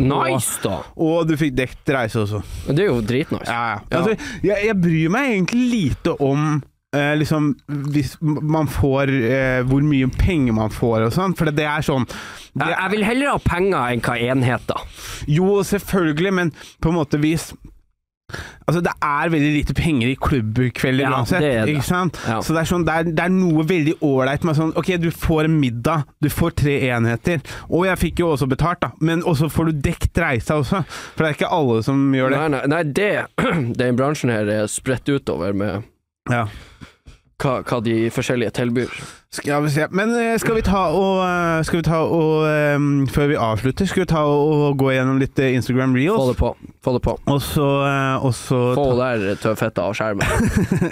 Nice, 0.00 0.58
da! 0.64 0.80
Og 0.96 1.28
du 1.28 1.36
fikk 1.40 1.54
dekt 1.58 1.92
reise 1.94 2.22
også. 2.24 2.42
Det 2.68 2.84
er 2.84 2.90
jo 2.90 2.98
dritnice. 3.04 3.46
Ja, 3.50 3.76
ja. 3.76 4.00
Altså, 4.00 4.16
jeg, 4.44 4.66
jeg 4.70 4.76
bryr 4.82 5.14
meg 5.14 5.30
egentlig 5.34 5.64
lite 5.72 6.14
om 6.24 6.44
eh, 6.96 7.14
liksom 7.20 7.50
hvis 7.92 8.14
man 8.22 8.68
får 8.72 9.12
eh, 9.12 9.62
Hvor 9.68 9.84
mye 9.84 10.08
penger 10.18 10.56
man 10.56 10.72
får 10.74 11.08
og 11.08 11.16
sånn, 11.16 11.34
for 11.38 11.50
det 11.52 11.66
er 11.68 11.84
sånn 11.84 12.06
det, 12.08 12.64
Jeg, 12.64 12.76
jeg 12.76 12.92
vil 12.94 13.08
heller 13.08 13.34
ha 13.34 13.42
penger 13.44 13.94
enn 13.94 14.04
hva 14.04 14.16
enheter. 14.32 14.86
Jo, 15.30 15.58
selvfølgelig, 15.66 16.32
men 16.40 16.54
på 16.82 16.92
en 16.92 16.98
måte 17.00 17.20
hvis 17.22 17.50
Altså, 18.68 18.82
det 18.84 18.92
er 19.00 19.30
veldig 19.32 19.50
lite 19.54 19.74
penger 19.76 20.10
i 20.10 20.16
klubbkvelder 20.20 21.06
Ja, 21.06 21.12
uansett. 21.16 21.40
det 21.40 21.52
det. 21.64 21.72
Ikke 21.72 21.86
sant? 21.86 22.18
Ja. 22.28 22.40
Så 22.44 22.52
det 22.52 22.60
er, 22.60 22.68
sånn, 22.68 22.84
det, 22.84 22.92
er, 23.00 23.06
det 23.16 23.24
er 23.24 23.32
noe 23.32 23.64
veldig 23.64 23.94
ålreit 24.04 24.44
med 24.44 24.58
sånn 24.58 24.74
Ok, 24.76 24.90
du 25.00 25.08
får 25.14 25.46
en 25.48 25.54
middag, 25.62 26.04
du 26.20 26.28
får 26.28 26.52
tre 26.60 26.74
enheter. 26.90 27.40
Og 27.72 27.86
jeg 27.88 27.96
fikk 28.02 28.20
jo 28.20 28.28
også 28.34 28.48
betalt, 28.50 28.82
da, 28.84 28.90
men 29.00 29.24
også 29.24 29.48
får 29.52 29.70
du 29.72 29.80
dekt 29.88 30.20
reisa 30.20 30.58
også. 30.60 30.82
For 31.16 31.24
det 31.24 31.30
er 31.30 31.38
ikke 31.38 31.52
alle 31.56 31.78
som 31.86 32.04
gjør 32.12 32.34
det. 32.36 32.42
Nei, 32.42 32.48
nei, 32.58 32.64
nei 32.74 32.82
det, 33.00 33.10
den 33.80 33.96
bransjen 33.96 34.34
her 34.34 34.52
er 34.60 34.68
spredt 34.68 35.08
utover 35.08 35.56
med 35.56 35.88
Ja. 36.28 36.44
hva, 37.40 37.62
hva 37.64 37.80
de 37.84 37.96
forskjellige 38.12 38.52
tilbyr. 38.60 38.92
Skal 39.28 39.62
vi 39.62 39.70
se. 39.70 39.86
Men 39.92 40.14
eh, 40.16 40.38
skal 40.40 40.54
vi 40.56 40.62
ta 40.64 40.86
og, 40.96 41.18
eh, 41.20 41.72
vi 41.76 41.82
ta 41.84 41.98
og 42.00 42.46
um, 42.48 43.06
Før 43.12 43.26
vi 43.28 43.36
avslutter, 43.36 43.84
skal 43.84 44.06
vi 44.06 44.08
ta 44.08 44.22
og, 44.24 44.52
og 44.70 44.78
gå 44.80 44.94
gjennom 44.94 45.18
litt 45.20 45.36
Instagram 45.36 45.92
Instagram 45.92 45.92
Få 45.92 45.98
reels? 45.98 46.30
det 46.30 46.36
på. 46.38 46.52
Få 46.84 46.94
det 46.96 47.02
på. 47.04 47.14
Og 47.34 47.42
så, 47.44 47.66
og 48.24 48.32
så 48.34 48.60
Få 48.78 48.86
der 48.96 49.26
tøffhetta 49.42 49.84
av 49.84 49.98
skjermen. 49.98 50.24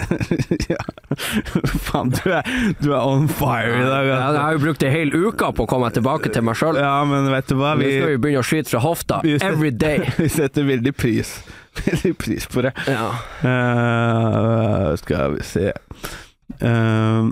ja. 0.73 0.77
Faen, 1.87 2.13
du 2.13 2.29
er, 2.29 2.51
du 2.83 2.91
er 2.91 3.01
on 3.01 3.25
fire 3.31 3.73
i 3.73 3.87
dag. 3.87 4.05
Ja, 4.11 4.19
Altså. 4.27 4.35
jeg 4.37 4.43
har 4.43 4.53
jo 4.59 4.61
brukt 4.67 4.85
ei 4.85 4.93
hel 4.93 5.15
uke 5.17 5.49
på 5.57 5.65
å 5.65 5.71
komme 5.73 5.89
tilbake 5.95 6.29
til 6.33 6.45
meg 6.45 6.59
sjøl. 6.61 6.77
Ja, 6.77 6.93
men 7.09 7.31
vet 7.33 7.49
du 7.49 7.57
hva? 7.57 7.73
Nå 7.73 7.81
skal 7.81 8.05
Vi, 8.05 8.13
vi 8.13 8.21
begynne 8.21 8.45
å 8.45 8.47
skyte 8.51 8.73
fra 8.75 8.83
hofta. 8.85 9.19
Setter, 9.25 9.49
Every 9.49 9.73
day. 9.73 10.05
vi 10.21 10.29
setter 10.33 10.67
veldig 10.67 10.93
pris 10.97 11.33
Veldig 11.87 12.13
pris 12.21 12.45
på 12.49 12.61
det. 12.65 12.71
Ja. 12.89 13.09
Uh, 13.41 14.93
skal 15.01 15.37
vi 15.39 15.43
se 15.45 15.73
Eh, 16.63 17.25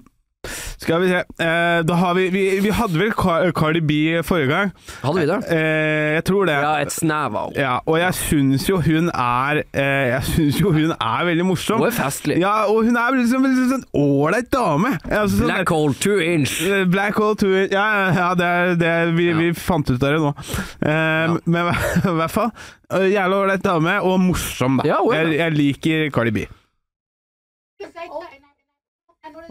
Skal 0.82 1.02
vi 1.04 1.08
se 1.12 1.24
Eh, 1.42 1.82
Da 1.88 1.96
har 2.00 2.14
vi 2.18 2.30
Vi, 2.34 2.44
vi 2.64 2.70
hadde 2.74 2.98
vel 3.00 3.12
Car 3.18 3.52
Cardi 3.56 3.82
B 3.82 4.22
forrige 4.24 4.48
gang. 4.50 4.72
Hadde 5.04 5.20
vi 5.20 5.26
det? 5.30 5.38
Eh, 5.52 6.14
jeg 6.16 6.24
tror 6.28 6.46
det. 6.50 6.56
Ja, 6.64 6.74
et 6.84 6.92
snev 6.94 7.36
av. 7.36 7.54
Ja, 7.56 7.80
og 7.86 7.98
jeg 8.00 8.14
syns 8.20 8.68
jo 8.70 8.80
hun 8.86 9.10
er 9.14 9.62
eh, 9.74 10.06
Jeg 10.14 10.24
syns 10.30 10.60
jo 10.62 10.72
hun 10.76 10.92
er 10.96 11.26
veldig 11.30 11.46
morsom. 11.48 11.80
Hun 11.84 11.88
er 11.92 11.96
festlig. 11.98 12.40
Ja, 12.42 12.66
og 12.72 12.86
hun 12.86 12.96
er 12.98 13.18
liksom 13.18 13.46
en 13.46 13.56
sånn 13.74 13.86
ålreit 13.96 14.50
dame. 14.54 14.96
Altså, 15.10 15.42
sånn 15.42 15.52
Black 15.52 15.70
hole 15.76 15.94
two 16.00 16.20
inch. 16.24 16.56
Eh, 16.66 16.86
Black 16.86 17.16
Hole 17.20 17.36
Two 17.40 17.54
Ja, 17.72 17.86
ja, 17.86 18.08
ja 18.16 18.30
det 18.36 18.46
er, 18.46 18.76
det 18.80 18.94
vi, 19.18 19.30
Ja. 19.32 19.38
vi 19.40 19.52
fant 19.54 19.90
ut 19.90 20.02
av 20.04 20.12
det 20.16 20.22
nå. 20.24 20.34
Eh, 20.82 21.38
Men 21.46 21.72
i 22.12 22.16
hvert 22.20 22.32
fall 22.34 22.52
eh, 22.92 23.08
jævla 23.14 23.42
ålreit 23.46 23.64
dame, 23.66 23.98
og 24.02 24.20
morsom, 24.20 24.80
da. 24.82 24.88
Jeg, 25.14 25.34
jeg 25.40 25.56
liker 25.58 26.10
Cardi 26.16 26.32
B. 26.36 26.46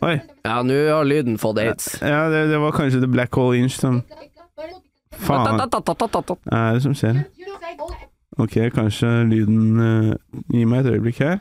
Oi. 0.02 0.18
Ja, 0.44 0.62
nå 0.66 0.74
har 0.90 1.04
lyden 1.04 1.38
fått 1.38 1.58
aids. 1.62 1.94
Ja, 2.02 2.28
det, 2.32 2.46
det 2.50 2.58
var 2.58 2.72
kanskje 2.72 3.00
The 3.00 3.10
Black 3.10 3.34
Hole 3.34 3.58
Inch 3.58 3.78
som 3.78 4.02
Faen, 5.14 5.46
hva 5.46 6.58
er 6.58 6.74
det 6.74 6.82
som 6.82 6.94
skjer? 6.98 7.22
Ok, 8.34 8.56
kanskje 8.74 9.10
lyden 9.30 9.78
uh, 9.78 10.14
Gi 10.50 10.64
meg 10.66 10.82
et 10.82 10.96
øyeblikk 10.96 11.20
her. 11.22 11.36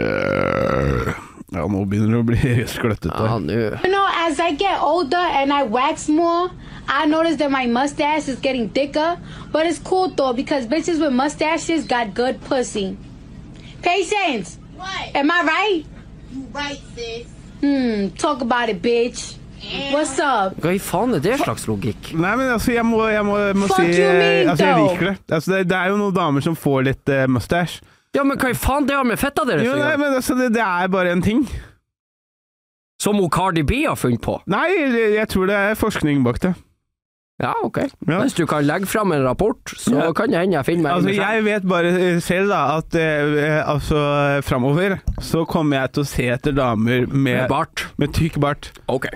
Eh, 0.00 1.10
ja, 1.52 1.66
nå 1.66 1.84
begynner 1.90 2.16
det 2.16 2.20
å 2.20 2.26
bli 2.26 2.54
skløttete. 2.74 3.14
Ja, 3.14 3.38
nå 3.38 4.02
as 4.26 4.40
I 4.42 4.50
get 4.58 4.82
older 4.82 5.30
and 5.38 5.52
I 5.52 5.62
wax 5.62 6.08
more, 6.08 6.50
I 6.88 7.06
notice 7.06 7.36
that 7.38 7.50
my 7.50 7.66
mustache 7.66 8.28
is 8.28 8.40
getting 8.40 8.68
thicker. 8.68 9.16
But 9.52 9.66
it's 9.66 9.78
cool 9.78 10.10
though 10.10 10.32
because 10.32 10.66
bitches 10.66 11.00
with 11.00 11.12
mustaches 11.12 11.86
got 11.86 12.14
good 12.14 12.40
pussy. 12.48 12.96
Patience. 13.82 14.58
What? 14.76 15.14
Am 15.14 15.30
I 15.30 15.42
right? 15.42 15.99
You 16.30 16.46
right, 16.54 16.80
sis. 16.94 17.26
Mm, 17.60 18.16
Talk 18.18 18.42
about 18.42 18.68
it, 18.68 18.82
bitch. 18.82 19.36
What's 19.92 20.16
up? 20.18 20.56
Hva 20.62 20.72
i 20.72 20.78
faen 20.80 21.12
er 21.18 21.22
det 21.22 21.36
slags 21.42 21.66
logikk? 21.68 22.12
Nei, 22.16 22.32
men 22.40 22.48
altså, 22.54 22.72
jeg 22.72 22.84
må, 22.88 23.02
jeg 23.12 23.24
må, 23.28 23.36
jeg 23.42 23.58
må 23.60 23.68
Fuck 23.68 23.82
si 23.82 23.98
you 24.00 24.12
mean, 24.16 24.48
altså, 24.48 24.68
Jeg 24.70 24.78
liker 24.80 25.10
det. 25.10 25.16
Altså, 25.28 25.52
det. 25.52 25.64
Det 25.68 25.76
er 25.76 25.90
jo 25.92 25.98
noen 26.00 26.16
damer 26.16 26.46
som 26.46 26.56
får 26.56 26.86
litt 26.88 27.12
uh, 27.12 27.26
mustache. 27.28 27.84
Ja, 28.16 28.24
men 28.26 28.40
hva 28.40 28.50
i 28.50 28.56
faen 28.58 28.88
det 28.88 28.96
har 28.96 29.04
med 29.06 29.20
fetta 29.20 29.44
deres 29.46 29.68
å 29.68 29.74
gjøre? 29.76 29.98
men 30.00 30.16
altså, 30.16 30.38
det, 30.38 30.48
det 30.56 30.64
er 30.64 30.88
bare 30.90 31.12
en 31.12 31.22
ting. 31.22 31.44
Som 33.00 33.20
Cardi 33.32 33.62
B 33.64 33.84
har 33.86 33.96
funnet 33.96 34.20
på? 34.24 34.40
Nei, 34.50 34.66
jeg, 34.76 35.12
jeg 35.16 35.28
tror 35.32 35.48
det 35.48 35.56
er 35.56 35.78
forskning 35.78 36.24
bak 36.24 36.40
det. 36.42 36.54
Ja, 37.40 37.54
ok. 37.64 37.78
Ja. 38.06 38.18
Hvis 38.20 38.34
du 38.36 38.42
kan 38.46 38.66
legge 38.68 38.86
fram 38.86 39.12
en 39.16 39.22
rapport, 39.24 39.56
så 39.80 39.94
Ja. 39.96 40.12
kan 40.12 40.28
det 40.30 40.38
hende 40.42 40.56
jeg 40.58 40.64
finner 40.66 40.82
meg 40.82 40.92
Altså, 40.92 41.14
jeg 41.16 41.44
vet 41.44 41.62
bare 41.68 41.88
eh, 41.88 42.18
selv 42.20 42.48
da 42.52 42.76
at 42.76 42.94
eh, 42.94 43.62
altså, 43.64 44.42
framover 44.44 44.98
så 45.24 45.46
kommer 45.48 45.80
jeg 45.80 45.92
til 45.92 46.02
å 46.02 46.06
se 46.06 46.26
etter 46.34 46.52
damer 46.52 47.06
med, 47.08 47.14
Med 47.40 47.48
bart. 47.48 47.86
med 47.96 48.12
tykk 48.12 48.36
bart. 48.40 48.70
Ok. 48.88 49.06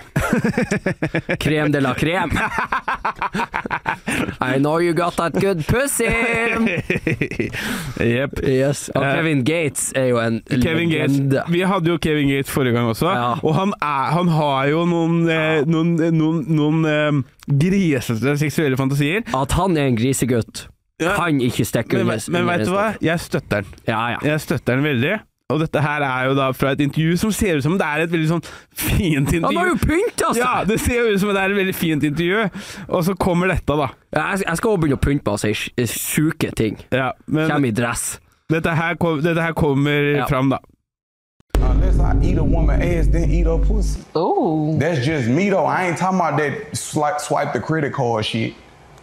Krem 1.39 1.71
de 1.71 1.81
la 1.81 1.93
krem. 1.93 2.31
I 4.41 4.57
know 4.59 4.77
you 4.79 4.93
got 4.93 5.15
that 5.17 5.33
good 5.33 5.65
pussy. 5.67 6.05
Jepp. 7.99 8.39
Yes. 8.43 8.89
Og 8.95 9.03
Eh, 9.05 9.13
Kevin 9.15 9.43
Gates 9.45 9.91
er 9.95 10.07
jo 10.09 10.17
en 10.19 10.41
Kevin 10.49 10.89
Gates. 10.89 11.19
Vi 11.51 11.61
hadde 11.61 11.91
jo 11.91 11.97
Kevin 12.01 12.29
Gates 12.31 12.49
forrige 12.51 12.73
gang 12.73 12.87
også, 12.89 13.05
Ja. 13.13 13.35
og 13.43 13.55
han, 13.55 13.73
er, 13.81 14.11
han 14.15 14.27
har 14.33 14.65
jo 14.71 14.85
noen, 14.85 15.29
eh, 15.29 15.61
noen, 15.65 15.95
noen, 16.17 16.45
noen 16.49 16.85
eh, 16.89 17.11
grisete 17.47 18.37
seksuelle 18.41 18.77
fantasier. 18.79 19.23
At 19.35 19.55
han 19.59 19.77
er 19.77 19.91
en 19.91 19.97
grisegutt, 19.99 20.67
kan 21.01 21.39
ikke 21.43 21.65
stikke 21.67 22.01
under. 22.01 22.19
men 22.31 22.45
men 22.45 22.51
vet 22.51 22.67
du 22.67 22.73
hva? 22.73 22.89
Jeg 23.03 23.19
støtter 23.19 23.63
den. 23.65 23.79
Ja, 23.87 24.03
ja. 24.15 24.19
Jeg 24.23 24.41
støtter 24.41 24.75
den 24.75 24.83
veldig. 24.87 25.15
Og 25.53 25.59
dette 25.61 25.77
her 25.77 26.01
er 26.01 26.25
jo 26.25 26.33
da 26.33 26.47
fra 26.57 26.71
et 26.73 26.79
intervju 26.81 27.17
som 27.21 27.31
ser 27.35 27.59
ut 27.59 27.63
som 27.63 27.75
det 27.77 27.85
er 27.85 28.05
et 28.07 28.09
veldig 28.09 28.29
sånn 28.31 28.41
fint 28.73 29.29
intervju. 29.29 29.45
Han 29.45 29.59
har 29.59 29.67
jo 29.69 29.75
pynta 29.77 30.31
seg! 30.33 30.39
Ja, 30.41 30.53
det 30.65 30.79
ser 30.81 31.11
ut 31.11 31.19
som 31.21 31.29
det 31.35 31.43
er 31.43 31.53
et 31.53 31.59
veldig 31.59 31.75
fint 31.77 32.05
intervju, 32.07 32.47
og 32.89 33.03
så 33.05 33.13
kommer 33.13 33.53
dette, 33.53 33.75
da. 33.77 33.91
Jeg, 34.15 34.41
skal 34.57 34.71
også 34.71 34.81
begynne 34.81 34.97
å 34.97 35.03
pynte 35.03 35.21
meg 35.21 35.35
altså, 35.35 35.85
sjuke 35.93 36.49
ting. 36.57 36.79
Ja, 36.89 37.11
men 37.29 37.45
Kjem 37.51 37.67
i 37.69 37.71
dress. 37.77 38.07
dette 38.49 38.73
her, 38.73 38.97
kom, 38.97 39.21
dette 39.21 39.45
her 39.45 39.53
kommer 39.53 40.09
Ja. 40.15 40.25
fram, 40.31 40.49
da. 40.49 40.57
Unless 41.95 42.15
I 42.15 42.25
eat 42.25 42.37
a 42.37 42.43
woman 42.43 42.81
ass, 42.81 43.07
then 43.07 43.31
eat 43.31 43.45
her 43.45 43.57
pussy. 43.57 44.01
Ooh. 44.17 44.75
That's 44.77 45.05
just 45.05 45.29
me 45.29 45.49
though. 45.49 45.65
I 45.65 45.87
ain't 45.87 45.97
talking 45.97 46.19
about 46.19 46.37
that 46.37 46.75
swipe, 46.75 47.21
swipe 47.21 47.53
the 47.53 47.59
credit 47.59 47.93
card 47.93 48.25
shit. 48.25 48.53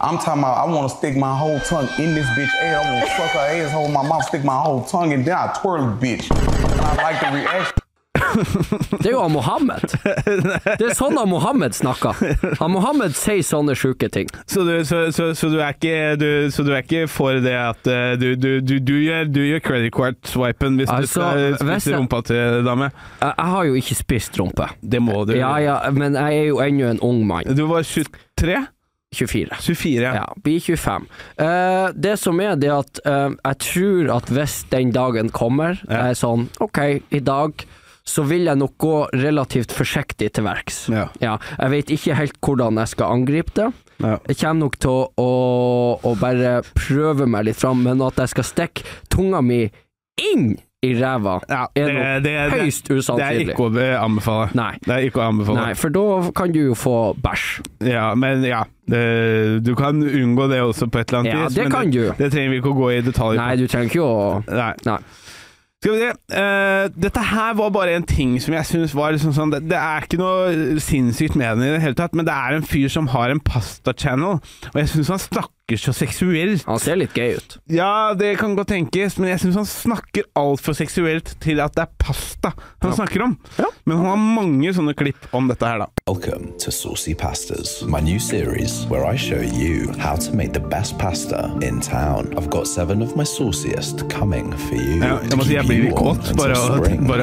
I'm 0.01 0.19
talking 0.19 0.43
about 0.43 0.59
I 0.59 0.71
want 0.71 0.91
to 0.91 0.97
stick 0.97 1.17
my 1.17 1.37
whole 1.37 1.59
tongue 1.61 1.89
in 1.99 2.15
this 2.15 2.27
bitch 2.31 2.53
ass. 2.61 2.85
I 2.85 2.93
want 2.93 3.09
to 3.09 3.17
suck 3.17 3.31
her 3.31 3.39
asshole 3.39 3.87
in 3.87 3.93
my 3.93 4.07
mouth, 4.07 4.25
stick 4.25 4.45
my 4.45 4.61
whole 4.61 4.85
tongue, 4.85 5.13
and 5.13 5.25
then 5.25 5.37
I 5.37 5.57
twirl 5.61 5.95
the 5.95 6.07
bitch. 6.07 6.31
I 6.31 6.95
like 6.97 7.21
the 7.21 7.39
reaction. 7.39 7.79
Det 8.13 9.07
er 9.09 9.15
jo 9.15 9.21
av 9.23 9.31
Mohammed. 9.33 9.85
Det 10.05 10.85
er 10.87 10.95
sånn 10.97 11.17
av 11.21 11.29
Mohammed 11.31 11.75
snakker. 11.77 12.19
Han 12.61 12.73
Mohammed 12.75 13.15
sier 13.17 13.43
sånne 13.47 13.75
sjuke 13.79 14.09
ting. 14.13 14.29
Så 14.49 14.65
du, 14.69 14.73
så, 14.89 15.05
så, 15.15 15.31
så 15.37 15.49
du, 15.53 15.59
er 15.65 15.75
ikke, 15.77 15.95
du, 16.21 16.27
du 16.53 16.73
er 16.73 16.83
ikke 16.85 17.07
for 17.13 17.41
det 17.45 17.55
at 17.57 17.89
eh, 17.91 18.13
du, 18.21 18.29
du, 18.37 18.51
du, 18.65 18.77
du 18.85 18.95
gjør, 19.01 19.29
du 19.33 19.41
gjør 19.45 19.65
credit 19.65 19.95
card-swipen 19.97 20.79
hvis 20.81 20.93
Altså, 20.93 21.25
du 21.25 21.57
skal 21.57 21.73
spise 21.81 21.97
rumpa 21.97 22.23
til 22.29 22.63
dame? 22.69 22.91
Jeg, 23.23 23.33
jeg 23.33 23.51
har 23.57 23.71
jo 23.71 23.81
ikke 23.83 23.99
spist 24.03 24.39
rumpe. 24.41 24.69
Det 24.81 25.03
må 25.05 25.25
du. 25.29 25.35
Ja, 25.39 25.55
ja, 25.63 25.79
men 25.93 26.17
jeg 26.21 26.45
er 26.45 26.49
jo 26.53 26.61
ennå 26.65 26.93
en 26.93 27.03
ung 27.05 27.25
mann. 27.29 27.49
Du 27.57 27.65
var 27.71 27.85
23? 27.89 28.61
24. 29.13 29.59
24, 29.61 29.93
ja. 30.01 30.13
Ja, 30.23 30.29
blir 30.41 30.61
25. 30.65 31.05
Uh, 31.37 31.91
det 31.93 32.15
som 32.21 32.39
er, 32.41 32.55
det 32.57 32.71
at 32.73 33.01
uh, 33.05 33.35
jeg 33.37 33.59
tror 33.67 34.13
at 34.17 34.33
hvis 34.33 34.63
den 34.73 34.93
dagen 34.95 35.29
kommer, 35.33 35.77
Ja. 35.89 36.07
er 36.11 36.17
sånn 36.17 36.47
OK, 36.65 36.79
i 37.13 37.21
dag 37.21 37.65
så 38.05 38.25
vil 38.27 38.49
jeg 38.51 38.59
nok 38.59 38.75
gå 38.83 38.95
relativt 39.15 39.73
forsiktig 39.75 40.33
til 40.35 40.47
verks. 40.47 40.85
Ja. 40.93 41.07
jeg 41.21 41.71
vet 41.71 41.93
ikke 41.95 42.17
helt 42.19 42.41
hvordan 42.43 42.81
jeg 42.83 42.93
skal 42.95 43.15
angripe 43.15 43.55
det. 43.59 43.71
Ja. 44.03 44.17
Jeg 44.27 44.41
kommer 44.41 44.67
nok 44.67 44.81
til 44.83 45.07
å, 45.23 45.31
å, 46.03 46.15
bare 46.19 46.57
prøve 46.75 47.29
meg 47.31 47.47
litt 47.51 47.61
fram, 47.63 47.85
men 47.87 48.03
at 48.03 48.19
jeg 48.19 48.35
skal 48.35 48.49
stikke 48.49 48.87
tunga 49.13 49.43
mi 49.45 49.65
inn 50.33 50.57
i 50.83 50.97
ræva, 50.99 51.37
Ja, 51.47 51.69
er 51.79 51.93
nok 51.95 52.57
høyst 52.59 52.89
det 52.89 52.95
er 52.97 52.99
usannsynlig. 52.99 53.53
ikke 53.55 53.69
å 53.71 53.83
anbefale. 54.03 54.49
Nei. 54.59 54.73
Det 54.83 54.95
er 54.97 55.05
ikke 55.07 55.21
å 55.23 55.29
anbefale. 55.31 55.67
Nei, 55.69 55.75
for 55.79 55.95
da 55.95 56.33
kan 56.35 56.51
du 56.51 56.59
jo 56.59 56.75
få 56.75 56.95
bæsj. 57.23 57.45
Ja, 57.87 58.09
men 58.19 58.43
ja. 58.43 58.65
Det, 58.91 59.63
du 59.63 59.77
kan 59.79 60.03
unngå 60.03 60.49
det 60.51 60.59
også 60.59 60.89
på 60.91 60.99
et 60.99 61.13
eller 61.13 61.21
annet 61.21 61.33
Ja, 61.33 61.45
vis. 61.47 61.55
det 61.55 61.69
men 61.69 61.73
kan 61.77 61.93
du. 61.95 62.01
Det 62.19 62.33
trenger 62.35 62.51
vi 62.51 62.59
ikke 62.59 62.73
å 62.73 62.79
gå 62.81 62.89
i 62.97 62.99
detalj 63.07 63.39
på. 63.39 63.45
Nei, 63.45 63.55
du 63.61 63.69
trenger 63.71 63.93
ikke 63.93 64.03
å 64.03 64.17
Nei. 64.51 64.73
Nei. 64.91 64.99
Skal 65.83 65.97
vi 65.97 65.99
se. 65.99 66.11
Uh, 66.31 66.85
dette 66.95 67.23
her 67.33 67.57
var 67.59 67.73
bare 67.75 67.97
en 67.99 68.05
ting 68.07 68.37
som 68.43 68.55
jeg 68.55 68.69
syns 68.69 68.93
var 68.95 69.17
liksom 69.17 69.33
sånn 69.35 69.51
det, 69.51 69.65
det 69.73 69.79
er 69.81 70.07
ikke 70.07 70.21
noe 70.21 70.77
sinnssykt 70.79 71.35
med 71.35 71.59
den 71.59 71.67
i 71.67 71.73
det 71.75 71.83
hele 71.83 71.99
tatt, 71.99 72.15
men 72.15 72.29
det 72.29 72.37
er 72.37 72.55
en 72.55 72.67
fyr 72.67 72.87
som 72.93 73.11
har 73.11 73.33
en 73.33 73.43
pasta-channel, 73.43 74.39
og 74.71 74.79
jeg 74.79 74.93
syns 74.93 75.11
han 75.11 75.25
snakker 75.25 75.62
så 75.81 75.93
seksuelt. 75.95 76.65
Han 76.67 76.79
ser 76.79 76.97
litt 76.97 77.15
gøy 77.15 77.37
ut. 77.37 77.59
Ja, 77.73 78.15
det 78.15 78.39
kan 78.39 78.55
godt 78.57 78.69
tenkes, 78.69 79.19
men 79.19 79.31
jeg 79.31 79.41
syns 79.41 79.55
han 79.57 79.67
snakker 79.67 80.23
altfor 80.39 80.75
seksuelt 80.77 81.35
til 81.41 81.61
at 81.61 81.75
det 81.75 81.83
er 81.87 81.93
pasta 81.99 82.53
han 82.83 82.93
snakker 82.97 83.23
om. 83.23 83.39
Ja. 83.59 83.67
Men 83.87 83.97
han 83.99 84.07
har 84.07 84.17
mange 84.17 84.73
sånne 84.75 84.95
klipp 84.95 85.17
om 85.33 85.49
dette 85.49 85.65
her, 85.67 85.79
da. 85.79 85.87
Welcome 86.09 86.53
to 86.59 86.71
Saucy 86.71 87.15
Pastas, 87.15 87.83
my 87.87 88.01
new 88.01 88.19
series 88.19 88.85
where 88.91 89.05
I 89.07 89.17
show 89.17 89.41
you 89.41 89.93
how 89.99 90.17
to 90.17 90.33
make 90.35 90.53
the 90.53 90.61
best 90.61 90.99
pasta 90.99 91.51
in 91.63 91.81
town. 91.81 92.33
I've 92.37 92.51
got 92.51 92.67
seven 92.67 93.03
of 93.03 93.17
my 93.17 93.25
sauciest 93.25 94.09
coming 94.11 94.53
for 94.69 94.75
you. 94.75 94.99
Ja, 95.03 95.19
jeg 95.23 95.39
må 95.39 95.45
si 95.47 95.55
jeg 95.55 95.67
blir 95.67 95.91
kåt 95.97 96.33
bare 96.37 96.55
å- 96.59 96.79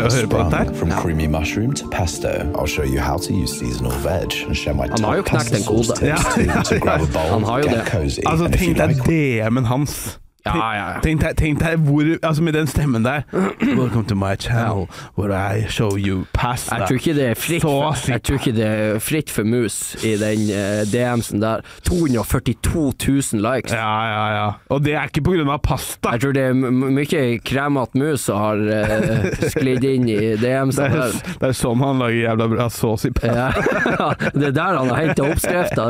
høre 0.09 0.27
på 0.27 0.37
dette 0.43 0.57
her. 0.63 0.73
From 0.79 0.91
creamy 1.01 1.27
mushroom 1.27 1.73
to 1.73 1.87
pesto, 1.89 2.29
I'll 2.55 2.67
show 2.67 2.83
you 2.85 2.99
how 2.99 3.17
to 3.17 3.33
use 3.33 3.57
seasonal 3.59 3.91
veg 4.03 4.33
and 4.47 4.55
share 4.57 4.73
my 4.73 4.87
top 4.87 5.25
pasta 5.25 5.57
sauce 5.59 5.87
tips 5.87 6.01
Ja. 6.01 6.17
too. 6.35 6.63
So 6.63 6.79
grab 6.85 7.01
a 7.01 7.07
bowl, 7.07 7.61
get 7.63 7.85
cozy, 7.85 8.23
Altså, 8.39 8.57
tenk 8.57 8.77
deg 8.79 9.01
DM-en 9.07 9.67
hans. 9.67 10.19
Ja, 10.55 10.69
ja, 10.73 10.85
ja. 10.93 10.99
Tenk 11.03 11.23
deg, 11.23 11.35
tenk 11.39 11.61
deg 11.61 11.83
hvor 11.85 12.09
Altså, 12.25 12.43
med 12.43 12.55
den 12.57 12.67
stemmen 12.67 13.05
der. 13.05 13.25
Welcome 13.79 14.05
to 14.09 14.15
my 14.15 14.35
channel, 14.35 14.87
where 15.15 15.33
I 15.33 15.67
show 15.69 15.97
you 15.97 16.25
pasta. 16.33 16.79
Jeg 16.79 16.87
tror 16.87 16.99
ikke 17.01 17.15
det 17.17 17.27
er 17.29 17.39
fritt 17.39 17.63
for, 17.65 17.95
jeg 18.07 18.23
tror 18.23 18.39
ikke 18.39 18.55
det 18.57 18.67
er 18.67 18.99
fritt 19.03 19.33
for 19.33 19.47
mus 19.47 19.77
i 20.03 20.15
den 20.19 20.47
uh, 20.49 20.83
DM-en 20.89 21.43
der. 21.43 21.65
242 21.87 22.93
000 23.33 23.43
likes. 23.43 23.73
Ja, 23.73 23.93
ja, 24.09 24.25
ja. 24.35 24.47
Og 24.69 24.83
det 24.85 24.95
er 24.95 25.09
ikke 25.09 25.23
av 25.49 25.61
pasta. 25.63 26.15
Jeg 26.15 26.23
tror 26.25 26.35
det 26.35 26.45
er 26.49 26.53
mye 26.55 27.23
kremete 27.45 27.99
mus 27.99 28.27
som 28.27 28.41
har 28.41 28.63
uh, 28.63 29.29
sklidd 29.53 29.85
inn 29.87 30.09
i 30.09 30.19
DM-en 30.39 30.73
er, 30.79 30.95
der. 30.95 31.17
det 31.41 31.51
er 31.51 31.55
sånn 31.57 31.83
han 31.83 32.01
lager 32.01 32.19
jævla 32.23 32.49
bra 32.55 32.69
sås 32.73 33.07
i 33.09 33.13
pasta. 33.15 33.49
Ja, 33.49 34.09
det 34.39 34.51
er 34.51 34.55
der 34.55 34.79
han 34.79 34.91
har 34.91 35.01
henta 35.03 35.27
oppskrifta. 35.29 35.89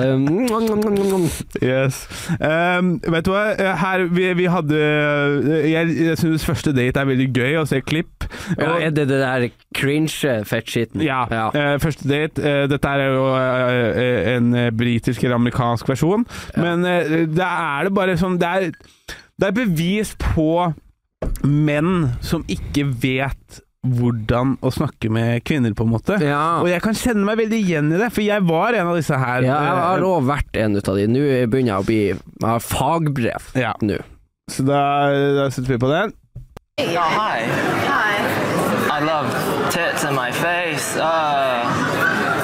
Yes. 1.64 2.04
Um, 2.40 2.96
vet 3.04 3.28
du 3.28 3.34
hva, 3.34 3.44
her 3.84 4.06
vi, 4.14 4.30
vi 4.38 4.49
hadde 4.54 4.80
Jeg, 5.70 5.94
jeg 6.06 6.18
syns 6.20 6.46
første 6.48 6.74
date 6.76 7.02
er 7.02 7.08
veldig 7.10 7.28
gøy 7.36 7.60
å 7.62 7.66
se 7.70 7.82
klipp. 7.86 8.28
Ja, 8.58 8.76
er 8.80 8.92
det 8.96 9.08
det 9.10 9.20
der 9.22 9.48
cringe 9.76 10.36
fettskitten? 10.50 11.04
Ja. 11.06 11.24
eh, 11.54 11.78
første 11.82 12.08
date. 12.10 12.42
uh, 12.44 12.66
dette 12.72 12.92
er 12.92 13.06
jo 13.08 13.24
uh, 13.32 14.02
en 14.36 14.52
eh, 14.58 14.70
britisk 14.76 15.24
eller 15.24 15.40
amerikansk 15.40 15.90
versjon, 15.90 16.26
men 16.58 16.86
uh, 16.86 17.16
da 17.30 17.50
er 17.80 17.90
det 17.90 17.96
bare 17.98 18.18
sånn 18.20 18.38
det 18.42 18.50
er, 18.50 18.70
det 19.40 19.50
er 19.50 19.58
bevis 19.58 20.14
på 20.22 20.52
menn 21.46 22.14
som 22.26 22.46
ikke 22.52 22.86
vet 23.04 23.62
hvordan 23.88 24.58
å 24.66 24.72
snakke 24.74 25.08
med 25.14 25.44
kvinner, 25.48 25.72
på 25.78 25.86
en 25.88 25.94
måte. 25.94 26.18
Ja. 26.24 26.60
Og 26.60 26.68
jeg 26.68 26.82
kan 26.84 26.98
kjenne 27.00 27.24
meg 27.28 27.40
veldig 27.40 27.60
igjen 27.64 27.94
i 27.94 28.00
det, 28.02 28.10
for 28.12 28.26
jeg 28.26 28.44
var 28.48 28.76
en 28.76 28.92
av 28.92 29.00
disse 29.00 29.16
her. 29.16 29.46
Ja, 29.48 29.56
jeg 29.64 29.80
har 29.80 30.04
eh, 30.04 30.08
òg 30.10 30.28
vært 30.28 30.60
en 30.60 30.76
ut 30.76 30.90
av 30.92 31.00
de. 31.00 31.08
Nå 31.08 31.22
begynner 31.52 31.72
jeg 31.72 31.84
å 31.84 31.88
bli 31.88 32.00
Jeg 32.12 32.46
har 32.46 32.64
fagbrev 32.66 33.52
Ja. 33.60 33.74
nå. 33.84 34.02
Så 34.50 34.64
da, 34.64 34.82
da 35.38 35.50
setter 35.52 35.74
vi 35.74 35.80
på 35.80 35.90
den. 35.92 36.14
Oh, 36.82 36.86
hi. 36.86 37.46
Hi. 37.86 38.16
I 38.90 39.00
love 39.06 39.30
tits 39.72 40.04
in 40.04 40.16
my 40.16 40.32
face. 40.32 40.98
Uh, 40.98 42.40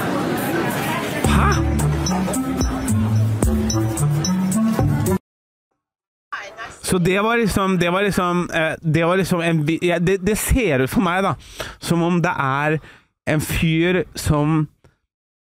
Så 6.86 6.97
det 6.97 7.20
var 7.22 7.38
liksom 7.38 7.80
Det 7.80 7.89
var 7.89 8.03
liksom, 8.03 8.49
eh, 8.53 8.74
det, 8.82 9.03
var 9.06 9.18
liksom 9.18 9.41
en, 9.41 9.68
ja, 9.82 9.99
det, 9.99 10.18
det 10.18 10.36
ser 10.38 10.80
ut 10.80 10.89
for 10.89 11.01
meg, 11.01 11.24
da, 11.26 11.34
som 11.82 12.03
om 12.06 12.22
det 12.22 12.32
er 12.32 12.78
en 13.28 13.41
fyr 13.41 14.03
som 14.16 14.68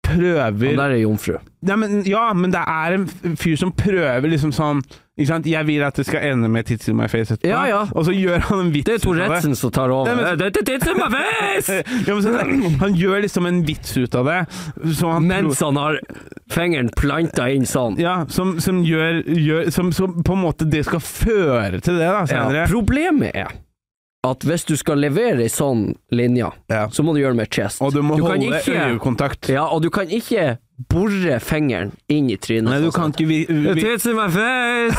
prøver 0.06 0.68
Han 0.76 0.78
der 0.78 0.94
er 0.94 1.02
jomfru. 1.02 1.38
ja 1.66 1.76
men, 1.76 2.02
ja, 2.06 2.32
men 2.32 2.52
det 2.52 2.60
er 2.60 2.94
en 2.94 3.36
fyr 3.36 3.56
som 3.56 3.72
prøver 3.72 4.28
liksom 4.30 4.52
sånn 4.54 4.84
ikke 5.18 5.28
sant? 5.28 5.46
Jeg 5.46 5.66
vil 5.66 5.82
at 5.86 5.94
det 5.94 6.06
skal 6.08 6.24
ende 6.32 6.48
med 6.50 6.66
tits 6.66 6.88
in 6.88 6.96
my 6.96 7.06
face 7.06 7.30
etterpå. 7.36 7.48
Ja, 7.52 7.64
ja. 7.70 7.80
Og 7.94 8.04
så 8.08 8.12
gjør 8.16 8.40
han 8.48 8.60
en 8.64 8.72
vits 8.74 8.90
ut 8.90 9.06
av 9.06 9.14
Det 9.14 9.20
Det 9.20 9.30
er 9.30 9.50
av 9.50 9.54
som 9.54 9.70
tar 9.70 9.88
over. 9.94 10.10
det. 10.10 10.38
men- 10.38 10.64
tits 10.64 10.86
in 10.90 10.96
my 10.98 11.10
face! 11.14 11.82
Ja, 12.08 12.14
men 12.16 12.78
han 12.80 12.94
gjør 12.98 13.22
liksom 13.22 13.46
en 13.46 13.62
vits 13.64 13.96
ut 13.96 14.14
av 14.14 14.24
det. 14.26 14.40
Han 15.02 15.26
Mens 15.28 15.60
han 15.60 15.76
har 15.76 16.00
fingeren 16.50 16.90
planta 16.96 17.46
inn 17.54 17.64
sånn. 17.64 17.96
ja, 17.98 18.24
som, 18.28 18.58
som 18.60 18.82
gjør, 18.84 19.22
gjør 19.26 19.70
som, 19.70 19.92
som 19.92 20.22
på 20.22 20.32
en 20.34 20.42
måte 20.42 20.68
det 20.68 20.84
skal 20.86 21.00
føre 21.00 21.80
til 21.80 21.94
det, 21.98 22.08
da, 22.10 22.24
Ja, 22.24 22.26
senere. 22.26 22.66
problemet 22.68 23.30
er 23.34 23.52
at 24.24 24.40
hvis 24.40 24.64
du 24.64 24.74
skal 24.80 24.96
levere 24.96 25.42
ei 25.44 25.48
sånn 25.52 25.94
linje, 26.10 26.50
Ja. 26.72 26.86
så 26.88 27.02
må 27.04 27.12
du 27.14 27.20
gjøre 27.20 27.36
det 27.36 27.42
med 27.42 27.50
chest. 27.52 27.82
Og 27.84 27.92
du 27.92 28.00
må 28.02 28.16
du 28.16 28.22
holde 28.24 28.40
ikke- 28.56 28.96
øyekontakt. 28.96 29.48
Ja, 29.52 29.66
og 29.68 29.82
du 29.82 29.90
kan 29.90 30.08
ikke 30.08 30.56
bore 30.90 31.36
fingeren 31.40 31.92
inn 32.10 32.26
i 32.30 32.36
trynet. 32.36 32.66
Nei, 32.66 32.80
du 32.82 32.90
kan 32.94 33.12
ikke 33.14 33.26
vi, 33.28 33.36
vi, 33.46 33.74
Tits 33.78 34.06
in 34.10 34.16
my 34.18 34.26
face! 34.32 34.98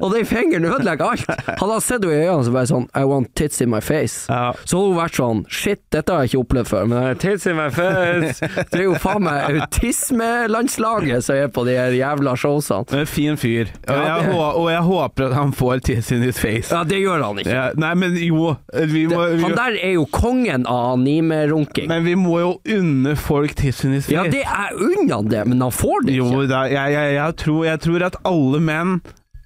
og 0.00 0.12
den 0.14 0.26
fingeren 0.28 0.64
ødelegger 0.70 1.04
alt. 1.16 1.24
Hadde 1.48 1.72
han 1.72 1.82
sett 1.82 2.04
henne 2.04 2.14
i 2.14 2.26
øynene 2.28 2.46
så 2.46 2.52
bare 2.54 2.70
sånn 2.70 2.86
I 2.94 3.02
want 3.10 3.32
tits 3.38 3.60
in 3.64 3.70
my 3.72 3.80
face. 3.82 4.26
Ja. 4.30 4.52
Så 4.62 4.78
hadde 4.78 4.92
hun 4.92 4.98
vært 5.00 5.18
sånn 5.18 5.42
Shit, 5.50 5.82
dette 5.94 6.14
har 6.14 6.22
jeg 6.24 6.32
ikke 6.34 6.42
opplevd 6.44 6.70
før, 6.70 6.86
men 6.92 7.18
tits 7.22 7.46
in 7.50 7.58
my 7.58 7.66
face 7.74 8.38
Det 8.70 8.78
er 8.80 8.84
jo 8.86 8.94
faen 9.02 9.24
meg 9.26 9.58
autismelandslaget 9.64 11.26
som 11.26 11.38
er 11.40 11.50
på 11.56 11.64
de 11.66 11.74
her 11.78 11.94
jævla 11.96 12.36
showsene. 12.38 12.86
En 13.02 13.08
fin 13.10 13.38
fyr. 13.40 13.72
Ja, 13.88 13.98
jeg, 13.98 14.28
det- 14.30 14.38
og 14.46 14.70
jeg 14.70 14.82
håper 14.86 15.26
at 15.30 15.36
han 15.36 15.52
får 15.56 15.82
tits 15.90 16.12
in 16.14 16.22
his 16.22 16.38
face. 16.40 16.70
Ja, 16.70 16.84
det 16.86 17.00
gjør 17.02 17.24
han 17.26 17.42
ikke. 17.42 17.50
Ja, 17.56 17.66
nei, 17.78 17.92
men 17.98 18.14
jo 18.20 18.54
vi 18.86 19.06
må, 19.10 19.22
vi, 19.34 19.42
Han 19.42 19.56
der 19.58 19.78
er 19.82 19.94
jo 19.96 20.06
kongen 20.12 20.66
av 20.70 20.94
anime-runking. 20.96 21.88
Men 21.90 22.04
vi 22.06 22.14
må 22.18 22.38
jo 22.42 22.52
unne 22.76 23.16
folk 23.18 23.55
tiss 23.58 23.84
in 23.84 23.92
his. 23.96 24.08
Ja, 24.12 24.24
det 24.30 24.44
er 24.44 24.74
unna 24.76 25.20
det, 25.26 25.44
men 25.50 25.60
han 25.64 25.72
får 25.74 26.06
det 26.06 26.16
Jo 26.18 26.28
ikke. 26.32 26.48
da, 26.52 26.62
jeg, 26.70 26.92
jeg, 26.96 27.14
jeg, 27.18 27.36
tror, 27.42 27.60
jeg 27.66 27.82
tror 27.86 28.06
at 28.10 28.16
alle 28.28 28.60
menn 28.62 28.96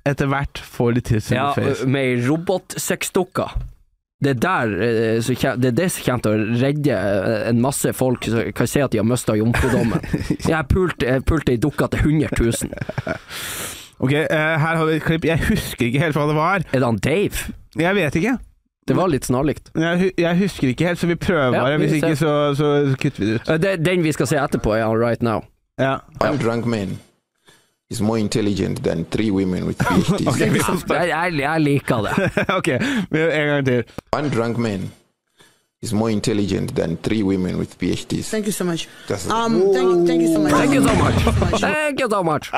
etter 0.09 0.31
hvert 0.33 0.63
får 0.65 0.95
litt 0.97 1.11
tiss 1.11 1.31
in 1.33 1.37
Ja, 1.41 1.51
his 1.55 1.81
face. 1.81 1.89
med 1.91 2.01
ei 2.09 2.23
robotsexdukke. 2.29 3.49
Det 4.21 4.35
der, 4.43 4.73
eh, 4.85 5.21
det 5.57 5.69
er 5.71 5.77
det 5.79 5.87
som 5.95 6.05
kommer 6.05 6.25
til 6.27 6.33
å 6.35 6.57
redde 6.61 6.93
eh, 6.93 7.49
en 7.49 7.61
masse 7.65 7.93
folk 7.97 8.27
som 8.29 8.51
kan 8.53 8.69
si 8.69 8.83
at 8.85 8.93
de 8.93 9.01
har 9.01 9.07
mista 9.09 9.33
jomfrudommen. 9.39 10.03
Jeg 10.51 10.69
pulte 10.69 11.07
pult 11.23 11.27
pulte 11.31 11.55
ei 11.55 11.61
dukke 11.63 11.89
til 11.95 12.05
100 12.21 12.37
000. 12.37 13.17
Ok, 14.01 14.13
eh, 14.13 14.57
her 14.61 14.77
har 14.77 14.85
vi 14.89 14.99
et 14.99 15.05
klipp. 15.07 15.25
Jeg 15.29 15.41
husker 15.49 15.89
ikke 15.89 16.05
helt 16.05 16.17
hva 16.21 16.27
det 16.29 16.37
var. 16.37 16.67
Er 16.69 16.79
det 16.81 16.87
han 16.89 17.01
Dave? 17.05 17.53
Jeg 17.81 17.97
vet 17.97 18.17
ikke. 18.21 18.37
Det 18.91 18.97
var 18.99 19.09
litt 19.13 19.27
snarlikt. 19.29 19.71
Jeg, 19.79 20.11
jeg 20.19 20.39
husker 20.43 20.69
ikke 20.75 20.89
helt, 20.91 20.99
så 21.01 21.07
vi 21.11 21.17
prøver 21.21 21.55
Ja, 21.55 21.63
bare. 21.63 21.73
Ja, 21.77 21.79
Hvis 21.85 21.93
ikke, 22.01 22.17
så, 22.19 22.33
så 22.59 22.71
kutter 23.01 23.23
vi 23.25 23.31
det 23.31 23.35
ut. 23.41 23.49
Eh, 23.55 23.61
det- 23.63 23.79
Den 23.85 24.03
vi 24.05 24.13
skal 24.17 24.27
se 24.27 24.37
etterpå, 24.43 24.75
er 24.77 24.85
All 24.89 24.99
Right 24.99 25.23
Now. 25.23 25.45
Ja. 25.79 25.97
I'm 26.25 26.37
drunk 26.43 26.67
man 26.67 26.99
is 27.91 28.01
more 28.01 28.21
intelligent 28.21 28.83
than 28.85 29.05
three 29.11 29.31
women 29.31 29.65
with 29.67 29.79
PhDs. 29.87 30.27
Ok, 30.29 30.39
vi 30.53 30.59
får 30.63 30.77
starte. 30.85 30.95
Jeg, 30.95 31.09
jeg, 31.33 31.41
jeg 31.41 31.61
liker 31.61 32.03
det. 32.07 32.31
ok, 32.59 32.69
en 32.69 33.47
gang 33.49 33.65
til. 33.67 33.85
I'm 34.17 34.29
drunk 34.35 34.59
man 34.59 34.91
is 35.83 35.95
more 35.95 36.11
intelligent 36.11 36.75
than 36.75 36.99
three 36.99 37.23
women 37.23 37.57
with 37.57 37.79
PhDs. 37.79 38.27
Thank 38.27 38.45
you 38.45 38.53
so 38.53 38.65
much. 38.65 38.87
Um, 39.31 39.73
thank, 39.73 40.07
thank 40.07 40.21
you 40.21 40.29
so 40.35 40.39
much. 40.39 40.53
Thank 40.53 40.75
you 40.75 40.87
so 40.87 40.95
much. 40.95 41.15
Thank 41.61 42.01
you 42.01 42.09
so 42.11 42.23
much. 42.23 42.51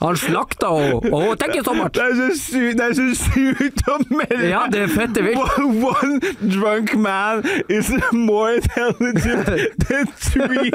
Han 0.00 0.16
slakta 0.16 0.68
henne. 0.78 1.10
Oh, 1.12 1.34
thank 1.34 1.56
you 1.56 1.64
so 1.64 1.74
much. 1.74 1.94
Det 1.94 2.02
er 2.04 2.14
så 2.14 2.28
sykt, 2.38 2.78
det 2.78 2.84
er 2.86 2.94
så 2.94 3.06
sykt 3.18 3.82
å 3.90 3.96
melde! 4.06 4.50
Ja, 4.52 4.60
det 4.70 4.84
er 4.84 4.92
fette 4.94 5.24
vilt. 5.26 5.38
One, 5.58 5.82
one 5.88 6.20
drunk 6.54 6.94
man 6.94 7.42
is 7.68 7.90
more 8.12 8.54
intelligent 8.54 9.82
than 9.88 10.06
three 10.14 10.70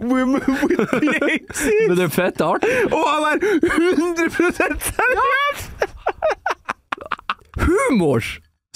women 0.00 0.44
with 0.68 0.84
PhDs. 1.00 1.64
Men 1.88 1.96
det 1.96 2.04
er 2.10 2.12
fett 2.12 2.44
artig. 2.44 2.74
Og 2.92 3.08
han 3.08 3.24
er 3.32 3.36
100 3.72 4.36
seriøs! 4.36 5.64
Humor, 7.64 8.20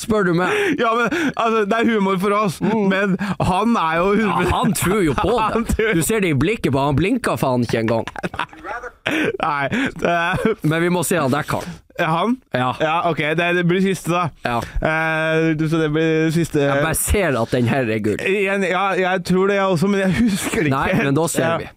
spør 0.03 0.29
du 0.29 0.33
meg. 0.39 0.53
Ja, 0.81 0.93
men 0.99 1.09
altså, 1.37 1.65
det 1.70 1.79
er 1.79 1.91
humor 1.95 2.19
for 2.23 2.35
oss, 2.37 2.59
men 2.62 3.16
han 3.39 3.77
er 3.79 4.01
jo 4.01 4.09
100 4.16 4.27
Ja, 4.27 4.57
han 4.57 4.74
tror 4.79 5.03
jo 5.07 5.15
på 5.19 5.37
det. 5.77 5.93
Du 5.99 6.03
ser 6.05 6.24
det 6.24 6.33
i 6.35 6.39
blikket 6.39 6.74
på 6.74 6.83
han, 6.83 6.99
blinker 6.99 7.39
faen 7.41 7.66
ikke 7.66 7.83
engang. 7.85 8.07
Nei, 9.43 9.65
er 10.07 10.45
Men 10.62 10.79
vi 10.85 10.91
må 10.95 11.03
se 11.07 11.19
han 11.19 11.33
dekker 11.33 11.62
han. 11.62 11.81
Han? 12.03 12.37
Ja. 12.57 12.70
Ja, 12.81 12.95
ok, 13.11 13.19
det, 13.37 13.49
det 13.59 13.65
blir 13.69 13.83
siste, 13.85 14.11
da. 14.15 14.23
Ja. 14.47 14.57
Uh, 14.81 15.69
så 15.69 15.83
det 15.83 15.91
blir 15.93 16.31
siste 16.35 16.62
Jeg 16.65 16.81
bare 16.87 16.97
ser 16.99 17.37
at 17.39 17.53
den 17.53 17.69
her 17.69 17.91
er 17.93 18.01
gull. 18.03 18.16
Igjen, 18.27 18.65
ja, 18.70 18.87
jeg 18.97 19.24
tror 19.29 19.53
det, 19.53 19.59
jeg 19.61 19.74
også, 19.77 19.91
men 19.93 20.01
jeg 20.07 20.16
husker 20.23 20.62
det 20.62 20.73
ikke. 20.73 20.79
Nei, 20.79 21.05
men 21.05 21.19
da 21.19 21.27
ser 21.31 21.59
vi. 21.62 21.69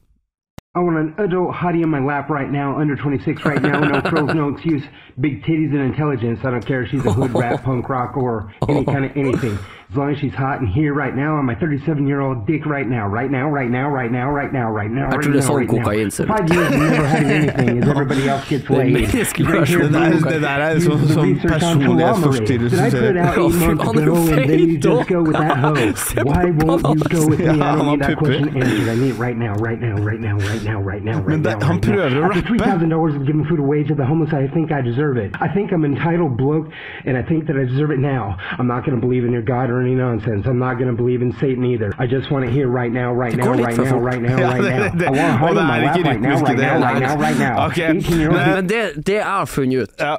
I 0.75 0.79
want 0.79 0.97
an 0.97 1.15
adult 1.17 1.55
hottie 1.55 1.83
on 1.83 1.89
my 1.89 2.01
lap 2.01 2.29
right 2.29 2.51
now, 2.51 2.77
under 2.77 2.97
26 2.97 3.45
right 3.45 3.61
now, 3.61 3.79
no 3.79 4.01
frills, 4.09 4.33
no 4.35 4.49
excuse, 4.49 4.83
big 5.21 5.41
titties 5.43 5.71
and 5.71 5.79
intelligence. 5.79 6.41
I 6.43 6.51
don't 6.51 6.65
care 6.65 6.83
if 6.83 6.89
she's 6.89 7.05
a 7.05 7.13
hood 7.13 7.33
rap, 7.33 7.63
punk 7.63 7.87
rock, 7.87 8.17
or 8.17 8.53
any 8.67 8.83
kind 8.83 9.05
of 9.05 9.15
anything. 9.15 9.57
As 9.95 9.97
long 9.97 10.11
as 10.11 10.17
she's 10.19 10.33
hot 10.35 10.59
and 10.59 10.67
here 10.67 10.93
right 10.93 11.15
now 11.15 11.37
on 11.37 11.45
my 11.45 11.55
37 11.55 12.05
year 12.05 12.19
old 12.19 12.45
dick 12.45 12.65
right 12.65 12.85
now, 12.85 13.07
right 13.07 13.31
now, 13.31 13.47
right 13.49 13.69
now, 13.71 13.87
right 13.89 14.11
now, 14.11 14.29
right 14.29 14.51
now, 14.51 14.69
right 14.69 14.91
now, 14.91 15.07
Jeg 15.07 15.11
right 15.15 15.21
tror 15.23 15.31
det 15.31 15.39
er 15.39 15.47
now, 15.47 15.47
sånn 15.47 15.55
right 15.55 15.71
now. 15.71 15.83
kokain 15.85 16.11
ser 16.11 16.23
ut. 16.25 16.27
Five 16.35 16.49
years 16.53 16.67
and 16.67 16.81
never 16.83 17.05
had 17.07 17.23
anything 17.37 17.77
as 17.81 17.87
everybody 17.87 18.27
else 18.27 18.43
gets 18.49 18.65
Det 18.67 18.75
er 18.75 18.83
laid. 18.83 18.93
menneskelig 18.93 19.47
Right 19.47 19.67
here, 19.69 19.79
versjon. 19.79 19.93
Det 19.93 19.93
der- 19.95 20.11
boom. 20.11 20.31
det 20.33 20.41
der 20.41 20.59
er 20.67 20.75
Use 20.75 20.87
sånn- 20.89 20.99
the 20.99 21.13
sånn 21.15 21.23
research 21.31 21.63
on 21.63 21.79
personlighetsforstyrrelse, 21.79 22.75
telomerase. 22.75 22.75
Did 22.75 22.87
I 22.87 22.89
ser 22.89 22.99
put 22.99 23.15
jeg. 23.15 23.25
out 23.25 23.35
Ja, 23.35 23.45
eight 23.45 23.53
fy, 23.55 23.65
months 23.65 23.83
han 23.87 23.95
er 23.95 24.01
ago 24.03 24.11
jo 24.11 24.19
and 24.19 24.27
then 24.27 24.47
feit, 24.49 24.67
you 24.67 24.77
just 24.77 25.07
da. 25.07 25.13
go 25.15 25.19
with 25.23 25.37
that 25.39 25.57
hoe? 25.63 25.93
Se 26.05 26.15
på 26.15 26.27
Why 26.27 26.45
won't 26.59 26.83
you 26.83 26.89
han. 26.91 27.15
go 27.15 27.21
with 27.31 27.39
me? 27.39 27.45
I 27.45 27.55
Ja, 27.55 27.63
han 27.63 27.77
don't 27.79 27.85
har 27.85 27.91
need 27.95 28.01
that 28.03 28.09
pupper. 28.11 28.25
question 28.25 28.49
answered. 28.59 28.89
I 28.91 28.95
need 28.99 29.11
it 29.15 29.19
right 29.25 29.37
now, 29.45 29.53
right 29.67 29.79
now, 29.87 29.95
right 30.09 30.19
now, 30.27 30.35
right 30.49 30.63
now, 30.69 30.77
right 30.91 31.03
now, 31.09 31.17
right 31.23 31.39
Men 31.39 31.41
det- 31.47 31.55
now. 31.59 31.67
han 31.67 31.79
right 31.79 31.87
now. 31.87 31.95
prøver 31.95 32.19
å 32.19 32.23
After 32.27 32.41
rappe. 32.43 32.47
three 32.51 32.59
thousand 32.67 32.89
dollars 32.89 33.15
of 33.15 33.23
giving 33.25 33.45
food 33.45 33.59
away 33.63 33.79
to 33.87 33.95
the 33.95 34.03
homeless, 34.11 34.33
I 34.33 34.47
think 34.55 34.71
I 34.75 34.81
deserve 34.81 35.15
it. 35.23 35.31
I 35.39 35.47
think 35.55 35.71
I'm 35.71 35.85
entitled, 35.85 36.35
bloke, 36.35 36.67
and 37.07 37.15
I 37.15 37.23
think 37.23 37.47
that 37.47 37.55
I 37.55 37.63
deserve 37.63 37.91
it 37.95 37.99
now. 37.99 38.35
I'm 38.59 38.67
not 38.67 38.83
going 38.85 38.99
to 38.99 39.01
believe 39.05 39.23
in 39.23 39.31
your 39.31 39.41
God 39.53 39.69
or 39.69 39.79
any 39.85 39.95
nonsense. 39.95 40.45
I'm 40.47 40.59
not 40.59 40.75
going 40.79 40.89
to 40.89 40.97
believe 41.01 41.21
in 41.21 41.31
Satan 41.39 41.63
either. 41.65 41.89
I 41.97 42.05
just 42.07 42.31
want 42.31 42.45
to 42.45 42.51
hear 42.51 42.67
right 42.67 42.91
now, 42.91 43.13
right 43.13 43.35
now, 43.35 43.51
right 43.53 43.77
now, 43.77 43.99
right 44.09 44.21
now, 44.21 44.35
right 44.35 44.63
now. 44.63 44.97
I 44.97 44.99
want 44.99 44.99
to 44.99 45.45
og 45.45 45.51
in 45.51 45.67
my 45.67 45.79
lap 45.85 46.05
right 46.05 46.21
now, 46.21 46.39
right 46.41 46.57
now, 46.57 46.79
right 46.79 46.99
now, 46.99 47.15
tatt. 47.15 47.19
right 47.19 47.39
now. 47.39 47.65
Ok, 47.67 47.77
18 47.79 48.19
year 48.19 48.29
old 48.29 48.37
men- 48.39 48.67
det, 48.67 49.05
det 49.05 49.15
jeg 49.21 49.23
har 49.25 49.45
funnet 49.45 49.81
ut, 49.83 49.93
Ja. 49.99 50.15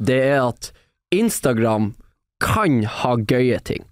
det 0.00 0.18
er 0.24 0.40
at 0.48 0.72
Instagram 1.12 1.94
kan 2.40 2.82
ha 2.84 3.16
gøye 3.16 3.58
ting. 3.64 3.84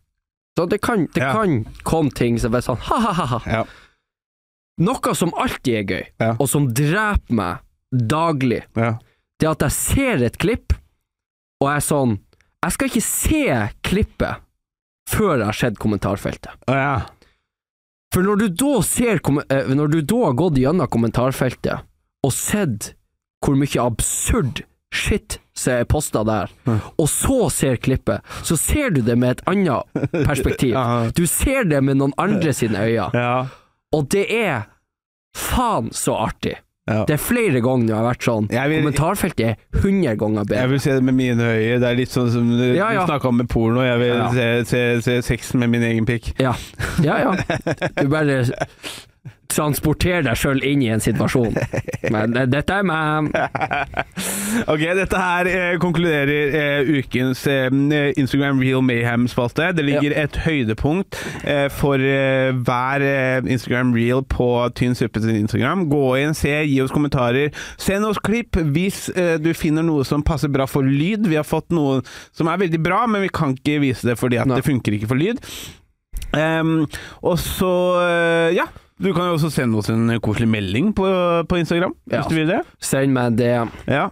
Så 0.59 0.67
det 0.69 0.81
kan, 0.83 1.07
det 1.15 1.23
Ja. 1.23 1.33
kan 1.33 1.65
komme 1.85 2.11
ting 2.11 2.39
som 2.39 2.55
er 2.55 2.61
sånn 2.61 2.77
ha-ha-ha. 2.89 3.41
Ja. 3.47 3.65
Noe 4.81 5.15
som 5.15 5.33
alltid 5.37 5.75
er 5.79 5.85
gøy, 5.85 6.05
Ja. 6.21 6.35
og 6.41 6.49
som 6.49 6.67
dreper 6.73 7.31
meg 7.31 7.59
daglig, 7.93 8.63
Ja. 8.77 8.99
det 9.39 9.47
er 9.47 9.51
at 9.51 9.61
jeg 9.61 9.73
ser 9.73 10.25
et 10.25 10.39
klipp, 10.39 10.73
og 11.61 11.69
jeg 11.69 11.77
er 11.77 11.87
sånn 11.95 12.19
Jeg 12.63 12.73
skal 12.73 12.89
ikke 12.89 13.01
se 13.03 13.71
klippet 13.83 14.37
før 15.11 15.37
jeg 15.39 15.49
har 15.49 15.59
sett 15.59 15.81
kommentarfeltet. 15.83 16.55
Å, 16.71 16.77
ja. 16.77 16.95
For 18.15 18.27
når 18.27 18.41
du 18.41 18.49
da 18.59 18.81
ser 18.83 19.21
eh, 19.23 19.69
Når 19.71 19.93
du 19.93 20.01
da 20.03 20.25
har 20.25 20.35
gått 20.39 20.59
gjennom 20.59 20.91
kommentarfeltet 20.91 21.87
og 22.27 22.33
sett 22.37 22.91
hvor 23.41 23.55
mye 23.57 23.81
absurd 23.81 24.59
shit 24.93 25.39
som 25.57 25.79
er 25.79 25.87
posta 25.89 26.21
der, 26.29 26.51
og 27.01 27.07
så 27.09 27.47
ser 27.49 27.79
klippet, 27.81 28.21
så 28.45 28.59
ser 28.61 28.91
du 28.93 29.01
det 29.07 29.15
med 29.17 29.39
et 29.39 29.43
annet 29.49 29.89
perspektiv. 30.27 30.75
Du 31.17 31.25
ser 31.31 31.65
det 31.71 31.81
med 31.81 31.97
noen 32.03 32.13
andre 32.21 32.53
sine 32.53 32.83
øyne, 32.85 33.25
og 33.97 34.11
det 34.13 34.27
er 34.29 34.67
faen 35.37 35.89
så 35.97 36.19
artig. 36.27 36.59
Ja. 36.89 37.05
Det 37.07 37.15
er 37.15 37.21
flere 37.23 37.61
ganger 37.63 37.87
jeg 37.93 37.97
har 37.97 38.07
vært 38.09 38.25
sånn. 38.25 38.47
Vil- 38.51 38.81
Kommentarfeltet 38.81 39.45
er 39.47 39.57
100 39.83 40.17
ganger 40.19 40.45
bedre. 40.49 40.61
Jeg 40.63 40.71
vil 40.71 40.81
se 40.81 40.95
det 40.97 41.03
med 41.05 41.15
mine 41.15 41.39
øyne. 41.45 41.81
Det 41.81 41.89
er 41.91 41.95
litt 42.01 42.11
sånn 42.11 42.31
som 42.33 42.49
du, 42.51 42.65
Ja, 42.75 42.89
ja. 42.97 43.05
snakka 43.07 43.29
om 43.29 43.37
med 43.37 43.49
porno. 43.53 43.83
Jeg 43.85 43.99
vil 44.01 44.23
se, 44.35 44.65
se, 44.65 44.81
se 45.05 45.19
sexen 45.23 45.61
med 45.61 45.71
min 45.71 45.83
egen 45.83 46.07
pikk. 46.09 46.33
Ja, 46.41 46.55
ja. 47.05 47.19
ja. 47.21 47.37
Du 48.01 48.09
bare 48.09 48.41
transporterer 49.51 50.25
deg 50.27 50.39
sjøl 50.39 50.63
inn 50.67 50.83
i 50.85 50.91
en 50.95 51.03
situasjon. 51.03 51.57
Men 52.15 52.37
eh, 52.39 52.49
dette 52.51 52.81
er 52.81 52.87
meg. 52.87 53.31
Ok, 54.71 54.83
dette 54.99 55.19
her 55.19 55.47
eh, 55.47 55.77
konkluderer 55.81 56.55
eh, 56.59 56.89
ukens 56.99 57.45
eh, 57.49 57.69
Instagram 58.19 58.59
Real 58.63 58.83
Mayhem-spalte. 58.83 59.69
Det 59.77 59.85
ligger 59.87 60.15
et 60.19 60.37
høydepunkt 60.43 61.17
eh, 61.47 61.69
for 61.73 62.03
eh, 62.03 62.51
hver 62.67 63.05
Instagram 63.47 63.93
Reel 63.95 64.25
på 64.31 64.49
Tynn 64.79 64.97
suppe 64.99 65.23
sin 65.23 65.39
Instagram. 65.39 65.87
Gå 65.93 66.03
inn, 66.21 66.35
se, 66.37 66.53
gi 66.67 66.81
oss 66.83 66.93
kommentarer. 66.95 67.55
Send 67.81 68.09
oss 68.09 68.19
klipp 68.27 68.59
hvis 68.75 69.07
du 69.43 69.51
finner 69.57 69.87
noe 69.87 70.05
som 70.09 70.25
passer 70.27 70.51
bra 70.53 70.67
for 70.71 70.87
lyd. 70.87 71.29
Vi 71.31 71.39
har 71.39 71.47
fått 71.47 71.71
noe 71.75 72.01
som 72.37 72.51
er 72.51 72.61
veldig 72.65 72.83
bra, 72.83 73.05
men 73.11 73.25
vi 73.25 73.33
kan 73.33 73.55
ikke 73.55 73.79
vise 73.87 74.11
det 74.11 74.19
fordi 74.21 74.41
at 74.43 74.51
Nei. 74.51 74.59
det 74.59 74.67
funker 74.67 74.99
ikke 74.99 75.11
for 75.11 75.21
lyd. 75.21 75.41
Um, 76.35 76.85
og 77.27 77.39
så, 77.43 77.73
ja. 78.55 78.67
Du 79.01 79.09
kan 79.17 79.31
jo 79.31 79.37
også 79.39 79.49
sende 79.53 79.79
oss 79.81 79.89
en 79.89 80.11
koselig 80.21 80.49
melding 80.53 80.91
på, 80.97 81.07
på 81.49 81.57
Instagram, 81.61 81.95
Ja. 82.11 82.21
hvis 82.21 82.29
du 82.29 82.35
vil 82.37 82.51
det. 82.51 82.59
Send 82.85 83.15
meg 83.17 83.39
det. 83.39 83.55
Ja. 83.89 84.11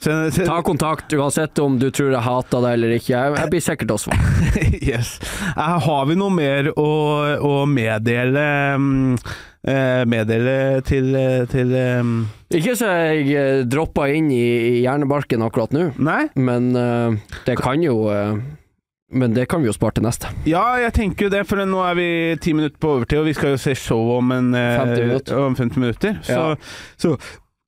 Send, 0.00 0.32
send, 0.32 0.46
Ta 0.48 0.62
kontakt, 0.64 1.12
uansett 1.12 1.58
om 1.60 1.76
du 1.80 1.90
tror 1.92 2.14
jeg 2.14 2.24
hater 2.24 2.64
deg 2.64 2.78
eller 2.78 2.96
ikke. 2.96 3.20
Jeg 3.36 3.52
blir 3.52 3.64
sikkert 3.64 3.92
også 3.98 4.08
svart. 4.08 4.56
yes. 4.90 5.18
Eh, 5.52 5.76
har 5.84 6.08
vi 6.08 6.16
noe 6.16 6.32
mer 6.32 6.72
å, 6.72 6.88
å 7.44 7.54
meddele 7.68 8.46
mm, 8.80 9.18
eh, 9.68 10.02
Meddele 10.08 10.56
til, 10.88 11.12
eh, 11.20 11.44
til 11.52 11.74
um... 12.00 12.14
Ikke 12.56 12.72
så 12.80 12.88
jeg 13.12 13.68
droppa 13.70 14.08
inn 14.10 14.32
i, 14.34 14.80
hjernebarken 14.82 15.44
akkurat 15.46 15.76
nå, 15.76 15.90
Nei? 16.02 16.24
men 16.34 16.72
uh, 16.74 17.12
det 17.46 17.54
kan 17.60 17.84
jo 17.84 18.08
eh, 18.10 18.40
Men 19.12 19.34
det 19.34 19.48
kan 19.50 19.60
vi 19.62 19.66
jo 19.66 19.72
spare 19.74 19.96
til 19.98 20.04
neste. 20.06 20.28
Ja, 20.46 20.62
jeg 20.78 20.92
tenker 20.94 21.26
jo 21.26 21.30
det, 21.32 21.40
for 21.50 21.58
nå 21.66 21.80
er 21.82 21.94
vi 21.98 22.08
ti 22.42 22.52
minutter 22.54 22.78
på 22.78 22.92
overtid, 22.96 23.18
og 23.18 23.26
vi 23.26 23.32
skal 23.34 23.56
jo 23.56 23.58
se 23.58 23.74
show 23.74 24.12
om, 24.18 24.30
en, 24.32 24.52
eh, 24.54 24.78
50 24.78 25.06
minutter. 25.08 25.38
om 25.46 25.56
50 25.58 25.76
minutter. 25.82 26.18
Så, 26.22 26.32
Ja. 26.32 26.54
så 26.96 27.16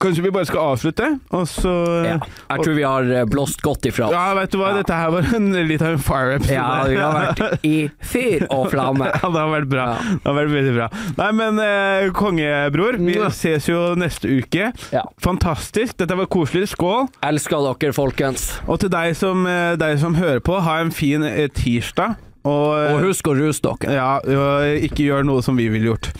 Kanskje 0.03 0.25
vi 0.25 0.33
bare 0.35 0.49
skal 0.49 0.73
avslutte, 0.73 1.09
og 1.31 1.45
så 1.51 1.73
Ja. 2.05 2.17
Jeg 2.51 2.65
tror 2.65 2.75
vi 2.77 2.83
har 2.83 3.07
eh, 3.21 3.25
blåst 3.31 3.63
godt 3.63 3.87
ifra. 3.87 4.09
Ja, 4.13 4.25
vet 4.35 4.51
du 4.53 4.59
hva, 4.61 4.73
dette 4.77 4.97
her 4.99 5.13
var 5.15 5.29
en, 5.39 5.47
litt 5.69 5.83
av 5.85 5.95
en 5.95 6.03
fire-episode. 6.03 6.57
Ja, 6.57 6.83
vi 6.91 6.97
har 6.99 7.15
vært 7.15 7.65
i 7.69 7.75
fyr 8.13 8.47
og 8.51 8.69
flamme. 8.75 9.11
Ja, 9.23 9.29
det 9.31 9.39
har 9.45 9.53
vært 9.53 9.69
bra. 9.71 9.87
Det 10.03 10.27
har 10.27 10.37
vært 10.41 10.53
veldig 10.57 10.75
bra. 10.77 10.89
Nei, 11.21 11.31
men 11.39 11.61
eh, 11.63 12.09
kongebror, 12.17 12.99
vi 12.99 13.15
ses 13.39 13.69
jo 13.71 13.81
neste 14.01 14.27
uke. 14.41 14.73
Ja. 14.95 15.05
Fantastisk. 15.23 15.97
Dette 16.03 16.17
var 16.19 16.27
koselig. 16.33 16.69
Skål. 16.73 17.07
Elsker 17.27 17.63
dere, 17.79 17.95
folkens. 17.97 18.49
Og 18.67 18.81
til 18.83 18.91
deg 18.93 19.15
som, 19.19 19.47
eh, 19.47 19.75
deg 19.81 19.99
som 20.03 20.15
hører 20.19 20.43
på, 20.45 20.59
ha 20.67 20.81
en 20.83 20.91
fin 20.95 21.23
eh, 21.27 21.47
tirsdag. 21.55 22.19
Og, 22.43 22.69
eh, 22.75 22.95
Og 22.97 23.05
husk 23.07 23.29
å 23.31 23.37
ruse 23.39 23.63
dere. 23.63 23.95
ja, 23.95 24.11
og 24.19 24.85
ikke 24.89 25.07
gjør 25.07 25.27
noe 25.29 25.43
som 25.47 25.57
vi 25.57 25.69
ville 25.71 25.93
gjort. 25.93 26.11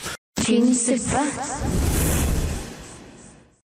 Tynn 0.43 0.71
suppe. 0.75 2.12